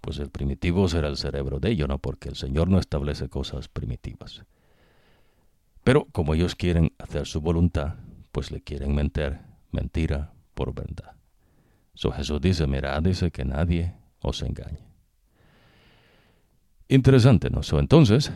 Pues 0.02 0.20
el 0.20 0.30
primitivo 0.30 0.88
será 0.88 1.08
el 1.08 1.18
cerebro 1.18 1.60
de 1.60 1.72
ellos, 1.72 1.88
¿no? 1.88 2.00
Porque 2.00 2.30
el 2.30 2.36
Señor 2.36 2.70
no 2.70 2.80
establece 2.80 3.30
cosas 3.30 3.68
primitivas. 3.68 4.44
Pero 5.84 6.06
como 6.12 6.34
ellos 6.34 6.56
quieren 6.56 6.94
hacer 7.00 7.28
su 7.28 7.42
voluntad, 7.42 7.96
pues 8.32 8.52
le 8.52 8.62
quieren 8.62 8.94
mentir, 8.94 9.40
mentira, 9.72 10.34
por 10.54 10.74
verdad. 10.74 11.16
So 11.94 12.12
Jesús 12.12 12.42
dice, 12.42 12.68
mira, 12.68 13.00
dice 13.02 13.32
que 13.32 13.46
nadie 13.46 13.96
os 14.22 14.42
engañe. 14.42 14.86
Interesante, 16.90 17.50
¿no? 17.50 17.64
So, 17.64 17.80
entonces, 17.80 18.32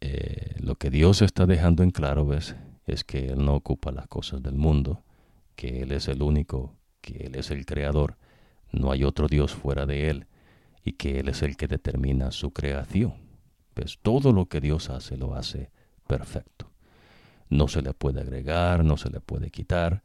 eh, 0.00 0.54
lo 0.60 0.76
que 0.76 0.90
Dios 0.90 1.22
está 1.22 1.46
dejando 1.46 1.82
en 1.82 1.90
claro 1.90 2.24
¿ves? 2.24 2.54
es 2.86 3.04
que 3.04 3.28
Él 3.28 3.44
no 3.44 3.54
ocupa 3.54 3.90
las 3.90 4.06
cosas 4.06 4.42
del 4.42 4.54
mundo, 4.54 5.02
que 5.56 5.82
Él 5.82 5.92
es 5.92 6.08
el 6.08 6.22
único, 6.22 6.76
que 7.00 7.26
Él 7.26 7.34
es 7.36 7.50
el 7.50 7.66
creador, 7.66 8.16
no 8.72 8.90
hay 8.90 9.04
otro 9.04 9.28
Dios 9.28 9.54
fuera 9.54 9.86
de 9.86 10.10
Él, 10.10 10.26
y 10.84 10.92
que 10.92 11.20
Él 11.20 11.28
es 11.28 11.42
el 11.42 11.56
que 11.56 11.68
determina 11.68 12.30
su 12.30 12.52
creación. 12.52 13.14
¿Ves? 13.74 13.98
Todo 14.02 14.32
lo 14.32 14.46
que 14.46 14.60
Dios 14.60 14.90
hace 14.90 15.16
lo 15.16 15.34
hace 15.34 15.70
perfecto. 16.06 16.70
No 17.48 17.68
se 17.68 17.82
le 17.82 17.94
puede 17.94 18.20
agregar, 18.20 18.84
no 18.84 18.96
se 18.96 19.10
le 19.10 19.20
puede 19.20 19.50
quitar, 19.50 20.02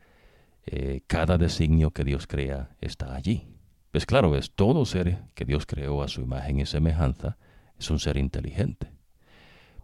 eh, 0.66 1.02
cada 1.08 1.38
designio 1.38 1.92
que 1.92 2.04
Dios 2.04 2.28
crea 2.28 2.76
está 2.82 3.16
allí. 3.16 3.48
Pues 3.92 4.06
claro, 4.06 4.36
es 4.36 4.52
todo 4.52 4.86
ser 4.86 5.24
que 5.34 5.46
Dios 5.46 5.66
creó 5.66 6.04
a 6.04 6.08
su 6.08 6.22
imagen 6.22 6.60
y 6.60 6.66
semejanza, 6.66 7.38
es 7.78 7.90
un 7.90 8.00
ser 8.00 8.18
inteligente. 8.18 8.92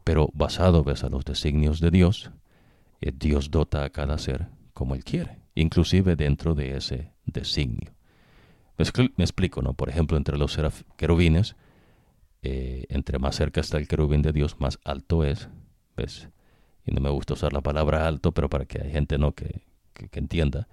Pero 0.04 0.30
basado 0.34 0.84
ves, 0.84 1.04
a 1.04 1.10
los 1.10 1.26
designios 1.26 1.80
de 1.80 1.90
Dios, 1.90 2.32
eh, 3.02 3.12
Dios 3.12 3.50
dota 3.50 3.84
a 3.84 3.90
cada 3.90 4.18
ser 4.18 4.48
como 4.74 4.94
Él 4.94 5.04
quiere, 5.04 5.40
inclusive 5.56 6.16
dentro 6.16 6.54
de 6.54 6.78
ese 6.78 7.12
designio. 7.26 7.94
Me 8.78 9.24
explico, 9.24 9.62
¿no? 9.62 9.74
Por 9.74 9.90
ejemplo, 9.90 10.18
entre 10.18 10.38
los 10.38 10.58
querubines, 10.98 11.56
eh, 12.44 12.86
entre 12.90 13.20
más 13.20 13.36
cerca 13.36 13.62
está 13.62 13.78
el 13.78 13.88
querubín 13.88 14.22
de 14.22 14.34
Dios, 14.34 14.60
más 14.60 14.80
alto 14.84 15.24
es, 15.24 15.50
¿ves? 15.96 16.30
Y 16.86 16.92
no 16.92 17.02
me 17.02 17.10
gusta 17.10 17.34
usar 17.34 17.54
la 17.54 17.62
palabra 17.62 18.06
alto, 18.06 18.34
pero 18.34 18.50
para 18.50 18.66
que 18.66 18.82
hay 18.82 18.92
gente 18.92 19.18
no 19.18 19.32
que, 19.32 19.62
que, 19.94 20.20
entienda, 20.20 20.68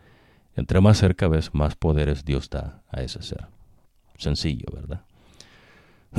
entre 0.57 0.81
más 0.81 0.99
cerca 0.99 1.29
ves, 1.29 1.55
más 1.55 1.77
poderes 1.77 2.25
Dios 2.25 2.51
da 2.51 2.83
a 2.91 3.03
ese 3.03 3.23
ser. 3.23 3.47
Sencillo, 4.19 4.67
¿verdad? 4.73 5.05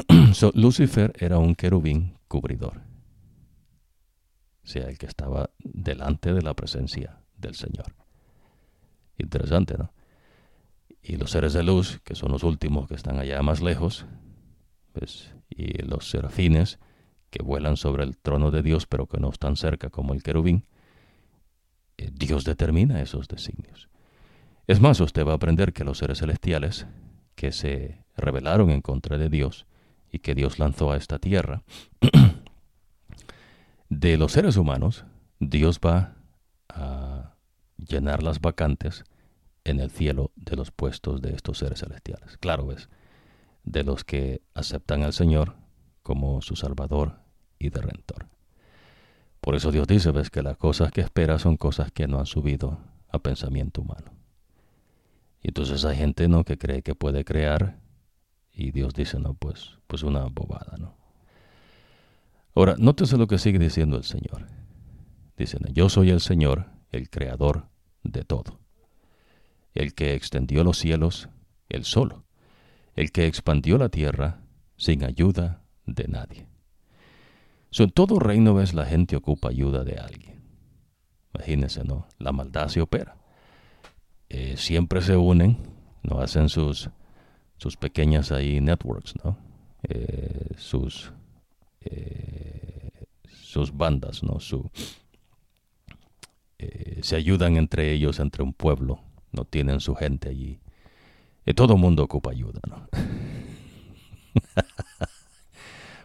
Lucifer 0.55 1.13
era 1.19 1.37
un 1.37 1.53
querubín 1.53 2.17
cubridor, 2.27 2.81
o 4.63 4.67
sea, 4.67 4.87
el 4.87 4.97
que 4.97 5.05
estaba 5.05 5.49
delante 5.59 6.33
de 6.33 6.41
la 6.41 6.53
presencia 6.55 7.19
del 7.37 7.53
Señor. 7.53 8.02
Interesante, 9.17 9.77
¿no? 9.77 9.91
Y 11.01 11.17
los 11.17 11.31
seres 11.31 11.53
de 11.53 11.63
luz, 11.63 11.99
que 12.03 12.15
son 12.15 12.31
los 12.31 12.43
últimos 12.43 12.87
que 12.87 12.95
están 12.95 13.19
allá 13.19 13.41
más 13.41 13.61
lejos, 13.61 14.05
pues, 14.93 15.33
y 15.49 15.81
los 15.83 16.09
serafines, 16.09 16.79
que 17.29 17.43
vuelan 17.43 17.77
sobre 17.77 18.03
el 18.03 18.17
trono 18.17 18.51
de 18.51 18.61
Dios, 18.61 18.85
pero 18.85 19.07
que 19.07 19.19
no 19.19 19.29
están 19.29 19.55
cerca 19.55 19.89
como 19.89 20.13
el 20.13 20.23
querubín, 20.23 20.67
eh, 21.97 22.09
Dios 22.13 22.43
determina 22.45 23.01
esos 23.01 23.27
designios. 23.27 23.89
Es 24.67 24.79
más, 24.79 25.01
usted 25.01 25.25
va 25.25 25.33
a 25.33 25.35
aprender 25.35 25.73
que 25.73 25.83
los 25.83 25.97
seres 25.97 26.19
celestiales 26.19 26.87
que 27.35 27.51
se 27.51 28.05
rebelaron 28.15 28.69
en 28.69 28.81
contra 28.81 29.17
de 29.17 29.29
Dios 29.29 29.65
y 30.11 30.19
que 30.19 30.35
Dios 30.35 30.59
lanzó 30.59 30.91
a 30.91 30.97
esta 30.97 31.19
tierra, 31.19 31.63
de 33.89 34.17
los 34.17 34.31
seres 34.31 34.55
humanos, 34.55 35.05
Dios 35.39 35.79
va 35.83 36.15
a 36.69 37.32
llenar 37.87 38.23
las 38.23 38.41
vacantes 38.41 39.03
en 39.63 39.79
el 39.79 39.89
cielo 39.89 40.31
de 40.35 40.55
los 40.55 40.71
puestos 40.71 41.21
de 41.21 41.33
estos 41.33 41.57
seres 41.59 41.79
celestiales. 41.79 42.37
Claro, 42.37 42.67
ves, 42.67 42.89
de 43.63 43.83
los 43.83 44.03
que 44.03 44.41
aceptan 44.53 45.03
al 45.03 45.13
Señor 45.13 45.55
como 46.01 46.41
su 46.41 46.55
Salvador 46.55 47.19
y 47.59 47.69
Redentor. 47.69 48.27
Por 49.39 49.55
eso 49.55 49.71
Dios 49.71 49.87
dice, 49.87 50.11
ves 50.11 50.29
que 50.29 50.41
las 50.41 50.57
cosas 50.57 50.91
que 50.91 51.01
espera 51.01 51.39
son 51.39 51.57
cosas 51.57 51.91
que 51.91 52.07
no 52.07 52.19
han 52.19 52.25
subido 52.25 52.79
a 53.09 53.19
pensamiento 53.19 53.81
humano. 53.81 54.11
Y 55.41 55.49
entonces 55.49 55.83
hay 55.85 55.97
gente 55.97 56.27
no 56.27 56.43
que 56.45 56.57
cree 56.57 56.81
que 56.81 56.95
puede 56.95 57.25
crear 57.25 57.79
y 58.53 58.71
Dios 58.71 58.93
dice, 58.93 59.19
no, 59.19 59.33
pues, 59.33 59.79
pues 59.87 60.03
una 60.03 60.25
bobada, 60.25 60.77
¿no? 60.77 60.95
Ahora, 62.55 62.75
nótese 62.77 63.17
lo 63.17 63.27
que 63.27 63.39
sigue 63.39 63.57
diciendo 63.57 63.97
el 63.97 64.03
Señor. 64.03 64.47
Dice, 65.37 65.57
yo 65.73 65.89
soy 65.89 66.11
el 66.11 66.21
Señor, 66.21 66.67
el 66.91 67.09
creador 67.09 67.67
de 68.03 68.23
todo. 68.23 68.59
El 69.73 69.93
que 69.93 70.13
extendió 70.13 70.63
los 70.63 70.77
cielos, 70.77 71.29
el 71.69 71.83
solo. 71.85 72.23
El 72.95 73.11
que 73.11 73.25
expandió 73.25 73.77
la 73.77 73.89
tierra 73.89 74.41
sin 74.77 75.03
ayuda 75.03 75.63
de 75.85 76.07
nadie 76.07 76.47
en 77.81 77.89
todo 77.89 78.19
reino 78.19 78.53
ves 78.53 78.73
la 78.73 78.85
gente 78.85 79.15
ocupa 79.15 79.49
ayuda 79.49 79.83
de 79.83 79.97
alguien. 79.97 80.43
Imagínense, 81.33 81.83
¿no? 81.83 82.07
La 82.19 82.31
maldad 82.31 82.67
se 82.67 82.81
opera. 82.81 83.17
Eh, 84.29 84.55
siempre 84.57 85.01
se 85.01 85.17
unen, 85.17 85.57
¿no? 86.03 86.19
Hacen 86.19 86.49
sus, 86.49 86.89
sus 87.57 87.75
pequeñas 87.77 88.31
ahí 88.31 88.61
networks, 88.61 89.15
¿no? 89.23 89.37
Eh, 89.89 90.51
sus, 90.57 91.11
eh, 91.81 93.05
sus 93.31 93.75
bandas, 93.75 94.21
¿no? 94.21 94.39
Su, 94.39 94.69
se 97.01 97.15
ayudan 97.15 97.57
entre 97.57 97.91
ellos, 97.91 98.19
entre 98.19 98.43
un 98.43 98.53
pueblo, 98.53 98.99
no 99.31 99.45
tienen 99.45 99.79
su 99.79 99.95
gente 99.95 100.29
allí. 100.29 100.59
Y 101.45 101.53
todo 101.53 101.77
mundo 101.77 102.03
ocupa 102.03 102.31
ayuda, 102.31 102.59
¿no? 102.67 102.87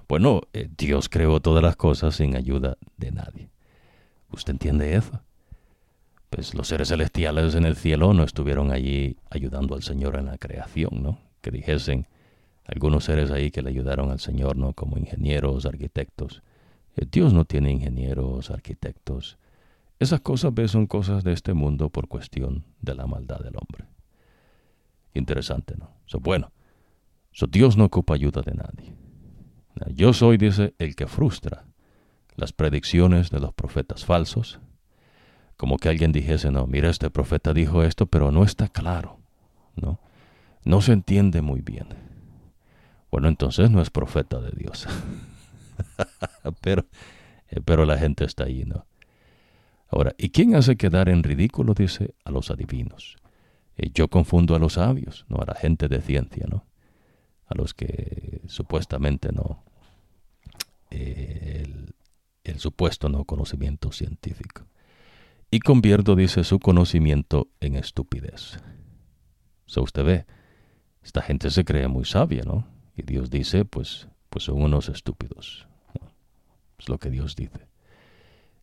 Bueno, 0.09 0.40
eh, 0.55 0.70
Dios 0.74 1.10
creó 1.10 1.39
todas 1.40 1.62
las 1.62 1.76
cosas 1.76 2.16
sin 2.16 2.35
ayuda 2.35 2.78
de 2.97 3.12
nadie. 3.12 3.51
¿Usted 4.32 4.55
entiende 4.55 4.97
eso? 4.97 5.20
Pues 6.30 6.55
los 6.55 6.68
seres 6.68 6.89
celestiales 6.89 7.55
en 7.55 7.66
el 7.66 7.76
cielo 7.76 8.14
no 8.14 8.24
estuvieron 8.24 8.72
allí 8.72 9.18
ayudando 9.28 9.74
al 9.74 9.82
Señor 9.82 10.16
en 10.16 10.26
la 10.26 10.39
creación, 10.39 11.02
¿no? 11.02 11.18
Que 11.43 11.51
dijesen 11.51 12.06
algunos 12.64 13.05
seres 13.05 13.30
ahí 13.30 13.51
que 13.51 13.60
le 13.60 13.68
ayudaron 13.68 14.10
al 14.10 14.18
Señor, 14.18 14.56
¿no? 14.56 14.72
Como 14.72 14.97
ingenieros, 14.97 15.66
arquitectos. 15.66 16.43
Eh, 16.97 17.05
Dios 17.12 17.35
no 17.35 17.44
tiene 17.44 17.70
ingenieros, 17.70 18.51
arquitectos. 18.51 19.36
Esas 19.99 20.20
cosas, 20.20 20.55
¿ves? 20.55 20.70
Son 20.70 20.87
cosas 20.87 21.25
de 21.25 21.33
este 21.33 21.55
mundo 21.55 21.91
por 21.91 22.09
cuestión 22.09 22.65
de 22.81 22.95
la 22.95 23.07
maldad 23.07 23.41
del 23.41 23.57
hombre. 23.57 23.87
Interesante, 25.15 25.75
¿no? 25.77 25.97
So, 26.07 26.20
bueno, 26.20 26.53
Dios 27.51 27.77
no 27.77 27.85
ocupa 27.85 28.15
ayuda 28.15 28.43
de 28.43 28.55
nadie. 28.55 28.95
Yo 29.95 30.12
soy, 30.12 30.39
dice, 30.39 30.75
el 30.79 30.97
que 30.97 31.07
frustra 31.07 31.65
las 32.37 32.53
predicciones 32.53 33.31
de 33.31 33.41
los 33.41 33.53
profetas 33.53 34.05
falsos. 34.05 34.61
Como 35.57 35.77
que 35.77 35.89
alguien 35.89 36.12
dijese, 36.12 36.53
no, 36.53 36.66
mira, 36.66 36.89
este 36.89 37.11
profeta 37.11 37.53
dijo 37.53 37.83
esto, 37.83 38.07
pero 38.07 38.31
no 38.31 38.45
está 38.45 38.69
claro, 38.69 39.19
¿no? 39.75 40.01
No 40.65 40.81
se 40.81 40.93
entiende 40.93 41.43
muy 41.43 41.61
bien. 41.61 41.89
Bueno, 43.11 43.27
entonces 43.27 43.70
no 43.70 43.81
es 43.83 43.91
profeta 43.91 44.41
de 44.41 44.53
Dios. 44.53 44.87
pero, 46.61 46.87
eh, 47.49 47.61
pero 47.65 47.85
la 47.87 47.99
gente 47.99 48.25
está 48.25 48.45
ahí, 48.45 48.65
¿no? 48.65 48.87
Ahora, 49.89 50.15
¿y 50.19 50.31
quién 50.31 50.55
hace 50.55 50.77
quedar 50.77 51.09
en 51.09 51.23
ridículo? 51.23 51.74
Dice 51.74 52.15
a 52.24 52.31
los 52.31 52.51
adivinos. 52.51 53.16
Eh, 53.77 53.90
yo 53.94 54.09
confundo 54.09 54.55
a 54.55 54.59
los 54.59 54.74
sabios, 54.74 55.24
no 55.28 55.39
a 55.39 55.47
la 55.47 55.55
gente 55.55 55.89
de 55.89 56.02
ciencia, 56.02 56.47
¿no? 56.48 56.66
A 57.47 57.55
los 57.55 57.73
que 57.73 58.43
supuestamente 58.47 59.32
no. 59.32 59.65
Eh, 60.90 61.65
el, 62.44 62.59
supuesto 62.59 63.09
no 63.09 63.24
conocimiento 63.24 63.93
científico. 63.93 64.66
Y 65.51 65.60
convierto, 65.60 66.16
dice, 66.16 66.44
su 66.44 66.59
conocimiento 66.59 67.48
en 67.60 67.77
estupidez. 67.77 68.59
So 69.66 69.82
usted 69.82 70.05
ve, 70.05 70.27
esta 71.02 71.23
gente 71.23 71.51
se 71.51 71.65
cree 71.65 71.89
muy 71.89 72.05
sabia, 72.05 72.43
¿no? 72.44 72.66
Y 72.97 73.02
Dios 73.02 73.31
dice, 73.31 73.65
pues, 73.65 74.09
pues 74.28 74.44
son 74.44 74.62
unos 74.62 74.89
estúpidos. 74.89 75.69
Es 76.78 76.89
lo 76.89 76.98
que 76.98 77.10
Dios 77.10 77.36
dice. 77.36 77.69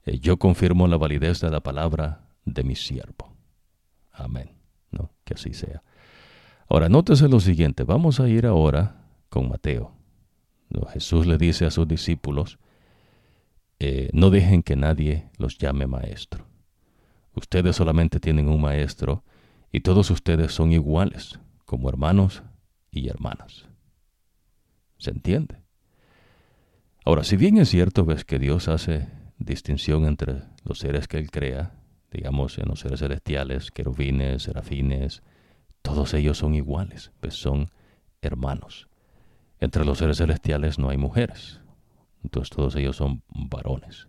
Eh, 0.05 0.19
yo 0.19 0.37
confirmo 0.37 0.87
la 0.87 0.97
validez 0.97 1.41
de 1.41 1.49
la 1.49 1.61
palabra 1.61 2.27
de 2.45 2.63
mi 2.63 2.75
siervo. 2.75 3.35
Amén. 4.11 4.51
¿No? 4.91 5.11
Que 5.23 5.33
así 5.33 5.53
sea. 5.53 5.83
Ahora, 6.67 6.89
nótese 6.89 7.27
lo 7.27 7.39
siguiente. 7.39 7.83
Vamos 7.83 8.19
a 8.19 8.27
ir 8.29 8.45
ahora 8.45 9.07
con 9.29 9.49
Mateo. 9.49 9.95
Jesús 10.91 11.25
le 11.25 11.37
dice 11.37 11.65
a 11.65 11.71
sus 11.71 11.87
discípulos, 11.87 12.59
eh, 13.79 14.09
no 14.13 14.29
dejen 14.29 14.63
que 14.63 14.75
nadie 14.75 15.29
los 15.37 15.57
llame 15.57 15.87
maestro. 15.87 16.45
Ustedes 17.33 17.75
solamente 17.75 18.19
tienen 18.19 18.47
un 18.47 18.61
maestro 18.61 19.23
y 19.71 19.81
todos 19.81 20.09
ustedes 20.09 20.53
son 20.53 20.71
iguales, 20.71 21.39
como 21.65 21.89
hermanos 21.89 22.43
y 22.91 23.09
hermanas. 23.09 23.65
¿Se 24.97 25.11
entiende? 25.11 25.61
Ahora, 27.03 27.23
si 27.23 27.35
bien 27.35 27.57
es 27.57 27.69
cierto, 27.69 28.05
ves 28.05 28.23
que 28.23 28.39
Dios 28.39 28.67
hace 28.67 29.07
distinción 29.37 30.05
entre 30.05 30.43
los 30.63 30.79
seres 30.79 31.07
que 31.07 31.17
Él 31.17 31.31
crea, 31.31 31.73
digamos 32.11 32.57
en 32.57 32.67
los 32.67 32.79
seres 32.79 32.99
celestiales, 32.99 33.71
querubines, 33.71 34.43
serafines, 34.43 35.23
todos 35.81 36.13
ellos 36.13 36.37
son 36.37 36.55
iguales, 36.55 37.11
pues 37.19 37.35
son 37.35 37.69
hermanos. 38.21 38.87
Entre 39.59 39.85
los 39.85 39.99
seres 39.99 40.17
celestiales 40.17 40.79
no 40.79 40.89
hay 40.89 40.97
mujeres, 40.97 41.61
entonces 42.23 42.49
todos 42.55 42.75
ellos 42.75 42.95
son 42.95 43.21
varones. 43.29 44.07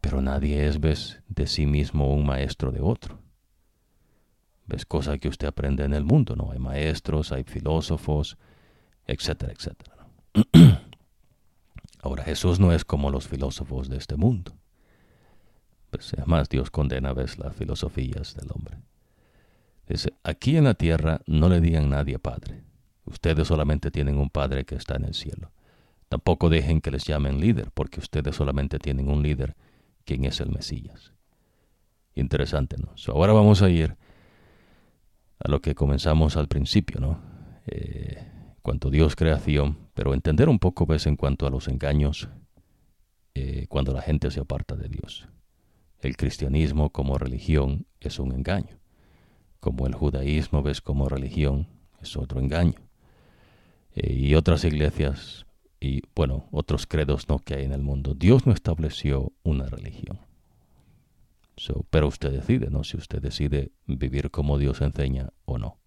Pero 0.00 0.20
nadie 0.20 0.66
es, 0.66 0.80
ves, 0.80 1.22
de 1.28 1.46
sí 1.46 1.66
mismo 1.66 2.12
un 2.12 2.26
maestro 2.26 2.70
de 2.70 2.80
otro. 2.80 3.18
Ves 4.66 4.86
cosa 4.86 5.18
que 5.18 5.28
usted 5.28 5.48
aprende 5.48 5.84
en 5.84 5.94
el 5.94 6.04
mundo, 6.04 6.36
¿no? 6.36 6.52
Hay 6.52 6.58
maestros, 6.58 7.32
hay 7.32 7.44
filósofos, 7.44 8.38
etcétera, 9.06 9.52
etcétera. 9.52 10.06
Ahora 12.04 12.22
Jesús 12.22 12.60
no 12.60 12.70
es 12.70 12.84
como 12.84 13.08
los 13.08 13.26
filósofos 13.26 13.88
de 13.88 13.96
este 13.96 14.16
mundo. 14.16 14.52
Pues 15.88 16.12
además 16.12 16.50
Dios 16.50 16.70
condena 16.70 17.08
a 17.08 17.12
veces 17.14 17.38
las 17.38 17.56
filosofías 17.56 18.34
del 18.36 18.50
hombre. 18.52 18.76
Dice, 19.88 20.12
aquí 20.22 20.58
en 20.58 20.64
la 20.64 20.74
tierra 20.74 21.22
no 21.26 21.48
le 21.48 21.62
digan 21.62 21.88
nadie 21.88 22.18
padre. 22.18 22.62
Ustedes 23.06 23.48
solamente 23.48 23.90
tienen 23.90 24.18
un 24.18 24.28
padre 24.28 24.66
que 24.66 24.74
está 24.74 24.96
en 24.96 25.04
el 25.04 25.14
cielo. 25.14 25.50
Tampoco 26.10 26.50
dejen 26.50 26.82
que 26.82 26.90
les 26.90 27.04
llamen 27.06 27.40
líder, 27.40 27.70
porque 27.72 28.00
ustedes 28.00 28.36
solamente 28.36 28.78
tienen 28.78 29.08
un 29.08 29.22
líder, 29.22 29.56
quien 30.04 30.26
es 30.26 30.40
el 30.40 30.50
Mesías. 30.50 31.14
Interesante, 32.14 32.76
¿no? 32.76 32.92
ahora 33.14 33.32
vamos 33.32 33.62
a 33.62 33.70
ir 33.70 33.96
a 35.38 35.48
lo 35.48 35.62
que 35.62 35.74
comenzamos 35.74 36.36
al 36.36 36.48
principio, 36.48 37.00
¿no? 37.00 37.18
Eh, 37.66 38.30
cuanto 38.60 38.90
Dios 38.90 39.16
creación, 39.16 39.83
pero 39.94 40.12
entender 40.12 40.48
un 40.48 40.58
poco 40.58 40.86
ves 40.86 41.06
en 41.06 41.16
cuanto 41.16 41.46
a 41.46 41.50
los 41.50 41.68
engaños 41.68 42.28
eh, 43.34 43.66
cuando 43.68 43.92
la 43.92 44.02
gente 44.02 44.30
se 44.30 44.40
aparta 44.40 44.76
de 44.76 44.88
Dios. 44.88 45.28
El 46.00 46.16
cristianismo 46.16 46.90
como 46.90 47.16
religión 47.16 47.86
es 48.00 48.18
un 48.18 48.32
engaño, 48.32 48.78
como 49.60 49.86
el 49.86 49.94
judaísmo 49.94 50.62
ves 50.62 50.80
como 50.80 51.08
religión 51.08 51.68
es 52.02 52.16
otro 52.16 52.40
engaño. 52.40 52.74
Eh, 53.94 54.12
y 54.12 54.34
otras 54.34 54.64
iglesias 54.64 55.46
y 55.80 56.02
bueno, 56.14 56.48
otros 56.50 56.86
credos 56.86 57.28
no 57.28 57.38
que 57.38 57.54
hay 57.54 57.64
en 57.64 57.72
el 57.72 57.82
mundo. 57.82 58.14
Dios 58.14 58.46
no 58.46 58.52
estableció 58.52 59.32
una 59.42 59.66
religión. 59.66 60.18
pero 61.90 62.08
usted 62.08 62.32
decide, 62.32 62.70
¿no? 62.70 62.84
Si 62.84 62.96
usted 62.96 63.22
decide 63.22 63.70
vivir 63.86 64.30
como 64.30 64.58
Dios 64.58 64.80
enseña 64.80 65.30
o 65.44 65.58
no. 65.58 65.78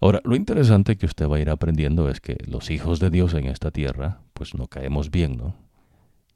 Ahora, 0.00 0.20
lo 0.24 0.36
interesante 0.36 0.96
que 0.96 1.06
usted 1.06 1.28
va 1.28 1.36
a 1.36 1.40
ir 1.40 1.50
aprendiendo 1.50 2.08
es 2.08 2.20
que 2.20 2.36
los 2.46 2.70
hijos 2.70 3.00
de 3.00 3.10
Dios 3.10 3.34
en 3.34 3.46
esta 3.46 3.70
tierra, 3.70 4.20
pues 4.32 4.54
no 4.54 4.66
caemos 4.66 5.10
bien, 5.10 5.36
¿no? 5.36 5.54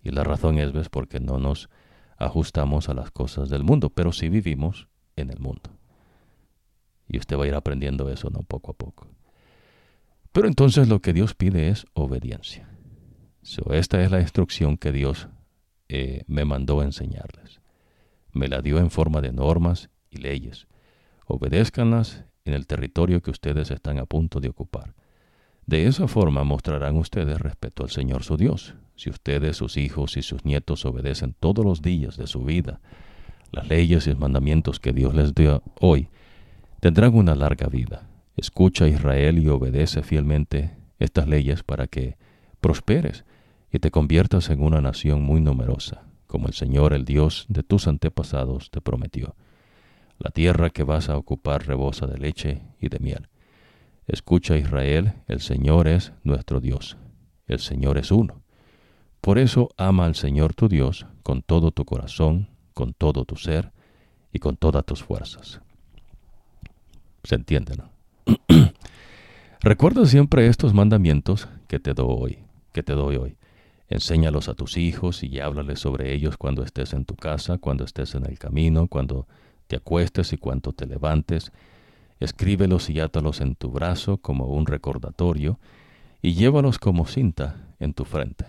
Y 0.03 0.11
la 0.11 0.25
razón 0.25 0.59
es, 0.59 0.73
¿ves? 0.73 0.89
Porque 0.89 1.21
no 1.21 1.39
nos 1.39 1.69
ajustamos 2.17 2.89
a 2.89 2.95
las 2.95 3.11
cosas 3.11 3.49
del 3.49 3.65
mundo, 3.65 3.91
pero 3.91 4.13
sí 4.13 4.29
vivimos 4.29 4.89
en 5.17 5.31
el 5.31 5.39
mundo. 5.41 5.71
Y 7.09 7.19
usted 7.19 7.39
va 7.39 7.45
a 7.45 7.49
ir 7.49 7.55
aprendiendo 7.55 8.09
eso, 8.11 8.31
¿no? 8.31 8.41
Poco 8.41 8.73
a 8.73 8.75
poco. 8.75 9.09
Pero 10.33 10.47
entonces 10.47 10.89
lo 10.89 11.01
que 11.01 11.13
Dios 11.13 11.35
pide 11.35 11.69
es 11.69 11.87
obediencia. 11.95 12.69
esta 13.73 14.03
es 14.03 14.11
la 14.11 14.21
instrucción 14.21 14.77
que 14.77 14.93
Dios 14.93 15.29
eh, 15.89 16.23
me 16.27 16.45
mandó 16.45 16.81
a 16.81 16.85
enseñarles. 16.85 17.61
Me 18.33 18.49
la 18.49 18.61
dio 18.61 18.79
en 18.79 18.91
forma 18.91 19.21
de 19.21 19.33
normas 19.33 19.91
y 20.11 20.19
leyes. 20.19 20.69
Obedézcanlas 21.27 22.25
en 22.49 22.55
el 22.55 22.67
territorio 22.67 23.23
que 23.23 23.31
ustedes 23.31 23.71
están 23.71 23.99
a 23.99 24.07
punto 24.07 24.41
de 24.41 24.49
ocupar. 24.49 24.95
De 25.67 25.87
esa 25.87 26.09
forma 26.09 26.45
mostrarán 26.45 26.97
ustedes 26.97 27.39
respeto 27.41 27.85
al 27.85 27.91
Señor 27.91 28.25
su 28.25 28.37
Dios. 28.37 28.75
Si 28.97 29.11
ustedes, 29.11 29.59
sus 29.59 29.77
hijos 29.77 30.17
y 30.17 30.23
sus 30.23 30.45
nietos 30.45 30.85
obedecen 30.87 31.35
todos 31.39 31.65
los 31.65 31.83
días 31.83 32.17
de 32.17 32.27
su 32.27 32.43
vida 32.43 32.81
las 33.53 33.69
leyes 33.69 34.07
y 34.07 34.15
mandamientos 34.15 34.81
que 34.81 34.93
Dios 34.93 35.15
les 35.15 35.35
dio 35.35 35.63
hoy, 35.81 36.09
tendrán 36.81 37.15
una 37.15 37.35
larga 37.35 37.69
vida. 37.69 38.09
Escucha 38.37 38.89
Israel 38.89 39.39
y 39.39 39.49
obedece 39.49 40.03
fielmente 40.03 40.77
estas 40.99 41.29
leyes 41.29 41.63
para 41.63 41.87
que 41.87 42.17
prosperes 42.61 43.25
y 43.73 43.79
te 43.79 43.91
conviertas 43.91 44.51
en 44.51 44.63
una 44.63 44.81
nación 44.81 45.23
muy 45.23 45.41
numerosa, 45.41 46.05
como 46.27 46.47
el 46.47 46.55
Señor, 46.55 46.93
el 46.93 47.05
Dios 47.05 47.47
de 47.49 47.63
tus 47.63 47.89
antepasados, 47.89 48.71
te 48.71 48.81
prometió. 48.81 49.35
La 50.19 50.31
tierra 50.31 50.71
que 50.71 50.83
vas 50.83 51.09
a 51.09 51.17
ocupar 51.17 51.67
rebosa 51.67 52.07
de 52.07 52.19
leche 52.19 52.63
y 52.81 52.89
de 52.89 52.99
miel. 52.99 53.29
Escucha 54.07 54.57
Israel, 54.57 55.15
el 55.27 55.41
Señor 55.41 55.87
es 55.87 56.13
nuestro 56.25 56.61
Dios. 56.61 56.97
El 57.47 57.61
Señor 57.61 57.99
es 57.99 58.11
uno. 58.11 58.43
Por 59.21 59.39
eso 59.39 59.69
ama 59.77 60.07
al 60.07 60.15
Señor 60.15 60.55
tu 60.55 60.69
Dios 60.69 61.07
con 61.23 61.43
todo 61.43 61.71
tu 61.71 61.85
corazón, 61.85 62.49
con 62.75 62.95
todo 62.95 63.25
tu 63.25 63.37
ser 63.37 63.73
y 64.33 64.39
con 64.39 64.57
todas 64.57 64.85
tus 64.85 65.03
fuerzas. 65.03 65.61
¿Se 67.25 67.35
entiende, 67.35 67.77
no? 67.77 67.91
Recuerda 69.61 70.07
siempre 70.07 70.47
estos 70.47 70.73
mandamientos 70.73 71.49
que 71.67 71.79
te 71.79 71.93
doy 71.95 72.07
hoy, 72.09 72.39
que 72.73 72.83
te 72.83 72.95
doy 72.95 73.17
hoy. 73.17 73.37
Enséñalos 73.89 74.49
a 74.49 74.55
tus 74.55 74.77
hijos 74.77 75.23
y 75.23 75.41
háblales 75.41 75.81
sobre 75.81 76.15
ellos 76.15 76.37
cuando 76.37 76.63
estés 76.63 76.93
en 76.93 77.05
tu 77.05 77.17
casa, 77.17 77.59
cuando 77.59 77.85
estés 77.85 78.15
en 78.15 78.27
el 78.27 78.39
camino, 78.39 78.87
cuando 78.87 79.27
te 79.69 79.77
acuestes 79.77 80.33
y 80.33 80.39
cuando 80.39 80.73
te 80.73 80.87
levantes, 80.87 81.53
escríbelos 82.19 82.91
y 82.91 82.99
átalos 82.99 83.41
en 83.41 83.55
tu 83.55 83.71
brazo 83.71 84.19
como 84.19 84.47
un 84.47 84.67
recordatorio, 84.67 85.61
y 86.21 86.35
llévalos 86.35 86.79
como 86.79 87.07
cinta 87.07 87.69
en 87.79 87.95
tu 87.95 88.05
frente. 88.05 88.47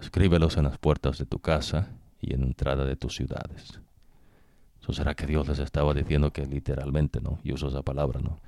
Escríbelos 0.00 0.56
en 0.56 0.64
las 0.64 0.78
puertas 0.78 1.18
de 1.18 1.26
tu 1.26 1.38
casa 1.38 1.90
y 2.20 2.34
en 2.34 2.40
la 2.40 2.46
entrada 2.46 2.84
de 2.84 2.96
tus 2.96 3.14
ciudades. 3.14 3.80
¿Eso 4.82 4.92
será 4.92 5.14
que 5.14 5.26
Dios 5.26 5.46
les 5.46 5.60
estaba 5.60 5.94
diciendo 5.94 6.32
que 6.32 6.44
literalmente, 6.44 7.20
no? 7.20 7.38
Y 7.44 7.52
uso 7.52 7.68
esa 7.68 7.82
palabra, 7.82 8.20
¿no? 8.20 8.40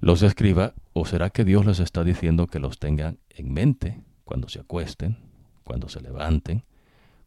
Los 0.00 0.22
escriba, 0.22 0.74
o 0.92 1.04
será 1.04 1.30
que 1.30 1.44
Dios 1.44 1.64
les 1.64 1.78
está 1.78 2.02
diciendo 2.02 2.46
que 2.46 2.58
los 2.58 2.78
tengan 2.78 3.18
en 3.28 3.52
mente 3.52 4.02
cuando 4.24 4.48
se 4.48 4.60
acuesten, 4.60 5.18
cuando 5.62 5.88
se 5.88 6.00
levanten, 6.00 6.64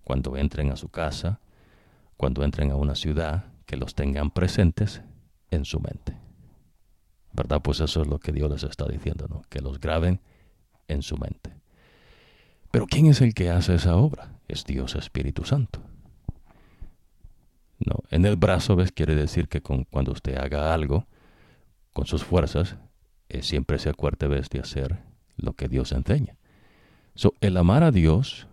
cuando 0.04 0.36
entren 0.36 0.72
a 0.72 0.76
su 0.76 0.90
casa, 0.90 1.40
cuando 2.18 2.44
entren 2.44 2.72
a 2.72 2.76
una 2.76 2.96
ciudad, 2.96 3.46
que 3.66 3.78
los 3.78 3.96
tengan 3.96 4.32
presentes 4.32 5.02
en 5.52 5.66
su 5.66 5.80
mente. 5.80 6.18
¿Verdad? 7.34 7.62
Pues 7.62 7.80
eso 7.80 8.02
es 8.02 8.08
lo 8.08 8.20
que 8.20 8.32
Dios 8.32 8.50
les 8.52 8.64
está 8.64 8.86
diciendo, 8.86 9.28
¿no? 9.28 9.42
Que 9.50 9.60
los 9.60 9.80
graben 9.80 10.20
en 10.88 11.02
su 11.02 11.18
mente. 11.18 11.56
Pero 12.72 12.86
¿quién 12.88 13.08
es 13.08 13.22
el 13.22 13.34
que 13.34 13.50
hace 13.50 13.76
esa 13.76 13.96
obra? 13.96 14.34
Es 14.48 14.66
Dios 14.66 14.96
Espíritu 14.96 15.46
Santo. 15.46 15.82
No, 17.80 17.98
en 18.12 18.26
el 18.26 18.36
brazo, 18.36 18.76
¿ves? 18.76 18.92
Quiere 18.92 19.16
decir 19.16 19.48
que 19.48 19.62
cuando 19.62 20.12
usted 20.12 20.38
haga 20.38 20.74
algo 20.74 21.08
con 21.92 22.06
sus 22.06 22.24
fuerzas, 22.24 22.78
eh, 23.30 23.42
siempre 23.42 23.80
se 23.80 23.90
acuerde, 23.90 24.28
¿ves? 24.28 24.50
De 24.50 24.60
hacer 24.60 25.00
lo 25.38 25.54
que 25.54 25.68
Dios 25.68 25.92
enseña. 25.92 26.38
So, 27.16 27.34
el 27.42 27.58
amar 27.58 27.84
a 27.84 27.92
Dios 27.92 28.48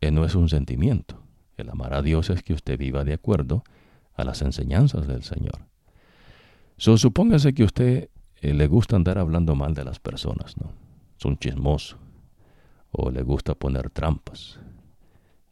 eh, 0.00 0.10
no 0.10 0.24
es 0.24 0.34
un 0.34 0.48
sentimiento. 0.48 1.22
El 1.56 1.70
amar 1.70 1.94
a 1.94 2.02
Dios 2.02 2.30
es 2.30 2.42
que 2.42 2.52
usted 2.52 2.78
viva 2.78 3.04
de 3.04 3.14
acuerdo 3.14 3.64
a 4.14 4.24
las 4.24 4.42
enseñanzas 4.42 5.06
del 5.06 5.22
Señor. 5.22 5.66
So, 6.76 6.96
supóngase 6.96 7.54
que 7.54 7.64
usted 7.64 8.10
eh, 8.40 8.54
le 8.54 8.66
gusta 8.66 8.96
andar 8.96 9.18
hablando 9.18 9.54
mal 9.54 9.74
de 9.74 9.84
las 9.84 10.00
personas, 10.00 10.56
¿no? 10.56 10.72
es 11.18 11.24
un 11.24 11.38
chismoso, 11.38 11.98
o 12.90 13.10
le 13.10 13.22
gusta 13.22 13.54
poner 13.54 13.90
trampas. 13.90 14.58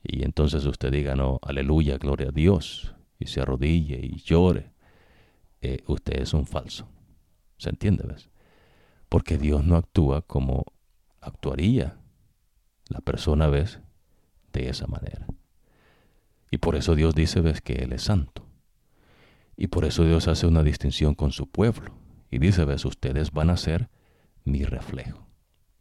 Y 0.02 0.24
entonces 0.24 0.64
usted 0.64 0.90
diga, 0.90 1.14
no, 1.14 1.38
aleluya, 1.42 1.96
gloria 1.98 2.28
a 2.28 2.32
Dios, 2.32 2.94
y 3.18 3.26
se 3.26 3.40
arrodille 3.40 4.00
y 4.02 4.16
llore. 4.18 4.72
Eh, 5.60 5.82
usted 5.86 6.20
es 6.20 6.34
un 6.34 6.46
falso. 6.46 6.88
¿Se 7.56 7.70
entiende, 7.70 8.04
ves? 8.06 8.28
Porque 9.08 9.38
Dios 9.38 9.64
no 9.64 9.76
actúa 9.76 10.22
como 10.22 10.64
actuaría 11.20 11.98
la 12.88 13.00
persona, 13.00 13.46
ves, 13.46 13.78
de 14.52 14.68
esa 14.68 14.86
manera. 14.86 15.26
Y 16.50 16.58
por 16.58 16.76
eso 16.76 16.94
Dios 16.94 17.14
dice, 17.14 17.40
ves, 17.40 17.60
que 17.60 17.74
Él 17.74 17.92
es 17.92 18.02
santo. 18.02 18.46
Y 19.56 19.68
por 19.68 19.84
eso 19.84 20.04
Dios 20.04 20.28
hace 20.28 20.46
una 20.46 20.62
distinción 20.62 21.14
con 21.14 21.32
su 21.32 21.48
pueblo. 21.48 21.94
Y 22.30 22.38
dice, 22.38 22.64
ves, 22.64 22.84
ustedes 22.84 23.30
van 23.32 23.50
a 23.50 23.56
ser 23.56 23.88
mi 24.44 24.64
reflejo. 24.64 25.26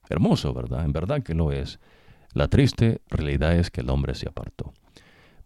Hermoso, 0.09 0.53
¿verdad? 0.53 0.83
En 0.83 0.91
verdad 0.91 1.23
que 1.23 1.33
lo 1.33 1.51
es. 1.51 1.79
La 2.33 2.47
triste 2.47 3.01
realidad 3.07 3.55
es 3.55 3.71
que 3.71 3.81
el 3.81 3.89
hombre 3.89 4.15
se 4.15 4.27
apartó. 4.27 4.73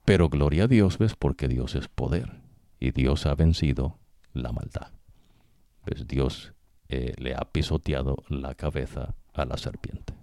Pero 0.03 0.29
gloria 0.29 0.65
a 0.65 0.67
Dios, 0.67 0.97
ves, 0.97 1.15
porque 1.15 1.47
Dios 1.47 1.75
es 1.75 1.87
poder. 1.87 2.41
Y 2.79 2.91
Dios 2.91 3.25
ha 3.25 3.35
vencido 3.35 3.99
la 4.33 4.51
maldad. 4.51 4.91
Pues 5.83 6.07
Dios 6.07 6.53
eh, 6.89 7.13
le 7.17 7.35
ha 7.35 7.49
pisoteado 7.51 8.17
la 8.27 8.55
cabeza 8.55 9.15
a 9.33 9.45
la 9.45 9.57
serpiente. 9.57 10.13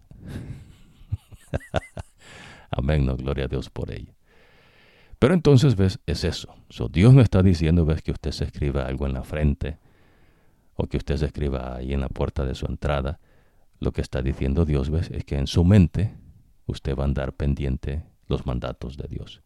Amén, 2.70 3.06
gloria 3.16 3.44
a 3.44 3.48
Dios 3.48 3.70
por 3.70 3.90
ello. 3.90 4.14
Pero 5.22 5.34
entonces, 5.34 5.76
ves, 5.76 6.00
es 6.04 6.24
eso. 6.24 6.52
Dios 6.90 7.14
no 7.14 7.20
está 7.20 7.44
diciendo, 7.44 7.84
ves, 7.84 8.02
que 8.02 8.10
usted 8.10 8.32
se 8.32 8.42
escriba 8.42 8.86
algo 8.86 9.06
en 9.06 9.12
la 9.12 9.22
frente 9.22 9.78
o 10.74 10.88
que 10.88 10.96
usted 10.96 11.16
se 11.16 11.26
escriba 11.26 11.76
ahí 11.76 11.92
en 11.92 12.00
la 12.00 12.08
puerta 12.08 12.44
de 12.44 12.56
su 12.56 12.66
entrada. 12.66 13.20
Lo 13.78 13.92
que 13.92 14.00
está 14.00 14.20
diciendo 14.20 14.64
Dios, 14.64 14.90
ves, 14.90 15.12
es 15.12 15.24
que 15.24 15.36
en 15.36 15.46
su 15.46 15.62
mente 15.62 16.12
usted 16.66 16.96
va 16.96 17.04
a 17.04 17.06
andar 17.06 17.34
pendiente 17.34 18.02
los 18.26 18.46
mandatos 18.46 18.96
de 18.96 19.06
Dios. 19.06 19.42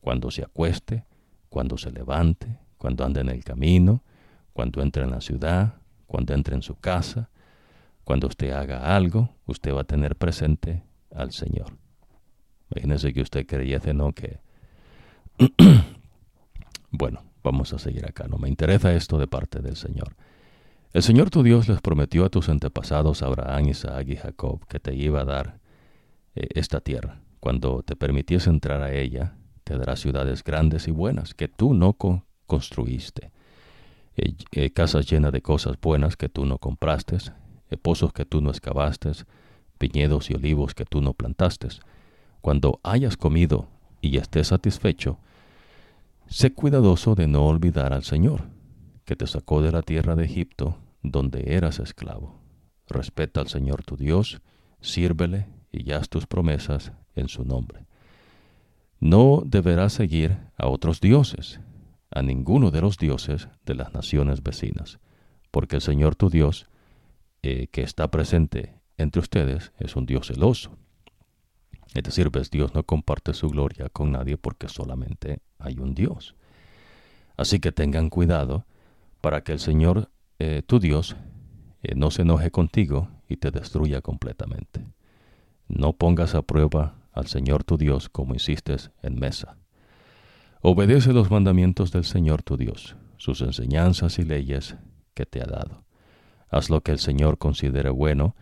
Cuando 0.00 0.30
se 0.30 0.44
acueste, 0.44 1.06
cuando 1.48 1.76
se 1.76 1.90
levante, 1.90 2.60
cuando 2.78 3.04
ande 3.04 3.22
en 3.22 3.30
el 3.30 3.42
camino, 3.42 4.04
cuando 4.52 4.80
entre 4.80 5.02
en 5.02 5.10
la 5.10 5.20
ciudad, 5.20 5.74
cuando 6.06 6.34
entre 6.34 6.54
en 6.54 6.62
su 6.62 6.76
casa, 6.76 7.30
cuando 8.04 8.28
usted 8.28 8.52
haga 8.52 8.94
algo, 8.94 9.30
usted 9.46 9.74
va 9.74 9.80
a 9.80 9.84
tener 9.88 10.14
presente 10.14 10.84
al 11.12 11.32
Señor. 11.32 11.76
Imagínese 12.70 13.12
que 13.12 13.22
usted 13.22 13.44
creyese, 13.44 13.92
¿no? 13.92 14.12
Que 14.12 14.45
bueno, 16.90 17.22
vamos 17.42 17.72
a 17.72 17.78
seguir 17.78 18.06
acá. 18.06 18.26
No 18.28 18.38
me 18.38 18.48
interesa 18.48 18.94
esto 18.94 19.18
de 19.18 19.26
parte 19.26 19.60
del 19.60 19.76
Señor. 19.76 20.16
El 20.92 21.02
Señor 21.02 21.30
tu 21.30 21.42
Dios 21.42 21.68
les 21.68 21.80
prometió 21.82 22.24
a 22.24 22.30
tus 22.30 22.48
antepasados 22.48 23.22
Abraham, 23.22 23.68
Isaac 23.68 24.08
y 24.08 24.16
Jacob 24.16 24.66
que 24.66 24.80
te 24.80 24.94
iba 24.94 25.20
a 25.20 25.24
dar 25.24 25.58
eh, 26.34 26.48
esta 26.54 26.80
tierra. 26.80 27.20
Cuando 27.40 27.82
te 27.82 27.96
permitiese 27.96 28.48
entrar 28.48 28.82
a 28.82 28.94
ella, 28.94 29.34
te 29.64 29.76
dará 29.76 29.96
ciudades 29.96 30.42
grandes 30.42 30.88
y 30.88 30.92
buenas 30.92 31.34
que 31.34 31.48
tú 31.48 31.74
no 31.74 31.96
construiste, 32.46 33.30
eh, 34.16 34.34
eh, 34.52 34.70
casas 34.70 35.06
llenas 35.10 35.32
de 35.32 35.42
cosas 35.42 35.76
buenas 35.80 36.16
que 36.16 36.30
tú 36.30 36.46
no 36.46 36.58
compraste, 36.58 37.18
pozos 37.82 38.12
que 38.14 38.24
tú 38.24 38.40
no 38.40 38.50
excavaste, 38.50 39.12
viñedos 39.78 40.30
y 40.30 40.34
olivos 40.34 40.74
que 40.74 40.86
tú 40.86 41.02
no 41.02 41.12
plantaste. 41.12 41.68
Cuando 42.40 42.80
hayas 42.82 43.18
comido 43.18 43.68
y 44.06 44.16
estés 44.18 44.48
satisfecho, 44.48 45.18
sé 46.28 46.52
cuidadoso 46.52 47.14
de 47.14 47.26
no 47.26 47.46
olvidar 47.46 47.92
al 47.92 48.04
Señor, 48.04 48.48
que 49.04 49.16
te 49.16 49.26
sacó 49.26 49.62
de 49.62 49.72
la 49.72 49.82
tierra 49.82 50.16
de 50.16 50.24
Egipto, 50.24 50.78
donde 51.02 51.54
eras 51.54 51.78
esclavo. 51.78 52.40
Respeta 52.88 53.40
al 53.40 53.48
Señor 53.48 53.84
tu 53.84 53.96
Dios, 53.96 54.40
sírvele 54.80 55.48
y 55.72 55.92
haz 55.92 56.08
tus 56.08 56.26
promesas 56.26 56.92
en 57.14 57.28
su 57.28 57.44
nombre. 57.44 57.86
No 59.00 59.42
deberás 59.44 59.92
seguir 59.92 60.38
a 60.56 60.68
otros 60.68 61.00
dioses, 61.00 61.60
a 62.10 62.22
ninguno 62.22 62.70
de 62.70 62.80
los 62.80 62.98
dioses 62.98 63.48
de 63.64 63.74
las 63.74 63.92
naciones 63.92 64.42
vecinas, 64.42 65.00
porque 65.50 65.76
el 65.76 65.82
Señor 65.82 66.14
tu 66.14 66.30
Dios, 66.30 66.68
eh, 67.42 67.66
que 67.68 67.82
está 67.82 68.10
presente 68.10 68.80
entre 68.96 69.20
ustedes, 69.20 69.72
es 69.78 69.96
un 69.96 70.06
Dios 70.06 70.28
celoso 70.28 70.78
es 71.98 72.04
decir, 72.04 72.30
Dios 72.50 72.74
no 72.74 72.82
comparte 72.82 73.32
su 73.32 73.48
gloria 73.48 73.88
con 73.88 74.12
nadie 74.12 74.36
porque 74.36 74.68
solamente 74.68 75.40
hay 75.58 75.78
un 75.78 75.94
Dios. 75.94 76.34
Así 77.36 77.58
que 77.60 77.72
tengan 77.72 78.10
cuidado 78.10 78.66
para 79.20 79.42
que 79.42 79.52
el 79.52 79.60
Señor, 79.60 80.10
eh, 80.38 80.62
tu 80.66 80.78
Dios, 80.78 81.16
eh, 81.82 81.94
no 81.94 82.10
se 82.10 82.22
enoje 82.22 82.50
contigo 82.50 83.08
y 83.28 83.36
te 83.36 83.50
destruya 83.50 84.00
completamente. 84.00 84.86
No 85.68 85.94
pongas 85.94 86.34
a 86.34 86.42
prueba 86.42 86.96
al 87.12 87.26
Señor 87.26 87.64
tu 87.64 87.76
Dios 87.76 88.08
como 88.08 88.34
hiciste 88.34 88.76
en 89.02 89.18
mesa. 89.18 89.56
Obedece 90.60 91.12
los 91.12 91.30
mandamientos 91.30 91.92
del 91.92 92.04
Señor 92.04 92.42
tu 92.42 92.56
Dios, 92.56 92.96
sus 93.16 93.40
enseñanzas 93.40 94.18
y 94.18 94.22
leyes 94.22 94.76
que 95.14 95.26
te 95.26 95.40
ha 95.40 95.46
dado. 95.46 95.84
Haz 96.50 96.70
lo 96.70 96.82
que 96.82 96.92
el 96.92 96.98
Señor 96.98 97.38
considere 97.38 97.90
bueno 97.90 98.36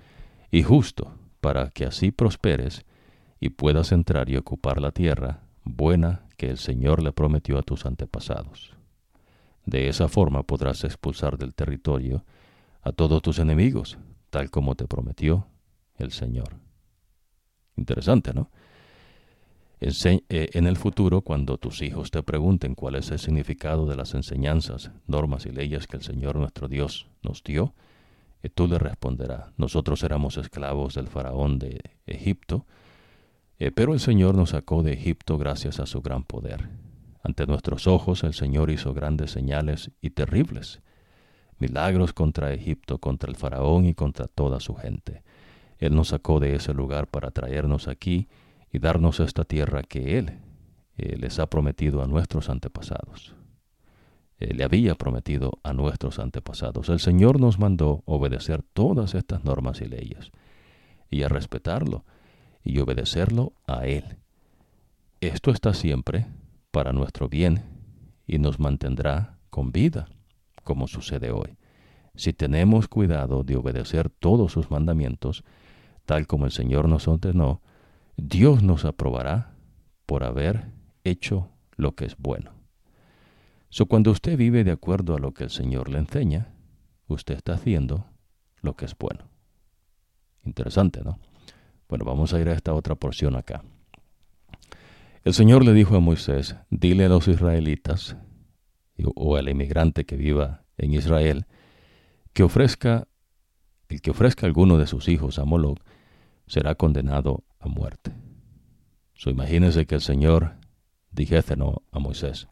y 0.50 0.62
justo, 0.62 1.16
para 1.40 1.70
que 1.70 1.84
así 1.84 2.10
prosperes 2.10 2.84
y 3.40 3.50
puedas 3.50 3.92
entrar 3.92 4.28
y 4.30 4.36
ocupar 4.36 4.80
la 4.80 4.92
tierra 4.92 5.42
buena 5.64 6.26
que 6.36 6.50
el 6.50 6.58
Señor 6.58 7.02
le 7.02 7.12
prometió 7.12 7.58
a 7.58 7.62
tus 7.62 7.86
antepasados. 7.86 8.74
De 9.66 9.88
esa 9.88 10.08
forma 10.08 10.42
podrás 10.42 10.84
expulsar 10.84 11.38
del 11.38 11.54
territorio 11.54 12.24
a 12.82 12.92
todos 12.92 13.22
tus 13.22 13.38
enemigos, 13.38 13.98
tal 14.30 14.50
como 14.50 14.74
te 14.74 14.86
prometió 14.86 15.46
el 15.96 16.12
Señor. 16.12 16.56
Interesante, 17.76 18.34
¿no? 18.34 18.50
Eh, 19.80 20.20
en 20.54 20.66
el 20.66 20.76
futuro, 20.76 21.20
cuando 21.20 21.58
tus 21.58 21.82
hijos 21.82 22.10
te 22.10 22.22
pregunten 22.22 22.74
cuál 22.74 22.94
es 22.94 23.10
el 23.10 23.18
significado 23.18 23.86
de 23.86 23.96
las 23.96 24.14
enseñanzas, 24.14 24.90
normas 25.06 25.44
y 25.44 25.50
leyes 25.50 25.86
que 25.86 25.96
el 25.96 26.02
Señor 26.02 26.36
nuestro 26.36 26.68
Dios 26.68 27.06
nos 27.22 27.42
dio, 27.42 27.74
eh, 28.42 28.48
tú 28.48 28.66
le 28.66 28.78
responderás, 28.78 29.52
nosotros 29.58 30.02
éramos 30.02 30.38
esclavos 30.38 30.94
del 30.94 31.08
faraón 31.08 31.58
de 31.58 31.80
Egipto, 32.06 32.66
eh, 33.64 33.72
pero 33.72 33.94
el 33.94 34.00
Señor 34.00 34.36
nos 34.36 34.50
sacó 34.50 34.82
de 34.82 34.92
Egipto 34.92 35.38
gracias 35.38 35.80
a 35.80 35.86
su 35.86 36.02
gran 36.02 36.22
poder. 36.22 36.68
Ante 37.22 37.46
nuestros 37.46 37.86
ojos 37.86 38.22
el 38.22 38.34
Señor 38.34 38.68
hizo 38.68 38.92
grandes 38.92 39.30
señales 39.30 39.90
y 40.02 40.10
terribles, 40.10 40.82
milagros 41.58 42.12
contra 42.12 42.52
Egipto, 42.52 42.98
contra 42.98 43.30
el 43.30 43.36
faraón 43.36 43.86
y 43.86 43.94
contra 43.94 44.26
toda 44.26 44.60
su 44.60 44.74
gente. 44.74 45.22
Él 45.78 45.94
nos 45.94 46.08
sacó 46.08 46.40
de 46.40 46.54
ese 46.54 46.74
lugar 46.74 47.06
para 47.06 47.30
traernos 47.30 47.88
aquí 47.88 48.28
y 48.70 48.80
darnos 48.80 49.18
esta 49.18 49.44
tierra 49.44 49.82
que 49.82 50.18
Él 50.18 50.40
eh, 50.98 51.16
les 51.16 51.38
ha 51.38 51.46
prometido 51.46 52.02
a 52.02 52.06
nuestros 52.06 52.50
antepasados. 52.50 53.34
Él 54.36 54.58
le 54.58 54.64
había 54.64 54.94
prometido 54.94 55.58
a 55.62 55.72
nuestros 55.72 56.18
antepasados. 56.18 56.90
El 56.90 57.00
Señor 57.00 57.40
nos 57.40 57.58
mandó 57.58 58.02
obedecer 58.04 58.62
todas 58.74 59.14
estas 59.14 59.42
normas 59.42 59.80
y 59.80 59.86
leyes 59.86 60.32
y 61.08 61.22
a 61.22 61.28
respetarlo 61.28 62.04
y 62.64 62.78
obedecerlo 62.78 63.52
a 63.66 63.86
Él. 63.86 64.16
Esto 65.20 65.50
está 65.50 65.74
siempre 65.74 66.26
para 66.70 66.92
nuestro 66.92 67.28
bien 67.28 67.62
y 68.26 68.38
nos 68.38 68.58
mantendrá 68.58 69.38
con 69.50 69.70
vida, 69.70 70.08
como 70.64 70.88
sucede 70.88 71.30
hoy. 71.30 71.56
Si 72.14 72.32
tenemos 72.32 72.88
cuidado 72.88 73.44
de 73.44 73.56
obedecer 73.56 74.08
todos 74.08 74.52
sus 74.52 74.70
mandamientos, 74.70 75.44
tal 76.06 76.26
como 76.26 76.46
el 76.46 76.52
Señor 76.52 76.88
nos 76.88 77.06
ordenó, 77.08 77.60
Dios 78.16 78.62
nos 78.62 78.84
aprobará 78.84 79.54
por 80.06 80.24
haber 80.24 80.70
hecho 81.04 81.50
lo 81.76 81.94
que 81.94 82.06
es 82.06 82.16
bueno. 82.16 82.52
So, 83.68 83.86
cuando 83.86 84.12
usted 84.12 84.36
vive 84.36 84.62
de 84.62 84.70
acuerdo 84.70 85.16
a 85.16 85.18
lo 85.18 85.34
que 85.34 85.44
el 85.44 85.50
Señor 85.50 85.88
le 85.88 85.98
enseña, 85.98 86.48
usted 87.08 87.34
está 87.34 87.54
haciendo 87.54 88.06
lo 88.60 88.76
que 88.76 88.84
es 88.84 88.96
bueno. 88.96 89.24
Interesante, 90.44 91.02
¿no? 91.02 91.18
Bueno, 91.94 92.06
vamos 92.06 92.34
a 92.34 92.40
ir 92.40 92.48
a 92.48 92.54
esta 92.54 92.74
otra 92.74 92.96
porción 92.96 93.36
acá. 93.36 93.62
El 95.22 95.32
Señor 95.32 95.64
le 95.64 95.72
dijo 95.72 95.94
a 95.94 96.00
Moisés, 96.00 96.56
dile 96.68 97.04
a 97.04 97.08
los 97.08 97.28
israelitas 97.28 98.16
o 99.14 99.36
al 99.36 99.48
inmigrante 99.48 100.04
que 100.04 100.16
viva 100.16 100.64
en 100.76 100.92
Israel, 100.92 101.46
que 102.32 102.42
ofrezca, 102.42 103.06
el 103.88 104.02
que 104.02 104.10
ofrezca 104.10 104.44
alguno 104.44 104.76
de 104.76 104.88
sus 104.88 105.06
hijos 105.06 105.38
a 105.38 105.44
Moloch 105.44 105.78
será 106.48 106.74
condenado 106.74 107.44
a 107.60 107.68
muerte. 107.68 108.10
So, 109.14 109.30
imagínense 109.30 109.86
que 109.86 109.94
el 109.94 110.00
Señor 110.00 110.54
dijese 111.12 111.54
no 111.54 111.82
a 111.92 112.00
Moisés. 112.00 112.48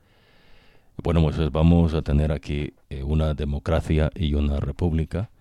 Bueno, 1.02 1.20
Moisés, 1.20 1.50
vamos 1.50 1.94
a 1.94 2.02
tener 2.02 2.30
aquí 2.30 2.74
eh, 2.90 3.02
una 3.02 3.34
democracia 3.34 4.12
y 4.14 4.34
una 4.34 4.60
república, 4.60 5.32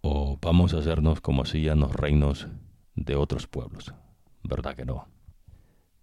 o 0.00 0.40
vamos 0.42 0.74
a 0.74 0.78
hacernos 0.78 1.20
como 1.20 1.42
hacían 1.42 1.78
los 1.78 1.94
reinos 1.94 2.48
de 2.94 3.16
otros 3.16 3.46
pueblos. 3.46 3.94
¿Verdad 4.42 4.76
que 4.76 4.84
no? 4.84 5.08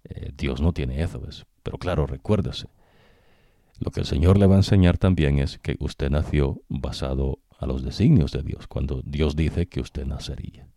Eh, 0.04 0.32
Dios 0.36 0.62
no 0.62 0.74
tiene 0.74 1.02
eso, 1.04 1.22
pero 1.64 1.78
claro, 1.78 2.08
recuérdese. 2.08 2.68
Lo 3.80 3.92
que 3.92 4.02
el 4.02 4.06
Señor 4.06 4.38
le 4.38 4.46
va 4.46 4.56
a 4.56 4.60
enseñar 4.60 4.98
también 4.98 5.40
es 5.40 5.58
que 5.60 5.78
usted 5.80 6.10
nació 6.10 6.62
basado 6.68 7.40
a 7.58 7.66
los 7.66 7.84
designios 7.84 8.32
de 8.32 8.44
Dios, 8.44 8.68
cuando 8.68 9.02
Dios 9.06 9.36
dice 9.36 9.68
que 9.68 9.82
usted 9.82 10.06
nacería. 10.06 10.68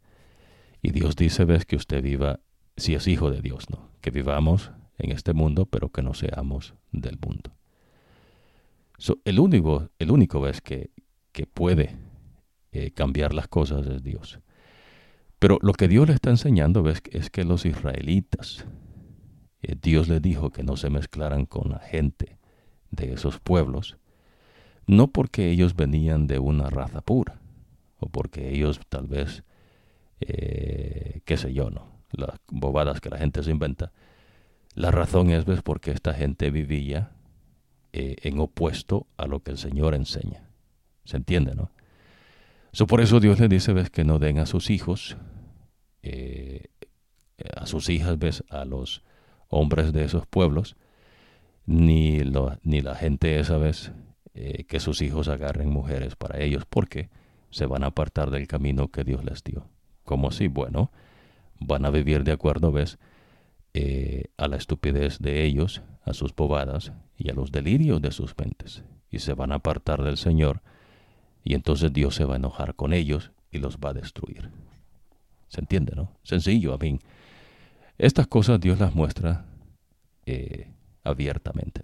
Y 0.82 0.90
Dios 0.90 1.16
dice, 1.16 1.44
ves, 1.44 1.64
que 1.64 1.76
usted 1.76 2.02
viva, 2.02 2.40
si 2.76 2.94
es 2.94 3.06
hijo 3.06 3.30
de 3.30 3.40
Dios, 3.40 3.70
¿no? 3.70 3.88
Que 4.00 4.10
vivamos 4.10 4.72
en 4.98 5.12
este 5.12 5.32
mundo, 5.32 5.66
pero 5.66 5.90
que 5.90 6.02
no 6.02 6.14
seamos 6.14 6.74
del 6.90 7.18
mundo. 7.24 7.56
el 9.24 9.38
único, 9.40 9.90
el 9.98 10.10
único 10.10 10.40
ves, 10.40 10.60
que, 10.60 10.90
que 11.32 11.46
puede 11.46 11.96
eh, 12.72 12.90
cambiar 12.90 13.34
las 13.34 13.48
cosas 13.48 13.86
es 13.86 14.02
Dios. 14.02 14.40
Pero 15.42 15.58
lo 15.60 15.72
que 15.72 15.88
Dios 15.88 16.06
le 16.06 16.14
está 16.14 16.30
enseñando 16.30 16.84
ves, 16.84 17.02
es 17.10 17.28
que 17.28 17.42
los 17.42 17.66
israelitas, 17.66 18.64
eh, 19.60 19.74
Dios 19.74 20.06
les 20.06 20.22
dijo 20.22 20.50
que 20.50 20.62
no 20.62 20.76
se 20.76 20.88
mezclaran 20.88 21.46
con 21.46 21.68
la 21.72 21.80
gente 21.80 22.38
de 22.92 23.14
esos 23.14 23.40
pueblos, 23.40 23.98
no 24.86 25.08
porque 25.08 25.50
ellos 25.50 25.74
venían 25.74 26.28
de 26.28 26.38
una 26.38 26.70
raza 26.70 27.00
pura, 27.00 27.40
o 27.98 28.08
porque 28.08 28.50
ellos 28.50 28.78
tal 28.88 29.08
vez, 29.08 29.42
eh, 30.20 31.22
qué 31.24 31.36
sé 31.36 31.52
yo, 31.52 31.70
¿no? 31.70 31.88
Las 32.12 32.38
bobadas 32.46 33.00
que 33.00 33.10
la 33.10 33.18
gente 33.18 33.42
se 33.42 33.50
inventa. 33.50 33.90
La 34.76 34.92
razón 34.92 35.30
es, 35.30 35.44
¿ves? 35.44 35.62
Porque 35.62 35.90
esta 35.90 36.14
gente 36.14 36.52
vivía 36.52 37.10
eh, 37.92 38.14
en 38.22 38.38
opuesto 38.38 39.08
a 39.16 39.26
lo 39.26 39.40
que 39.40 39.50
el 39.50 39.58
Señor 39.58 39.96
enseña. 39.96 40.44
¿Se 41.04 41.16
entiende, 41.16 41.56
no? 41.56 41.72
por 42.86 43.00
eso 43.00 43.18
Dios 43.18 43.40
le 43.40 43.48
dice, 43.48 43.72
¿ves? 43.72 43.90
Que 43.90 44.04
no 44.04 44.20
den 44.20 44.38
a 44.38 44.46
sus 44.46 44.70
hijos, 44.70 45.16
eh, 46.02 46.66
a 47.56 47.66
sus 47.66 47.88
hijas, 47.88 48.18
¿ves? 48.18 48.44
A 48.50 48.64
los 48.64 49.02
hombres 49.48 49.92
de 49.92 50.04
esos 50.04 50.26
pueblos, 50.26 50.76
ni, 51.66 52.20
ni 52.62 52.80
la 52.80 52.94
gente 52.94 53.38
esa 53.38 53.58
vez 53.58 53.92
eh, 54.34 54.64
que 54.64 54.80
sus 54.80 55.02
hijos 55.02 55.28
agarren 55.28 55.70
mujeres 55.70 56.16
para 56.16 56.40
ellos, 56.40 56.64
porque 56.68 57.10
se 57.50 57.66
van 57.66 57.84
a 57.84 57.88
apartar 57.88 58.30
del 58.30 58.46
camino 58.46 58.88
que 58.88 59.04
Dios 59.04 59.24
les 59.24 59.44
dio. 59.44 59.68
Como 60.04 60.30
si, 60.30 60.48
bueno, 60.48 60.90
van 61.60 61.84
a 61.84 61.90
vivir 61.90 62.24
de 62.24 62.32
acuerdo, 62.32 62.72
ves, 62.72 62.98
eh, 63.74 64.24
a 64.36 64.48
la 64.48 64.56
estupidez 64.56 65.18
de 65.18 65.44
ellos, 65.44 65.82
a 66.04 66.14
sus 66.14 66.34
bobadas 66.34 66.92
y 67.16 67.30
a 67.30 67.34
los 67.34 67.52
delirios 67.52 68.02
de 68.02 68.10
sus 68.10 68.34
mentes, 68.36 68.82
y 69.10 69.20
se 69.20 69.34
van 69.34 69.52
a 69.52 69.56
apartar 69.56 70.02
del 70.02 70.16
Señor, 70.16 70.62
y 71.44 71.54
entonces 71.54 71.92
Dios 71.92 72.14
se 72.14 72.24
va 72.24 72.34
a 72.34 72.38
enojar 72.38 72.74
con 72.74 72.92
ellos 72.92 73.32
y 73.50 73.58
los 73.58 73.78
va 73.78 73.90
a 73.90 73.94
destruir. 73.94 74.50
¿Se 75.52 75.60
entiende, 75.60 75.92
no? 75.94 76.10
Sencillo, 76.22 76.72
a 76.72 76.78
mí. 76.78 76.98
Estas 77.98 78.26
cosas 78.26 78.58
Dios 78.58 78.80
las 78.80 78.94
muestra 78.94 79.44
eh, 80.24 80.72
abiertamente, 81.04 81.82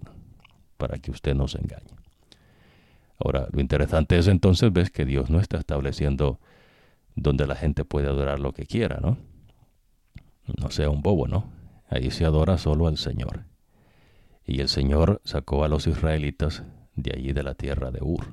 para 0.79 0.97
que 0.99 1.11
usted 1.11 1.35
no 1.35 1.49
se 1.49 1.59
engañe. 1.59 1.91
Ahora, 3.19 3.47
lo 3.53 3.61
interesante 3.61 4.17
es 4.17 4.27
entonces, 4.27 4.73
ves 4.73 4.91
que 4.91 5.05
Dios 5.05 5.29
no 5.29 5.39
está 5.39 5.59
estableciendo 5.59 6.41
donde 7.15 7.47
la 7.47 7.57
gente 7.57 7.85
puede 7.85 8.09
adorar 8.09 8.41
lo 8.41 8.55
que 8.55 8.65
quiera, 8.65 9.01
¿no? 9.03 9.19
No 10.59 10.71
sea 10.71 10.89
un 10.89 11.03
bobo, 11.03 11.29
¿no? 11.29 11.45
Ahí 11.91 12.11
se 12.11 12.25
adora 12.25 12.57
solo 12.57 12.87
al 12.87 12.97
Señor. 12.97 13.45
Y 14.47 14.63
el 14.63 14.71
Señor 14.71 15.21
sacó 15.25 15.63
a 15.63 15.69
los 15.69 15.87
israelitas 15.87 16.63
de 16.97 17.13
allí 17.15 17.35
de 17.35 17.43
la 17.43 17.55
tierra 17.55 17.91
de 17.91 17.99
Ur. 18.01 18.33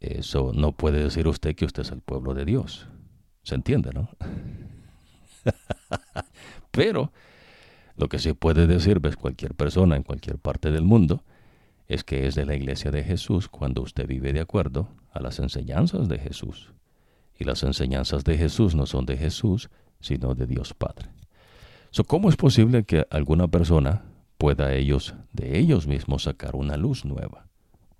Eso 0.00 0.50
no 0.52 0.72
puede 0.72 1.04
decir 1.04 1.28
usted 1.28 1.54
que 1.54 1.66
usted 1.66 1.82
es 1.82 1.92
el 1.92 2.00
pueblo 2.00 2.34
de 2.34 2.44
Dios. 2.44 2.88
¿Se 3.42 3.54
entiende, 3.54 3.90
no? 3.92 4.08
Pero 6.70 7.12
lo 7.96 8.08
que 8.08 8.18
se 8.18 8.34
puede 8.34 8.66
decir, 8.66 9.00
ves, 9.00 9.16
cualquier 9.16 9.54
persona 9.54 9.96
en 9.96 10.02
cualquier 10.02 10.38
parte 10.38 10.70
del 10.70 10.84
mundo, 10.84 11.24
es 11.88 12.04
que 12.04 12.26
es 12.26 12.34
de 12.34 12.46
la 12.46 12.54
iglesia 12.54 12.90
de 12.90 13.02
Jesús 13.02 13.48
cuando 13.48 13.82
usted 13.82 14.06
vive 14.06 14.32
de 14.32 14.40
acuerdo 14.40 14.88
a 15.12 15.20
las 15.20 15.38
enseñanzas 15.38 16.08
de 16.08 16.18
Jesús. 16.18 16.72
Y 17.38 17.44
las 17.44 17.62
enseñanzas 17.62 18.24
de 18.24 18.38
Jesús 18.38 18.74
no 18.74 18.86
son 18.86 19.04
de 19.04 19.16
Jesús, 19.16 19.68
sino 20.00 20.34
de 20.34 20.46
Dios 20.46 20.74
Padre. 20.74 21.10
¿Cómo 22.06 22.30
es 22.30 22.36
posible 22.36 22.84
que 22.84 23.06
alguna 23.10 23.48
persona 23.48 24.04
pueda 24.38 24.74
ellos 24.74 25.14
de 25.32 25.58
ellos 25.58 25.86
mismos 25.86 26.22
sacar 26.22 26.56
una 26.56 26.76
luz 26.76 27.04
nueva? 27.04 27.48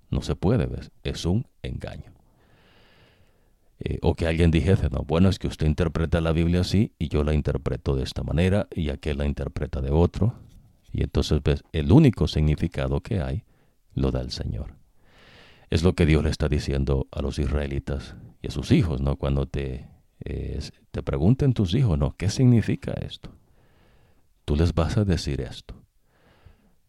No 0.09 0.21
se 0.21 0.35
puede, 0.35 0.65
¿ves? 0.65 0.91
Es 1.03 1.25
un 1.25 1.45
engaño. 1.61 2.12
Eh, 3.85 3.99
o 4.01 4.15
que 4.15 4.27
alguien 4.27 4.49
dijese, 4.49 4.89
no, 4.89 5.03
bueno, 5.03 5.27
es 5.27 5.39
que 5.39 5.47
usted 5.47 5.67
interpreta 5.67 6.21
la 6.21 6.31
Biblia 6.31 6.61
así 6.61 6.93
y 6.97 7.09
yo 7.09 7.25
la 7.25 7.33
interpreto 7.33 7.97
de 7.97 8.03
esta 8.03 8.23
manera 8.23 8.69
y 8.73 8.89
aquel 8.89 9.17
la 9.17 9.25
interpreta 9.25 9.81
de 9.81 9.91
otro. 9.91 10.35
Y 10.93 11.03
entonces 11.03 11.43
ves, 11.43 11.63
el 11.73 11.91
único 11.91 12.29
significado 12.29 13.01
que 13.01 13.19
hay 13.19 13.43
lo 13.93 14.11
da 14.11 14.21
el 14.21 14.31
Señor. 14.31 14.77
Es 15.69 15.83
lo 15.83 15.95
que 15.95 16.05
Dios 16.05 16.23
le 16.23 16.29
está 16.29 16.47
diciendo 16.47 17.07
a 17.11 17.21
los 17.21 17.39
israelitas 17.39 18.15
y 18.41 18.47
a 18.47 18.51
sus 18.51 18.71
hijos, 18.71 19.01
¿no? 19.01 19.17
Cuando 19.17 19.47
te, 19.47 19.89
te 20.19 21.03
pregunten 21.03 21.53
tus 21.53 21.75
hijos, 21.75 21.99
¿no? 21.99 22.15
¿Qué 22.15 22.29
significa 22.29 22.93
esto? 22.93 23.35
Tú 24.45 24.55
les 24.55 24.73
vas 24.73 24.95
a 24.95 25.03
decir 25.03 25.41
esto. 25.41 25.75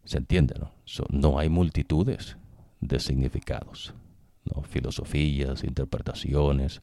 ¿Se 0.04 0.18
entiende, 0.18 0.54
no? 0.60 0.70
no 1.10 1.40
hay 1.40 1.48
multitudes 1.48 2.36
de 2.80 3.00
significados. 3.00 3.94
¿No? 4.44 4.62
filosofías, 4.62 5.64
interpretaciones. 5.64 6.80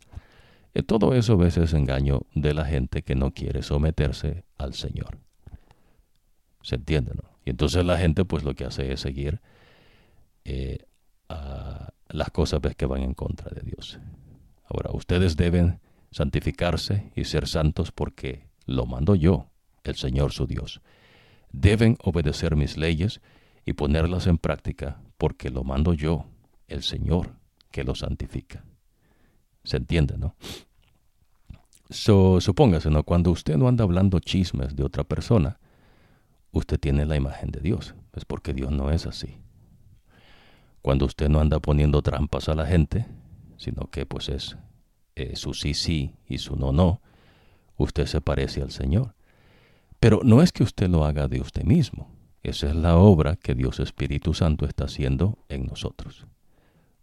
Y 0.74 0.84
todo 0.84 1.14
eso 1.14 1.34
a 1.34 1.38
veces 1.38 1.66
es 1.66 1.74
engaño 1.74 2.22
de 2.34 2.54
la 2.54 2.66
gente 2.66 3.04
que 3.04 3.16
no 3.16 3.32
quiere 3.32 3.62
someterse 3.62 4.46
al 4.58 4.74
Señor. 4.74 5.18
¿Se 6.62 6.76
entiende? 6.76 7.12
No? 7.16 7.30
Y 7.46 7.50
entonces 7.50 7.84
la 7.86 7.98
gente 7.98 8.26
pues 8.26 8.44
lo 8.44 8.54
que 8.54 8.66
hace 8.66 8.92
es 8.92 9.02
seguir 9.02 9.42
eh, 10.46 10.86
a 11.30 11.94
las 12.10 12.30
cosas 12.32 12.62
que 12.76 12.86
van 12.86 13.04
en 13.04 13.14
contra 13.14 13.50
de 13.50 13.62
Dios. 13.62 14.00
Ahora, 14.66 14.92
ustedes 14.94 15.38
deben 15.38 15.80
santificarse 16.12 17.12
y 17.16 17.26
ser 17.26 17.48
santos 17.48 17.92
porque 17.92 18.48
lo 18.66 18.86
mando 18.86 19.16
yo, 19.16 19.48
el 19.84 19.96
Señor 19.96 20.32
su 20.32 20.46
Dios. 20.46 20.82
Deben 21.52 21.98
obedecer 22.04 22.56
mis 22.56 22.78
leyes 22.78 23.22
y 23.66 23.74
ponerlas 23.74 24.28
en 24.28 24.38
práctica 24.38 25.02
porque 25.18 25.50
lo 25.50 25.64
mando 25.64 25.94
yo, 25.94 26.26
el 26.68 26.84
Señor 26.84 27.41
que 27.72 27.84
lo 27.84 27.96
santifica. 27.96 28.64
¿Se 29.64 29.78
entiende, 29.78 30.18
no? 30.18 30.36
So, 31.90 32.40
supóngase, 32.40 32.90
¿no? 32.90 33.04
Cuando 33.04 33.32
usted 33.32 33.58
no 33.58 33.68
anda 33.68 33.84
hablando 33.84 34.20
chismes 34.20 34.76
de 34.76 34.84
otra 34.84 35.04
persona, 35.04 35.60
usted 36.52 36.80
tiene 36.80 37.06
la 37.06 37.16
imagen 37.16 37.52
de 37.52 37.60
Dios. 37.60 37.96
Es 38.14 38.26
porque 38.26 38.54
Dios 38.54 38.72
no 38.72 38.92
es 38.92 39.06
así. 39.06 39.38
Cuando 40.82 41.06
usted 41.06 41.30
no 41.30 41.40
anda 41.40 41.60
poniendo 41.60 42.02
trampas 42.02 42.50
a 42.50 42.56
la 42.56 42.66
gente, 42.66 43.06
sino 43.58 43.88
que 43.92 44.06
pues 44.06 44.30
es 44.30 44.58
eh, 45.16 45.36
su 45.36 45.54
sí 45.54 45.74
sí 45.74 46.16
y 46.28 46.40
su 46.40 46.56
no 46.56 46.72
no, 46.72 47.02
usted 47.78 48.06
se 48.08 48.22
parece 48.22 48.62
al 48.62 48.72
Señor. 48.72 49.14
Pero 50.00 50.22
no 50.24 50.42
es 50.42 50.52
que 50.52 50.64
usted 50.64 50.90
lo 50.90 51.06
haga 51.06 51.28
de 51.28 51.42
usted 51.42 51.64
mismo. 51.64 52.10
Esa 52.42 52.70
es 52.70 52.76
la 52.76 52.98
obra 52.98 53.36
que 53.36 53.54
Dios 53.54 53.80
Espíritu 53.80 54.34
Santo 54.34 54.66
está 54.66 54.86
haciendo 54.86 55.38
en 55.50 55.68
nosotros 55.68 56.26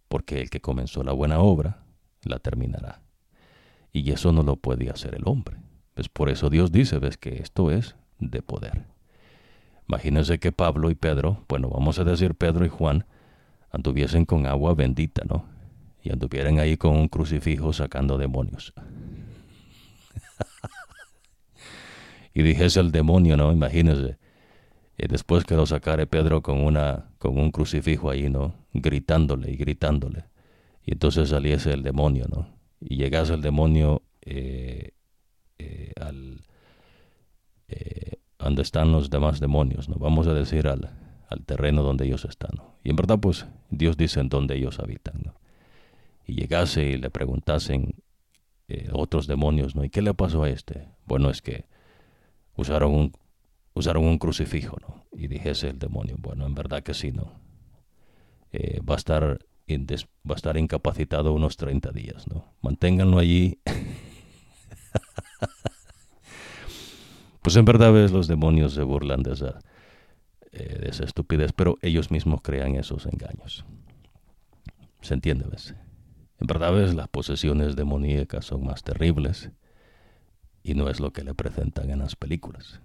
porque 0.09 0.41
el 0.41 0.49
que 0.49 0.59
comenzó 0.59 1.03
la 1.03 1.13
buena 1.13 1.39
obra 1.39 1.85
la 2.23 2.39
terminará. 2.39 3.01
Y 3.93 4.11
eso 4.11 4.33
no 4.33 4.43
lo 4.43 4.57
puede 4.57 4.89
hacer 4.89 5.15
el 5.15 5.23
hombre. 5.25 5.57
Pues 5.93 6.09
por 6.09 6.29
eso 6.29 6.49
Dios 6.49 6.71
dice, 6.71 6.99
ves 6.99 7.17
que 7.17 7.41
esto 7.41 7.71
es 7.71 7.95
de 8.19 8.41
poder. 8.41 8.85
Imagínense 9.87 10.39
que 10.39 10.51
Pablo 10.51 10.91
y 10.91 10.95
Pedro, 10.95 11.45
bueno, 11.47 11.69
vamos 11.69 11.97
a 11.99 12.03
decir 12.03 12.35
Pedro 12.35 12.65
y 12.65 12.69
Juan, 12.69 13.05
anduviesen 13.71 14.25
con 14.25 14.45
agua 14.45 14.75
bendita, 14.75 15.23
¿no? 15.27 15.45
Y 16.03 16.11
anduvieran 16.11 16.59
ahí 16.59 16.77
con 16.77 16.95
un 16.95 17.07
crucifijo 17.07 17.73
sacando 17.73 18.17
demonios. 18.17 18.73
y 22.33 22.43
dijese 22.43 22.79
el 22.79 22.91
demonio, 22.91 23.35
¿no? 23.35 23.51
Imagínense, 23.51 24.17
y 24.97 25.07
después 25.07 25.45
que 25.45 25.55
lo 25.55 25.65
sacare 25.65 26.07
Pedro 26.07 26.41
con, 26.41 26.63
una, 26.63 27.08
con 27.19 27.37
un 27.37 27.51
crucifijo 27.51 28.09
ahí, 28.09 28.29
¿no? 28.29 28.55
Gritándole 28.73 29.51
y 29.51 29.57
gritándole. 29.57 30.25
Y 30.85 30.93
entonces 30.93 31.29
saliese 31.29 31.73
el 31.73 31.83
demonio, 31.83 32.25
¿no? 32.29 32.47
Y 32.79 32.95
llegase 32.95 33.33
el 33.33 33.41
demonio 33.41 34.01
eh, 34.21 34.91
eh, 35.59 35.91
al... 35.99 36.41
Eh, 37.67 38.13
donde 38.39 38.61
están 38.61 38.93
los 38.93 39.09
demás 39.09 39.41
demonios, 39.41 39.89
¿no? 39.89 39.97
Vamos 39.97 40.25
a 40.27 40.33
decir 40.33 40.67
al, 40.67 40.89
al 41.27 41.45
terreno 41.45 41.83
donde 41.83 42.05
ellos 42.05 42.23
están, 42.23 42.51
¿no? 42.55 42.73
Y 42.83 42.89
en 42.89 42.95
verdad, 42.95 43.19
pues, 43.19 43.45
Dios 43.69 43.97
dice 43.97 44.21
en 44.21 44.29
dónde 44.29 44.55
ellos 44.55 44.79
habitan, 44.79 45.21
¿no? 45.25 45.35
Y 46.25 46.35
llegase 46.35 46.85
y 46.85 46.97
le 46.97 47.09
preguntasen 47.09 47.95
otros 48.93 49.25
demonios, 49.25 49.75
¿no? 49.75 49.83
¿Y 49.83 49.89
qué 49.89 50.03
le 50.03 50.13
pasó 50.13 50.43
a 50.43 50.49
este? 50.49 50.87
Bueno, 51.05 51.31
es 51.31 51.41
que 51.41 51.65
usaron 52.55 52.93
un, 52.93 53.13
usaron 53.73 54.05
un 54.05 54.19
crucifijo, 54.19 54.77
¿no? 54.79 54.98
Y 55.11 55.27
dijese 55.27 55.69
el 55.69 55.79
demonio, 55.79 56.15
bueno, 56.19 56.45
en 56.45 56.55
verdad 56.55 56.83
que 56.83 56.93
sí, 56.93 57.11
¿no? 57.11 57.33
Eh, 58.51 58.81
va, 58.81 58.95
a 58.95 58.97
estar 58.97 59.39
va 59.69 60.33
a 60.33 60.35
estar 60.35 60.57
incapacitado 60.57 61.33
unos 61.33 61.57
30 61.57 61.91
días, 61.91 62.27
¿no? 62.27 62.45
Manténganlo 62.61 63.19
allí. 63.19 63.59
pues 67.41 67.55
en 67.55 67.65
verdad 67.65 67.93
ves, 67.93 68.11
los 68.11 68.27
demonios 68.27 68.73
se 68.73 68.83
burlan 68.83 69.23
de 69.23 69.33
esa, 69.33 69.59
eh, 70.51 70.79
de 70.79 70.89
esa 70.89 71.03
estupidez, 71.03 71.53
pero 71.53 71.77
ellos 71.81 72.11
mismos 72.11 72.41
crean 72.41 72.75
esos 72.75 73.05
engaños. 73.05 73.65
¿Se 75.01 75.13
entiende, 75.13 75.45
ves? 75.49 75.75
En 76.39 76.47
verdad 76.47 76.73
ves, 76.73 76.95
las 76.95 77.07
posesiones 77.07 77.75
demoníacas 77.75 78.45
son 78.45 78.63
más 78.63 78.83
terribles 78.83 79.51
y 80.63 80.73
no 80.73 80.89
es 80.89 80.99
lo 80.99 81.11
que 81.11 81.23
le 81.23 81.33
presentan 81.33 81.89
en 81.89 81.99
las 81.99 82.15
películas. 82.15 82.81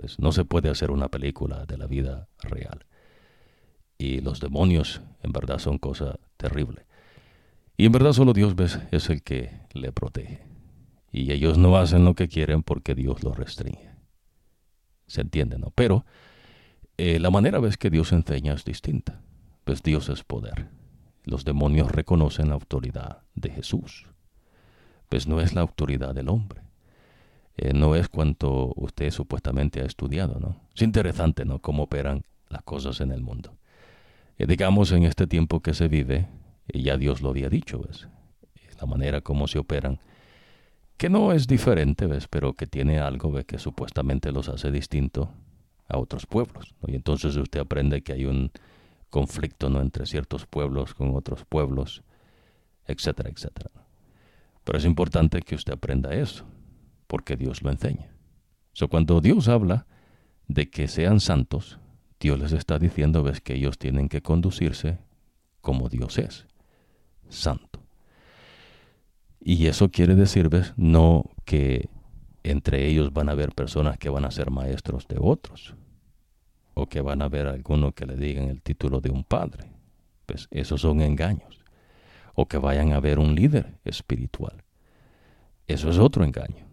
Pues 0.00 0.20
no 0.20 0.30
se 0.30 0.44
puede 0.44 0.70
hacer 0.70 0.92
una 0.92 1.08
película 1.08 1.66
de 1.66 1.76
la 1.76 1.88
vida 1.88 2.28
real. 2.40 2.86
Y 3.98 4.20
los 4.20 4.38
demonios 4.38 5.00
en 5.24 5.32
verdad 5.32 5.58
son 5.58 5.78
cosa 5.78 6.20
terrible. 6.36 6.86
Y 7.76 7.86
en 7.86 7.90
verdad 7.92 8.12
solo 8.12 8.32
Dios 8.32 8.54
¿ves? 8.54 8.78
es 8.92 9.10
el 9.10 9.24
que 9.24 9.50
le 9.72 9.90
protege. 9.90 10.46
Y 11.10 11.32
ellos 11.32 11.58
no 11.58 11.76
hacen 11.76 12.04
lo 12.04 12.14
que 12.14 12.28
quieren 12.28 12.62
porque 12.62 12.94
Dios 12.94 13.24
los 13.24 13.36
restringe. 13.36 13.90
¿Se 15.08 15.20
entiende, 15.20 15.58
no? 15.58 15.72
Pero 15.74 16.04
eh, 16.96 17.18
la 17.18 17.30
manera 17.30 17.58
ves 17.58 17.76
que 17.76 17.90
Dios 17.90 18.12
enseña 18.12 18.52
es 18.52 18.64
distinta. 18.64 19.20
Pues 19.64 19.82
Dios 19.82 20.08
es 20.10 20.22
poder. 20.22 20.68
Los 21.24 21.44
demonios 21.44 21.90
reconocen 21.90 22.50
la 22.50 22.54
autoridad 22.54 23.22
de 23.34 23.50
Jesús. 23.50 24.06
Pues 25.08 25.26
no 25.26 25.40
es 25.40 25.54
la 25.54 25.62
autoridad 25.62 26.14
del 26.14 26.28
hombre. 26.28 26.67
Eh, 27.60 27.72
no 27.74 27.96
es 27.96 28.08
cuanto 28.08 28.72
usted 28.76 29.10
supuestamente 29.10 29.80
ha 29.80 29.84
estudiado, 29.84 30.38
¿no? 30.38 30.60
Es 30.74 30.82
interesante, 30.82 31.44
¿no? 31.44 31.58
Cómo 31.58 31.82
operan 31.82 32.22
las 32.48 32.62
cosas 32.62 33.00
en 33.00 33.10
el 33.10 33.20
mundo. 33.20 33.56
Eh, 34.38 34.46
digamos, 34.46 34.92
en 34.92 35.02
este 35.02 35.26
tiempo 35.26 35.60
que 35.60 35.74
se 35.74 35.88
vive, 35.88 36.28
y 36.72 36.82
ya 36.82 36.96
Dios 36.96 37.20
lo 37.20 37.30
había 37.30 37.48
dicho, 37.48 37.80
¿ves? 37.80 38.08
La 38.80 38.86
manera 38.86 39.22
como 39.22 39.48
se 39.48 39.58
operan, 39.58 39.98
que 40.96 41.10
no 41.10 41.32
es 41.32 41.48
diferente, 41.48 42.06
¿ves? 42.06 42.28
Pero 42.28 42.52
que 42.52 42.68
tiene 42.68 43.00
algo. 43.00 43.32
Que 43.44 43.58
supuestamente 43.58 44.30
los 44.30 44.48
hace 44.48 44.70
distinto 44.70 45.32
a 45.88 45.98
otros 45.98 46.26
pueblos. 46.26 46.76
Y 46.86 46.94
entonces 46.94 47.34
usted 47.34 47.58
aprende 47.58 48.02
que 48.02 48.12
hay 48.12 48.24
un 48.24 48.52
conflicto, 49.10 49.68
¿no? 49.68 49.80
Entre 49.80 50.06
ciertos 50.06 50.46
pueblos 50.46 50.94
con 50.94 51.16
otros 51.16 51.44
pueblos, 51.44 52.04
etcétera, 52.86 53.30
etcétera. 53.30 53.70
Pero 54.62 54.78
es 54.78 54.84
importante 54.84 55.40
que 55.42 55.56
usted 55.56 55.72
aprenda 55.72 56.14
eso, 56.14 56.44
porque 57.08 57.36
Dios 57.36 57.62
lo 57.62 57.70
enseña. 57.70 58.12
So, 58.72 58.86
cuando 58.86 59.20
Dios 59.20 59.48
habla 59.48 59.86
de 60.46 60.70
que 60.70 60.86
sean 60.86 61.18
santos, 61.18 61.80
Dios 62.20 62.38
les 62.38 62.52
está 62.52 62.78
diciendo, 62.78 63.24
ves, 63.24 63.40
que 63.40 63.54
ellos 63.54 63.78
tienen 63.78 64.08
que 64.08 64.22
conducirse 64.22 64.98
como 65.60 65.88
Dios 65.88 66.18
es, 66.18 66.46
santo. 67.28 67.82
Y 69.40 69.66
eso 69.66 69.90
quiere 69.90 70.14
decir, 70.14 70.48
ves, 70.48 70.74
no 70.76 71.24
que 71.44 71.88
entre 72.44 72.86
ellos 72.86 73.12
van 73.12 73.28
a 73.28 73.32
haber 73.32 73.52
personas 73.52 73.98
que 73.98 74.08
van 74.08 74.24
a 74.24 74.30
ser 74.30 74.50
maestros 74.50 75.08
de 75.08 75.16
otros, 75.20 75.74
o 76.74 76.86
que 76.86 77.00
van 77.00 77.22
a 77.22 77.24
haber 77.24 77.48
algunos 77.48 77.94
que 77.94 78.06
le 78.06 78.16
digan 78.16 78.48
el 78.48 78.62
título 78.62 79.00
de 79.00 79.10
un 79.10 79.24
padre. 79.24 79.72
Pues 80.26 80.46
esos 80.50 80.82
son 80.82 81.00
engaños. 81.00 81.64
O 82.34 82.46
que 82.46 82.58
vayan 82.58 82.92
a 82.92 83.00
ver 83.00 83.18
un 83.18 83.34
líder 83.34 83.78
espiritual. 83.84 84.62
Eso 85.66 85.90
es 85.90 85.98
otro 85.98 86.24
engaño. 86.24 86.67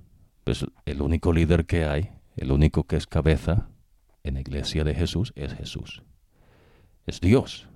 Pues 0.46 0.64
el 0.86 1.02
único 1.02 1.34
líder 1.34 1.66
que 1.66 1.86
hay, 1.86 2.12
el 2.38 2.52
único 2.52 2.84
que 2.84 2.96
es 2.98 3.08
cabeza, 3.08 3.68
en 4.24 4.36
la 4.36 4.42
iglesia 4.42 4.84
de 4.84 4.94
Jesús 4.94 5.34
es 5.36 5.54
Jesús. 5.56 6.04
Es 7.08 7.20
Dios. 7.20 7.68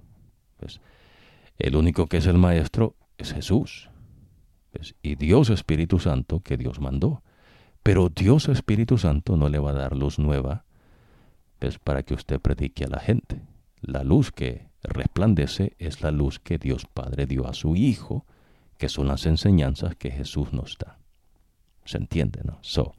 Pues, 0.57 0.79
el 1.57 1.75
único 1.75 2.05
que 2.05 2.17
es 2.17 2.27
el 2.27 2.37
maestro 2.37 2.95
es 3.17 3.33
Jesús. 3.33 3.89
Pues, 4.71 4.93
y 5.01 5.15
Dios 5.15 5.49
Espíritu 5.49 5.97
Santo 5.97 6.41
que 6.41 6.57
Dios 6.57 6.79
mandó. 6.79 7.23
Pero 7.81 8.09
Dios 8.09 8.47
Espíritu 8.49 8.99
Santo 8.99 9.35
no 9.35 9.49
le 9.49 9.57
va 9.57 9.71
a 9.71 9.73
dar 9.73 9.95
luz 9.95 10.19
nueva 10.19 10.65
pues, 11.57 11.79
para 11.79 12.03
que 12.03 12.13
usted 12.13 12.39
predique 12.39 12.85
a 12.85 12.89
la 12.89 12.99
gente. 12.99 13.41
La 13.81 14.03
luz 14.03 14.31
que 14.31 14.69
resplandece 14.83 15.75
es 15.79 16.01
la 16.01 16.11
luz 16.11 16.37
que 16.39 16.59
Dios 16.59 16.85
Padre 16.85 17.25
dio 17.25 17.47
a 17.47 17.55
su 17.55 17.75
Hijo, 17.75 18.27
que 18.77 18.89
son 18.89 19.07
las 19.07 19.25
enseñanzas 19.25 19.95
que 19.95 20.11
Jesús 20.11 20.53
nos 20.53 20.77
da. 20.77 20.99
¿Se 21.89 21.97
entiende, 21.97 22.41
no? 22.43 22.59
So, 22.61 22.93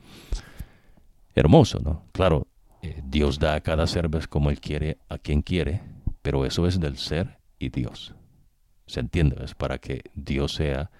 hermoso, 1.36 1.78
¿no? 1.78 2.02
Claro, 2.10 2.48
eh, 2.82 3.00
Dios 3.04 3.38
da 3.38 3.54
a 3.54 3.60
cada 3.60 3.86
ser 3.86 4.10
como 4.28 4.50
Él 4.50 4.60
quiere, 4.60 4.98
a 5.08 5.16
quien 5.16 5.42
quiere, 5.42 5.80
pero 6.22 6.44
eso 6.44 6.66
es 6.66 6.80
del 6.80 6.96
ser 6.96 7.38
y 7.60 7.68
Dios. 7.68 8.16
¿Se 8.86 8.98
entiende? 8.98 9.44
Es 9.44 9.54
para 9.54 9.78
que 9.78 10.02
Dios 10.14 10.54
sea 10.54 10.90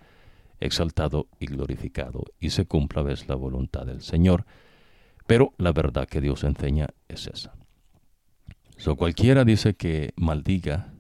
exaltado 0.61 1.27
y 1.41 1.47
glorificado 1.47 2.27
y 2.39 2.51
se 2.51 2.65
cumpla 2.65 3.03
¿ves? 3.03 3.27
la 3.27 3.35
voluntad 3.35 3.87
del 3.87 4.03
Señor. 4.03 4.47
Pero 5.27 5.53
la 5.59 5.73
verdad 5.73 6.07
que 6.07 6.21
Dios 6.21 6.45
enseña 6.45 6.91
es 7.09 7.27
esa. 7.27 7.55
So, 8.77 8.95
cualquiera 8.95 9.45
dice 9.45 9.75
que 9.75 10.13
maldiga, 10.15 10.93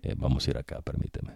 eh, 0.00 0.14
vamos 0.16 0.46
a 0.46 0.50
ir 0.50 0.58
acá, 0.58 0.80
permíteme. 0.80 1.32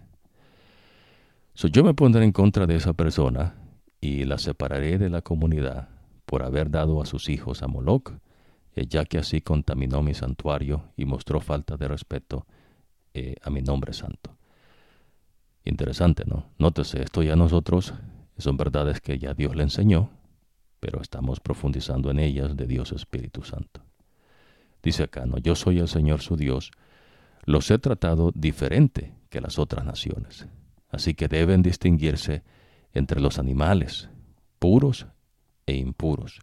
So, 1.54 1.66
yo 1.66 1.82
me 1.82 1.94
pondré 1.94 2.24
en 2.24 2.30
contra 2.30 2.68
de 2.68 2.76
esa 2.76 2.92
persona 2.92 3.56
y 4.04 4.24
la 4.24 4.36
separaré 4.36 4.98
de 4.98 5.08
la 5.08 5.22
comunidad 5.22 5.88
por 6.26 6.42
haber 6.42 6.70
dado 6.70 7.00
a 7.00 7.06
sus 7.06 7.30
hijos 7.30 7.62
a 7.62 7.68
Moloch 7.68 8.12
eh, 8.76 8.86
ya 8.86 9.06
que 9.06 9.16
así 9.16 9.40
contaminó 9.40 10.02
mi 10.02 10.12
santuario 10.12 10.92
y 10.96 11.06
mostró 11.06 11.40
falta 11.40 11.78
de 11.78 11.88
respeto 11.88 12.46
eh, 13.14 13.36
a 13.42 13.48
mi 13.48 13.62
nombre 13.62 13.94
santo. 13.94 14.36
Interesante, 15.64 16.24
¿no? 16.26 16.50
Nótese, 16.58 17.02
esto 17.02 17.22
ya 17.22 17.34
nosotros 17.34 17.94
son 18.36 18.56
verdades 18.58 19.00
que 19.00 19.18
ya 19.18 19.32
Dios 19.32 19.56
le 19.56 19.62
enseñó, 19.62 20.10
pero 20.80 21.00
estamos 21.00 21.40
profundizando 21.40 22.10
en 22.10 22.18
ellas 22.18 22.54
de 22.56 22.66
Dios 22.66 22.92
Espíritu 22.92 23.42
Santo. 23.42 23.80
Dice 24.82 25.04
acá, 25.04 25.24
¿no? 25.24 25.38
Yo 25.38 25.54
soy 25.54 25.78
el 25.78 25.88
Señor 25.88 26.20
su 26.20 26.36
Dios, 26.36 26.72
los 27.46 27.70
he 27.70 27.78
tratado 27.78 28.32
diferente 28.34 29.14
que 29.30 29.40
las 29.40 29.58
otras 29.58 29.86
naciones, 29.86 30.46
así 30.90 31.14
que 31.14 31.28
deben 31.28 31.62
distinguirse 31.62 32.42
entre 32.94 33.20
los 33.20 33.38
animales 33.38 34.08
puros 34.58 35.06
e 35.66 35.76
impuros, 35.76 36.40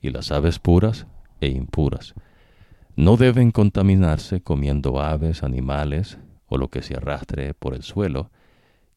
y 0.00 0.10
las 0.10 0.30
aves 0.30 0.58
puras 0.58 1.06
e 1.40 1.48
impuras. 1.48 2.14
No 2.96 3.16
deben 3.16 3.50
contaminarse 3.50 4.40
comiendo 4.42 5.00
aves, 5.00 5.42
animales 5.42 6.18
o 6.46 6.58
lo 6.58 6.68
que 6.68 6.82
se 6.82 6.94
arrastre 6.96 7.54
por 7.54 7.74
el 7.74 7.82
suelo, 7.82 8.30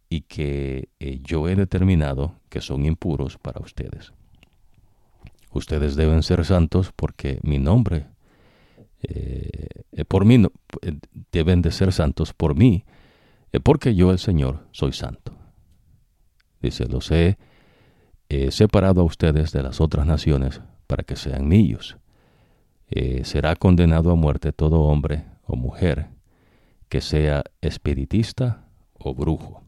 y 0.09 0.21
que 0.21 0.89
eh, 0.99 1.19
yo 1.23 1.47
he 1.49 1.55
determinado 1.55 2.35
que 2.49 2.61
son 2.61 2.85
impuros 2.85 3.39
para 3.39 3.59
ustedes. 3.61 4.13
Ustedes 5.51 5.95
deben 5.95 6.21
ser 6.21 6.45
santos 6.45 6.91
porque 6.95 7.39
mi 7.41 7.57
nombre, 7.57 8.05
eh, 9.01 9.67
eh, 9.91 10.05
por 10.05 10.25
mí, 10.25 10.43
deben 11.31 11.61
de 11.63 11.71
ser 11.71 11.91
santos 11.91 12.33
por 12.33 12.55
mí, 12.55 12.85
porque 13.63 13.95
yo 13.95 14.11
el 14.11 14.19
Señor 14.19 14.67
soy 14.71 14.93
santo. 14.93 15.42
Dice, 16.63 16.87
los 16.87 17.11
he 17.11 17.37
separado 18.49 19.01
a 19.01 19.03
ustedes 19.03 19.51
de 19.51 19.61
las 19.61 19.79
otras 19.79 20.07
naciones 20.07 20.61
para 20.87 21.03
que 21.03 21.15
sean 21.15 21.47
míos. 21.47 21.97
Eh, 22.89 23.23
será 23.25 23.55
condenado 23.55 24.11
a 24.11 24.15
muerte 24.15 24.53
todo 24.53 24.81
hombre 24.81 25.25
o 25.43 25.55
mujer 25.55 26.09
que 26.89 27.01
sea 27.01 27.43
espiritista 27.61 28.67
o 28.93 29.13
brujo. 29.13 29.63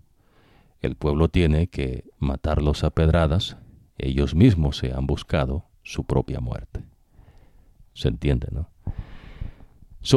El 0.79 0.95
pueblo 0.95 1.27
tiene 1.29 1.67
que 1.67 2.05
matarlos 2.19 2.83
a 2.83 2.91
pedradas, 2.91 3.57
ellos 3.97 4.35
mismos 4.35 4.77
se 4.77 4.93
han 4.93 5.07
buscado 5.07 5.65
su 5.81 6.03
propia 6.03 6.39
muerte. 6.39 6.83
¿Se 7.93 8.07
entiende, 8.07 8.47
no? 8.51 8.69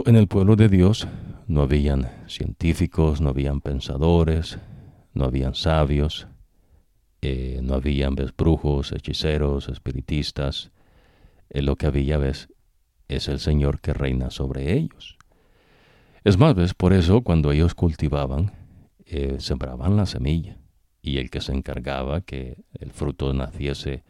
en 0.05 0.16
el 0.16 0.28
pueblo 0.28 0.55
de 0.55 0.68
Dios 0.68 1.09
no 1.46 1.62
habían 1.62 2.10
científicos, 2.26 3.22
no 3.22 3.30
habían 3.30 3.62
pensadores, 3.62 4.59
no 5.14 5.24
habían 5.24 5.55
sabios, 5.55 6.28
eh, 7.20 7.60
no 7.62 7.74
habían 7.74 8.14
brujos, 8.36 8.92
hechiceros, 8.92 9.68
espiritistas. 9.68 10.70
Eh, 11.50 11.62
lo 11.62 11.76
que 11.76 11.86
había 11.86 12.18
ves 12.18 12.48
es 13.08 13.28
el 13.28 13.40
Señor 13.40 13.80
que 13.80 13.92
reina 13.92 14.30
sobre 14.30 14.72
ellos. 14.74 15.18
Es 16.24 16.38
más, 16.38 16.54
ves, 16.54 16.74
por 16.74 16.92
eso 16.92 17.22
cuando 17.22 17.52
ellos 17.52 17.74
cultivaban, 17.74 18.52
eh, 19.06 19.36
sembraban 19.38 19.96
la 19.96 20.06
semilla, 20.06 20.58
y 21.00 21.18
el 21.18 21.30
que 21.30 21.40
se 21.40 21.52
encargaba 21.52 22.20
que 22.20 22.64
el 22.74 22.92
fruto 22.92 23.32
naciese 23.32 24.04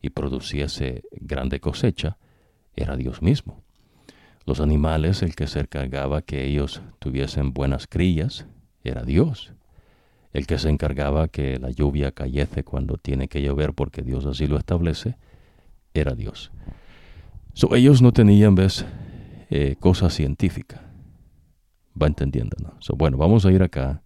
y 0.00 0.10
produciese 0.10 1.02
grande 1.12 1.60
cosecha 1.60 2.16
era 2.74 2.96
Dios 2.96 3.22
mismo. 3.22 3.62
Los 4.46 4.60
animales, 4.60 5.22
el 5.22 5.36
que 5.36 5.46
se 5.46 5.60
encargaba 5.60 6.22
que 6.22 6.44
ellos 6.44 6.82
tuviesen 6.98 7.52
buenas 7.52 7.86
crías, 7.86 8.46
era 8.82 9.04
Dios. 9.04 9.52
El 10.32 10.46
que 10.46 10.58
se 10.58 10.70
encargaba 10.70 11.28
que 11.28 11.58
la 11.58 11.70
lluvia 11.70 12.12
cayese 12.12 12.64
cuando 12.64 12.96
tiene 12.96 13.28
que 13.28 13.42
llover 13.42 13.74
porque 13.74 14.02
Dios 14.02 14.24
así 14.26 14.46
lo 14.46 14.56
establece, 14.56 15.16
era 15.94 16.14
Dios. 16.14 16.52
So, 17.54 17.74
ellos 17.74 18.00
no 18.00 18.12
tenían, 18.12 18.54
ves, 18.54 18.86
eh, 19.50 19.76
cosa 19.78 20.08
científica. 20.08 20.90
Va 22.00 22.06
entendiendo, 22.06 22.56
¿no? 22.62 22.74
So, 22.80 22.94
bueno, 22.96 23.18
vamos 23.18 23.44
a 23.44 23.52
ir 23.52 23.62
acá. 23.62 24.02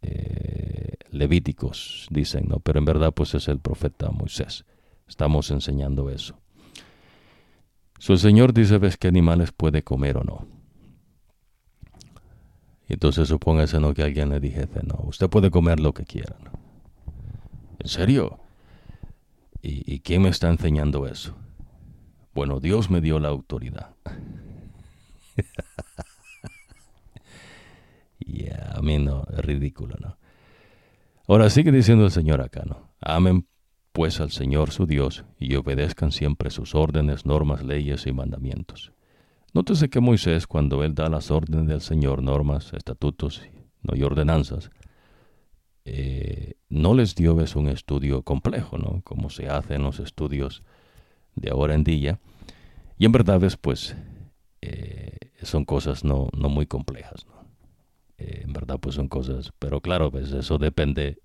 Eh, 0.00 0.94
Levíticos, 1.10 2.06
dicen, 2.10 2.46
¿no? 2.48 2.60
Pero 2.60 2.78
en 2.78 2.84
verdad, 2.84 3.12
pues 3.12 3.34
es 3.34 3.48
el 3.48 3.58
profeta 3.58 4.10
Moisés. 4.10 4.64
Estamos 5.06 5.50
enseñando 5.50 6.08
eso. 6.08 6.38
So, 7.98 8.14
el 8.14 8.18
Señor 8.18 8.54
dice, 8.54 8.78
ves, 8.78 8.96
qué 8.96 9.08
animales 9.08 9.52
puede 9.52 9.82
comer 9.82 10.16
o 10.16 10.24
no. 10.24 10.55
Y 12.88 12.94
entonces 12.94 13.28
supóngase, 13.28 13.80
¿no? 13.80 13.94
Que 13.94 14.02
alguien 14.02 14.30
le 14.30 14.40
dijese, 14.40 14.82
no, 14.84 15.00
usted 15.04 15.28
puede 15.28 15.50
comer 15.50 15.80
lo 15.80 15.92
que 15.92 16.04
quiera. 16.04 16.36
¿En 17.78 17.88
serio? 17.88 18.38
¿Y, 19.62 19.98
quién 20.00 20.22
me 20.22 20.28
está 20.28 20.48
enseñando 20.48 21.08
eso? 21.08 21.34
Bueno, 22.34 22.60
Dios 22.60 22.88
me 22.88 23.00
dio 23.00 23.18
la 23.18 23.28
autoridad. 23.28 23.94
Ya, 28.28 28.72
a 28.74 28.82
mí 28.82 28.98
no, 28.98 29.24
es 29.30 29.38
ridículo, 29.38 29.94
¿no? 30.00 30.18
Ahora 31.28 31.48
sigue 31.48 31.70
diciendo 31.70 32.04
el 32.04 32.10
Señor 32.10 32.40
acá, 32.40 32.64
¿no? 32.66 32.90
Amen 33.00 33.46
pues 33.96 34.20
al 34.20 34.30
Señor 34.30 34.72
su 34.72 34.84
Dios 34.84 35.24
y 35.38 35.54
obedezcan 35.54 36.12
siempre 36.12 36.50
sus 36.50 36.74
órdenes, 36.74 37.24
normas, 37.24 37.64
leyes 37.64 38.06
y 38.06 38.12
mandamientos. 38.12 38.92
Nótese 39.56 39.88
que 39.88 40.00
Moisés, 40.00 40.46
cuando 40.46 40.84
él 40.84 40.94
da 40.94 41.08
las 41.08 41.30
órdenes 41.30 41.66
del 41.66 41.80
Señor, 41.80 42.22
normas, 42.22 42.74
estatutos 42.74 43.40
y 43.90 44.02
ordenanzas, 44.02 44.70
eh, 45.86 46.56
no 46.68 46.92
les 46.92 47.14
dio 47.14 47.40
es 47.40 47.56
un 47.56 47.68
estudio 47.68 48.20
complejo, 48.20 48.76
¿no? 48.76 49.00
Como 49.02 49.30
se 49.30 49.48
hace 49.48 49.76
en 49.76 49.82
los 49.82 49.98
estudios 49.98 50.62
de 51.36 51.48
ahora 51.48 51.72
en 51.72 51.84
día. 51.84 52.20
Y 52.98 53.06
en 53.06 53.12
verdad, 53.12 53.42
es, 53.44 53.56
pues, 53.56 53.96
eh, 54.60 55.16
son 55.40 55.64
cosas 55.64 56.04
no, 56.04 56.28
no 56.36 56.50
muy 56.50 56.66
complejas. 56.66 57.24
Eh, 58.18 58.42
en 58.44 58.52
verdad, 58.52 58.78
pues 58.78 58.96
son 58.96 59.08
cosas, 59.08 59.54
pero 59.58 59.80
claro, 59.80 60.10
pues 60.10 60.32
eso 60.32 60.58
depende 60.58 61.22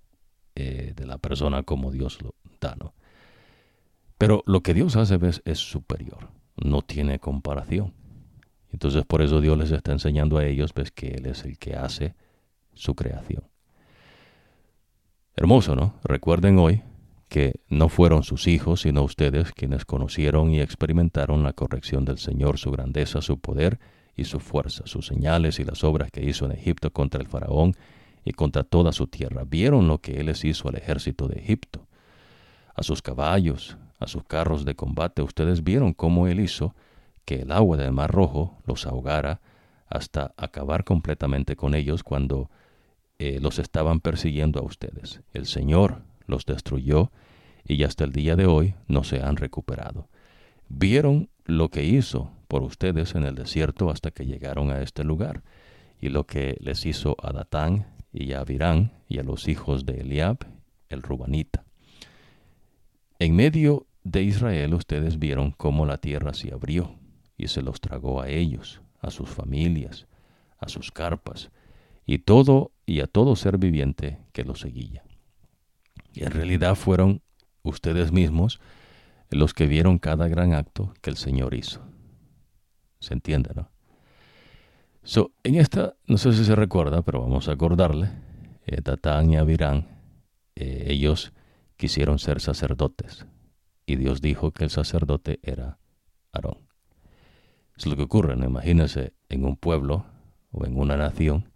de 0.55 1.05
la 1.05 1.17
persona 1.17 1.63
como 1.63 1.91
Dios 1.91 2.21
lo 2.21 2.35
da, 2.61 2.77
¿no? 2.79 2.93
Pero 4.17 4.41
lo 4.45 4.63
que 4.63 4.73
Dios 4.73 4.95
hace, 4.95 5.17
ves, 5.17 5.41
es 5.43 5.59
superior, 5.59 6.29
no 6.55 6.81
tiene 6.81 7.19
comparación. 7.19 7.93
Entonces, 8.71 9.05
por 9.05 9.21
eso 9.21 9.41
Dios 9.41 9.57
les 9.57 9.71
está 9.71 9.91
enseñando 9.91 10.37
a 10.37 10.45
ellos, 10.45 10.73
ves, 10.73 10.91
que 10.91 11.09
Él 11.09 11.25
es 11.25 11.43
el 11.43 11.57
que 11.57 11.75
hace 11.75 12.15
su 12.73 12.95
creación. 12.95 13.43
Hermoso, 15.35 15.75
¿no? 15.75 15.95
Recuerden 16.03 16.59
hoy 16.59 16.81
que 17.27 17.61
no 17.69 17.87
fueron 17.87 18.23
sus 18.23 18.47
hijos, 18.47 18.81
sino 18.81 19.03
ustedes 19.03 19.53
quienes 19.53 19.85
conocieron 19.85 20.51
y 20.51 20.59
experimentaron 20.59 21.43
la 21.43 21.53
corrección 21.53 22.03
del 22.03 22.17
Señor, 22.17 22.57
su 22.57 22.71
grandeza, 22.71 23.21
su 23.21 23.39
poder 23.39 23.79
y 24.15 24.25
su 24.25 24.39
fuerza, 24.39 24.83
sus 24.85 25.07
señales 25.07 25.59
y 25.59 25.63
las 25.63 25.83
obras 25.83 26.11
que 26.11 26.23
hizo 26.23 26.45
en 26.45 26.51
Egipto 26.51 26.91
contra 26.91 27.21
el 27.21 27.27
faraón 27.27 27.73
y 28.25 28.33
contra 28.33 28.63
toda 28.63 28.91
su 28.91 29.07
tierra. 29.07 29.45
Vieron 29.45 29.87
lo 29.87 29.99
que 29.99 30.19
él 30.19 30.25
les 30.25 30.43
hizo 30.43 30.67
al 30.67 30.75
ejército 30.75 31.27
de 31.27 31.39
Egipto, 31.39 31.87
a 32.75 32.83
sus 32.83 33.01
caballos, 33.01 33.77
a 33.99 34.07
sus 34.07 34.23
carros 34.25 34.65
de 34.65 34.75
combate. 34.75 35.21
Ustedes 35.21 35.63
vieron 35.63 35.93
cómo 35.93 36.27
él 36.27 36.39
hizo 36.39 36.75
que 37.25 37.41
el 37.41 37.51
agua 37.51 37.77
del 37.77 37.91
Mar 37.91 38.11
Rojo 38.11 38.61
los 38.65 38.85
ahogara 38.85 39.41
hasta 39.87 40.33
acabar 40.37 40.83
completamente 40.83 41.55
con 41.55 41.75
ellos 41.75 42.03
cuando 42.03 42.49
eh, 43.19 43.39
los 43.41 43.59
estaban 43.59 43.99
persiguiendo 43.99 44.59
a 44.59 44.63
ustedes. 44.63 45.21
El 45.33 45.45
Señor 45.45 46.03
los 46.27 46.45
destruyó 46.45 47.11
y 47.65 47.83
hasta 47.83 48.05
el 48.05 48.13
día 48.13 48.35
de 48.35 48.45
hoy 48.45 48.73
no 48.87 49.03
se 49.03 49.21
han 49.21 49.35
recuperado. 49.35 50.09
Vieron 50.69 51.29
lo 51.45 51.69
que 51.69 51.83
hizo 51.83 52.31
por 52.47 52.63
ustedes 52.63 53.15
en 53.15 53.23
el 53.23 53.35
desierto 53.35 53.89
hasta 53.89 54.11
que 54.11 54.25
llegaron 54.25 54.71
a 54.71 54.81
este 54.81 55.03
lugar, 55.03 55.43
y 55.99 56.09
lo 56.09 56.25
que 56.25 56.57
les 56.61 56.85
hizo 56.85 57.15
a 57.21 57.31
Datán 57.31 57.85
y 58.11 58.33
a 58.33 58.39
Abirán 58.39 58.93
y 59.07 59.19
a 59.19 59.23
los 59.23 59.47
hijos 59.47 59.85
de 59.85 60.01
Eliab, 60.01 60.37
el 60.89 61.01
Rubanita. 61.01 61.65
En 63.19 63.35
medio 63.35 63.85
de 64.03 64.23
Israel 64.23 64.73
ustedes 64.73 65.19
vieron 65.19 65.51
cómo 65.51 65.85
la 65.85 65.97
tierra 65.97 66.33
se 66.33 66.51
abrió 66.51 66.95
y 67.41 67.47
se 67.47 67.63
los 67.63 67.81
tragó 67.81 68.21
a 68.21 68.29
ellos, 68.29 68.81
a 68.99 69.09
sus 69.09 69.27
familias, 69.27 70.05
a 70.59 70.69
sus 70.69 70.91
carpas, 70.91 71.49
y 72.05 72.19
todo 72.19 72.71
y 72.85 72.99
a 72.99 73.07
todo 73.07 73.35
ser 73.35 73.57
viviente 73.57 74.19
que 74.31 74.43
lo 74.43 74.53
seguía. 74.53 75.03
Y 76.13 76.23
en 76.23 76.31
realidad 76.31 76.75
fueron 76.75 77.23
ustedes 77.63 78.11
mismos 78.11 78.59
los 79.31 79.55
que 79.55 79.65
vieron 79.65 79.97
cada 79.97 80.27
gran 80.27 80.53
acto 80.53 80.93
que 81.01 81.09
el 81.09 81.17
Señor 81.17 81.55
hizo. 81.55 81.81
¿Se 82.99 83.15
entiende, 83.15 83.49
no? 83.55 83.71
So, 85.03 85.31
en 85.43 85.55
esta, 85.55 85.95
no 86.05 86.19
sé 86.19 86.33
si 86.33 86.45
se 86.45 86.55
recuerda, 86.55 87.01
pero 87.01 87.21
vamos 87.21 87.47
a 87.47 87.53
acordarle, 87.53 88.09
eh, 88.67 88.81
y 88.83 89.35
Abirán, 89.35 89.87
eh, 90.53 90.85
ellos 90.89 91.33
quisieron 91.75 92.19
ser 92.19 92.39
sacerdotes, 92.39 93.25
y 93.87 93.95
Dios 93.95 94.21
dijo 94.21 94.51
que 94.51 94.65
el 94.65 94.69
sacerdote 94.69 95.39
era 95.41 95.79
Aarón. 96.31 96.70
Es 97.81 97.87
lo 97.87 97.95
que 97.95 98.03
ocurre, 98.03 98.35
¿no? 98.35 98.45
imagínense 98.45 99.13
en 99.27 99.43
un 99.43 99.57
pueblo 99.57 100.05
o 100.51 100.67
en 100.67 100.77
una 100.77 100.97
nación 100.97 101.51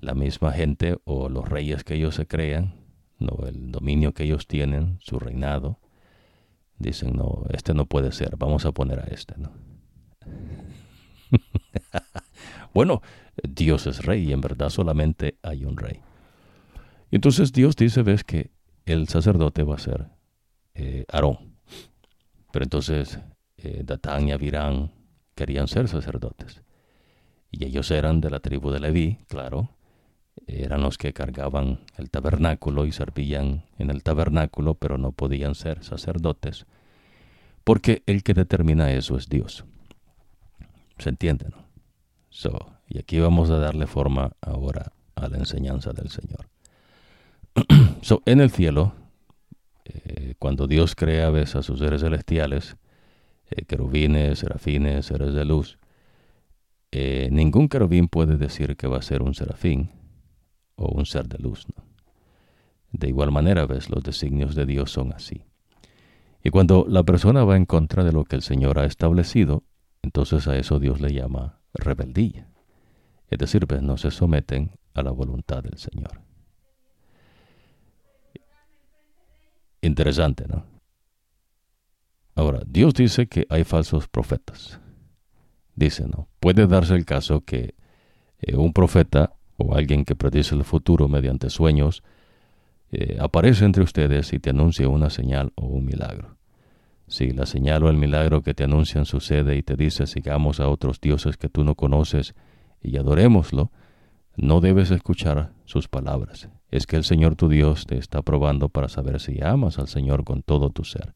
la 0.00 0.12
misma 0.12 0.50
gente 0.50 0.98
o 1.04 1.28
los 1.28 1.48
reyes 1.48 1.84
que 1.84 1.94
ellos 1.94 2.16
se 2.16 2.26
crean, 2.26 2.74
no 3.20 3.46
el 3.46 3.70
dominio 3.70 4.14
que 4.14 4.24
ellos 4.24 4.48
tienen, 4.48 4.98
su 5.00 5.20
reinado, 5.20 5.78
dicen, 6.78 7.14
no, 7.14 7.44
este 7.50 7.72
no 7.72 7.86
puede 7.86 8.10
ser, 8.10 8.36
vamos 8.36 8.66
a 8.66 8.72
poner 8.72 8.98
a 8.98 9.04
este, 9.04 9.36
¿no? 9.38 9.52
bueno, 12.74 13.00
Dios 13.40 13.86
es 13.86 14.04
rey 14.04 14.28
y 14.28 14.32
en 14.32 14.40
verdad 14.40 14.70
solamente 14.70 15.38
hay 15.40 15.64
un 15.64 15.76
rey. 15.76 16.00
Entonces 17.12 17.52
Dios 17.52 17.76
dice, 17.76 18.02
ves 18.02 18.24
que 18.24 18.50
el 18.86 19.06
sacerdote 19.06 19.62
va 19.62 19.76
a 19.76 19.78
ser 19.78 20.08
eh, 20.74 21.04
Aarón. 21.12 21.54
Pero 22.50 22.64
entonces 22.64 23.20
eh, 23.58 23.82
Datán 23.84 24.26
y 24.26 24.32
Abirán 24.32 24.90
querían 25.34 25.68
ser 25.68 25.88
sacerdotes. 25.88 26.62
Y 27.50 27.64
ellos 27.64 27.90
eran 27.90 28.20
de 28.20 28.30
la 28.30 28.40
tribu 28.40 28.70
de 28.70 28.80
Leví, 28.80 29.18
claro, 29.28 29.70
eran 30.46 30.82
los 30.82 30.98
que 30.98 31.12
cargaban 31.12 31.80
el 31.96 32.10
tabernáculo 32.10 32.86
y 32.86 32.92
servían 32.92 33.64
en 33.78 33.90
el 33.90 34.02
tabernáculo, 34.02 34.74
pero 34.74 34.98
no 34.98 35.12
podían 35.12 35.54
ser 35.54 35.84
sacerdotes, 35.84 36.66
porque 37.62 38.02
el 38.06 38.22
que 38.22 38.34
determina 38.34 38.92
eso 38.92 39.16
es 39.16 39.28
Dios. 39.28 39.64
¿Se 40.98 41.08
entiende? 41.08 41.46
No? 41.50 41.64
So, 42.28 42.72
y 42.88 42.98
aquí 42.98 43.20
vamos 43.20 43.50
a 43.50 43.58
darle 43.58 43.86
forma 43.86 44.32
ahora 44.40 44.92
a 45.14 45.28
la 45.28 45.38
enseñanza 45.38 45.92
del 45.92 46.10
Señor. 46.10 46.48
so, 48.02 48.22
en 48.26 48.40
el 48.40 48.50
cielo, 48.50 48.92
eh, 49.84 50.34
cuando 50.38 50.66
Dios 50.66 50.94
crea 50.94 51.28
a 51.28 51.30
a 51.30 51.62
sus 51.62 51.78
seres 51.78 52.00
celestiales, 52.00 52.76
eh, 53.56 53.64
querubines, 53.64 54.40
serafines, 54.40 55.06
seres 55.06 55.34
de 55.34 55.44
luz, 55.44 55.78
eh, 56.90 57.28
ningún 57.30 57.68
querubín 57.68 58.08
puede 58.08 58.36
decir 58.36 58.76
que 58.76 58.86
va 58.86 58.98
a 58.98 59.02
ser 59.02 59.22
un 59.22 59.34
serafín, 59.34 59.90
o 60.76 60.88
un 60.88 61.06
ser 61.06 61.28
de 61.28 61.38
luz. 61.38 61.66
De 62.92 63.08
igual 63.08 63.32
manera, 63.32 63.66
ves, 63.66 63.90
los 63.90 64.02
designios 64.02 64.54
de 64.54 64.66
Dios 64.66 64.92
son 64.92 65.12
así. 65.12 65.44
Y 66.42 66.50
cuando 66.50 66.84
la 66.88 67.02
persona 67.02 67.44
va 67.44 67.56
en 67.56 67.64
contra 67.64 68.04
de 68.04 68.12
lo 68.12 68.24
que 68.24 68.36
el 68.36 68.42
Señor 68.42 68.78
ha 68.78 68.84
establecido, 68.84 69.64
entonces 70.02 70.46
a 70.46 70.56
eso 70.56 70.78
Dios 70.78 71.00
le 71.00 71.12
llama 71.12 71.60
rebeldía. 71.72 72.48
Es 73.28 73.38
decir, 73.38 73.66
ves, 73.66 73.82
no 73.82 73.96
se 73.96 74.10
someten 74.10 74.70
a 74.92 75.02
la 75.02 75.10
voluntad 75.10 75.62
del 75.62 75.78
Señor. 75.78 76.20
Interesante, 79.80 80.46
¿no? 80.46 80.73
Ahora, 82.34 82.62
Dios 82.66 82.94
dice 82.94 83.26
que 83.26 83.46
hay 83.48 83.64
falsos 83.64 84.08
profetas. 84.08 84.80
Dice, 85.74 86.06
¿no? 86.06 86.28
Puede 86.40 86.66
darse 86.66 86.94
el 86.94 87.04
caso 87.04 87.40
que 87.42 87.74
eh, 88.40 88.56
un 88.56 88.72
profeta 88.72 89.32
o 89.56 89.74
alguien 89.74 90.04
que 90.04 90.16
predice 90.16 90.54
el 90.54 90.64
futuro 90.64 91.08
mediante 91.08 91.50
sueños, 91.50 92.02
eh, 92.90 93.16
aparece 93.20 93.64
entre 93.64 93.82
ustedes 93.82 94.32
y 94.32 94.38
te 94.38 94.50
anuncia 94.50 94.88
una 94.88 95.10
señal 95.10 95.52
o 95.54 95.66
un 95.66 95.84
milagro. 95.84 96.36
Si 97.06 97.30
la 97.32 97.46
señal 97.46 97.84
o 97.84 97.90
el 97.90 97.96
milagro 97.96 98.42
que 98.42 98.54
te 98.54 98.64
anuncian 98.64 99.04
sucede 99.04 99.56
y 99.56 99.62
te 99.62 99.76
dice 99.76 100.06
sigamos 100.06 100.60
a 100.60 100.68
otros 100.68 101.00
dioses 101.00 101.36
que 101.36 101.48
tú 101.48 101.64
no 101.64 101.74
conoces 101.74 102.34
y 102.82 102.96
adorémoslo, 102.96 103.70
no 104.36 104.60
debes 104.60 104.90
escuchar 104.90 105.52
sus 105.64 105.88
palabras. 105.88 106.48
Es 106.70 106.86
que 106.86 106.96
el 106.96 107.04
Señor 107.04 107.36
tu 107.36 107.48
Dios 107.48 107.86
te 107.86 107.98
está 107.98 108.22
probando 108.22 108.68
para 108.68 108.88
saber 108.88 109.20
si 109.20 109.40
amas 109.42 109.78
al 109.78 109.86
Señor 109.86 110.24
con 110.24 110.42
todo 110.42 110.70
tu 110.70 110.82
ser. 110.82 111.13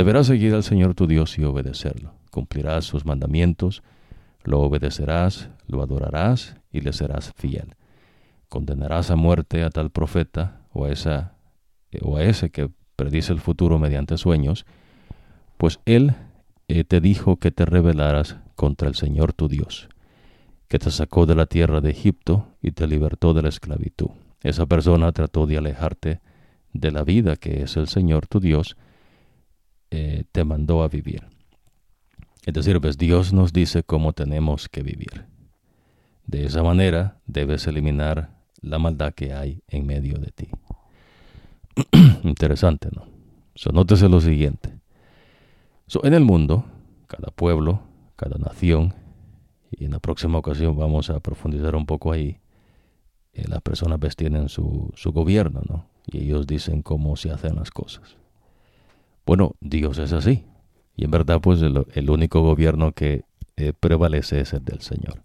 Deberás 0.00 0.28
seguir 0.28 0.54
al 0.54 0.62
Señor 0.62 0.94
tu 0.94 1.06
Dios 1.06 1.38
y 1.38 1.44
obedecerlo. 1.44 2.14
Cumplirás 2.30 2.86
sus 2.86 3.04
mandamientos, 3.04 3.82
lo 4.44 4.60
obedecerás, 4.60 5.50
lo 5.66 5.82
adorarás 5.82 6.56
y 6.72 6.80
le 6.80 6.94
serás 6.94 7.34
fiel. 7.36 7.74
Condenarás 8.48 9.10
a 9.10 9.16
muerte 9.16 9.62
a 9.62 9.68
tal 9.68 9.90
profeta 9.90 10.62
o 10.72 10.86
a, 10.86 10.90
esa, 10.90 11.34
o 12.00 12.16
a 12.16 12.22
ese 12.22 12.48
que 12.48 12.70
predice 12.96 13.30
el 13.34 13.40
futuro 13.40 13.78
mediante 13.78 14.16
sueños, 14.16 14.64
pues 15.58 15.80
él 15.84 16.14
eh, 16.68 16.84
te 16.84 17.02
dijo 17.02 17.36
que 17.36 17.50
te 17.50 17.66
rebelaras 17.66 18.38
contra 18.56 18.88
el 18.88 18.94
Señor 18.94 19.34
tu 19.34 19.48
Dios, 19.48 19.90
que 20.68 20.78
te 20.78 20.90
sacó 20.90 21.26
de 21.26 21.34
la 21.34 21.44
tierra 21.44 21.82
de 21.82 21.90
Egipto 21.90 22.46
y 22.62 22.70
te 22.70 22.86
libertó 22.86 23.34
de 23.34 23.42
la 23.42 23.50
esclavitud. 23.50 24.08
Esa 24.42 24.64
persona 24.64 25.12
trató 25.12 25.46
de 25.46 25.58
alejarte 25.58 26.22
de 26.72 26.90
la 26.90 27.04
vida 27.04 27.36
que 27.36 27.64
es 27.64 27.76
el 27.76 27.86
Señor 27.86 28.28
tu 28.28 28.40
Dios, 28.40 28.78
eh, 29.90 30.24
te 30.32 30.44
mandó 30.44 30.82
a 30.82 30.88
vivir. 30.88 31.26
Es 32.46 32.54
decir, 32.54 32.80
pues 32.80 32.96
Dios 32.96 33.32
nos 33.32 33.52
dice 33.52 33.82
cómo 33.82 34.12
tenemos 34.12 34.68
que 34.68 34.82
vivir. 34.82 35.26
De 36.26 36.44
esa 36.44 36.62
manera 36.62 37.20
debes 37.26 37.66
eliminar 37.66 38.38
la 38.60 38.78
maldad 38.78 39.12
que 39.14 39.32
hay 39.32 39.62
en 39.68 39.86
medio 39.86 40.18
de 40.18 40.30
ti. 40.30 40.48
Interesante, 42.22 42.88
¿no? 42.94 43.06
So, 43.54 43.72
nótese 43.72 44.08
lo 44.08 44.20
siguiente. 44.20 44.78
So, 45.86 46.04
en 46.04 46.14
el 46.14 46.24
mundo, 46.24 46.64
cada 47.08 47.30
pueblo, 47.30 47.82
cada 48.16 48.38
nación, 48.38 48.94
y 49.70 49.86
en 49.86 49.90
la 49.92 49.98
próxima 49.98 50.38
ocasión 50.38 50.76
vamos 50.76 51.10
a 51.10 51.20
profundizar 51.20 51.74
un 51.74 51.86
poco 51.86 52.12
ahí, 52.12 52.38
eh, 53.32 53.44
las 53.48 53.60
personas 53.60 53.98
ves 53.98 54.16
tienen 54.16 54.48
su, 54.48 54.92
su 54.94 55.12
gobierno, 55.12 55.62
¿no? 55.68 55.86
Y 56.06 56.18
ellos 56.18 56.46
dicen 56.46 56.82
cómo 56.82 57.16
se 57.16 57.30
hacen 57.30 57.56
las 57.56 57.70
cosas. 57.70 58.19
Bueno, 59.26 59.54
Dios 59.60 59.98
es 59.98 60.12
así. 60.12 60.44
Y 60.96 61.04
en 61.04 61.10
verdad, 61.10 61.40
pues 61.40 61.62
el, 61.62 62.10
único 62.10 62.42
gobierno 62.42 62.92
que 62.92 63.24
eh, 63.56 63.72
prevalece 63.72 64.40
es 64.40 64.52
el 64.52 64.64
del 64.64 64.80
Señor. 64.80 65.22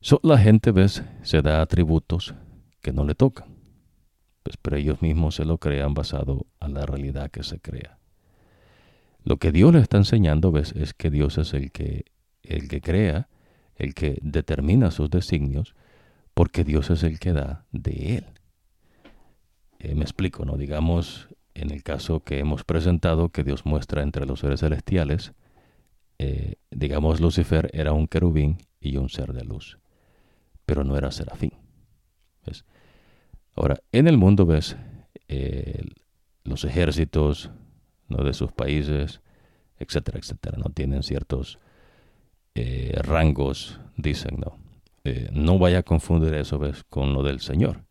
So, 0.00 0.20
la 0.22 0.38
gente, 0.38 0.72
ves, 0.72 1.02
se 1.22 1.42
da 1.42 1.62
atributos 1.62 2.34
que 2.82 2.92
no 2.92 3.04
le 3.04 3.14
tocan. 3.14 3.54
Pues, 4.42 4.56
pero 4.58 4.76
ellos 4.76 5.00
mismos 5.00 5.36
se 5.36 5.44
lo 5.44 5.58
crean 5.58 5.94
basado 5.94 6.46
a 6.60 6.68
la 6.68 6.84
realidad 6.84 7.30
que 7.30 7.42
se 7.42 7.60
crea. 7.60 7.98
Lo 9.24 9.38
que 9.38 9.52
Dios 9.52 9.72
le 9.72 9.80
está 9.80 9.96
enseñando, 9.96 10.52
ves, 10.52 10.72
es 10.72 10.92
que 10.92 11.10
Dios 11.10 11.38
es 11.38 11.54
el 11.54 11.72
que, 11.72 12.04
el 12.42 12.68
que 12.68 12.82
crea, 12.82 13.28
el 13.76 13.94
que 13.94 14.18
determina 14.20 14.90
sus 14.90 15.08
designios, 15.08 15.74
porque 16.34 16.62
Dios 16.62 16.90
es 16.90 17.02
el 17.04 17.18
que 17.18 17.32
da 17.32 17.64
de 17.72 18.16
él. 18.18 18.26
Eh, 19.78 19.94
me 19.94 20.02
explico, 20.02 20.44
¿no? 20.44 20.58
Digamos, 20.58 21.28
en 21.54 21.70
el 21.70 21.82
caso 21.82 22.20
que 22.20 22.38
hemos 22.38 22.64
presentado, 22.64 23.30
que 23.30 23.44
Dios 23.44 23.64
muestra 23.64 24.02
entre 24.02 24.26
los 24.26 24.40
seres 24.40 24.60
celestiales, 24.60 25.32
eh, 26.18 26.54
digamos, 26.70 27.20
Lucifer 27.20 27.70
era 27.72 27.92
un 27.92 28.06
querubín 28.06 28.58
y 28.80 28.96
un 28.96 29.08
ser 29.08 29.32
de 29.32 29.44
luz, 29.44 29.78
pero 30.66 30.84
no 30.84 30.96
era 30.96 31.10
serafín. 31.10 31.52
Ahora, 33.56 33.76
en 33.92 34.08
el 34.08 34.18
mundo, 34.18 34.46
ves, 34.46 34.76
los 36.42 36.64
ejércitos 36.64 37.52
de 38.08 38.34
sus 38.34 38.52
países, 38.52 39.20
etcétera, 39.78 40.18
etcétera, 40.18 40.58
no 40.58 40.70
tienen 40.70 41.02
ciertos 41.02 41.58
eh, 42.54 42.96
rangos, 43.02 43.80
dicen, 43.96 44.38
¿no? 44.38 44.58
Eh, 45.04 45.28
no 45.32 45.58
vaya 45.58 45.78
a 45.78 45.82
confundir 45.82 46.34
eso, 46.34 46.58
ves, 46.58 46.84
con 46.88 47.12
lo 47.12 47.22
del 47.22 47.40
Señor. 47.40 47.84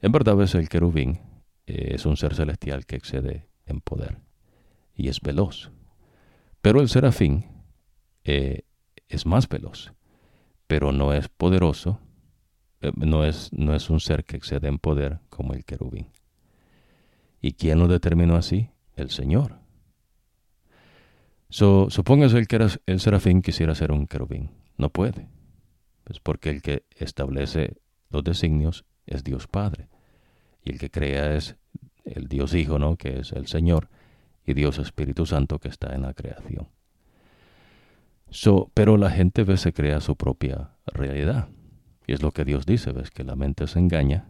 En 0.00 0.12
verdad, 0.12 0.36
ves, 0.36 0.54
el 0.54 0.68
querubín 0.68 1.20
eh, 1.68 1.94
es 1.94 2.06
un 2.06 2.16
ser 2.16 2.34
celestial 2.34 2.86
que 2.86 2.96
excede 2.96 3.46
en 3.66 3.82
poder 3.82 4.16
y 4.96 5.08
es 5.08 5.20
veloz. 5.20 5.70
Pero 6.62 6.80
el 6.80 6.88
serafín 6.88 7.44
eh, 8.24 8.62
es 9.06 9.26
más 9.26 9.50
veloz, 9.50 9.92
pero 10.66 10.92
no 10.92 11.12
es 11.12 11.28
poderoso, 11.28 12.00
eh, 12.80 12.90
no, 12.96 13.22
es, 13.22 13.52
no 13.52 13.74
es 13.74 13.90
un 13.90 14.00
ser 14.00 14.24
que 14.24 14.38
excede 14.38 14.66
en 14.66 14.78
poder 14.78 15.20
como 15.28 15.52
el 15.52 15.66
querubín. 15.66 16.08
¿Y 17.42 17.52
quién 17.52 17.78
lo 17.78 17.86
determinó 17.86 18.36
así? 18.36 18.70
El 18.96 19.10
Señor. 19.10 19.58
So, 21.50 21.90
supóngase 21.90 22.38
el, 22.38 22.48
que 22.48 22.66
el 22.86 23.00
serafín 23.00 23.42
quisiera 23.42 23.74
ser 23.74 23.92
un 23.92 24.06
querubín. 24.06 24.50
No 24.78 24.88
puede. 24.88 25.28
Pues 26.04 26.18
porque 26.18 26.48
el 26.48 26.62
que 26.62 26.84
establece 26.96 27.76
los 28.08 28.24
designios 28.24 28.86
es 29.06 29.22
Dios 29.22 29.46
Padre 29.46 29.88
el 30.70 30.78
que 30.78 30.90
crea 30.90 31.34
es 31.34 31.56
el 32.04 32.28
Dios 32.28 32.54
Hijo, 32.54 32.78
¿no? 32.78 32.96
que 32.96 33.20
es 33.20 33.32
el 33.32 33.46
Señor, 33.46 33.88
y 34.44 34.54
Dios 34.54 34.78
Espíritu 34.78 35.26
Santo 35.26 35.58
que 35.58 35.68
está 35.68 35.94
en 35.94 36.02
la 36.02 36.14
creación. 36.14 36.68
So, 38.30 38.70
pero 38.74 38.96
la 38.96 39.10
gente 39.10 39.44
ve 39.44 39.56
se 39.56 39.72
crea 39.72 40.00
su 40.00 40.16
propia 40.16 40.70
realidad. 40.86 41.48
Y 42.06 42.12
es 42.12 42.22
lo 42.22 42.32
que 42.32 42.44
Dios 42.44 42.64
dice, 42.64 42.92
ves 42.92 43.10
que 43.10 43.24
la 43.24 43.36
mente 43.36 43.66
se 43.66 43.78
engaña, 43.78 44.28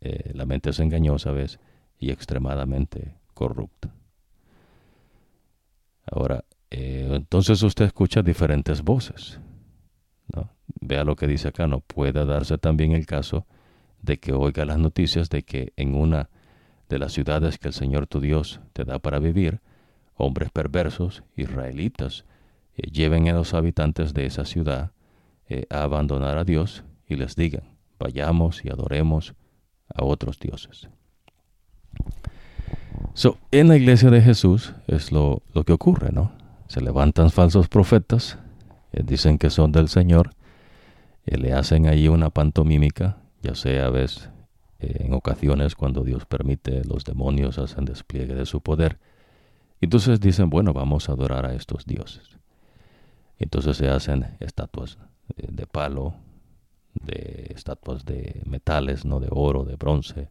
eh, 0.00 0.32
la 0.34 0.44
mente 0.44 0.70
es 0.70 0.80
engañosa, 0.80 1.30
ves, 1.30 1.58
y 1.98 2.10
extremadamente 2.10 3.16
corrupta. 3.32 3.94
Ahora, 6.10 6.44
eh, 6.70 7.08
entonces 7.12 7.62
usted 7.62 7.86
escucha 7.86 8.22
diferentes 8.22 8.82
voces. 8.82 9.40
Vea 10.80 11.04
lo 11.04 11.14
que 11.14 11.26
dice 11.26 11.48
acá, 11.48 11.66
no 11.66 11.80
puede 11.80 12.24
darse 12.24 12.58
también 12.58 12.92
el 12.92 13.06
caso 13.06 13.46
de 14.02 14.18
que 14.18 14.32
oiga 14.32 14.64
las 14.64 14.78
noticias 14.78 15.30
de 15.30 15.44
que 15.44 15.72
en 15.76 15.94
una 15.94 16.28
de 16.88 16.98
las 16.98 17.12
ciudades 17.12 17.58
que 17.58 17.68
el 17.68 17.74
Señor 17.74 18.06
tu 18.06 18.20
Dios 18.20 18.60
te 18.74 18.84
da 18.84 18.98
para 18.98 19.18
vivir, 19.18 19.60
hombres 20.16 20.50
perversos, 20.50 21.22
israelitas, 21.36 22.26
eh, 22.76 22.90
lleven 22.90 23.28
a 23.28 23.32
los 23.32 23.54
habitantes 23.54 24.12
de 24.12 24.26
esa 24.26 24.44
ciudad 24.44 24.90
eh, 25.48 25.66
a 25.70 25.84
abandonar 25.84 26.36
a 26.36 26.44
Dios 26.44 26.84
y 27.08 27.16
les 27.16 27.36
digan, 27.36 27.62
vayamos 27.98 28.64
y 28.64 28.68
adoremos 28.68 29.34
a 29.94 30.04
otros 30.04 30.38
dioses. 30.38 30.88
So, 33.14 33.38
en 33.50 33.68
la 33.68 33.76
iglesia 33.76 34.10
de 34.10 34.20
Jesús 34.20 34.74
es 34.86 35.12
lo, 35.12 35.42
que 35.66 35.72
ocurre, 35.72 36.12
¿no? 36.12 36.32
Se 36.66 36.80
levantan 36.80 37.30
falsos 37.30 37.68
profetas, 37.68 38.38
eh, 38.92 39.02
dicen 39.04 39.38
que 39.38 39.50
son 39.50 39.72
del 39.72 39.88
Señor, 39.88 40.30
le 41.24 41.52
hacen 41.52 41.86
ahí 41.86 42.08
una 42.08 42.30
pantomímica 42.30 43.21
ya 43.42 43.54
sea 43.54 43.90
ves 43.90 44.30
eh, 44.78 45.04
en 45.04 45.14
ocasiones 45.14 45.74
cuando 45.74 46.04
Dios 46.04 46.26
permite 46.26 46.84
los 46.84 47.04
demonios 47.04 47.58
hacen 47.58 47.84
despliegue 47.84 48.34
de 48.34 48.46
su 48.46 48.60
poder. 48.60 48.98
Entonces 49.80 50.20
dicen, 50.20 50.48
bueno, 50.48 50.72
vamos 50.72 51.08
a 51.08 51.12
adorar 51.12 51.46
a 51.46 51.54
estos 51.54 51.84
dioses. 51.86 52.38
Entonces 53.38 53.76
se 53.76 53.88
hacen 53.88 54.36
estatuas 54.40 54.98
eh, 55.36 55.48
de 55.50 55.66
palo, 55.66 56.14
de 56.94 57.52
estatuas 57.54 58.04
de 58.04 58.42
metales, 58.46 59.04
no 59.04 59.18
de 59.18 59.28
oro, 59.30 59.64
de 59.64 59.76
bronce. 59.76 60.30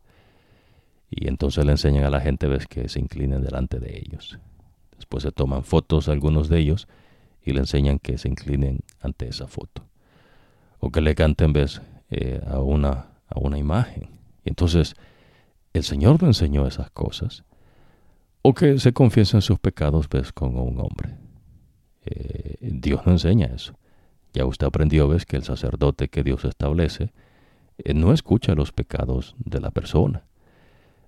Y 1.10 1.28
entonces 1.28 1.66
le 1.66 1.72
enseñan 1.72 2.06
a 2.06 2.10
la 2.10 2.22
gente, 2.22 2.48
ves, 2.48 2.68
que 2.68 2.88
se 2.88 3.00
inclinen 3.00 3.42
delante 3.42 3.80
de 3.80 3.98
ellos. 3.98 4.40
Después 4.96 5.24
se 5.24 5.32
toman 5.32 5.64
fotos 5.64 6.08
algunos 6.08 6.48
de 6.48 6.60
ellos 6.60 6.88
y 7.44 7.52
le 7.52 7.60
enseñan 7.60 8.00
que 8.00 8.18
se 8.18 8.30
inclinen 8.30 8.80
ante 9.02 9.28
esa 9.28 9.48
foto. 9.48 9.84
O 10.80 10.92
que 10.92 11.02
le 11.02 11.16
canten, 11.16 11.52
ves, 11.52 11.82
eh, 12.12 12.42
a, 12.46 12.60
una, 12.60 13.08
a 13.28 13.40
una 13.40 13.58
imagen. 13.58 14.10
Y 14.44 14.50
entonces, 14.50 14.96
el 15.72 15.84
Señor 15.84 16.22
no 16.22 16.28
enseñó 16.28 16.68
esas 16.68 16.92
cosas. 16.92 17.46
O 18.42 18.54
que 18.54 18.80
se 18.80 18.92
confiesen 18.92 19.42
sus 19.42 19.60
pecados, 19.60 20.10
ves, 20.10 20.34
con 20.34 20.58
un 20.58 20.78
hombre. 20.80 21.16
Eh, 22.04 22.58
Dios 22.60 23.06
no 23.06 23.14
enseña 23.14 23.48
eso. 23.48 23.76
Ya 24.34 24.46
usted 24.46 24.68
aprendió, 24.68 25.08
ves, 25.08 25.26
que 25.26 25.38
el 25.38 25.44
sacerdote 25.44 26.10
que 26.10 26.24
Dios 26.24 26.44
establece 26.44 27.14
eh, 27.78 27.94
no 27.94 28.12
escucha 28.12 28.56
los 28.56 28.74
pecados 28.74 29.36
de 29.40 29.62
la 29.62 29.72
persona. 29.72 30.26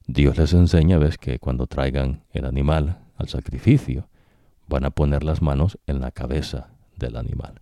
Dios 0.07 0.38
les 0.38 0.53
enseña, 0.53 0.99
ves, 0.99 1.17
que 1.17 1.38
cuando 1.38 1.67
traigan 1.67 2.23
el 2.31 2.45
animal 2.45 2.99
al 3.17 3.27
sacrificio, 3.27 4.07
van 4.69 4.85
a 4.85 4.91
poner 4.91 5.23
las 5.25 5.41
manos 5.41 5.77
en 5.85 5.99
la 5.99 6.11
cabeza 6.11 6.69
del 6.95 7.17
animal 7.17 7.59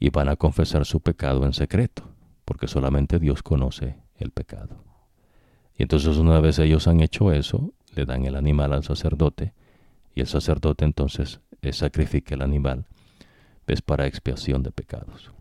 y 0.00 0.10
van 0.10 0.28
a 0.28 0.34
confesar 0.34 0.84
su 0.84 1.00
pecado 1.00 1.46
en 1.46 1.52
secreto 1.52 2.13
porque 2.44 2.68
solamente 2.68 3.18
Dios 3.18 3.42
conoce 3.42 3.96
el 4.16 4.30
pecado. 4.30 4.84
Y 5.76 5.82
entonces 5.82 6.16
una 6.16 6.40
vez 6.40 6.58
ellos 6.58 6.86
han 6.86 7.00
hecho 7.00 7.32
eso, 7.32 7.72
le 7.94 8.04
dan 8.04 8.24
el 8.24 8.36
animal 8.36 8.72
al 8.72 8.84
sacerdote 8.84 9.52
y 10.14 10.20
el 10.20 10.26
sacerdote 10.26 10.84
entonces 10.84 11.40
sacrifica 11.72 12.34
el 12.34 12.42
animal, 12.42 12.86
es 13.66 13.82
para 13.82 14.06
expiación 14.06 14.62
de 14.62 14.70
pecados. 14.70 15.32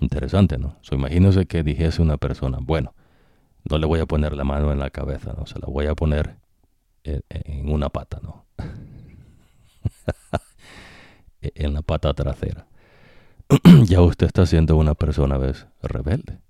Interesante, 0.00 0.58
¿no? 0.58 0.76
Imagínense 0.90 1.46
que 1.46 1.62
dijese 1.62 2.02
una 2.02 2.16
persona, 2.16 2.58
bueno, 2.60 2.94
no 3.68 3.78
le 3.78 3.86
voy 3.86 4.00
a 4.00 4.06
poner 4.06 4.34
la 4.34 4.44
mano 4.44 4.72
en 4.72 4.78
la 4.78 4.90
cabeza, 4.90 5.34
no, 5.36 5.46
se 5.46 5.58
la 5.58 5.66
voy 5.66 5.86
a 5.86 5.94
poner 5.94 6.36
en 7.04 7.70
una 7.70 7.88
pata, 7.88 8.20
¿no? 8.22 8.44
en 11.40 11.74
la 11.74 11.82
pata 11.82 12.12
trasera. 12.14 12.66
ya 13.86 14.00
usted 14.02 14.26
está 14.26 14.44
siendo 14.46 14.76
una 14.76 14.94
persona 14.94 15.38
¿ves? 15.38 15.66
rebelde. 15.82 16.40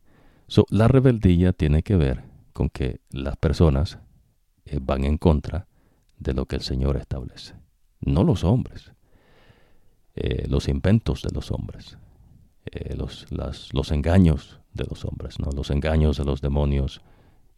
la 0.70 0.88
rebeldía 0.88 1.52
tiene 1.52 1.82
que 1.82 1.96
ver 1.96 2.24
con 2.52 2.70
que 2.70 3.00
las 3.10 3.36
personas 3.36 3.98
eh, 4.64 4.78
van 4.80 5.04
en 5.04 5.18
contra 5.18 5.66
de 6.18 6.32
lo 6.32 6.46
que 6.46 6.56
el 6.56 6.62
Señor 6.62 6.96
establece, 6.96 7.54
no 8.00 8.24
los 8.24 8.44
hombres, 8.44 8.92
eh, 10.14 10.46
los 10.48 10.68
inventos 10.68 11.22
de 11.22 11.30
los 11.34 11.50
hombres, 11.50 11.98
eh, 12.64 12.96
los, 12.96 13.26
los 13.30 13.92
engaños 13.92 14.60
de 14.72 14.84
los 14.84 15.04
hombres, 15.04 15.38
¿no? 15.38 15.50
los 15.52 15.70
engaños 15.70 16.16
de 16.16 16.24
los 16.24 16.40
demonios 16.40 17.02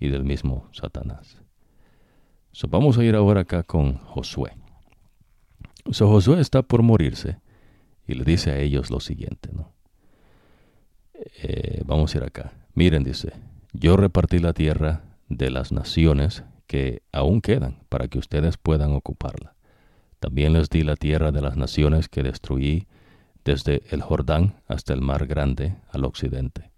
y 0.01 0.09
del 0.09 0.25
mismo 0.25 0.69
Satanás. 0.73 1.41
vamos 2.69 2.99
a 2.99 3.05
ir 3.05 3.15
ahora 3.15 3.43
acá 3.43 3.63
con 3.63 3.99
Josué. 3.99 4.57
Josué 5.93 6.41
está 6.41 6.63
por 6.63 6.83
morirse 6.83 7.39
y 8.09 8.15
le 8.15 8.25
dice 8.25 8.51
a 8.51 8.59
ellos 8.59 8.91
lo 8.91 9.01
siguiente, 9.01 9.51
¿no? 9.53 9.71
Eh, 11.43 11.83
vamos 11.85 12.15
a 12.15 12.19
ir 12.19 12.25
acá. 12.25 12.53
Miren, 12.75 13.05
dice, 13.05 13.33
yo 13.73 13.97
repartí 13.97 14.39
la 14.39 14.55
tierra 14.55 15.03
de 15.29 15.51
las 15.51 15.73
naciones 15.73 16.43
que 16.67 17.03
aún 17.13 17.41
quedan 17.43 17.81
para 17.89 18.09
que 18.09 18.19
ustedes 18.19 18.57
puedan 18.57 18.93
ocuparla. 18.93 19.55
También 20.21 20.55
les 20.55 20.71
di 20.71 20.83
la 20.83 20.97
tierra 20.97 21.33
de 21.33 21.43
las 21.43 21.57
naciones 21.57 22.09
que 22.09 22.23
destruí 22.23 22.87
desde 23.45 23.83
el 23.91 24.01
Jordán 24.01 24.55
hasta 24.67 24.95
el 24.95 25.03
mar 25.03 25.27
grande 25.27 25.77
al 25.91 26.05
occidente. 26.05 26.71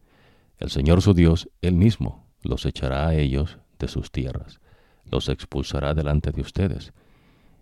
El 0.58 0.70
Señor 0.70 1.00
su 1.00 1.14
Dios, 1.14 1.48
Él 1.62 1.74
mismo, 1.74 2.26
los 2.42 2.66
echará 2.66 3.06
a 3.06 3.14
ellos 3.14 3.58
de 3.78 3.88
sus 3.88 4.10
tierras, 4.10 4.60
los 5.04 5.28
expulsará 5.28 5.94
delante 5.94 6.32
de 6.32 6.42
ustedes, 6.42 6.92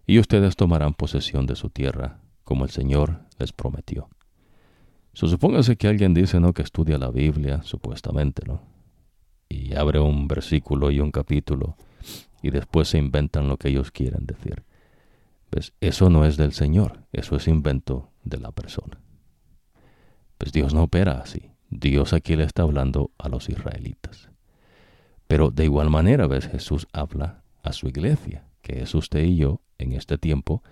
y 0.07 0.19
ustedes 0.19 0.57
tomarán 0.57 0.95
posesión 0.95 1.47
de 1.47 1.55
su 1.55 1.70
tierra, 1.70 2.19
como 2.45 2.65
el 2.65 2.70
Señor 2.70 3.28
les 3.39 3.52
prometió. 3.52 4.09
supóngase 5.12 5.77
que 5.77 5.89
alguien 5.89 6.15
dice, 6.15 6.40
¿no?, 6.40 6.52
que 6.52 6.62
estudia 6.62 6.98
la 6.98 7.10
Biblia, 7.10 7.62
supuestamente, 7.62 8.43
¿no? 8.47 8.62
Y 9.48 9.74
abre 9.74 10.01
un 10.01 10.28
versículo 10.28 10.90
y 10.90 11.01
un 11.01 11.10
capítulo, 11.10 11.77
y 12.43 12.51
después 12.51 12.89
se 12.89 12.98
inventan 12.98 13.48
lo 13.48 13.56
que 13.56 13.69
ellos 13.69 13.90
quieren 13.90 14.27
decir. 14.27 14.65
Pues 15.51 15.73
eso 15.81 16.10
no 16.10 16.24
es 16.24 16.36
del 16.36 16.52
Señor, 16.52 17.05
eso 17.12 17.36
es 17.36 17.48
invento 17.48 18.10
de 18.24 18.39
la 18.39 18.52
persona. 18.52 19.01
Pues 20.36 20.52
Dios 20.52 20.74
no 20.74 20.85
opera 20.85 21.20
así. 21.20 21.51
Dios 21.70 22.12
aquí 22.12 22.36
le 22.36 22.44
está 22.44 22.62
hablando 22.62 23.10
a 23.19 23.28
los 23.28 23.48
israelitas. 23.48 24.31
Pero 25.27 25.51
de 25.51 25.65
igual 25.65 25.90
manera, 25.90 26.27
ves, 26.27 26.47
Jesús 26.47 26.86
habla 26.93 27.43
a 27.62 27.73
su 27.73 27.89
iglesia, 27.89 28.47
que 28.62 28.82
es 28.82 28.94
usted 28.94 29.24
y 29.24 29.36
yo 29.36 29.60
en 29.77 29.93
este 29.93 30.16
tiempo, 30.16 30.62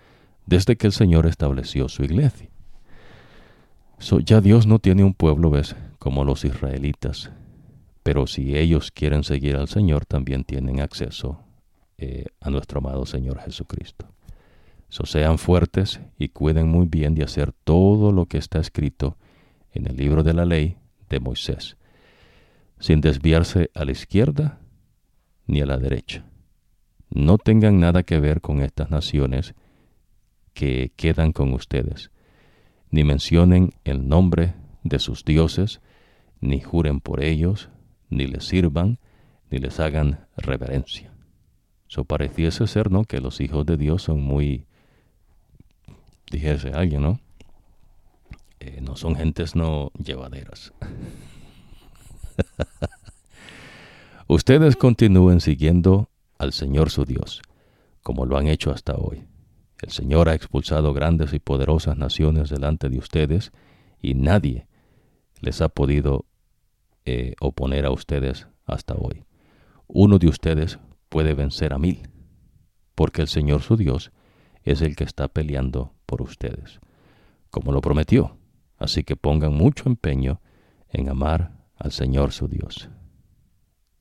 desde 0.46 0.76
que 0.76 0.86
el 0.86 0.92
Señor 0.92 1.26
estableció 1.26 1.88
su 1.88 2.04
iglesia. 2.04 2.50
Ya 3.98 4.40
Dios 4.40 4.66
no 4.66 4.78
tiene 4.78 5.04
un 5.04 5.14
pueblo, 5.14 5.50
ves, 5.50 5.76
como 5.98 6.24
los 6.24 6.44
israelitas, 6.44 7.30
pero 8.02 8.26
si 8.26 8.56
ellos 8.56 8.90
quieren 8.90 9.24
seguir 9.24 9.56
al 9.56 9.68
Señor, 9.68 10.06
también 10.06 10.44
tienen 10.44 10.80
acceso 10.80 11.40
eh, 11.98 12.26
a 12.40 12.50
nuestro 12.50 12.78
amado 12.78 13.06
Señor 13.06 13.40
Jesucristo. 13.40 14.06
So, 14.88 15.04
sean 15.04 15.38
fuertes 15.38 16.00
y 16.16 16.28
cuiden 16.28 16.68
muy 16.68 16.86
bien 16.86 17.14
de 17.14 17.24
hacer 17.24 17.52
todo 17.52 18.12
lo 18.12 18.26
que 18.26 18.38
está 18.38 18.60
escrito 18.60 19.16
en 19.72 19.86
el 19.86 19.96
libro 19.96 20.22
de 20.22 20.34
la 20.34 20.44
ley 20.44 20.76
de 21.08 21.20
Moisés, 21.20 21.76
sin 22.78 23.00
desviarse 23.00 23.70
a 23.74 23.84
la 23.84 23.92
izquierda 23.92 24.60
ni 25.46 25.60
a 25.60 25.66
la 25.66 25.78
derecha. 25.78 26.24
No 27.10 27.38
tengan 27.38 27.80
nada 27.80 28.02
que 28.02 28.20
ver 28.20 28.40
con 28.40 28.60
estas 28.60 28.90
naciones 28.90 29.54
que 30.54 30.92
quedan 30.96 31.32
con 31.32 31.52
ustedes, 31.52 32.10
ni 32.90 33.04
mencionen 33.04 33.72
el 33.84 34.08
nombre 34.08 34.54
de 34.82 34.98
sus 34.98 35.24
dioses, 35.24 35.80
ni 36.40 36.60
juren 36.60 37.00
por 37.00 37.22
ellos, 37.22 37.70
ni 38.10 38.26
les 38.26 38.44
sirvan, 38.44 38.98
ni 39.50 39.58
les 39.58 39.80
hagan 39.80 40.26
reverencia. 40.36 41.12
So 41.88 42.04
pareciese 42.04 42.66
ser, 42.66 42.90
¿no? 42.90 43.04
Que 43.04 43.20
los 43.20 43.40
hijos 43.40 43.64
de 43.66 43.76
Dios 43.76 44.02
son 44.02 44.20
muy 44.22 44.66
dijese 46.30 46.72
alguien, 46.72 47.02
¿no? 47.02 47.20
Eh, 48.60 48.80
no 48.80 48.96
son 48.96 49.16
gentes 49.16 49.54
no 49.54 49.90
llevaderas. 50.02 50.72
Ustedes 54.28 54.76
continúen 54.76 55.40
siguiendo 55.40 56.10
al 56.38 56.52
Señor 56.52 56.90
su 56.90 57.04
Dios, 57.04 57.42
como 58.02 58.26
lo 58.26 58.36
han 58.36 58.48
hecho 58.48 58.72
hasta 58.72 58.94
hoy. 58.94 59.24
El 59.82 59.90
Señor 59.90 60.28
ha 60.28 60.34
expulsado 60.34 60.92
grandes 60.94 61.32
y 61.34 61.38
poderosas 61.38 61.96
naciones 61.96 62.48
delante 62.48 62.88
de 62.88 62.98
ustedes 62.98 63.52
y 64.00 64.14
nadie 64.14 64.66
les 65.40 65.60
ha 65.60 65.68
podido 65.68 66.24
eh, 67.04 67.34
oponer 67.40 67.84
a 67.84 67.90
ustedes 67.90 68.48
hasta 68.64 68.94
hoy. 68.94 69.24
Uno 69.86 70.18
de 70.18 70.28
ustedes 70.28 70.78
puede 71.08 71.34
vencer 71.34 71.72
a 71.72 71.78
mil, 71.78 72.08
porque 72.94 73.22
el 73.22 73.28
Señor 73.28 73.62
su 73.62 73.76
Dios 73.76 74.12
es 74.64 74.80
el 74.80 74.96
que 74.96 75.04
está 75.04 75.28
peleando 75.28 75.94
por 76.06 76.22
ustedes, 76.22 76.80
como 77.50 77.72
lo 77.72 77.80
prometió. 77.80 78.38
Así 78.78 79.04
que 79.04 79.16
pongan 79.16 79.54
mucho 79.54 79.88
empeño 79.88 80.40
en 80.88 81.08
amar 81.08 81.64
al 81.76 81.92
Señor 81.92 82.32
su 82.32 82.48
Dios. 82.48 82.90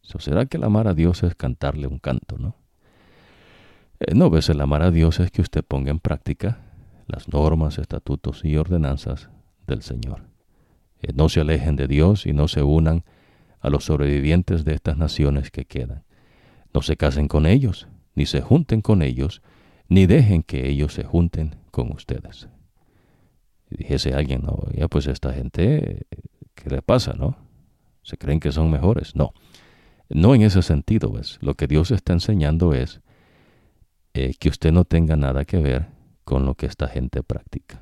¿Será 0.02 0.46
que 0.46 0.58
el 0.58 0.64
amar 0.64 0.88
a 0.88 0.94
Dios 0.94 1.24
es 1.24 1.36
cantarle 1.36 1.88
un 1.88 2.00
canto, 2.00 2.38
no? 2.38 2.56
Eh, 4.00 4.14
no, 4.14 4.30
ves, 4.30 4.50
el 4.50 4.62
amar 4.62 4.82
a 4.82 4.92
Dios 4.92 5.20
es 5.20 5.32
que 5.32 5.42
usted 5.42 5.64
ponga 5.64 5.92
en 5.92 6.00
práctica 6.00 6.60
las 7.08 7.30
normas, 7.30 7.78
estatutos 7.78 8.44
y 8.44 8.58
ordenanzas 8.58 9.30
del 9.68 9.82
Señor. 9.82 10.24
Eh, 11.02 11.14
no 11.14 11.30
se 11.30 11.42
alejen 11.42 11.76
de 11.76 11.88
Dios 11.88 12.26
y 12.26 12.34
no 12.34 12.48
se 12.48 12.64
unan 12.64 13.04
a 13.62 13.70
los 13.70 13.86
sobrevivientes 13.86 14.66
de 14.66 14.74
estas 14.74 14.98
naciones 14.98 15.52
que 15.52 15.66
quedan. 15.66 16.04
No 16.74 16.82
se 16.82 16.98
casen 16.98 17.28
con 17.28 17.46
ellos, 17.46 17.88
ni 18.16 18.26
se 18.26 18.42
junten 18.42 18.82
con 18.82 19.02
ellos, 19.02 19.42
ni 19.88 20.08
dejen 20.08 20.44
que 20.44 20.68
ellos 20.68 20.94
se 20.94 21.04
junten 21.04 21.56
con 21.72 21.92
ustedes. 21.92 22.50
Dijese 23.70 24.14
alguien, 24.14 24.42
no, 24.44 24.64
ya 24.74 24.88
pues 24.88 25.08
esta 25.08 25.34
gente, 25.34 26.06
¿qué 26.54 26.70
le 26.70 26.82
pasa, 26.82 27.14
no? 27.14 27.38
¿Se 28.04 28.18
creen 28.18 28.40
que 28.40 28.52
son 28.52 28.70
mejores? 28.70 29.16
No, 29.16 29.34
no 30.10 30.36
en 30.36 30.44
ese 30.44 30.62
sentido, 30.62 31.12
¿ves? 31.12 31.40
Lo 31.42 31.56
que 31.56 31.68
Dios 31.68 31.92
está 31.92 32.14
enseñando 32.14 32.74
es 32.74 33.02
eh, 34.18 34.34
que 34.40 34.48
usted 34.48 34.72
no 34.72 34.86
tenga 34.86 35.18
nada 35.18 35.44
que 35.44 35.58
ver 35.58 35.88
con 36.24 36.46
lo 36.46 36.56
que 36.56 36.68
esta 36.68 36.88
gente 36.88 37.22
practica. 37.22 37.82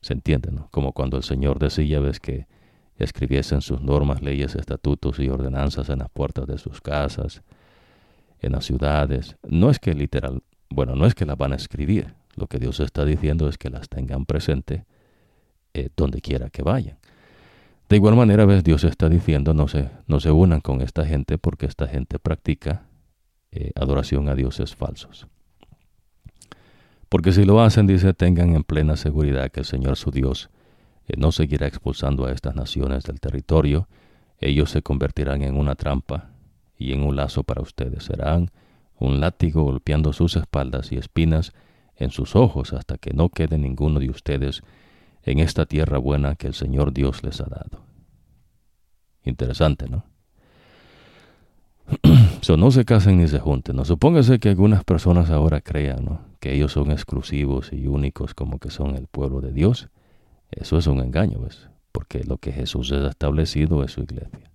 ¿Se 0.00 0.14
entiende? 0.14 0.50
Como 0.70 0.94
cuando 0.94 1.18
el 1.18 1.22
Señor 1.22 1.58
decía, 1.58 2.00
ves, 2.00 2.18
que 2.18 2.46
escribiesen 2.96 3.60
sus 3.60 3.82
normas, 3.82 4.22
leyes, 4.22 4.54
estatutos 4.54 5.18
y 5.18 5.28
ordenanzas 5.28 5.90
en 5.90 5.98
las 5.98 6.08
puertas 6.08 6.46
de 6.46 6.56
sus 6.56 6.80
casas, 6.80 7.42
en 8.40 8.52
las 8.52 8.64
ciudades. 8.64 9.36
No 9.46 9.68
es 9.68 9.78
que 9.78 9.92
literal, 9.92 10.42
bueno, 10.70 10.96
no 10.96 11.04
es 11.04 11.14
que 11.14 11.26
las 11.26 11.36
van 11.36 11.52
a 11.52 11.56
escribir, 11.56 12.14
lo 12.36 12.46
que 12.46 12.58
Dios 12.58 12.80
está 12.80 13.04
diciendo 13.04 13.46
es 13.46 13.58
que 13.58 13.68
las 13.68 13.90
tengan 13.90 14.24
presente 14.24 14.86
eh, 15.74 15.90
donde 15.94 16.22
quiera 16.22 16.48
que 16.48 16.62
vayan. 16.62 16.96
De 17.90 17.96
igual 17.96 18.16
manera, 18.16 18.46
ves, 18.46 18.64
Dios 18.64 18.82
está 18.84 19.10
diciendo 19.10 19.52
no 19.52 19.68
se, 19.68 19.90
no 20.06 20.20
se 20.20 20.30
unan 20.30 20.62
con 20.62 20.80
esta 20.80 21.04
gente 21.04 21.36
porque 21.36 21.66
esta 21.66 21.86
gente 21.86 22.18
practica 22.18 22.86
eh, 23.52 23.72
adoración 23.74 24.30
a 24.30 24.34
dioses 24.34 24.74
falsos. 24.74 25.28
Porque 27.10 27.32
si 27.32 27.44
lo 27.44 27.60
hacen, 27.60 27.88
dice, 27.88 28.14
tengan 28.14 28.54
en 28.54 28.62
plena 28.62 28.96
seguridad 28.96 29.50
que 29.50 29.60
el 29.60 29.66
Señor 29.66 29.96
su 29.96 30.12
Dios 30.12 30.48
eh, 31.08 31.14
no 31.18 31.32
seguirá 31.32 31.66
expulsando 31.66 32.24
a 32.24 32.30
estas 32.30 32.54
naciones 32.54 33.02
del 33.02 33.18
territorio. 33.18 33.88
Ellos 34.38 34.70
se 34.70 34.80
convertirán 34.80 35.42
en 35.42 35.56
una 35.56 35.74
trampa 35.74 36.30
y 36.78 36.92
en 36.92 37.02
un 37.02 37.16
lazo 37.16 37.42
para 37.42 37.62
ustedes. 37.62 38.04
Serán 38.04 38.52
un 38.96 39.18
látigo 39.18 39.64
golpeando 39.64 40.12
sus 40.12 40.36
espaldas 40.36 40.92
y 40.92 40.98
espinas 40.98 41.52
en 41.96 42.12
sus 42.12 42.36
ojos 42.36 42.72
hasta 42.72 42.96
que 42.96 43.12
no 43.12 43.28
quede 43.28 43.58
ninguno 43.58 43.98
de 43.98 44.08
ustedes 44.08 44.62
en 45.24 45.40
esta 45.40 45.66
tierra 45.66 45.98
buena 45.98 46.36
que 46.36 46.46
el 46.46 46.54
Señor 46.54 46.92
Dios 46.92 47.24
les 47.24 47.40
ha 47.40 47.46
dado. 47.46 47.82
Interesante, 49.24 49.88
¿no? 49.88 50.04
so, 52.40 52.56
no 52.56 52.70
se 52.70 52.84
casen 52.84 53.18
ni 53.18 53.26
se 53.26 53.40
junten. 53.40 53.74
¿no? 53.74 53.84
Supóngase 53.84 54.38
que 54.38 54.50
algunas 54.50 54.84
personas 54.84 55.28
ahora 55.28 55.60
crean 55.60 56.04
¿no? 56.04 56.29
Que 56.40 56.54
ellos 56.54 56.72
son 56.72 56.90
exclusivos 56.90 57.72
y 57.72 57.86
únicos 57.86 58.34
como 58.34 58.58
que 58.58 58.70
son 58.70 58.96
el 58.96 59.06
pueblo 59.06 59.40
de 59.40 59.52
Dios. 59.52 59.90
Eso 60.50 60.78
es 60.78 60.86
un 60.86 61.00
engaño, 61.00 61.40
¿ves? 61.40 61.68
Porque 61.92 62.24
lo 62.24 62.38
que 62.38 62.50
Jesús 62.50 62.90
ha 62.92 63.08
establecido 63.08 63.84
es 63.84 63.92
su 63.92 64.00
iglesia. 64.00 64.50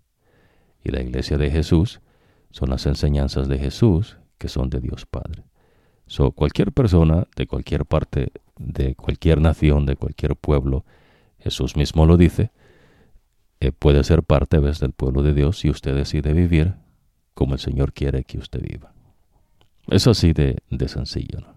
Y 0.84 0.90
la 0.90 1.02
iglesia 1.02 1.38
de 1.38 1.52
Jesús 1.52 2.02
son 2.50 2.70
las 2.70 2.86
enseñanzas 2.86 3.48
de 3.48 3.60
Jesús 3.60 4.18
que 4.38 4.50
son 4.50 4.70
de 4.70 4.82
Dios 4.82 5.06
Padre. 5.06 5.44
So, 6.08 6.32
cualquier 6.32 6.72
persona 6.72 7.28
de 7.36 7.48
cualquier 7.48 7.86
parte, 7.86 8.32
de 8.58 8.96
cualquier 8.96 9.42
nación, 9.42 9.86
de 9.86 9.96
cualquier 9.96 10.36
pueblo, 10.36 10.86
Jesús 11.40 11.76
mismo 11.76 12.06
lo 12.06 12.18
dice, 12.18 12.52
eh, 13.60 13.72
puede 13.72 14.04
ser 14.04 14.24
parte 14.24 14.60
¿ves? 14.60 14.80
del 14.80 14.92
pueblo 14.92 15.24
de 15.24 15.34
Dios 15.34 15.60
si 15.60 15.70
usted 15.70 15.96
decide 15.96 16.34
vivir 16.34 16.76
como 17.34 17.54
el 17.54 17.60
Señor 17.60 17.94
quiere 17.94 18.24
que 18.24 18.38
usted 18.38 18.62
viva. 18.62 18.94
Es 19.88 20.08
así 20.08 20.34
de, 20.34 20.58
de 20.70 20.88
sencillo, 20.88 21.42
¿no? 21.42 21.55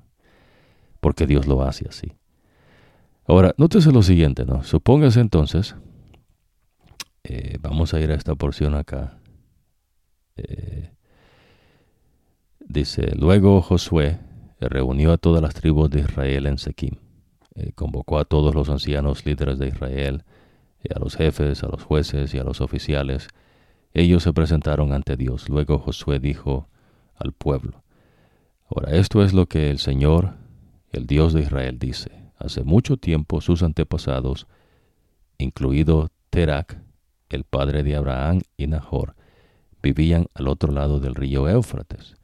Porque 1.00 1.26
Dios 1.26 1.46
lo 1.46 1.62
hace 1.62 1.86
así. 1.88 2.12
Ahora, 3.26 3.54
nótese 3.58 3.92
lo 3.92 4.02
siguiente, 4.02 4.44
¿no? 4.44 4.62
Supóngase 4.64 5.20
entonces, 5.20 5.76
eh, 7.24 7.58
vamos 7.60 7.94
a 7.94 8.00
ir 8.00 8.10
a 8.10 8.14
esta 8.14 8.34
porción 8.34 8.74
acá. 8.74 9.18
Eh, 10.36 10.92
Dice, 12.68 13.14
luego 13.16 13.62
Josué 13.62 14.18
reunió 14.60 15.12
a 15.12 15.16
todas 15.16 15.40
las 15.40 15.54
tribus 15.54 15.88
de 15.88 16.00
Israel 16.00 16.46
en 16.46 16.58
Sequim. 16.58 16.96
Eh, 17.54 17.72
convocó 17.74 18.18
a 18.18 18.26
todos 18.26 18.54
los 18.54 18.68
ancianos 18.68 19.24
líderes 19.24 19.58
de 19.58 19.68
Israel, 19.68 20.24
a 20.94 20.98
los 20.98 21.16
jefes, 21.16 21.62
a 21.64 21.68
los 21.68 21.82
jueces 21.82 22.34
y 22.34 22.38
a 22.38 22.44
los 22.44 22.60
oficiales. 22.60 23.28
Ellos 23.94 24.22
se 24.22 24.34
presentaron 24.34 24.92
ante 24.92 25.16
Dios. 25.16 25.48
Luego 25.48 25.78
Josué 25.78 26.18
dijo 26.18 26.68
al 27.14 27.32
pueblo, 27.32 27.84
Ahora 28.68 28.94
esto 28.94 29.24
es 29.24 29.32
lo 29.32 29.46
que 29.46 29.70
el 29.70 29.78
Señor, 29.78 30.34
el 30.92 31.06
Dios 31.06 31.32
de 31.32 31.42
Israel, 31.42 31.78
dice. 31.78 32.10
Hace 32.38 32.62
mucho 32.62 32.96
tiempo 32.96 33.40
sus 33.40 33.62
antepasados, 33.62 34.46
incluido 35.38 36.08
Terac, 36.30 36.80
el 37.30 37.44
padre 37.44 37.82
de 37.82 37.96
Abraham 37.96 38.42
y 38.56 38.68
Nahor, 38.68 39.14
vivían 39.82 40.26
al 40.34 40.48
otro 40.48 40.72
lado 40.72 41.00
del 41.00 41.14
río 41.14 41.48
Éufrates 41.48 42.16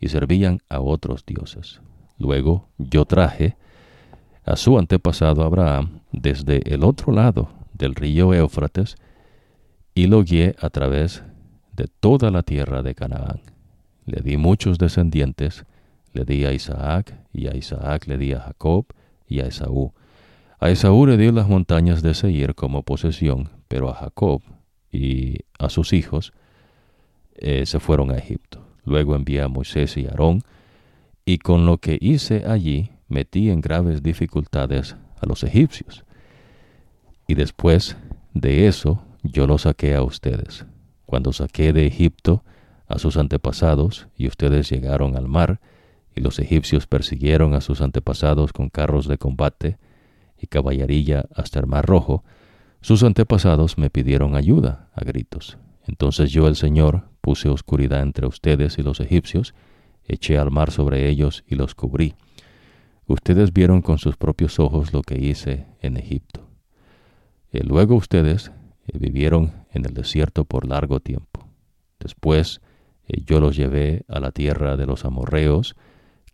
y 0.00 0.08
servían 0.08 0.60
a 0.68 0.80
otros 0.80 1.24
dioses. 1.24 1.80
Luego 2.18 2.68
yo 2.78 3.04
traje 3.04 3.56
a 4.44 4.56
su 4.56 4.78
antepasado 4.78 5.42
Abraham 5.42 6.00
desde 6.12 6.74
el 6.74 6.84
otro 6.84 7.12
lado 7.12 7.48
del 7.72 7.94
río 7.94 8.34
Éufrates 8.34 8.96
y 9.94 10.06
lo 10.06 10.22
guié 10.22 10.54
a 10.60 10.70
través 10.70 11.22
de 11.72 11.88
toda 12.00 12.30
la 12.30 12.42
tierra 12.42 12.82
de 12.82 12.94
Canaán. 12.94 13.40
le 14.06 14.20
di 14.20 14.36
muchos 14.36 14.76
descendientes, 14.76 15.64
le 16.14 16.24
di 16.24 16.44
a 16.44 16.52
Isaac, 16.52 17.14
y 17.32 17.48
a 17.48 17.56
Isaac 17.56 18.06
le 18.06 18.16
di 18.16 18.32
a 18.32 18.40
Jacob 18.40 18.86
y 19.28 19.40
a 19.40 19.46
Esaú. 19.46 19.92
A 20.60 20.70
Esaú 20.70 21.06
le 21.06 21.16
di 21.16 21.30
las 21.30 21.48
montañas 21.48 22.02
de 22.02 22.14
Seir 22.14 22.54
como 22.54 22.82
posesión, 22.82 23.50
pero 23.68 23.90
a 23.90 23.94
Jacob 23.94 24.40
y 24.90 25.40
a 25.58 25.68
sus 25.68 25.92
hijos 25.92 26.32
eh, 27.34 27.66
se 27.66 27.80
fueron 27.80 28.10
a 28.10 28.16
Egipto. 28.16 28.64
Luego 28.84 29.16
envié 29.16 29.42
a 29.42 29.48
Moisés 29.48 29.96
y 29.96 30.06
Aarón, 30.06 30.42
y 31.24 31.38
con 31.38 31.66
lo 31.66 31.78
que 31.78 31.98
hice 32.00 32.44
allí 32.46 32.90
metí 33.08 33.50
en 33.50 33.60
graves 33.60 34.02
dificultades 34.02 34.96
a 35.20 35.26
los 35.26 35.42
egipcios. 35.42 36.04
Y 37.26 37.34
después 37.34 37.96
de 38.34 38.66
eso 38.68 39.02
yo 39.22 39.46
los 39.46 39.62
saqué 39.62 39.94
a 39.94 40.02
ustedes. 40.02 40.66
Cuando 41.06 41.32
saqué 41.32 41.72
de 41.72 41.86
Egipto 41.86 42.44
a 42.86 42.98
sus 42.98 43.16
antepasados, 43.16 44.08
y 44.16 44.28
ustedes 44.28 44.70
llegaron 44.70 45.16
al 45.16 45.28
mar, 45.28 45.60
y 46.14 46.20
los 46.20 46.38
egipcios 46.38 46.86
persiguieron 46.86 47.54
a 47.54 47.60
sus 47.60 47.80
antepasados 47.80 48.52
con 48.52 48.68
carros 48.68 49.08
de 49.08 49.18
combate 49.18 49.78
y 50.38 50.46
caballería 50.46 51.26
hasta 51.34 51.60
el 51.60 51.66
mar 51.66 51.86
rojo, 51.86 52.24
sus 52.80 53.02
antepasados 53.02 53.78
me 53.78 53.90
pidieron 53.90 54.36
ayuda 54.36 54.90
a 54.94 55.04
gritos. 55.04 55.58
Entonces 55.86 56.30
yo 56.30 56.48
el 56.48 56.56
Señor 56.56 57.04
puse 57.20 57.48
oscuridad 57.48 58.02
entre 58.02 58.26
ustedes 58.26 58.78
y 58.78 58.82
los 58.82 59.00
egipcios, 59.00 59.54
eché 60.04 60.38
al 60.38 60.50
mar 60.50 60.70
sobre 60.70 61.08
ellos 61.08 61.44
y 61.46 61.54
los 61.54 61.74
cubrí. 61.74 62.14
Ustedes 63.06 63.52
vieron 63.52 63.82
con 63.82 63.98
sus 63.98 64.16
propios 64.16 64.58
ojos 64.58 64.92
lo 64.92 65.02
que 65.02 65.18
hice 65.18 65.66
en 65.80 65.96
Egipto. 65.96 66.48
Y 67.52 67.60
luego 67.60 67.94
ustedes 67.96 68.50
eh, 68.86 68.98
vivieron 68.98 69.52
en 69.72 69.84
el 69.84 69.94
desierto 69.94 70.44
por 70.44 70.66
largo 70.66 71.00
tiempo. 71.00 71.48
Después 72.00 72.60
eh, 73.06 73.22
yo 73.24 73.40
los 73.40 73.56
llevé 73.56 74.04
a 74.08 74.20
la 74.20 74.30
tierra 74.30 74.76
de 74.76 74.86
los 74.86 75.04
amorreos, 75.04 75.76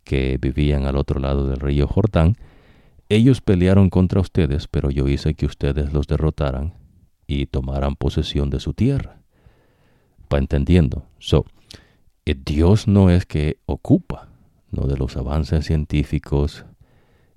que 0.03 0.37
vivían 0.39 0.85
al 0.85 0.97
otro 0.97 1.19
lado 1.19 1.47
del 1.47 1.59
río 1.59 1.87
Jordán. 1.87 2.37
Ellos 3.09 3.41
pelearon 3.41 3.89
contra 3.89 4.21
ustedes, 4.21 4.67
pero 4.67 4.89
yo 4.89 5.07
hice 5.07 5.33
que 5.33 5.45
ustedes 5.45 5.93
los 5.93 6.07
derrotaran 6.07 6.73
y 7.27 7.45
tomaran 7.45 7.95
posesión 7.95 8.49
de 8.49 8.59
su 8.59 8.73
tierra. 8.73 9.21
Pa 10.27 10.37
entendiendo. 10.37 11.05
So, 11.19 11.45
eh, 12.25 12.35
Dios 12.35 12.87
no 12.87 13.09
es 13.09 13.25
que 13.25 13.57
ocupa 13.65 14.29
no 14.71 14.87
de 14.87 14.97
los 14.97 15.17
avances 15.17 15.65
científicos 15.65 16.65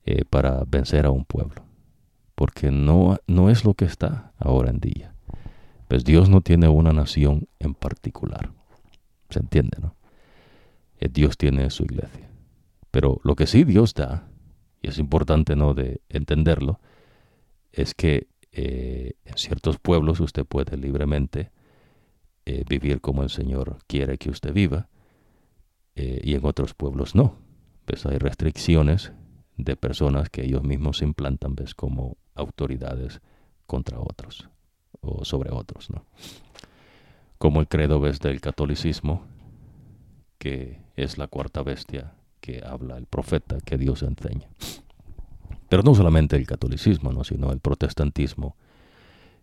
eh, 0.07 0.24
para 0.28 0.65
vencer 0.66 1.07
a 1.07 1.11
un 1.11 1.24
pueblo, 1.24 1.65
porque 2.35 2.70
no, 2.70 3.19
no 3.27 3.51
es 3.51 3.65
lo 3.65 3.74
que 3.74 3.85
está 3.85 4.32
ahora 4.39 4.70
en 4.70 4.81
día. 4.81 5.15
Pues 5.89 6.05
Dios 6.05 6.31
no 6.31 6.41
tiene 6.41 6.69
una 6.69 6.93
nación 6.93 7.49
en 7.59 7.74
particular. 7.74 8.53
¿Se 9.31 9.41
entiende, 9.41 9.78
no? 9.81 9.95
Eh, 10.99 11.09
Dios 11.12 11.36
tiene 11.36 11.69
su 11.70 11.85
iglesia. 11.85 12.28
Pero 12.94 13.20
lo 13.24 13.34
que 13.34 13.48
sí 13.48 13.64
Dios 13.64 13.92
da, 13.92 14.28
y 14.80 14.86
es 14.86 14.98
importante 14.98 15.56
no 15.56 15.74
de 15.74 16.00
entenderlo, 16.08 16.78
es 17.72 17.92
que 17.92 18.28
en 18.52 19.36
ciertos 19.36 19.80
pueblos 19.80 20.20
usted 20.20 20.46
puede 20.46 20.76
libremente 20.76 21.50
eh, 22.46 22.62
vivir 22.68 23.00
como 23.00 23.24
el 23.24 23.30
Señor 23.30 23.78
quiere 23.88 24.16
que 24.16 24.30
usted 24.30 24.52
viva, 24.52 24.90
eh, 25.96 26.20
y 26.22 26.36
en 26.36 26.46
otros 26.46 26.74
pueblos 26.74 27.16
no. 27.16 27.36
Pues 27.84 28.06
hay 28.06 28.18
restricciones 28.18 29.12
de 29.56 29.74
personas 29.74 30.30
que 30.30 30.44
ellos 30.44 30.62
mismos 30.62 31.02
implantan 31.02 31.56
ves 31.56 31.74
como 31.74 32.16
autoridades 32.36 33.22
contra 33.66 33.98
otros 33.98 34.48
o 35.00 35.24
sobre 35.24 35.50
otros, 35.50 35.90
¿no? 35.90 36.06
Como 37.38 37.58
el 37.60 37.66
credo 37.66 37.98
ves 37.98 38.20
del 38.20 38.40
catolicismo, 38.40 39.26
que 40.38 40.80
es 40.94 41.18
la 41.18 41.26
cuarta 41.26 41.64
bestia 41.64 42.14
que 42.44 42.62
habla 42.62 42.98
el 42.98 43.06
profeta 43.06 43.56
que 43.64 43.78
Dios 43.78 44.02
enseña. 44.02 44.50
Pero 45.70 45.82
no 45.82 45.94
solamente 45.94 46.36
el 46.36 46.46
catolicismo, 46.46 47.10
¿no? 47.10 47.24
sino 47.24 47.50
el 47.52 47.60
protestantismo, 47.60 48.54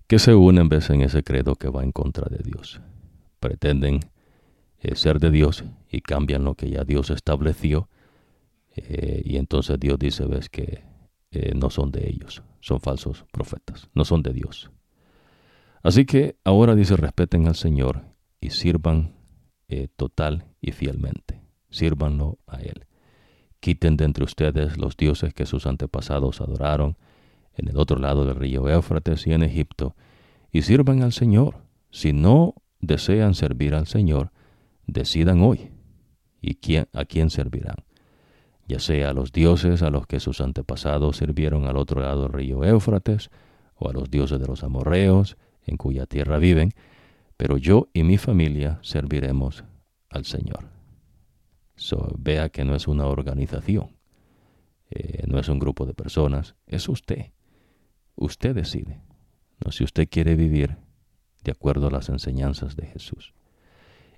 que 0.05 0.19
se 0.19 0.35
unen 0.35 0.69
ves 0.69 0.91
en 0.91 1.01
ese 1.01 1.23
credo 1.23 1.55
que 1.55 1.69
va 1.69 1.83
en 1.83 1.91
contra 1.91 2.27
de 2.29 2.43
Dios 2.43 2.79
pretenden 3.41 4.01
eh, 4.79 4.95
ser 4.95 5.19
de 5.19 5.31
Dios 5.31 5.65
y 5.91 6.01
cambian 6.01 6.45
lo 6.45 6.53
que 6.53 6.69
ya 6.69 6.85
Dios 6.85 7.09
estableció. 7.09 7.89
Eh, 8.75 9.23
y 9.25 9.35
entonces 9.35 9.77
Dios 9.79 9.99
dice, 9.99 10.25
ves 10.25 10.47
que 10.47 10.83
eh, 11.31 11.53
no 11.55 11.69
son 11.69 11.91
de 11.91 12.07
ellos, 12.07 12.43
son 12.61 12.79
falsos 12.79 13.25
profetas, 13.31 13.89
no 13.95 14.05
son 14.05 14.21
de 14.21 14.31
Dios. 14.31 14.71
Así 15.81 16.05
que 16.05 16.37
ahora 16.45 16.75
dice, 16.75 16.95
respeten 16.95 17.47
al 17.47 17.55
Señor 17.55 18.03
y 18.39 18.51
sirvan 18.51 19.19
total 19.95 20.47
y 20.59 20.73
fielmente, 20.73 21.39
sírvanlo 21.69 22.39
a 22.45 22.59
Él. 22.59 22.85
Quiten 23.61 23.95
de 23.95 24.05
entre 24.05 24.23
ustedes 24.23 24.77
los 24.77 24.97
dioses 24.97 25.33
que 25.33 25.45
sus 25.45 25.67
antepasados 25.67 26.41
adoraron 26.41 26.97
en 27.55 27.69
el 27.69 27.77
otro 27.77 27.99
lado 27.99 28.25
del 28.25 28.35
río 28.35 28.67
Éufrates 28.67 29.27
y 29.27 29.33
en 29.33 29.43
Egipto, 29.43 29.95
y 30.51 30.63
sirvan 30.63 31.03
al 31.03 31.13
Señor. 31.13 31.57
Si 31.91 32.11
no 32.11 32.55
desean 32.79 33.35
servir 33.35 33.75
al 33.75 33.85
Señor, 33.87 34.31
decidan 34.87 35.41
hoy 35.41 35.69
y 36.41 36.55
quién, 36.55 36.87
a 36.91 37.05
quién 37.05 37.29
servirán, 37.29 37.77
ya 38.67 38.79
sea 38.79 39.11
a 39.11 39.13
los 39.13 39.31
dioses 39.31 39.83
a 39.83 39.91
los 39.91 40.07
que 40.07 40.19
sus 40.19 40.41
antepasados 40.41 41.17
sirvieron 41.17 41.67
al 41.67 41.77
otro 41.77 42.01
lado 42.01 42.23
del 42.23 42.33
río 42.33 42.63
Éufrates, 42.65 43.29
o 43.75 43.89
a 43.89 43.93
los 43.93 44.09
dioses 44.09 44.39
de 44.39 44.47
los 44.47 44.63
amorreos, 44.63 45.37
en 45.65 45.77
cuya 45.77 46.05
tierra 46.05 46.37
viven, 46.37 46.73
pero 47.37 47.57
yo 47.57 47.89
y 47.93 48.03
mi 48.03 48.17
familia 48.17 48.79
serviremos 48.81 49.63
al 50.09 50.25
Señor. 50.25 50.70
So, 51.81 52.13
vea 52.15 52.49
que 52.49 52.63
no 52.63 52.75
es 52.75 52.87
una 52.87 53.07
organización, 53.07 53.97
eh, 54.91 55.23
no 55.25 55.39
es 55.39 55.49
un 55.49 55.57
grupo 55.57 55.87
de 55.87 55.95
personas, 55.95 56.53
es 56.67 56.87
usted. 56.87 57.31
Usted 58.13 58.53
decide. 58.53 59.01
No, 59.65 59.71
si 59.71 59.83
usted 59.83 60.07
quiere 60.07 60.35
vivir 60.35 60.77
de 61.43 61.49
acuerdo 61.51 61.87
a 61.87 61.89
las 61.89 62.09
enseñanzas 62.09 62.75
de 62.75 62.85
Jesús. 62.85 63.33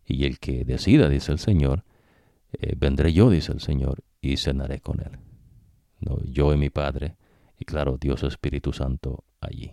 Y 0.05 0.25
el 0.25 0.39
que 0.39 0.65
decida, 0.65 1.07
dice 1.07 1.31
el 1.31 1.39
Señor, 1.39 1.85
eh, 2.51 2.75
vendré 2.77 3.13
yo, 3.13 3.29
dice 3.29 3.53
el 3.53 3.61
Señor, 3.61 4.03
y 4.19 4.35
cenaré 4.35 4.81
con 4.81 4.99
él. 4.99 5.17
¿No? 6.01 6.21
Yo 6.25 6.53
y 6.53 6.57
mi 6.57 6.69
Padre, 6.69 7.15
y 7.57 7.63
claro, 7.63 7.97
Dios 7.97 8.23
Espíritu 8.23 8.73
Santo 8.73 9.23
allí. 9.39 9.71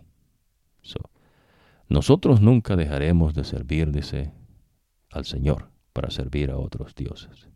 nosotros 1.89 2.39
nunca 2.39 2.77
dejaremos 2.77 3.33
de 3.33 3.43
servir, 3.43 3.91
dice, 3.91 4.31
al 5.11 5.25
Señor 5.25 5.71
para 5.91 6.09
servir 6.09 6.51
a 6.51 6.57
otros 6.57 6.95
dioses. 6.95 7.50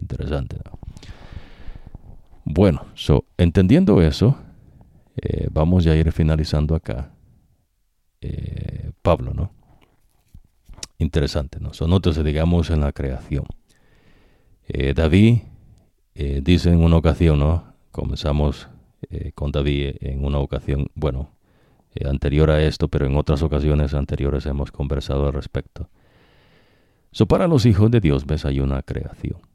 Interesante, 0.00 0.56
¿no? 0.64 0.78
Bueno, 2.44 2.86
so, 2.94 3.26
entendiendo 3.36 4.00
eso, 4.00 4.38
eh, 5.16 5.48
vamos 5.50 5.86
a 5.86 5.94
ir 5.94 6.10
finalizando 6.12 6.74
acá. 6.74 7.12
Eh, 8.20 8.90
Pablo, 9.02 9.34
¿no? 9.34 9.52
Interesante, 10.98 11.60
¿no? 11.60 11.74
Son 11.74 11.90
digamos, 12.24 12.70
en 12.70 12.80
la 12.80 12.92
creación. 12.92 13.44
Eh, 14.66 14.94
David 14.94 15.40
dice 16.42 16.70
en 16.70 16.82
una 16.82 16.96
ocasión, 16.96 17.38
¿no? 17.38 17.74
Comenzamos 17.92 18.68
con 19.36 19.52
David 19.52 19.96
en 20.00 20.24
una 20.24 20.38
ocasión, 20.38 20.88
bueno, 20.96 21.30
anterior 22.04 22.50
a 22.50 22.60
esto, 22.60 22.88
pero 22.88 23.06
en 23.06 23.16
otras 23.16 23.42
ocasiones 23.42 23.94
anteriores 23.94 24.46
hemos 24.46 24.72
conversado 24.72 25.28
al 25.28 25.32
respecto. 25.32 25.88
So, 27.12 27.26
para 27.26 27.46
los 27.46 27.66
hijos 27.66 27.90
de 27.90 28.00
Dios, 28.00 28.26
ves, 28.26 28.44
hay 28.44 28.58
una 28.58 28.82
creación. 28.82 29.47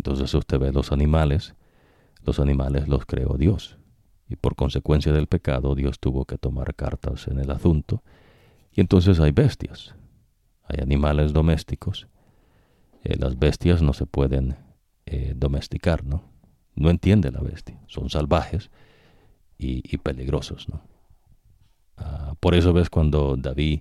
Entonces 0.00 0.32
usted 0.32 0.58
ve 0.58 0.72
los 0.72 0.92
animales, 0.92 1.54
los 2.24 2.40
animales 2.40 2.88
los 2.88 3.04
creó 3.04 3.36
Dios 3.36 3.76
y 4.30 4.36
por 4.36 4.56
consecuencia 4.56 5.12
del 5.12 5.26
pecado 5.26 5.74
Dios 5.74 6.00
tuvo 6.00 6.24
que 6.24 6.38
tomar 6.38 6.74
cartas 6.74 7.28
en 7.28 7.38
el 7.38 7.50
asunto. 7.50 8.02
Y 8.72 8.80
entonces 8.80 9.20
hay 9.20 9.32
bestias, 9.32 9.94
hay 10.62 10.80
animales 10.80 11.34
domésticos. 11.34 12.08
Eh, 13.04 13.16
las 13.18 13.38
bestias 13.38 13.82
no 13.82 13.92
se 13.92 14.06
pueden 14.06 14.56
eh, 15.04 15.34
domesticar, 15.36 16.02
¿no? 16.06 16.24
No 16.74 16.88
entiende 16.88 17.30
la 17.30 17.42
bestia, 17.42 17.78
son 17.86 18.08
salvajes 18.08 18.70
y, 19.58 19.98
peligrosos, 19.98 20.66
¿no? 20.70 20.80
Ah, 21.98 22.32
por 22.40 22.54
eso 22.54 22.72
ves 22.72 22.88
cuando 22.88 23.36
David 23.36 23.80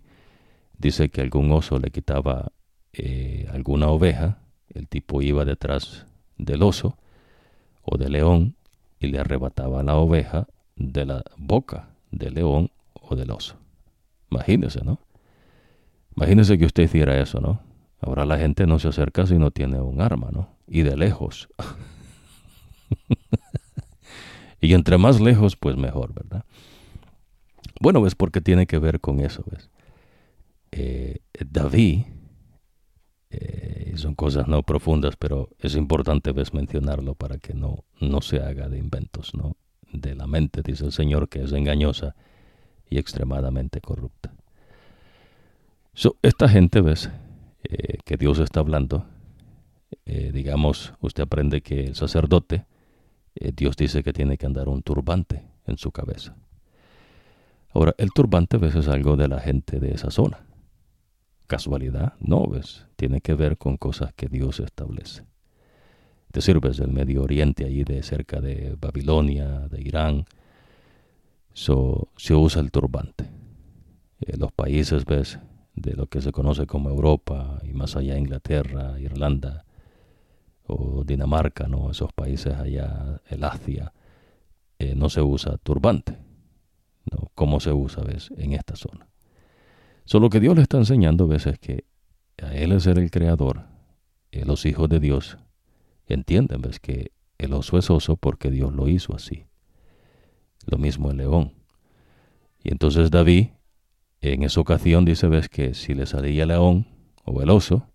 dice 0.78 1.08
que 1.12 1.22
algún 1.22 1.50
oso 1.54 1.80
le 1.80 1.91
quitaba 1.91 2.52
eh, 2.91 3.48
alguna 3.54 3.88
oveja, 3.88 4.41
el 4.74 4.88
tipo 4.88 5.22
iba 5.22 5.46
detrás 5.46 6.06
del 6.40 6.64
oso 6.64 6.98
o 7.84 7.98
del 7.98 8.14
león 8.14 8.56
y 8.99 9.07
le 9.07 9.20
arrebataba 9.20 9.84
la 9.84 9.95
oveja 9.95 10.48
de 10.76 11.06
la 11.06 11.24
boca 11.38 11.90
del 12.10 12.34
león 12.36 12.72
o 12.94 13.16
del 13.16 13.30
oso. 13.30 13.56
Imagínese, 14.32 14.84
¿no? 14.84 14.99
Imagínese 16.16 16.57
que 16.57 16.66
usted 16.66 16.84
hiciera 16.84 17.20
eso, 17.20 17.40
¿no? 17.40 17.61
Ahora 18.02 18.26
la 18.26 18.38
gente 18.38 18.66
no 18.66 18.80
se 18.80 18.88
acerca 18.88 19.28
si 19.28 19.38
no 19.38 19.52
tiene 19.52 19.80
un 19.82 20.02
arma, 20.02 20.30
¿no? 20.32 20.49
Y 20.68 20.82
de 20.82 20.98
lejos. 20.98 21.49
y 24.61 24.74
entre 24.74 24.98
más 24.98 25.20
lejos, 25.20 25.56
pues 25.56 25.76
mejor, 25.76 26.14
¿verdad? 26.14 26.45
Bueno, 27.82 28.06
es 28.07 28.16
porque 28.16 28.41
tiene 28.41 28.68
que 28.68 28.80
ver 28.80 28.99
con 28.99 29.20
eso, 29.20 29.44
¿ves? 29.49 29.70
Eh, 30.72 31.20
David 31.45 32.03
Eh, 33.30 33.93
son 33.95 34.15
cosas 34.15 34.47
no 34.47 34.64
profundas, 34.64 35.15
pero 35.15 35.49
es 35.60 35.76
importante 35.76 36.31
ves 36.31 36.53
mencionarlo 36.53 37.15
para 37.15 37.38
que 37.38 37.53
no, 37.53 37.84
no 37.99 38.22
se 38.22 38.39
haga 38.39 38.69
de 38.69 38.77
inventos, 38.77 39.34
¿no? 39.35 39.56
De 39.91 40.15
la 40.15 40.27
mente, 40.27 40.61
dice 40.64 40.85
el 40.85 40.91
Señor, 40.91 41.30
que 41.30 41.43
es 41.43 41.51
engañosa 41.51 42.15
y 42.89 42.97
extremadamente 42.97 43.81
corrupta. 43.81 44.34
esta 46.22 46.49
gente, 46.49 46.81
ves, 46.81 47.10
eh, 47.64 47.97
que 48.03 48.18
Dios 48.18 48.39
está 48.39 48.61
hablando, 48.61 49.06
eh, 50.06 50.31
digamos, 50.34 50.93
usted 51.01 51.23
aprende 51.23 51.61
que 51.61 51.85
el 51.85 51.95
sacerdote, 51.95 52.65
Dios 53.56 53.77
dice 53.77 54.03
que 54.03 54.11
tiene 54.11 54.38
que 54.38 54.47
andar 54.47 54.68
un 54.68 54.81
turbante 54.81 55.43
en 55.65 55.77
su 55.77 55.91
cabeza. 55.91 56.35
Ahora, 57.72 57.93
el 57.97 58.11
turbante 58.11 58.57
ves 58.57 58.76
es 58.76 58.88
algo 58.88 59.15
de 59.15 59.27
la 59.27 59.39
gente 59.39 59.80
de 59.80 59.93
esa 59.93 60.10
zona. 60.10 60.49
¿Casualidad? 61.50 62.14
No, 62.20 62.46
ves, 62.46 62.86
tiene 62.96 63.22
que 63.22 63.34
ver 63.34 63.58
con 63.58 63.76
cosas 63.78 64.14
que 64.14 64.28
Dios 64.28 64.60
establece. 64.60 65.24
Te 66.32 66.42
sirves 66.42 66.78
del 66.78 66.92
Medio 66.92 67.24
Oriente, 67.24 67.66
allí 67.66 67.84
de 67.84 68.04
cerca 68.04 68.40
de 68.40 68.78
Babilonia, 68.80 69.68
de 69.68 69.82
Irán, 69.82 70.26
so, 71.52 72.10
se 72.18 72.36
usa 72.36 72.62
el 72.62 72.70
turbante. 72.70 73.26
Eh, 74.22 74.38
los 74.38 74.52
países, 74.52 75.06
ves, 75.06 75.40
de 75.74 75.96
lo 75.96 76.06
que 76.06 76.22
se 76.22 76.32
conoce 76.32 76.68
como 76.68 76.88
Europa 76.92 77.58
y 77.64 77.74
más 77.74 77.96
allá 77.96 78.16
Inglaterra, 78.16 79.00
Irlanda 79.00 79.66
o 80.68 81.04
Dinamarca, 81.04 81.68
¿no? 81.68 81.90
Esos 81.90 82.14
países 82.14 82.54
allá, 82.54 83.22
el 83.28 83.44
Asia, 83.44 83.92
eh, 84.78 84.94
no 84.94 85.10
se 85.10 85.24
usa 85.24 85.58
turbante. 85.58 86.16
¿no? 87.12 87.32
¿Cómo 87.34 87.60
se 87.60 87.74
usa, 87.74 88.04
ves, 88.04 88.30
en 88.38 88.54
esta 88.54 88.76
zona? 88.76 89.09
Solo 90.10 90.31
que 90.31 90.40
Dios 90.40 90.56
le 90.56 90.64
está 90.64 90.77
enseñando, 90.77 91.27
ves, 91.27 91.45
es 91.45 91.60
que 91.60 91.86
a 92.41 92.56
Él 92.56 92.72
es 92.72 92.88
el 92.88 93.11
creador, 93.11 93.68
y 94.31 94.40
los 94.40 94.65
hijos 94.65 94.90
de 94.90 94.99
Dios 94.99 95.38
entienden, 96.07 96.64
ves, 96.64 96.80
que 96.80 97.11
el 97.38 97.53
oso 97.53 97.77
es 97.77 97.91
oso 97.91 98.18
porque 98.18 98.49
Dios 98.49 98.73
lo 98.73 98.88
hizo 98.88 99.15
así. 99.15 99.45
Lo 100.65 100.80
mismo 100.80 101.11
el 101.11 101.18
león. 101.18 101.53
Y 102.64 102.72
entonces 102.72 103.11
David, 103.11 103.49
en 104.22 104.41
esa 104.41 104.60
ocasión, 104.60 105.06
dice, 105.06 105.27
ves, 105.27 105.48
que 105.48 105.76
si 105.76 105.94
le 105.94 106.07
salía 106.07 106.41
el 106.41 106.49
león 106.49 106.88
o 107.23 107.44
el 107.44 107.52
oso, 107.52 107.86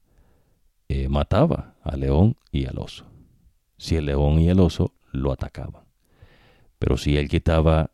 eh, 0.86 1.08
mataba 1.08 1.74
al 1.82 1.98
león 1.98 2.36
y 2.52 2.66
al 2.66 2.78
oso. 2.78 3.06
Si 3.76 3.96
el 3.96 4.06
león 4.06 4.38
y 4.38 4.48
el 4.50 4.60
oso 4.60 4.94
lo 5.10 5.32
atacaban. 5.32 5.82
Pero 6.78 6.96
si 6.96 7.16
él 7.16 7.28
quitaba 7.28 7.90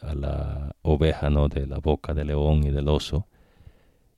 a 0.00 0.14
la 0.14 0.76
oveja 0.82 1.30
¿no? 1.30 1.48
de 1.48 1.66
la 1.66 1.78
boca 1.78 2.14
del 2.14 2.28
león 2.28 2.64
y 2.64 2.70
del 2.70 2.88
oso, 2.88 3.26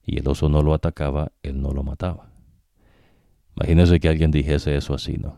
y 0.05 0.19
el 0.19 0.29
oso 0.29 0.49
no 0.49 0.63
lo 0.63 0.75
atacaba, 0.75 1.33
él 1.43 1.61
no 1.61 1.73
lo 1.73 1.83
mataba. 1.83 2.31
Imagínese 3.57 3.99
que 4.01 4.09
alguien 4.09 4.31
dijese 4.31 4.77
eso 4.77 4.95
así, 4.95 5.19
¿no? 5.19 5.37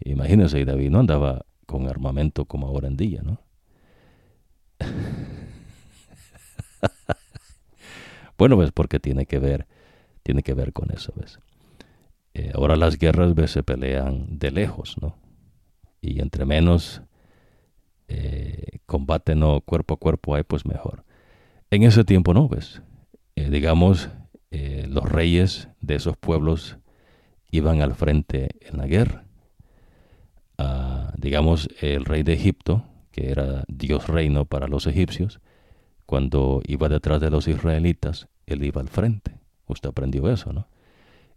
Imagínese, 0.00 0.60
y 0.60 0.64
David 0.64 0.90
no 0.90 1.00
andaba 1.00 1.44
con 1.66 1.88
armamento 1.88 2.46
como 2.46 2.66
ahora 2.66 2.88
en 2.88 2.96
día, 2.96 3.22
¿no? 3.22 3.40
bueno, 8.38 8.56
ves, 8.56 8.72
porque 8.72 8.98
tiene 8.98 9.26
que 9.26 9.38
ver, 9.38 9.66
tiene 10.22 10.42
que 10.42 10.54
ver 10.54 10.72
con 10.72 10.90
eso, 10.90 11.12
¿ves? 11.16 11.38
Eh, 12.34 12.50
ahora 12.54 12.76
las 12.76 12.98
guerras, 12.98 13.34
ves, 13.34 13.50
se 13.52 13.62
pelean 13.62 14.38
de 14.38 14.50
lejos, 14.50 14.96
¿no? 15.00 15.16
Y 16.00 16.20
entre 16.20 16.46
menos 16.46 17.02
eh, 18.08 18.78
combate 18.86 19.34
no 19.34 19.60
cuerpo 19.60 19.94
a 19.94 19.96
cuerpo 19.98 20.34
hay, 20.34 20.42
pues 20.42 20.66
mejor. 20.66 21.04
En 21.70 21.82
ese 21.82 22.04
tiempo 22.04 22.34
no, 22.34 22.48
ves. 22.48 22.82
Eh, 23.36 23.48
digamos, 23.50 24.10
eh, 24.50 24.86
los 24.88 25.10
reyes 25.10 25.68
de 25.80 25.94
esos 25.94 26.16
pueblos 26.16 26.78
iban 27.50 27.80
al 27.80 27.94
frente 27.94 28.50
en 28.60 28.78
la 28.78 28.86
guerra. 28.86 29.24
Ah, 30.58 31.12
digamos, 31.16 31.68
el 31.80 32.04
rey 32.04 32.22
de 32.22 32.34
Egipto, 32.34 32.84
que 33.10 33.30
era 33.30 33.64
Dios 33.68 34.08
reino 34.08 34.44
para 34.44 34.68
los 34.68 34.86
egipcios, 34.86 35.40
cuando 36.06 36.60
iba 36.66 36.88
detrás 36.88 37.20
de 37.20 37.30
los 37.30 37.48
israelitas, 37.48 38.28
él 38.46 38.64
iba 38.64 38.80
al 38.80 38.88
frente. 38.88 39.38
Usted 39.66 39.88
aprendió 39.88 40.30
eso, 40.30 40.52
¿no? 40.52 40.68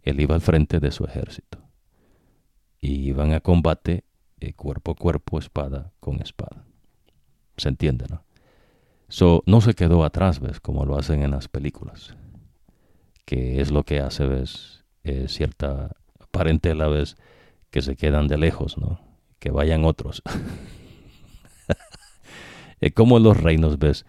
Él 0.02 0.20
iba 0.20 0.34
al 0.34 0.40
frente 0.40 0.80
de 0.80 0.90
su 0.90 1.04
ejército. 1.04 1.58
Y 2.80 3.08
iban 3.08 3.32
a 3.32 3.40
combate 3.40 4.04
eh, 4.40 4.52
cuerpo 4.52 4.92
a 4.92 4.94
cuerpo, 4.94 5.38
espada 5.38 5.92
con 6.00 6.20
espada. 6.20 6.64
¿Se 7.56 7.68
entiende, 7.68 8.06
no? 8.10 8.22
No 9.46 9.60
se 9.60 9.74
quedó 9.74 10.04
atrás, 10.04 10.40
¿ves? 10.40 10.60
Como 10.60 10.84
lo 10.84 10.98
hacen 10.98 11.22
en 11.22 11.30
las 11.30 11.48
películas. 11.48 12.14
Que 13.24 13.60
es 13.60 13.70
lo 13.70 13.84
que 13.84 14.00
hace, 14.00 14.26
¿ves? 14.26 14.84
Eh, 15.04 15.26
cierta 15.28 15.96
parentela, 16.30 16.88
¿ves? 16.88 17.16
Que 17.70 17.82
se 17.82 17.96
quedan 17.96 18.28
de 18.28 18.36
lejos, 18.36 18.76
¿no? 18.78 19.00
Que 19.38 19.50
vayan 19.50 19.84
otros. 19.84 20.22
es 22.80 22.92
como 22.92 23.18
los 23.18 23.40
reinos, 23.40 23.78
¿ves? 23.78 24.04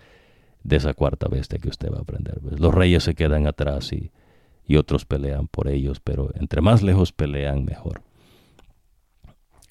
De 0.63 0.75
esa 0.75 0.93
cuarta 0.93 1.27
bestia 1.27 1.59
que 1.59 1.69
usted 1.69 1.91
va 1.91 1.99
a 1.99 2.01
aprender, 2.01 2.39
¿ves? 2.41 2.59
Los 2.59 2.73
reyes 2.73 3.03
se 3.03 3.15
quedan 3.15 3.47
atrás 3.47 3.93
y, 3.93 4.11
y 4.65 4.75
otros 4.75 5.05
pelean 5.05 5.47
por 5.47 5.69
ellos, 5.69 5.99
pero 5.99 6.31
entre 6.35 6.61
más 6.61 6.81
lejos 6.81 7.13
pelean, 7.13 7.63
mejor. 7.63 8.01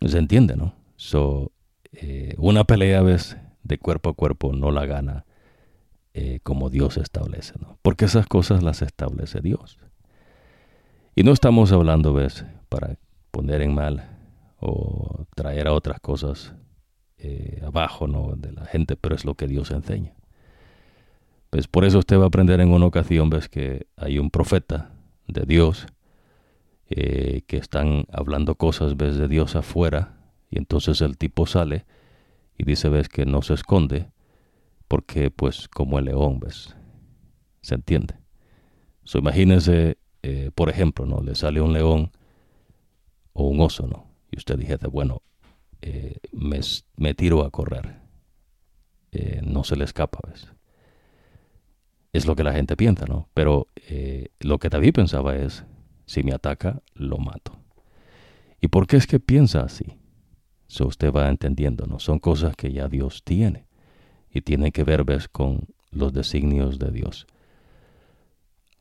Se 0.00 0.18
entiende, 0.18 0.56
¿no? 0.56 0.74
So, 0.96 1.52
eh, 1.92 2.34
una 2.38 2.64
pelea, 2.64 3.02
¿ves? 3.02 3.36
De 3.62 3.78
cuerpo 3.78 4.10
a 4.10 4.14
cuerpo 4.14 4.52
no 4.52 4.70
la 4.70 4.86
gana 4.86 5.24
eh, 6.14 6.40
como 6.42 6.70
Dios 6.70 6.96
establece, 6.96 7.54
¿no? 7.60 7.78
Porque 7.82 8.04
esas 8.04 8.26
cosas 8.26 8.62
las 8.62 8.82
establece 8.82 9.40
Dios. 9.40 9.78
Y 11.14 11.22
no 11.22 11.32
estamos 11.32 11.72
hablando, 11.72 12.12
¿ves? 12.12 12.44
Para 12.68 12.96
poner 13.30 13.62
en 13.62 13.74
mal 13.74 14.08
o 14.60 15.26
traer 15.34 15.68
a 15.68 15.72
otras 15.72 16.00
cosas 16.00 16.54
eh, 17.18 17.62
abajo, 17.66 18.06
¿no? 18.06 18.34
De 18.36 18.52
la 18.52 18.64
gente, 18.66 18.96
pero 18.96 19.14
es 19.14 19.24
lo 19.24 19.34
que 19.34 19.46
Dios 19.46 19.70
enseña. 19.70 20.14
Pues 21.50 21.68
por 21.68 21.84
eso 21.84 21.98
usted 21.98 22.18
va 22.18 22.24
a 22.24 22.28
aprender 22.28 22.60
en 22.60 22.70
una 22.70 22.86
ocasión, 22.86 23.30
ves 23.30 23.48
que 23.48 23.86
hay 23.96 24.18
un 24.18 24.30
profeta 24.30 24.92
de 25.26 25.44
Dios 25.46 25.86
eh, 26.88 27.42
que 27.48 27.56
están 27.56 28.04
hablando 28.12 28.54
cosas, 28.54 28.96
ves, 28.96 29.16
de 29.16 29.26
Dios 29.26 29.56
afuera, 29.56 30.20
y 30.50 30.58
entonces 30.58 31.00
el 31.00 31.18
tipo 31.18 31.44
sale 31.46 31.84
y 32.56 32.64
dice, 32.64 32.88
ves, 32.88 33.08
que 33.08 33.26
no 33.26 33.42
se 33.42 33.54
esconde, 33.54 34.12
porque 34.86 35.32
pues 35.32 35.66
como 35.66 35.98
el 35.98 36.04
león, 36.04 36.38
ves, 36.38 36.76
¿se 37.60 37.74
entiende? 37.74 38.14
So, 39.02 39.18
imagínese, 39.18 39.98
eh, 40.22 40.52
por 40.54 40.70
ejemplo, 40.70 41.06
¿no? 41.06 41.22
Le 41.22 41.34
sale 41.34 41.60
un 41.60 41.72
león 41.72 42.12
o 43.32 43.48
un 43.48 43.60
oso, 43.60 43.88
¿no? 43.88 44.06
Y 44.30 44.36
usted 44.36 44.56
dijese, 44.56 44.86
bueno, 44.86 45.22
eh, 45.82 46.18
me, 46.30 46.60
me, 46.96 47.14
tiro 47.14 47.44
a 47.44 47.50
correr. 47.50 47.96
no 49.42 49.64
se 49.64 49.74
le 49.74 49.84
escapa, 49.84 50.20
¿ves? 50.28 50.52
Es 52.12 52.26
lo 52.26 52.36
que 52.36 52.44
la 52.44 52.52
gente 52.52 52.76
piensa, 52.76 53.06
¿no? 53.06 53.28
Pero 53.34 53.66
lo 54.40 54.58
que 54.58 54.68
David 54.68 54.92
pensaba 54.94 55.34
es, 55.36 55.64
si 56.06 56.22
me 56.22 56.32
ataca, 56.32 56.82
lo 56.94 57.18
mato. 57.18 57.52
¿Y 58.60 58.68
por 58.68 58.86
qué 58.86 58.96
es 58.96 59.06
que 59.06 59.20
piensa 59.20 59.60
así? 59.60 59.98
So 60.68 60.86
usted 60.86 61.12
va 61.12 61.28
entendiendo, 61.28 61.86
¿no? 61.86 61.98
Son 61.98 62.18
cosas 62.18 62.56
que 62.56 62.72
ya 62.72 62.88
Dios 62.88 63.22
tiene 63.22 63.66
y 64.30 64.40
tiene 64.40 64.72
que 64.72 64.84
ver 64.84 65.04
¿ves? 65.04 65.28
con 65.28 65.66
los 65.90 66.12
designios 66.12 66.78
de 66.78 66.90
Dios. 66.90 67.26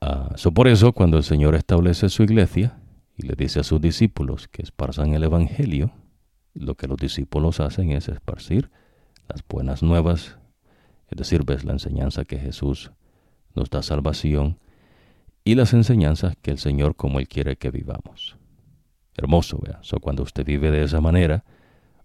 Uh, 0.00 0.52
por 0.52 0.68
eso, 0.68 0.92
cuando 0.92 1.16
el 1.16 1.24
Señor 1.24 1.54
establece 1.54 2.08
su 2.08 2.22
iglesia 2.22 2.78
y 3.16 3.26
le 3.26 3.34
dice 3.34 3.60
a 3.60 3.64
sus 3.64 3.80
discípulos 3.80 4.48
que 4.48 4.62
esparzan 4.62 5.14
el 5.14 5.24
Evangelio, 5.24 5.92
lo 6.54 6.74
que 6.74 6.86
los 6.86 6.98
discípulos 6.98 7.60
hacen 7.60 7.90
es 7.90 8.08
esparcir 8.08 8.70
las 9.28 9.42
buenas 9.48 9.82
nuevas, 9.82 10.38
es 11.08 11.16
decir, 11.16 11.44
ves 11.44 11.64
la 11.64 11.72
enseñanza 11.72 12.24
que 12.24 12.38
Jesús 12.38 12.92
nos 13.54 13.70
da 13.70 13.82
salvación 13.82 14.58
y 15.46 15.54
las 15.54 15.72
enseñanzas 15.74 16.34
que 16.42 16.50
el 16.50 16.58
Señor 16.58 16.96
como 16.96 17.20
Él 17.20 17.28
quiere 17.28 17.54
que 17.54 17.70
vivamos. 17.70 18.36
Hermoso, 19.16 19.60
vea. 19.64 19.78
So, 19.82 20.00
cuando 20.00 20.24
usted 20.24 20.44
vive 20.44 20.72
de 20.72 20.82
esa 20.82 21.00
manera, 21.00 21.44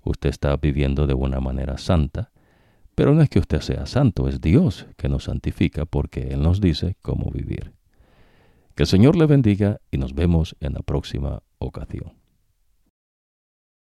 usted 0.03 0.30
está 0.30 0.55
viviendo 0.57 1.07
de 1.07 1.15
una 1.15 1.39
manera 1.39 1.80
santa, 1.80 2.31
pero 2.93 3.15
no 3.15 3.23
es 3.23 3.30
que 3.30 3.39
usted 3.39 3.61
sea 3.61 3.88
santo, 3.88 4.27
es 4.27 4.41
Dios 4.41 4.85
que 4.95 5.09
nos 5.09 5.23
santifica 5.23 5.85
porque 5.85 6.27
Él 6.30 6.43
nos 6.43 6.61
dice 6.61 6.97
cómo 7.01 7.31
vivir. 7.31 7.73
Que 8.76 8.84
el 8.84 8.88
Señor 8.88 9.15
le 9.15 9.26
bendiga 9.26 9.81
y 9.89 9.97
nos 9.97 10.13
vemos 10.13 10.55
en 10.59 10.73
la 10.73 10.81
próxima 10.81 11.41
ocasión. 11.57 12.20